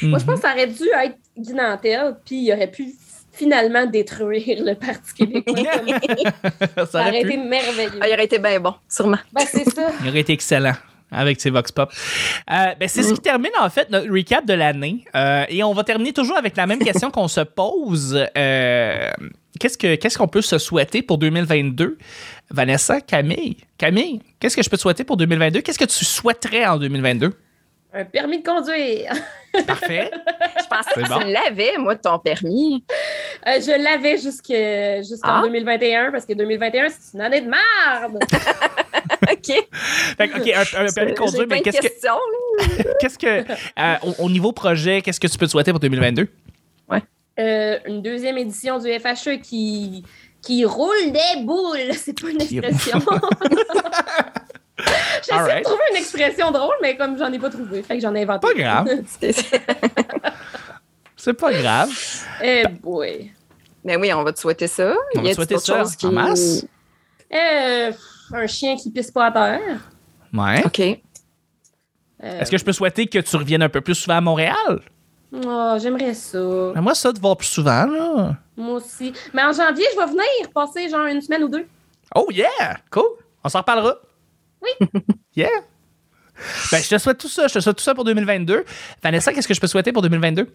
je 0.00 0.06
Mhm. 0.06 0.12
pense 0.12 0.24
que 0.36 0.40
ça 0.40 0.52
aurait 0.52 0.66
dû 0.68 0.84
être 1.04 1.16
Guy 1.36 1.54
Nantel, 1.54 2.16
puis 2.24 2.36
il 2.44 2.52
aurait 2.52 2.70
pu 2.70 2.86
finalement 3.34 3.86
détruire 3.86 4.62
le 4.62 4.74
Parti 4.74 5.12
québécois. 5.14 5.54
ça 6.76 6.86
ça 6.86 7.00
aurait 7.00 7.20
été 7.22 7.36
merveilleux. 7.36 7.98
Ah, 8.00 8.08
il 8.08 8.12
aurait 8.14 8.24
été 8.26 8.38
bien 8.38 8.60
bon, 8.60 8.74
sûrement. 8.88 9.16
Ben, 9.32 9.44
c'est 9.46 9.68
ça. 9.70 9.88
Il 10.02 10.08
aurait 10.10 10.20
été 10.20 10.32
excellent 10.34 10.74
avec 11.12 11.40
ses 11.40 11.50
Vox 11.50 11.70
Pop. 11.72 11.92
Euh, 12.50 12.74
ben, 12.78 12.88
c'est 12.88 13.02
ce 13.02 13.14
qui 13.14 13.20
termine 13.20 13.52
en 13.60 13.70
fait 13.70 13.90
notre 13.90 14.10
recap 14.10 14.46
de 14.46 14.54
l'année. 14.54 15.04
Euh, 15.14 15.44
et 15.48 15.62
on 15.62 15.72
va 15.72 15.84
terminer 15.84 16.12
toujours 16.12 16.36
avec 16.36 16.56
la 16.56 16.66
même 16.66 16.78
question 16.84 17.10
qu'on 17.10 17.28
se 17.28 17.40
pose. 17.40 18.26
Euh, 18.36 19.10
qu'est-ce, 19.60 19.78
que, 19.78 19.94
qu'est-ce 19.96 20.18
qu'on 20.18 20.28
peut 20.28 20.42
se 20.42 20.58
souhaiter 20.58 21.02
pour 21.02 21.18
2022? 21.18 21.98
Vanessa, 22.50 23.00
Camille? 23.00 23.56
Camille, 23.78 24.20
qu'est-ce 24.40 24.56
que 24.56 24.62
je 24.62 24.70
peux 24.70 24.76
te 24.76 24.82
souhaiter 24.82 25.04
pour 25.04 25.16
2022? 25.16 25.60
Qu'est-ce 25.60 25.78
que 25.78 25.84
tu 25.84 26.04
souhaiterais 26.04 26.66
en 26.66 26.78
2022? 26.78 27.32
Un 27.94 28.04
permis 28.06 28.40
de 28.40 28.46
conduire. 28.48 29.12
Parfait. 29.66 30.10
Je 30.60 30.66
pensais 30.66 31.02
que 31.02 31.08
bon. 31.08 31.18
tu 31.20 31.30
l'avais, 31.32 31.76
moi, 31.78 31.94
ton 31.96 32.18
permis. 32.18 32.84
Euh, 33.46 33.60
je 33.60 33.82
l'avais 33.82 34.16
jusque- 34.16 35.06
jusqu'en 35.06 35.40
Ah. 35.40 35.42
2021 35.44 36.10
parce 36.10 36.24
que 36.24 36.32
2021, 36.32 36.88
c'est 36.88 37.14
une 37.14 37.20
année 37.20 37.42
de 37.42 37.48
merde. 37.50 38.18
OK. 39.30 39.68
Fait 40.16 40.30
OK, 40.34 40.48
un, 40.54 40.86
un 40.86 40.92
permis 40.92 41.12
de 41.12 41.18
conduire, 41.18 41.46
mais 41.48 41.60
qu'est-ce 41.60 41.80
que, 41.82 42.92
qu'est-ce 43.00 43.18
que 43.18 43.44
euh, 43.78 43.94
au, 44.04 44.24
au 44.24 44.30
niveau 44.30 44.52
projet, 44.52 45.02
qu'est-ce 45.02 45.20
que 45.20 45.26
tu 45.26 45.36
peux 45.36 45.46
te 45.46 45.50
souhaiter 45.50 45.70
pour 45.70 45.80
2022? 45.80 46.28
Euh, 47.40 47.78
une 47.86 48.02
deuxième 48.02 48.36
édition 48.36 48.78
du 48.78 48.88
FHE 48.92 49.40
qui, 49.42 50.04
qui 50.42 50.66
roule 50.66 51.12
des 51.12 51.42
boules. 51.44 51.94
C'est 51.94 52.12
pas 52.20 52.28
une 52.28 52.42
expression. 52.42 53.00
J'essaie 55.18 55.32
Alright. 55.34 55.58
de 55.58 55.64
trouver 55.64 55.82
une 55.90 55.96
expression 55.98 56.50
drôle, 56.50 56.74
mais 56.80 56.96
comme 56.96 57.18
j'en 57.18 57.32
ai 57.32 57.38
pas 57.38 57.50
trouvé, 57.50 57.82
fait 57.82 57.96
que 57.96 58.02
j'en 58.02 58.14
ai 58.14 58.22
inventé. 58.22 58.46
Pas 58.48 58.54
grave. 58.54 58.88
C'est 61.16 61.34
pas 61.34 61.52
grave. 61.52 61.90
Eh 62.42 62.66
boy. 62.66 63.30
Mais 63.84 63.96
oui, 63.96 64.12
on 64.12 64.22
va 64.24 64.32
te 64.32 64.40
souhaiter 64.40 64.66
ça. 64.66 64.94
On 65.16 65.22
va 65.22 65.28
te 65.30 65.34
souhaiter 65.34 65.58
ça 65.58 65.84
qui- 65.98 66.06
en 66.06 66.12
masse? 66.12 66.66
Euh, 67.32 67.92
un 68.32 68.46
chien 68.46 68.76
qui 68.76 68.90
pisse 68.90 69.10
pas 69.10 69.26
à 69.26 69.32
terre. 69.32 69.80
Ouais. 70.32 70.64
OK. 70.64 70.80
Euh, 70.80 70.96
Est-ce 72.40 72.50
que 72.50 72.58
je 72.58 72.64
peux 72.64 72.72
souhaiter 72.72 73.06
que 73.06 73.18
tu 73.18 73.36
reviennes 73.36 73.62
un 73.62 73.68
peu 73.68 73.80
plus 73.80 73.94
souvent 73.94 74.16
à 74.16 74.20
Montréal? 74.20 74.80
oh, 75.32 75.76
J'aimerais 75.80 76.14
ça. 76.14 76.38
Ben, 76.74 76.80
moi, 76.80 76.94
ça, 76.94 77.12
te 77.12 77.20
voir 77.20 77.36
plus 77.36 77.46
souvent, 77.48 77.86
là. 77.86 78.36
Moi 78.56 78.74
aussi. 78.76 79.12
Mais 79.32 79.42
en 79.42 79.52
janvier, 79.52 79.86
je 79.92 79.98
vais 79.98 80.06
venir 80.06 80.50
passer 80.54 80.88
genre 80.88 81.06
une 81.06 81.20
semaine 81.20 81.44
ou 81.44 81.48
deux. 81.48 81.66
Oh, 82.14 82.26
yeah! 82.30 82.76
Cool. 82.90 83.04
On 83.44 83.48
s'en 83.48 83.58
reparlera. 83.60 83.96
Oui. 84.62 84.88
yeah. 85.36 85.48
Ben, 86.70 86.82
je 86.82 86.88
te 86.88 86.98
souhaite 86.98 87.18
tout 87.18 87.28
ça. 87.28 87.46
Je 87.48 87.54
te 87.54 87.60
souhaite 87.60 87.76
tout 87.76 87.82
ça 87.82 87.94
pour 87.94 88.04
2022. 88.04 88.64
Vanessa, 89.02 89.32
qu'est-ce 89.32 89.48
que 89.48 89.54
je 89.54 89.60
peux 89.60 89.66
souhaiter 89.66 89.92
pour 89.92 90.02
2022? 90.02 90.48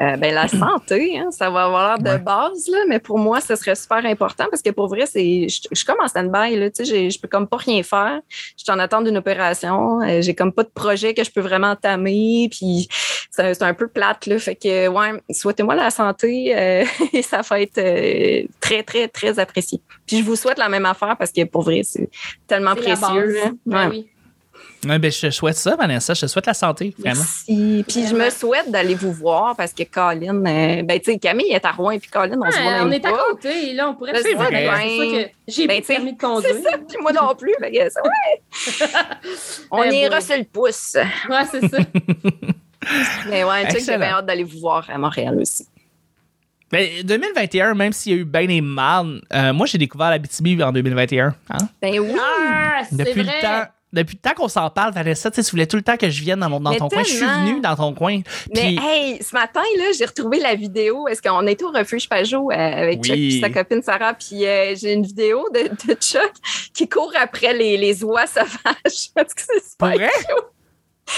Euh, 0.00 0.16
ben, 0.16 0.32
la 0.32 0.46
santé, 0.46 1.18
hein, 1.18 1.30
ça 1.32 1.50
va 1.50 1.64
avoir 1.64 1.88
l'air 1.88 1.98
de 1.98 2.08
Ouais. 2.18 2.22
base, 2.24 2.68
là, 2.68 2.78
mais 2.88 3.00
pour 3.00 3.18
moi, 3.18 3.40
ce 3.40 3.56
serait 3.56 3.74
super 3.74 4.04
important 4.06 4.44
parce 4.50 4.62
que 4.62 4.70
pour 4.70 4.86
vrai, 4.88 5.06
c'est, 5.06 5.48
je, 5.48 5.62
je 5.72 5.76
suis 5.76 5.84
comme 5.84 5.98
en 6.00 6.06
stand-by, 6.06 6.56
là, 6.56 6.70
tu 6.70 6.76
sais, 6.76 6.84
j'ai- 6.84 7.10
je 7.10 7.20
peux 7.20 7.26
comme 7.26 7.48
pas 7.48 7.56
rien 7.56 7.82
faire. 7.82 8.20
Je 8.56 8.62
suis 8.62 8.70
en 8.72 8.78
attente 8.78 9.04
d'une 9.04 9.16
opération. 9.16 10.00
euh, 10.02 10.20
j'ai 10.22 10.34
comme 10.34 10.52
pas 10.52 10.62
de 10.62 10.68
projet 10.72 11.14
que 11.14 11.24
je 11.24 11.30
peux 11.32 11.40
vraiment 11.40 11.70
entamer, 11.72 12.48
puis 12.50 12.86
c'est, 13.30 13.54
c'est 13.54 13.62
un 13.64 13.74
peu 13.74 13.88
plate, 13.88 14.26
là. 14.26 14.38
Fait 14.38 14.54
que, 14.54 14.86
ouais, 14.88 15.20
souhaitez-moi 15.30 15.74
la 15.74 15.90
santé 15.90 16.56
euh, 16.56 16.84
et 17.12 17.22
ça 17.22 17.40
va 17.40 17.60
être 17.60 17.78
euh, 17.78 18.44
très, 18.60 18.82
très, 18.84 19.08
très 19.08 19.38
apprécié. 19.38 19.80
Puis 20.06 20.18
je 20.18 20.24
vous 20.24 20.36
souhaite 20.36 20.58
la 20.58 20.68
même 20.68 20.86
affaire 20.86 21.16
parce 21.18 21.32
que 21.32 21.44
pour 21.44 21.62
vrai, 21.62 21.80
c'est 21.84 22.08
tellement 22.46 22.74
C'est 22.76 22.88
la 22.88 22.96
précieux. 22.96 23.34
Ben 23.66 23.88
oui. 23.90 24.08
Ouais, 24.86 24.98
ben, 25.00 25.10
je 25.10 25.20
te 25.26 25.30
souhaite 25.30 25.56
ça, 25.56 25.74
Vanessa. 25.74 26.14
Je 26.14 26.20
te 26.20 26.26
souhaite 26.28 26.46
la 26.46 26.54
santé, 26.54 26.94
vraiment. 26.98 27.16
Merci. 27.18 27.84
Puis 27.88 28.06
je 28.06 28.14
me 28.14 28.30
souhaite 28.30 28.70
d'aller 28.70 28.94
vous 28.94 29.12
voir 29.12 29.56
parce 29.56 29.72
que 29.72 29.82
Colin, 29.82 30.36
euh, 30.46 30.82
ben 30.84 31.00
tu 31.00 31.12
sais, 31.12 31.18
Camille 31.18 31.50
est 31.50 31.64
à 31.64 31.72
Rouen 31.72 31.98
puis 31.98 32.08
Colin, 32.08 32.38
on 32.40 32.50
se 32.50 32.56
voit 32.56 32.64
Ouais, 32.72 32.78
même 32.78 32.86
on 32.86 32.90
est 32.92 33.04
à 33.04 33.10
côté, 33.10 33.72
là, 33.72 33.88
on 33.90 33.94
pourrait 33.94 34.12
Ben, 34.12 34.22
se 34.22 34.34
voir, 34.36 34.48
sûr 34.48 35.12
que 35.24 35.30
j'ai 35.48 35.66
Ben, 35.66 35.82
permis 35.82 36.12
de 36.12 36.18
conduire. 36.20 36.54
C'est 36.54 36.62
ça, 36.62 36.78
puis 36.78 36.96
moi 37.00 37.12
non 37.12 37.34
plus. 37.34 37.52
ça, 37.60 38.00
ouais. 38.02 38.90
on 39.72 39.80
Ben, 39.80 39.92
ira 39.92 40.20
sur 40.20 40.36
le 40.36 40.44
pouce. 40.44 40.96
Ouais, 41.28 41.44
c'est 41.50 41.68
ça. 41.68 41.78
Mais 43.28 43.42
ouais, 43.44 43.62
check, 43.62 43.70
j'ai 43.72 43.76
Excellent. 43.78 43.98
bien 43.98 44.08
hâte 44.10 44.26
d'aller 44.26 44.44
vous 44.44 44.60
voir 44.60 44.88
à 44.88 44.96
Montréal 44.96 45.38
aussi. 45.40 45.66
Ben, 46.70 46.86
2021, 47.02 47.74
même 47.74 47.92
s'il 47.92 48.12
y 48.12 48.14
a 48.14 48.18
eu 48.20 48.24
bien 48.24 48.46
des 48.46 48.60
mal, 48.60 49.22
euh, 49.32 49.52
moi, 49.52 49.66
j'ai 49.66 49.78
découvert 49.78 50.10
la 50.10 50.18
BTB 50.18 50.60
en 50.62 50.70
2021. 50.70 51.34
Hein? 51.50 51.56
Ben 51.82 51.98
oui. 51.98 52.12
Ah, 52.20 52.82
c'est 52.88 52.96
Depuis 52.96 53.22
vrai. 53.22 53.34
le 53.36 53.42
temps. 53.42 53.70
Depuis 53.92 54.16
le 54.22 54.28
temps 54.28 54.34
qu'on 54.36 54.48
s'en 54.48 54.68
parle, 54.68 54.92
Vanessa, 54.92 55.30
tu 55.30 55.40
voulais 55.42 55.66
tout 55.66 55.76
le 55.76 55.82
temps 55.82 55.96
que 55.96 56.10
je 56.10 56.20
vienne 56.20 56.40
dans, 56.40 56.50
mon, 56.50 56.60
dans 56.60 56.74
ton 56.74 56.88
coin. 56.88 57.02
Je 57.02 57.08
suis 57.08 57.24
venue 57.24 57.60
dans 57.60 57.74
ton 57.74 57.94
coin. 57.94 58.20
Mais 58.54 58.60
Puis- 58.60 58.78
hey, 58.82 59.22
ce 59.22 59.34
matin, 59.34 59.62
là, 59.78 59.84
j'ai 59.98 60.04
retrouvé 60.04 60.40
la 60.40 60.54
vidéo. 60.54 61.08
Est-ce 61.08 61.22
qu'on 61.22 61.46
était 61.46 61.64
au 61.64 61.70
refuge 61.70 62.06
Pajot 62.08 62.50
euh, 62.50 62.54
avec 62.54 63.02
Chuck 63.02 63.16
et 63.16 63.40
sa 63.40 63.48
copine 63.48 63.82
Sarah? 63.82 64.12
Puis 64.12 64.44
euh, 64.46 64.74
j'ai 64.76 64.92
une 64.92 65.04
vidéo 65.04 65.46
de, 65.54 65.70
de 65.86 65.94
Chuck 65.98 66.32
qui 66.74 66.86
court 66.88 67.12
après 67.18 67.54
les, 67.54 67.78
les 67.78 68.04
oies 68.04 68.26
sauvages. 68.26 69.08
Parce 69.14 69.32
que 69.32 69.42
c'est 69.46 69.64
super. 69.70 70.10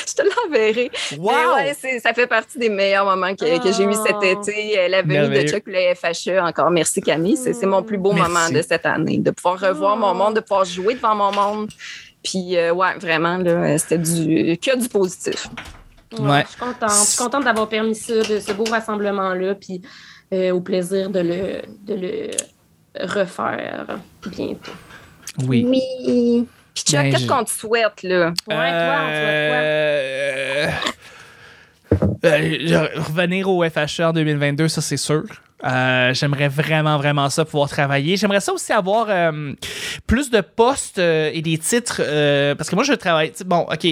Je 0.07 0.14
te 0.14 0.23
l'enverrai. 0.23 0.89
Wow! 1.18 1.33
Mais 1.59 1.75
ouais, 1.83 1.99
ça 2.01 2.14
fait 2.14 2.29
partie 2.29 2.59
des 2.61 2.68
meilleurs 2.68 3.05
moments 3.05 3.35
que, 3.35 3.61
que 3.61 3.73
j'ai 3.73 3.83
eu 3.83 3.93
cet 3.95 4.14
Oh. 4.21 4.23
été. 4.23 4.79
Euh, 4.79 4.87
La 4.89 5.03
venue 5.03 5.43
de 5.43 5.49
Chuck 5.49 5.64
le 5.66 5.93
FHE. 5.97 6.39
Encore 6.41 6.71
merci 6.71 7.01
Camille. 7.01 7.37
C'est 7.37 7.53
c'est 7.55 7.66
mon 7.66 7.83
plus 7.83 7.99
beau 7.99 8.12
Merci. 8.12 8.31
moment 8.31 8.51
de 8.51 8.62
cette 8.62 8.87
année. 8.87 9.18
De 9.18 9.33
pouvoir 9.33 9.59
revoir 9.59 9.95
Oh. 9.97 9.99
mon 9.99 10.14
monde, 10.14 10.35
de 10.37 10.41
pouvoir 10.41 10.64
jouer 10.64 10.95
devant 10.95 11.16
mon 11.16 11.33
monde. 11.33 11.71
Puis 12.23 12.57
euh, 12.57 12.73
ouais, 12.73 12.95
vraiment, 12.99 13.39
là, 13.39 13.77
c'était 13.79 13.99
du 13.99 14.59
que 14.59 14.79
du 14.79 14.89
positif. 14.89 15.49
Ouais. 16.18 16.43
Je 16.45 16.49
suis 16.49 16.59
contente. 16.61 16.91
Je 16.91 17.07
suis 17.11 17.18
contente 17.18 17.45
d'avoir 17.45 17.68
permis 17.68 17.95
ça, 17.95 18.14
de 18.14 18.41
ce 18.41 18.53
beau 18.53 18.64
rassemblement-là, 18.64 19.55
puis 19.55 19.81
euh, 20.33 20.51
au 20.53 20.61
plaisir 20.61 21.09
de 21.11 21.21
le, 21.21 21.62
de 21.87 21.95
le 21.95 22.31
refaire 23.07 23.99
bientôt. 24.27 24.73
Oui. 25.47 25.64
Oui. 25.68 26.47
Puis 26.75 26.85
Chuck, 26.85 27.01
Ben, 27.03 27.11
qu'est-ce 27.12 27.25
je- 27.25 27.29
qu'on 27.29 27.45
te 27.45 27.51
souhaite, 27.51 28.03
là? 28.03 28.29
Ouais, 28.49 28.71
toi, 28.71 28.97
on 29.03 29.07
souhaite 29.07 29.51
quoi? 29.51 29.59
Euh, 29.61 30.71
euh, 32.25 32.89
revenir 32.97 33.49
au 33.49 33.64
FHE 33.68 34.01
en 34.05 34.12
2022, 34.12 34.68
ça 34.68 34.81
c'est 34.81 34.97
sûr. 34.97 35.25
Euh, 35.65 36.15
J'aimerais 36.15 36.49
vraiment, 36.49 36.97
vraiment 36.99 37.29
ça 37.31 37.45
pouvoir 37.45 37.69
travailler. 37.69 38.17
J'aimerais 38.17 38.41
ça 38.41 38.53
aussi 38.53 38.73
avoir 38.73 39.07
euh, 39.09 39.53
plus 40.07 40.31
de 40.31 40.41
postes 40.41 40.99
euh, 40.99 41.31
et 41.33 41.43
des 41.43 41.59
titres. 41.59 42.01
parce 42.57 42.71
que 42.71 42.75
moi, 42.75 42.85
je 42.85 42.93
travaille. 42.95 43.33
Bon, 43.45 43.67
OK. 43.71 43.87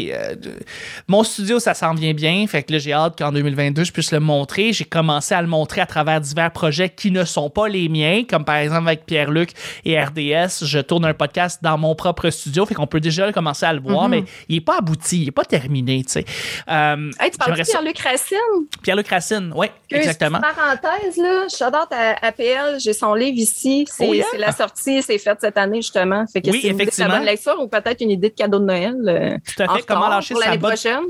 mon 1.09 1.23
studio, 1.25 1.59
ça 1.59 1.75
s'en 1.75 1.95
vient 1.95 2.15
bien. 2.15 2.47
Fait 2.47 2.63
que 2.63 2.73
là, 2.73 2.79
j'ai 2.79 2.93
hâte 2.93 3.19
qu'en 3.19 3.33
2022, 3.33 3.85
je 3.85 3.93
puisse 3.93 4.13
le 4.13 4.21
montrer. 4.21 4.73
J'ai 4.73 4.85
commencé 4.85 5.35
à 5.35 5.43
le 5.43 5.49
montrer 5.49 5.81
à 5.81 5.87
travers 5.87 6.21
divers 6.21 6.51
projets 6.51 6.89
qui 6.89 7.11
ne 7.11 7.25
sont 7.25 7.51
pas 7.51 7.69
les 7.69 7.89
miens, 7.89 8.23
comme 8.29 8.45
par 8.45 8.57
exemple 8.57 8.89
avec 8.89 9.05
Pierre-Luc 9.07 9.51
et 9.85 10.01
RDS. 10.01 10.65
Je 10.65 10.79
tourne 10.81 11.05
un 11.05 11.15
podcast 11.15 11.61
dans 11.63 11.77
mon 11.79 11.95
propre 11.95 12.31
studio. 12.31 12.65
Fait 12.67 12.75
qu'on 12.75 12.87
peut 12.87 13.01
déjà 13.01 13.31
commencer 13.33 13.67
à 13.67 13.73
le 13.73 13.81
voir, 13.81 14.05
Mhm. 14.05 14.11
mais 14.11 14.25
il 14.49 14.57
n'est 14.57 14.61
pas 14.61 14.79
abouti. 14.79 15.21
Il 15.23 15.25
n'est 15.27 15.31
pas 15.33 15.45
terminé, 15.45 16.03
tu 16.05 16.13
sais. 16.13 16.25
Hey, 16.69 17.31
tu 17.31 17.39
parles 17.39 17.57
de 17.57 17.63
Pierre-Luc 17.63 17.99
Racine? 17.99 18.39
Pierre-Luc 18.83 19.09
Racine, 19.09 19.53
oui, 19.55 19.67
exactement. 19.91 20.41
Petite 20.41 20.57
parenthèse, 20.57 21.17
là, 21.19 21.47
out 21.67 21.89
à 21.91 22.27
APL, 22.27 22.79
j'ai 22.79 22.93
son 22.93 23.15
livre 23.15 23.39
ici. 23.39 23.87
C'est 23.91 24.07
Oh, 24.09 24.15
yeah. 24.15 24.27
la 24.39 24.53
sortie, 24.53 25.03
c'est 25.03 25.19
faite 25.19 25.39
cette 25.41 25.57
année, 25.59 25.83
justement. 25.83 26.25
Fait 26.33 26.41
que 26.43 26.51
Oui, 26.51 26.61
c'est 26.63 26.69
une 26.69 27.09
la 27.09 27.19
bonne 27.19 27.25
lecture 27.27 27.59
ou 27.61 27.69
peut-être 27.69 28.01
une 28.01 28.11
idée 28.11 28.31
de 28.31 28.35
cadeau 28.35 28.59
de 28.59 28.65
Noël. 28.65 28.97
euh, 29.07 29.37
Tout 29.57 29.63
à 29.63 29.73
en 29.73 29.77
fait. 29.77 29.83
Comment 29.87 30.09
lâcher 30.09 30.35
pour 30.35 30.43
sa 30.43 30.57
prochaine. 30.59 31.05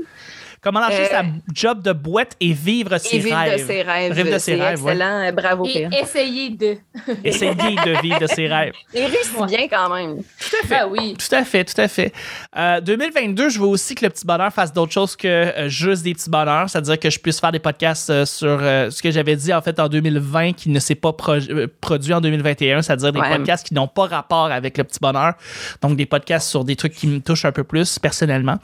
Comment 0.61 0.79
lâcher 0.81 1.03
Euh, 1.03 1.09
sa 1.09 1.23
job 1.53 1.81
de 1.81 1.91
boîte 1.93 2.35
et 2.39 2.51
vivre 2.53 2.97
ses 2.97 3.15
Et 3.15 3.19
vivre 3.19 3.37
rêves? 3.37 3.61
de 3.61 3.65
ses 3.65 3.81
rêves. 3.81 4.13
Vivre 4.13 4.33
de 4.33 4.37
ses 4.37 4.55
rêves, 4.55 4.79
excellent. 4.81 5.21
Euh, 5.27 5.31
Bravo, 5.31 5.65
Et 5.65 5.71
Pierre. 5.71 5.89
essayer 6.01 6.49
de. 6.49 6.77
Essayer 7.23 7.53
de 7.53 8.01
vivre 8.01 8.19
de 8.19 8.27
ses 8.27 8.47
rêves. 8.47 8.73
Il 8.93 9.01
réussit 9.05 9.37
Ouais. 9.39 9.47
bien 9.47 9.67
quand 9.69 9.93
même. 9.93 10.17
Tout 10.17 10.55
à 10.63 10.67
fait. 10.67 10.75
Ah 10.81 10.87
oui. 10.87 11.15
Tout 11.17 11.35
à 11.35 11.43
fait, 11.43 11.63
tout 11.63 11.79
à 11.79 11.87
fait. 11.87 12.11
Euh, 12.57 12.81
2022, 12.81 13.49
je 13.49 13.59
veux 13.59 13.67
aussi 13.67 13.95
que 13.95 14.05
le 14.05 14.09
petit 14.11 14.25
bonheur 14.25 14.51
fasse 14.51 14.73
d'autres 14.73 14.91
choses 14.91 15.15
que 15.15 15.27
euh, 15.27 15.69
juste 15.69 16.03
des 16.03 16.13
petits 16.13 16.29
bonheurs, 16.29 16.69
c'est-à-dire 16.69 16.99
que 16.99 17.09
je 17.09 17.19
puisse 17.19 17.39
faire 17.39 17.51
des 17.51 17.59
podcasts 17.59 18.09
euh, 18.09 18.25
sur 18.25 18.57
euh, 18.61 18.89
ce 18.89 19.01
que 19.01 19.11
j'avais 19.11 19.35
dit 19.35 19.53
en 19.53 19.61
fait 19.61 19.79
en 19.79 19.87
2020 19.87 20.53
qui 20.53 20.69
ne 20.69 20.79
s'est 20.79 20.95
pas 20.95 21.13
pro- 21.13 21.33
euh, 21.33 21.67
produit 21.81 22.13
en 22.13 22.21
2021, 22.21 22.81
c'est-à-dire 22.81 23.11
des 23.13 23.19
Ouais. 23.19 23.29
podcasts 23.37 23.65
qui 23.67 23.73
n'ont 23.73 23.87
pas 23.87 24.07
rapport 24.07 24.45
avec 24.51 24.77
le 24.77 24.83
petit 24.83 24.99
bonheur, 25.01 25.33
donc 25.81 25.95
des 25.95 26.05
podcasts 26.05 26.49
sur 26.49 26.63
des 26.63 26.75
trucs 26.75 26.93
qui 26.93 27.07
me 27.07 27.19
touchent 27.19 27.45
un 27.45 27.51
peu 27.51 27.63
plus 27.63 27.97
personnellement. 27.99 28.57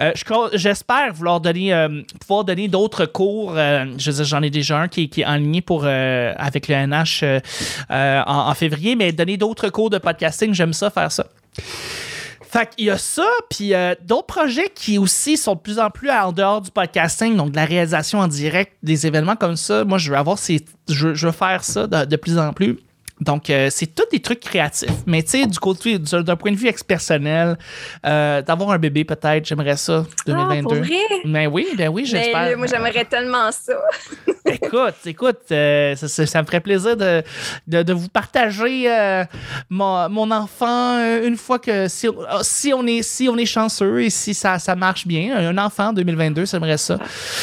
Euh, 0.00 0.12
J'espère 0.54 1.12
vouloir 1.12 1.35
donner, 1.40 1.72
euh, 1.72 2.02
pouvoir 2.20 2.44
donner 2.44 2.68
d'autres 2.68 3.06
cours. 3.06 3.54
euh, 3.56 3.84
j'en 3.98 4.42
ai 4.42 4.50
déjà 4.50 4.78
un 4.78 4.88
qui, 4.88 5.08
qui 5.08 5.22
est 5.22 5.26
en 5.26 5.36
ligne 5.36 5.62
pour 5.62 5.82
euh, 5.84 6.32
avec 6.36 6.68
le 6.68 6.74
NH 6.74 7.24
en, 7.90 8.54
février, 8.54 8.96
mais 8.96 9.12
donner 9.12 9.36
d'autres 9.36 9.68
cours 9.68 9.90
de 9.90 9.98
podcasting, 9.98 10.54
j'aime 10.54 10.72
ça 10.72 10.90
faire 10.90 11.12
ça. 11.12 11.26
Fait 12.48 12.70
qu'il 12.74 12.86
y 12.86 12.90
a 12.90 12.98
ça, 12.98 13.26
puis 13.50 13.72
d'autres 14.04 14.26
projets 14.26 14.70
qui 14.74 14.98
aussi 14.98 15.36
sont 15.36 15.54
de 15.54 15.60
plus 15.60 15.78
en 15.78 15.90
plus 15.90 16.10
en 16.10 16.32
dehors 16.32 16.62
du 16.62 16.70
podcasting, 16.70 17.36
donc 17.36 17.50
de 17.50 17.56
la 17.56 17.64
réalisation 17.64 18.20
en 18.20 18.28
direct, 18.28 18.72
des 18.82 19.06
événements 19.06 19.36
comme 19.36 19.56
ça. 19.56 19.84
Moi, 19.84 19.98
je 19.98 20.10
veux 20.10 20.16
avoir 20.16 20.38
ces, 20.38 20.64
je, 20.88 21.14
je 21.14 21.30
faire 21.30 21.64
ça 21.64 21.86
de, 21.86 22.04
de 22.04 22.16
plus 22.16 22.38
en 22.38 22.52
plus. 22.52 22.78
Donc, 23.20 23.48
euh, 23.48 23.68
c'est 23.70 23.86
tous 23.86 24.04
des 24.12 24.20
trucs 24.20 24.40
créatifs. 24.40 24.90
Mais 25.06 25.22
tu 25.22 25.30
sais, 25.30 25.46
du 25.46 25.58
côté, 25.58 25.98
du- 25.98 26.22
d'un 26.22 26.36
point 26.36 26.52
de 26.52 26.56
vue 26.56 26.68
ex-personnel, 26.68 27.56
euh, 28.04 28.42
d'avoir 28.42 28.70
un 28.72 28.78
bébé 28.78 29.04
peut-être, 29.04 29.46
j'aimerais 29.46 29.78
ça, 29.78 30.04
Ah, 30.06 30.12
2022. 30.26 30.62
pour 30.62 30.74
vrai? 30.84 30.96
Ben 31.24 31.46
oui, 31.46 31.66
ben 31.78 31.88
oui, 31.88 32.02
Mais 32.12 32.18
j'espère. 32.22 32.58
moi, 32.58 32.66
j'aimerais 32.66 33.04
tellement 33.06 33.50
ça. 33.52 33.72
Écoute, 34.48 34.94
écoute, 35.06 35.38
euh, 35.50 35.96
ça, 35.96 36.06
ça- 36.06 36.24
ça 36.26 36.40
me 36.40 36.46
ferait 36.46 36.60
plaisir 36.60 36.96
de, 36.96 37.20
de, 37.66 37.82
de 37.82 37.92
vous 37.92 38.08
partager 38.08 38.86
mon, 39.68 40.08
mon 40.08 40.30
enfant 40.30 40.98
une 41.24 41.36
fois 41.36 41.58
que 41.58 41.88
si, 41.88 42.06
ah, 42.28 42.38
si 42.42 42.72
on 42.72 42.86
est 42.86 43.02
si 43.02 43.28
on 43.28 43.36
est 43.36 43.44
chanceux 43.46 44.02
et 44.02 44.10
si 44.10 44.34
ça, 44.34 44.58
ça 44.60 44.76
marche 44.76 45.04
bien, 45.06 45.36
un 45.36 45.58
enfant 45.58 45.88
en 45.88 45.92
2022, 45.92 46.46
j'aimerais 46.46 46.78
ça. 46.78 46.96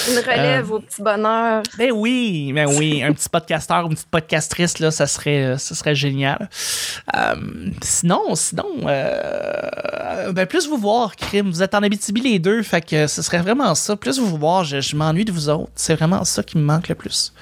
Une 0.09 0.19
relève 0.19 0.71
au 0.71 0.79
petit 0.79 1.01
bonheur. 1.01 1.63
Ben 1.77 1.91
oui, 1.93 2.53
ben 2.53 2.67
oui, 2.77 3.03
un 3.03 3.11
petit 3.11 3.27
podcasteur 3.27 3.83
ou 3.85 3.89
une 3.89 3.95
petite 3.95 4.09
podcastrice 4.09 4.79
là, 4.79 4.89
ça 4.91 5.05
serait 5.05 5.57
euh, 5.63 5.67
ça 5.69 5.75
serait 5.75 5.95
génial. 5.95 6.49
Euh, 7.15 7.35
sinon, 7.81 8.35
sinon, 8.35 8.65
euh, 8.85 10.31
ben 10.31 10.45
plus 10.45 10.67
vous 10.67 10.77
voir, 10.77 11.15
Crime, 11.15 11.49
vous 11.49 11.61
êtes 11.63 11.73
en 11.75 11.83
Abitibi 11.83 12.21
les 12.21 12.39
deux, 12.39 12.63
fait 12.63 12.81
que 12.81 13.07
ce 13.07 13.21
serait 13.21 13.39
vraiment 13.39 13.73
ça. 13.75 13.95
Plus 13.95 14.19
vous 14.19 14.37
voir, 14.37 14.63
je, 14.63 14.81
je 14.81 14.95
m'ennuie 14.95 15.25
de 15.25 15.31
vous 15.31 15.49
autres. 15.49 15.71
C'est 15.75 15.95
vraiment 15.95 16.23
ça 16.23 16.43
qui 16.43 16.57
me 16.57 16.63
manque 16.63 16.87
le 16.89 16.95
plus. 16.95 17.33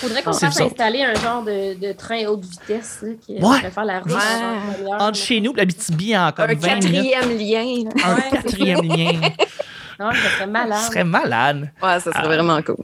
Faudrait 0.00 0.22
qu'on 0.22 0.32
fasse 0.32 0.60
installer 0.60 1.02
un 1.02 1.14
genre 1.14 1.42
de, 1.42 1.74
de 1.78 1.92
train 1.92 2.26
haute 2.26 2.44
vitesse 2.44 2.98
là, 3.02 3.08
qui 3.24 3.34
Ouais. 3.42 3.70
faire 3.70 3.84
la 3.84 4.00
route. 4.00 4.12
Ouais. 4.12 4.16
en 4.18 4.72
demi-heure, 4.78 5.02
Entre 5.02 5.18
chez 5.18 5.40
nous, 5.40 5.52
et 5.52 5.56
l'Abitibi 5.56 6.16
en 6.16 6.32
comme 6.32 6.50
Un 6.50 6.54
20 6.54 6.74
minutes. 6.84 7.12
quatrième 7.12 7.38
lien. 7.38 7.84
là. 7.84 7.90
Un 8.04 8.14
Ouais, 8.16 8.30
quatrième 8.30 8.82
lien. 8.82 9.20
Non, 9.98 10.10
ça 10.12 10.30
serait 10.36 10.46
malade. 10.46 10.78
Ce 10.80 10.86
serait 10.86 11.04
malade. 11.04 11.70
Ouais, 11.82 12.00
ça 12.00 12.10
serait 12.10 12.12
Ah. 12.14 12.26
vraiment 12.26 12.62
cool. 12.62 12.76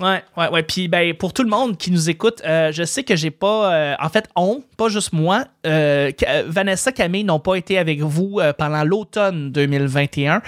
Ouais, 0.00 0.22
ouais, 0.36 0.48
ouais. 0.48 0.62
Puis, 0.62 0.88
ben, 0.88 1.12
pour 1.14 1.32
tout 1.34 1.42
le 1.42 1.50
monde 1.50 1.76
qui 1.76 1.90
nous 1.90 2.08
écoute, 2.08 2.40
euh, 2.46 2.72
je 2.72 2.84
sais 2.84 3.04
que 3.04 3.16
j'ai 3.16 3.30
pas. 3.30 3.72
euh, 3.74 3.94
en 4.00 4.08
fait, 4.08 4.28
on, 4.34 4.62
pas 4.78 4.88
juste 4.88 5.12
moi, 5.12 5.44
euh, 5.66 6.10
Ca- 6.18 6.42
Vanessa, 6.46 6.90
Camille 6.90 7.24
n'ont 7.24 7.38
pas 7.40 7.56
été 7.56 7.76
avec 7.76 8.00
vous 8.00 8.38
euh, 8.40 8.52
pendant 8.52 8.82
l'automne 8.84 9.52
2021. 9.52 10.40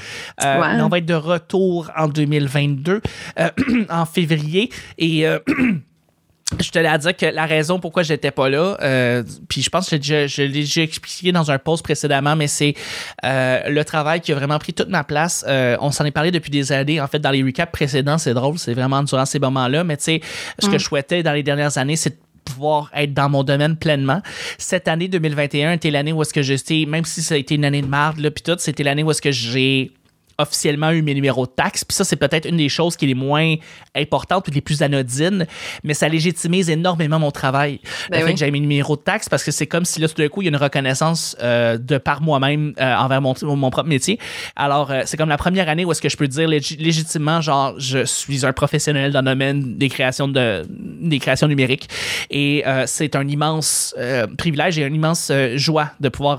Euh, 0.42 0.60
Ouais. 0.60 0.80
on 0.82 0.88
va 0.88 0.98
être 0.98 1.06
de 1.06 1.14
retour 1.14 1.90
en 1.96 2.08
2022, 2.08 3.00
euh, 3.38 3.48
en 3.90 4.06
février. 4.06 4.70
Et. 4.98 5.26
Je 6.60 6.70
tenais 6.70 6.88
à 6.88 6.98
dire 6.98 7.16
que 7.16 7.26
la 7.26 7.46
raison 7.46 7.78
pourquoi 7.78 8.02
j'étais 8.02 8.30
pas 8.30 8.48
là, 8.48 8.76
euh, 8.82 9.22
puis 9.48 9.62
je 9.62 9.70
pense 9.70 9.88
que 9.88 9.96
je, 10.00 10.26
je 10.26 10.42
l'ai 10.42 10.48
déjà 10.48 10.82
expliqué 10.82 11.32
dans 11.32 11.50
un 11.50 11.58
post 11.58 11.82
précédemment, 11.82 12.36
mais 12.36 12.46
c'est 12.46 12.74
euh, 13.24 13.68
le 13.68 13.84
travail 13.84 14.20
qui 14.20 14.32
a 14.32 14.34
vraiment 14.34 14.58
pris 14.58 14.72
toute 14.72 14.88
ma 14.88 15.04
place. 15.04 15.44
Euh, 15.48 15.76
on 15.80 15.90
s'en 15.90 16.04
est 16.04 16.10
parlé 16.10 16.30
depuis 16.30 16.50
des 16.50 16.72
années. 16.72 17.00
En 17.00 17.06
fait, 17.06 17.18
dans 17.18 17.30
les 17.30 17.42
recaps 17.42 17.72
précédents, 17.72 18.18
c'est 18.18 18.34
drôle, 18.34 18.58
c'est 18.58 18.74
vraiment 18.74 19.02
durant 19.02 19.24
ces 19.24 19.38
moments-là. 19.38 19.84
Mais 19.84 19.96
tu 19.96 20.04
sais, 20.04 20.20
ce 20.58 20.68
que 20.68 20.78
je 20.78 20.84
souhaitais 20.84 21.22
dans 21.22 21.32
les 21.32 21.42
dernières 21.42 21.78
années, 21.78 21.96
c'est 21.96 22.10
de 22.10 22.16
pouvoir 22.44 22.90
être 22.94 23.14
dans 23.14 23.28
mon 23.28 23.44
domaine 23.44 23.76
pleinement. 23.76 24.20
Cette 24.58 24.88
année 24.88 25.08
2021 25.08 25.72
était 25.72 25.90
l'année 25.90 26.12
où 26.12 26.22
est-ce 26.22 26.34
que 26.34 26.42
j'étais, 26.42 26.84
même 26.86 27.04
si 27.04 27.22
ça 27.22 27.34
a 27.34 27.38
été 27.38 27.54
une 27.54 27.64
année 27.64 27.82
de 27.82 27.86
marde, 27.86 28.18
là, 28.18 28.30
puis 28.30 28.42
tout, 28.42 28.56
c'était 28.58 28.82
l'année 28.82 29.02
où 29.02 29.10
est-ce 29.10 29.22
que 29.22 29.30
j'ai 29.30 29.92
officiellement 30.42 30.90
eu 30.90 31.02
mes 31.02 31.14
numéros 31.14 31.46
de 31.46 31.52
taxes. 31.52 31.84
Puis 31.84 31.94
ça, 31.94 32.04
c'est 32.04 32.16
peut-être 32.16 32.48
une 32.48 32.56
des 32.56 32.68
choses 32.68 32.96
qui 32.96 33.04
est 33.06 33.08
les 33.08 33.14
moins 33.14 33.54
importantes 33.94 34.48
ou 34.48 34.50
les 34.50 34.60
plus 34.60 34.82
anodines, 34.82 35.46
mais 35.84 35.94
ça 35.94 36.08
légitimise 36.08 36.70
énormément 36.70 37.18
mon 37.18 37.30
travail. 37.30 37.80
Ben 38.10 38.20
le 38.20 38.26
fait 38.26 38.32
que 38.34 38.38
j'ai 38.38 38.50
mes 38.50 38.60
numéros 38.60 38.96
de 38.96 39.02
taxes 39.02 39.28
parce 39.28 39.44
que 39.44 39.50
c'est 39.50 39.66
comme 39.66 39.84
si 39.84 40.00
là, 40.00 40.08
tout 40.08 40.14
d'un 40.14 40.28
coup, 40.28 40.42
il 40.42 40.46
y 40.46 40.48
a 40.48 40.50
une 40.50 40.56
reconnaissance 40.56 41.36
euh, 41.42 41.78
de 41.78 41.98
par 41.98 42.20
moi-même 42.22 42.74
euh, 42.80 42.94
envers 42.96 43.20
mon, 43.20 43.34
mon 43.42 43.70
propre 43.70 43.88
métier. 43.88 44.18
Alors, 44.56 44.90
euh, 44.90 45.02
c'est 45.06 45.16
comme 45.16 45.28
la 45.28 45.38
première 45.38 45.68
année 45.68 45.84
où 45.84 45.92
est-ce 45.92 46.02
que 46.02 46.08
je 46.08 46.16
peux 46.16 46.28
dire 46.28 46.48
lég- 46.48 46.78
légitimement, 46.78 47.40
genre, 47.40 47.74
je 47.78 48.04
suis 48.04 48.44
un 48.44 48.52
professionnel 48.52 49.12
dans 49.12 49.20
le 49.20 49.26
domaine 49.26 49.78
des 49.78 49.88
créations, 49.88 50.28
de, 50.28 50.64
des 50.68 51.18
créations 51.18 51.48
numériques. 51.48 51.88
Et 52.30 52.64
c'est 52.86 53.16
un 53.16 53.26
immense 53.28 53.94
privilège 54.36 54.78
et 54.78 54.82
une 54.82 54.94
immense 54.94 55.30
joie 55.54 55.90
de 56.00 56.08
pouvoir 56.08 56.38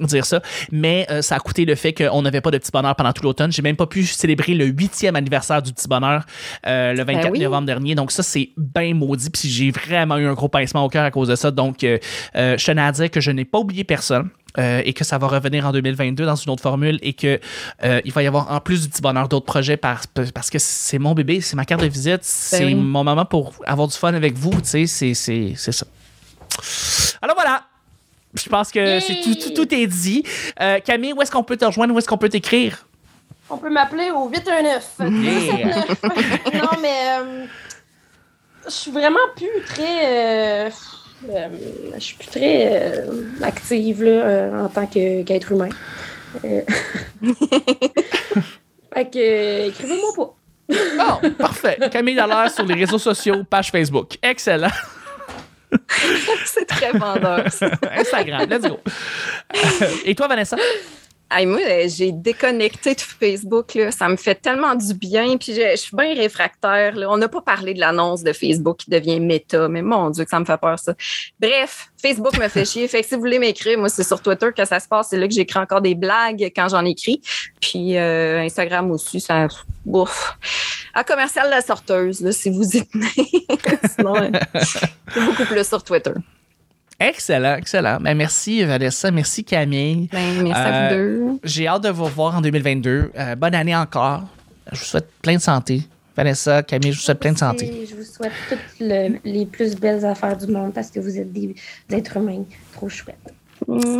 dire 0.00 0.24
ça. 0.24 0.40
Mais 0.70 1.06
ça 1.20 1.36
a 1.36 1.38
coûté 1.38 1.64
le 1.64 1.74
fait 1.74 1.92
qu'on 1.92 2.22
n'avait 2.22 2.40
pas 2.40 2.50
de 2.50 2.58
petit 2.58 2.70
bonheur 2.70 2.94
pendant 2.94 3.12
tout 3.12 3.23
l'automne. 3.24 3.50
J'ai 3.52 3.62
même 3.62 3.76
pas 3.76 3.86
pu 3.86 4.04
célébrer 4.04 4.54
le 4.54 4.66
huitième 4.66 5.16
anniversaire 5.16 5.60
du 5.62 5.72
petit 5.72 5.88
bonheur 5.88 6.24
euh, 6.66 6.92
le 6.92 7.04
24 7.04 7.32
oui. 7.32 7.40
novembre 7.40 7.66
dernier. 7.66 7.94
Donc 7.94 8.12
ça, 8.12 8.22
c'est 8.22 8.50
bien 8.56 8.94
maudit. 8.94 9.30
Puis 9.30 9.48
j'ai 9.48 9.70
vraiment 9.70 10.16
eu 10.18 10.26
un 10.26 10.34
gros 10.34 10.48
pincement 10.48 10.84
au 10.84 10.88
cœur 10.88 11.04
à 11.04 11.10
cause 11.10 11.28
de 11.28 11.36
ça. 11.36 11.50
Donc, 11.50 11.82
euh, 11.84 11.98
euh, 12.36 12.56
je 12.58 12.64
tenais 12.64 12.82
à 12.82 12.92
dire 12.92 13.10
que 13.10 13.20
je 13.20 13.30
n'ai 13.30 13.44
pas 13.44 13.58
oublié 13.58 13.84
personne. 13.84 14.28
euh, 14.56 14.82
et 14.84 14.92
que 14.92 15.02
ça 15.02 15.18
va 15.18 15.26
revenir 15.26 15.66
en 15.66 15.72
2022 15.72 16.24
dans 16.26 16.36
une 16.36 16.52
autre 16.52 16.62
formule 16.62 17.00
et 17.02 17.12
que 17.12 17.40
euh, 17.84 18.00
il 18.04 18.12
va 18.12 18.22
y 18.22 18.28
avoir 18.28 18.52
en 18.52 18.60
plus 18.60 18.82
du 18.82 18.88
petit 18.88 19.02
bonheur 19.02 19.28
d'autres 19.28 19.46
projets 19.46 19.76
parce, 19.76 20.06
parce 20.32 20.48
que 20.48 20.60
c'est 20.60 21.00
mon 21.00 21.12
bébé, 21.12 21.40
c'est 21.40 21.56
ma 21.56 21.64
carte 21.64 21.82
de 21.82 21.88
visite, 21.88 22.20
c'est 22.22 22.60
Ben 22.60 22.66
oui. 22.66 22.74
mon 22.76 23.02
moment 23.02 23.24
pour 23.24 23.52
avoir 23.66 23.88
du 23.88 23.96
fun 23.96 24.14
avec 24.14 24.34
vous, 24.34 24.52
tu 24.52 24.58
sais, 24.62 24.86
c'est- 24.86 25.14
c'est 25.14 25.54
c'est 25.56 25.72
ça. 25.72 25.86
Alors 27.20 27.34
voilà, 27.34 27.64
je 28.34 28.48
pense 28.48 28.70
que 28.70 29.00
c'est 29.00 29.20
tout, 29.22 29.34
tout, 29.34 29.50
tout 29.50 29.74
est 29.74 29.86
dit. 29.88 30.22
Euh, 30.60 30.78
Camille, 30.84 31.12
où 31.14 31.22
est-ce 31.22 31.32
qu'on 31.32 31.42
peut 31.42 31.56
te 31.56 31.64
rejoindre, 31.64 31.92
où 31.94 31.98
est-ce 31.98 32.06
qu'on 32.08 32.18
peut 32.18 32.28
t'écrire? 32.28 32.86
On 33.50 33.58
peut 33.58 33.70
m'appeler 33.70 34.10
au 34.10 34.28
819 34.28 34.94
279. 34.98 36.02
non, 36.54 36.68
mais 36.80 37.18
euh, 37.20 37.44
je 38.66 38.70
suis 38.70 38.90
vraiment 38.90 39.18
plus 39.36 39.48
très. 39.66 40.06
euh, 40.66 40.70
euh, 41.30 41.48
je 41.94 42.00
suis 42.00 42.16
plus 42.16 42.26
très 42.28 42.68
euh, 42.72 43.22
active 43.42 44.02
là, 44.02 44.10
euh, 44.10 44.64
en 44.64 44.68
tant 44.68 44.86
que- 44.86 45.22
qu'être 45.22 45.52
humain. 45.52 45.68
Euh, 46.44 46.62
fait 48.94 49.10
que, 49.10 49.18
euh, 49.18 49.68
écrivez-moi 49.68 50.10
pas. 50.16 50.34
Bon, 51.22 51.30
parfait. 51.32 51.78
Camille 51.90 52.14
Dallaire 52.14 52.50
sur 52.50 52.64
les 52.64 52.74
réseaux 52.74 52.98
sociaux, 52.98 53.44
page 53.44 53.70
Facebook. 53.70 54.16
Excellent. 54.22 54.68
C'est 56.46 56.66
très 56.66 56.92
vendeur. 56.92 57.50
ça. 57.52 57.68
Instagram, 57.98 58.48
let's 58.48 58.62
go. 58.62 58.78
Et 60.04 60.14
toi, 60.14 60.28
Vanessa? 60.28 60.56
Moi, 61.42 61.60
euh, 61.60 61.88
j'ai 61.88 62.12
déconnecté 62.12 62.94
de 62.94 63.00
Facebook. 63.00 63.78
Ça 63.90 64.08
me 64.08 64.16
fait 64.16 64.36
tellement 64.36 64.74
du 64.74 64.94
bien. 64.94 65.36
Puis 65.36 65.54
je, 65.54 65.76
suis 65.76 65.96
bien 65.96 66.14
réfractaire. 66.14 66.94
On 67.08 67.16
n'a 67.16 67.28
pas 67.28 67.40
parlé 67.40 67.74
de 67.74 67.80
l'annonce 67.80 68.22
de 68.22 68.32
Facebook 68.32 68.78
qui 68.78 68.90
devient 68.90 69.18
méta, 69.18 69.68
mais 69.68 69.82
mon 69.82 70.10
Dieu, 70.10 70.24
que 70.24 70.30
ça 70.30 70.38
me 70.38 70.44
fait 70.44 70.56
peur, 70.58 70.78
ça. 70.78 70.94
Bref, 71.40 71.90
Facebook 72.00 72.38
me 72.38 72.48
fait 72.48 72.64
chier. 72.64 72.86
Fait 72.86 73.02
que 73.02 73.08
si 73.08 73.14
vous 73.14 73.20
voulez 73.20 73.38
m'écrire, 73.38 73.78
moi, 73.78 73.88
c'est 73.88 74.04
sur 74.04 74.20
Twitter 74.20 74.50
que 74.56 74.64
ça 74.64 74.78
se 74.78 74.86
passe. 74.86 75.08
C'est 75.10 75.18
là 75.18 75.26
que 75.26 75.34
j'écris 75.34 75.58
encore 75.58 75.80
des 75.80 75.94
blagues 75.94 76.52
quand 76.54 76.68
j'en 76.68 76.84
écris. 76.84 77.20
Puis 77.60 77.96
euh, 77.96 78.40
Instagram 78.40 78.90
aussi, 78.92 79.20
ça. 79.20 79.48
Ouf. 79.86 80.38
À 80.94 81.02
commercial 81.02 81.50
la 81.50 81.60
sorteuse, 81.60 82.30
si 82.30 82.50
vous 82.50 82.76
y 82.76 82.86
tenez. 82.86 83.08
Sinon, 83.96 84.16
euh, 84.16 84.30
c'est 84.62 85.24
beaucoup 85.24 85.44
plus 85.44 85.66
sur 85.66 85.82
Twitter. 85.82 86.12
Excellent, 87.00 87.56
excellent. 87.56 87.98
Ben, 88.00 88.16
merci, 88.16 88.62
Vanessa. 88.64 89.10
Merci, 89.10 89.44
Camille. 89.44 90.08
Ben, 90.12 90.42
merci 90.42 90.60
à 90.60 90.90
Euh, 90.92 91.18
vous 91.18 91.32
deux. 91.34 91.40
J'ai 91.44 91.66
hâte 91.66 91.82
de 91.82 91.88
vous 91.90 92.04
revoir 92.04 92.36
en 92.36 92.40
2022. 92.40 93.10
Euh, 93.16 93.34
bonne 93.34 93.54
année 93.54 93.74
encore. 93.76 94.22
Je 94.72 94.78
vous 94.78 94.84
souhaite 94.84 95.08
plein 95.22 95.34
de 95.36 95.40
santé. 95.40 95.82
Vanessa, 96.16 96.62
Camille, 96.62 96.92
je 96.92 96.98
vous 96.98 97.02
souhaite 97.02 97.18
plein 97.18 97.32
de 97.32 97.38
santé. 97.38 97.66
Et 97.82 97.86
je 97.86 97.96
vous 97.96 98.04
souhaite 98.04 98.32
toutes 98.48 98.58
le- 98.80 99.18
les 99.24 99.46
plus 99.46 99.74
belles 99.74 100.04
affaires 100.04 100.36
du 100.36 100.46
monde 100.46 100.72
parce 100.72 100.90
que 100.90 101.00
vous 101.00 101.18
êtes 101.18 101.32
des, 101.32 101.54
des 101.88 101.96
êtres 101.96 102.16
humains 102.16 102.44
trop 102.72 102.88
chouettes. 102.88 103.16
Oh, 103.66 103.80
c'est 103.80 103.98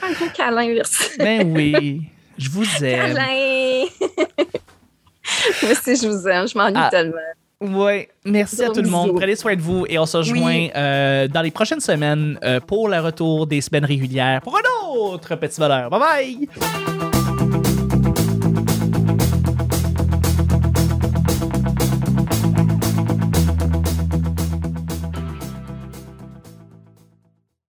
pas 0.00 0.06
un 0.08 0.12
gros 0.12 0.30
câlin, 0.34 0.66
merci. 0.74 1.10
Ben 1.18 1.52
oui, 1.54 2.02
je 2.38 2.48
vous 2.48 2.64
aime. 2.84 3.14
Câlin! 3.14 3.84
Moi 5.62 5.72
aussi, 5.72 5.96
je 5.96 6.08
vous 6.08 6.26
aime. 6.28 6.48
Je 6.48 6.56
m'ennuie 6.56 6.80
Ah. 6.82 6.88
tellement. 6.90 7.16
Ouais, 7.60 8.08
merci 8.24 8.62
à 8.64 8.70
tout 8.70 8.80
le 8.80 8.88
monde. 8.88 9.14
Prenez 9.16 9.36
soin 9.36 9.54
de 9.54 9.60
vous 9.60 9.84
et 9.88 9.98
on 9.98 10.06
se 10.06 10.16
rejoint 10.16 10.46
Oui. 10.46 10.70
euh, 10.74 11.28
dans 11.28 11.42
les 11.42 11.50
prochaines 11.50 11.80
semaines 11.80 12.38
euh, 12.42 12.58
pour 12.58 12.88
le 12.88 12.98
retour 13.00 13.46
des 13.46 13.60
semaines 13.60 13.84
régulières 13.84 14.40
pour 14.40 14.56
un 14.56 14.88
autre 14.96 15.36
petit 15.36 15.60
bonheur. 15.60 15.90
Bye 15.90 16.00
bye! 16.00 17.09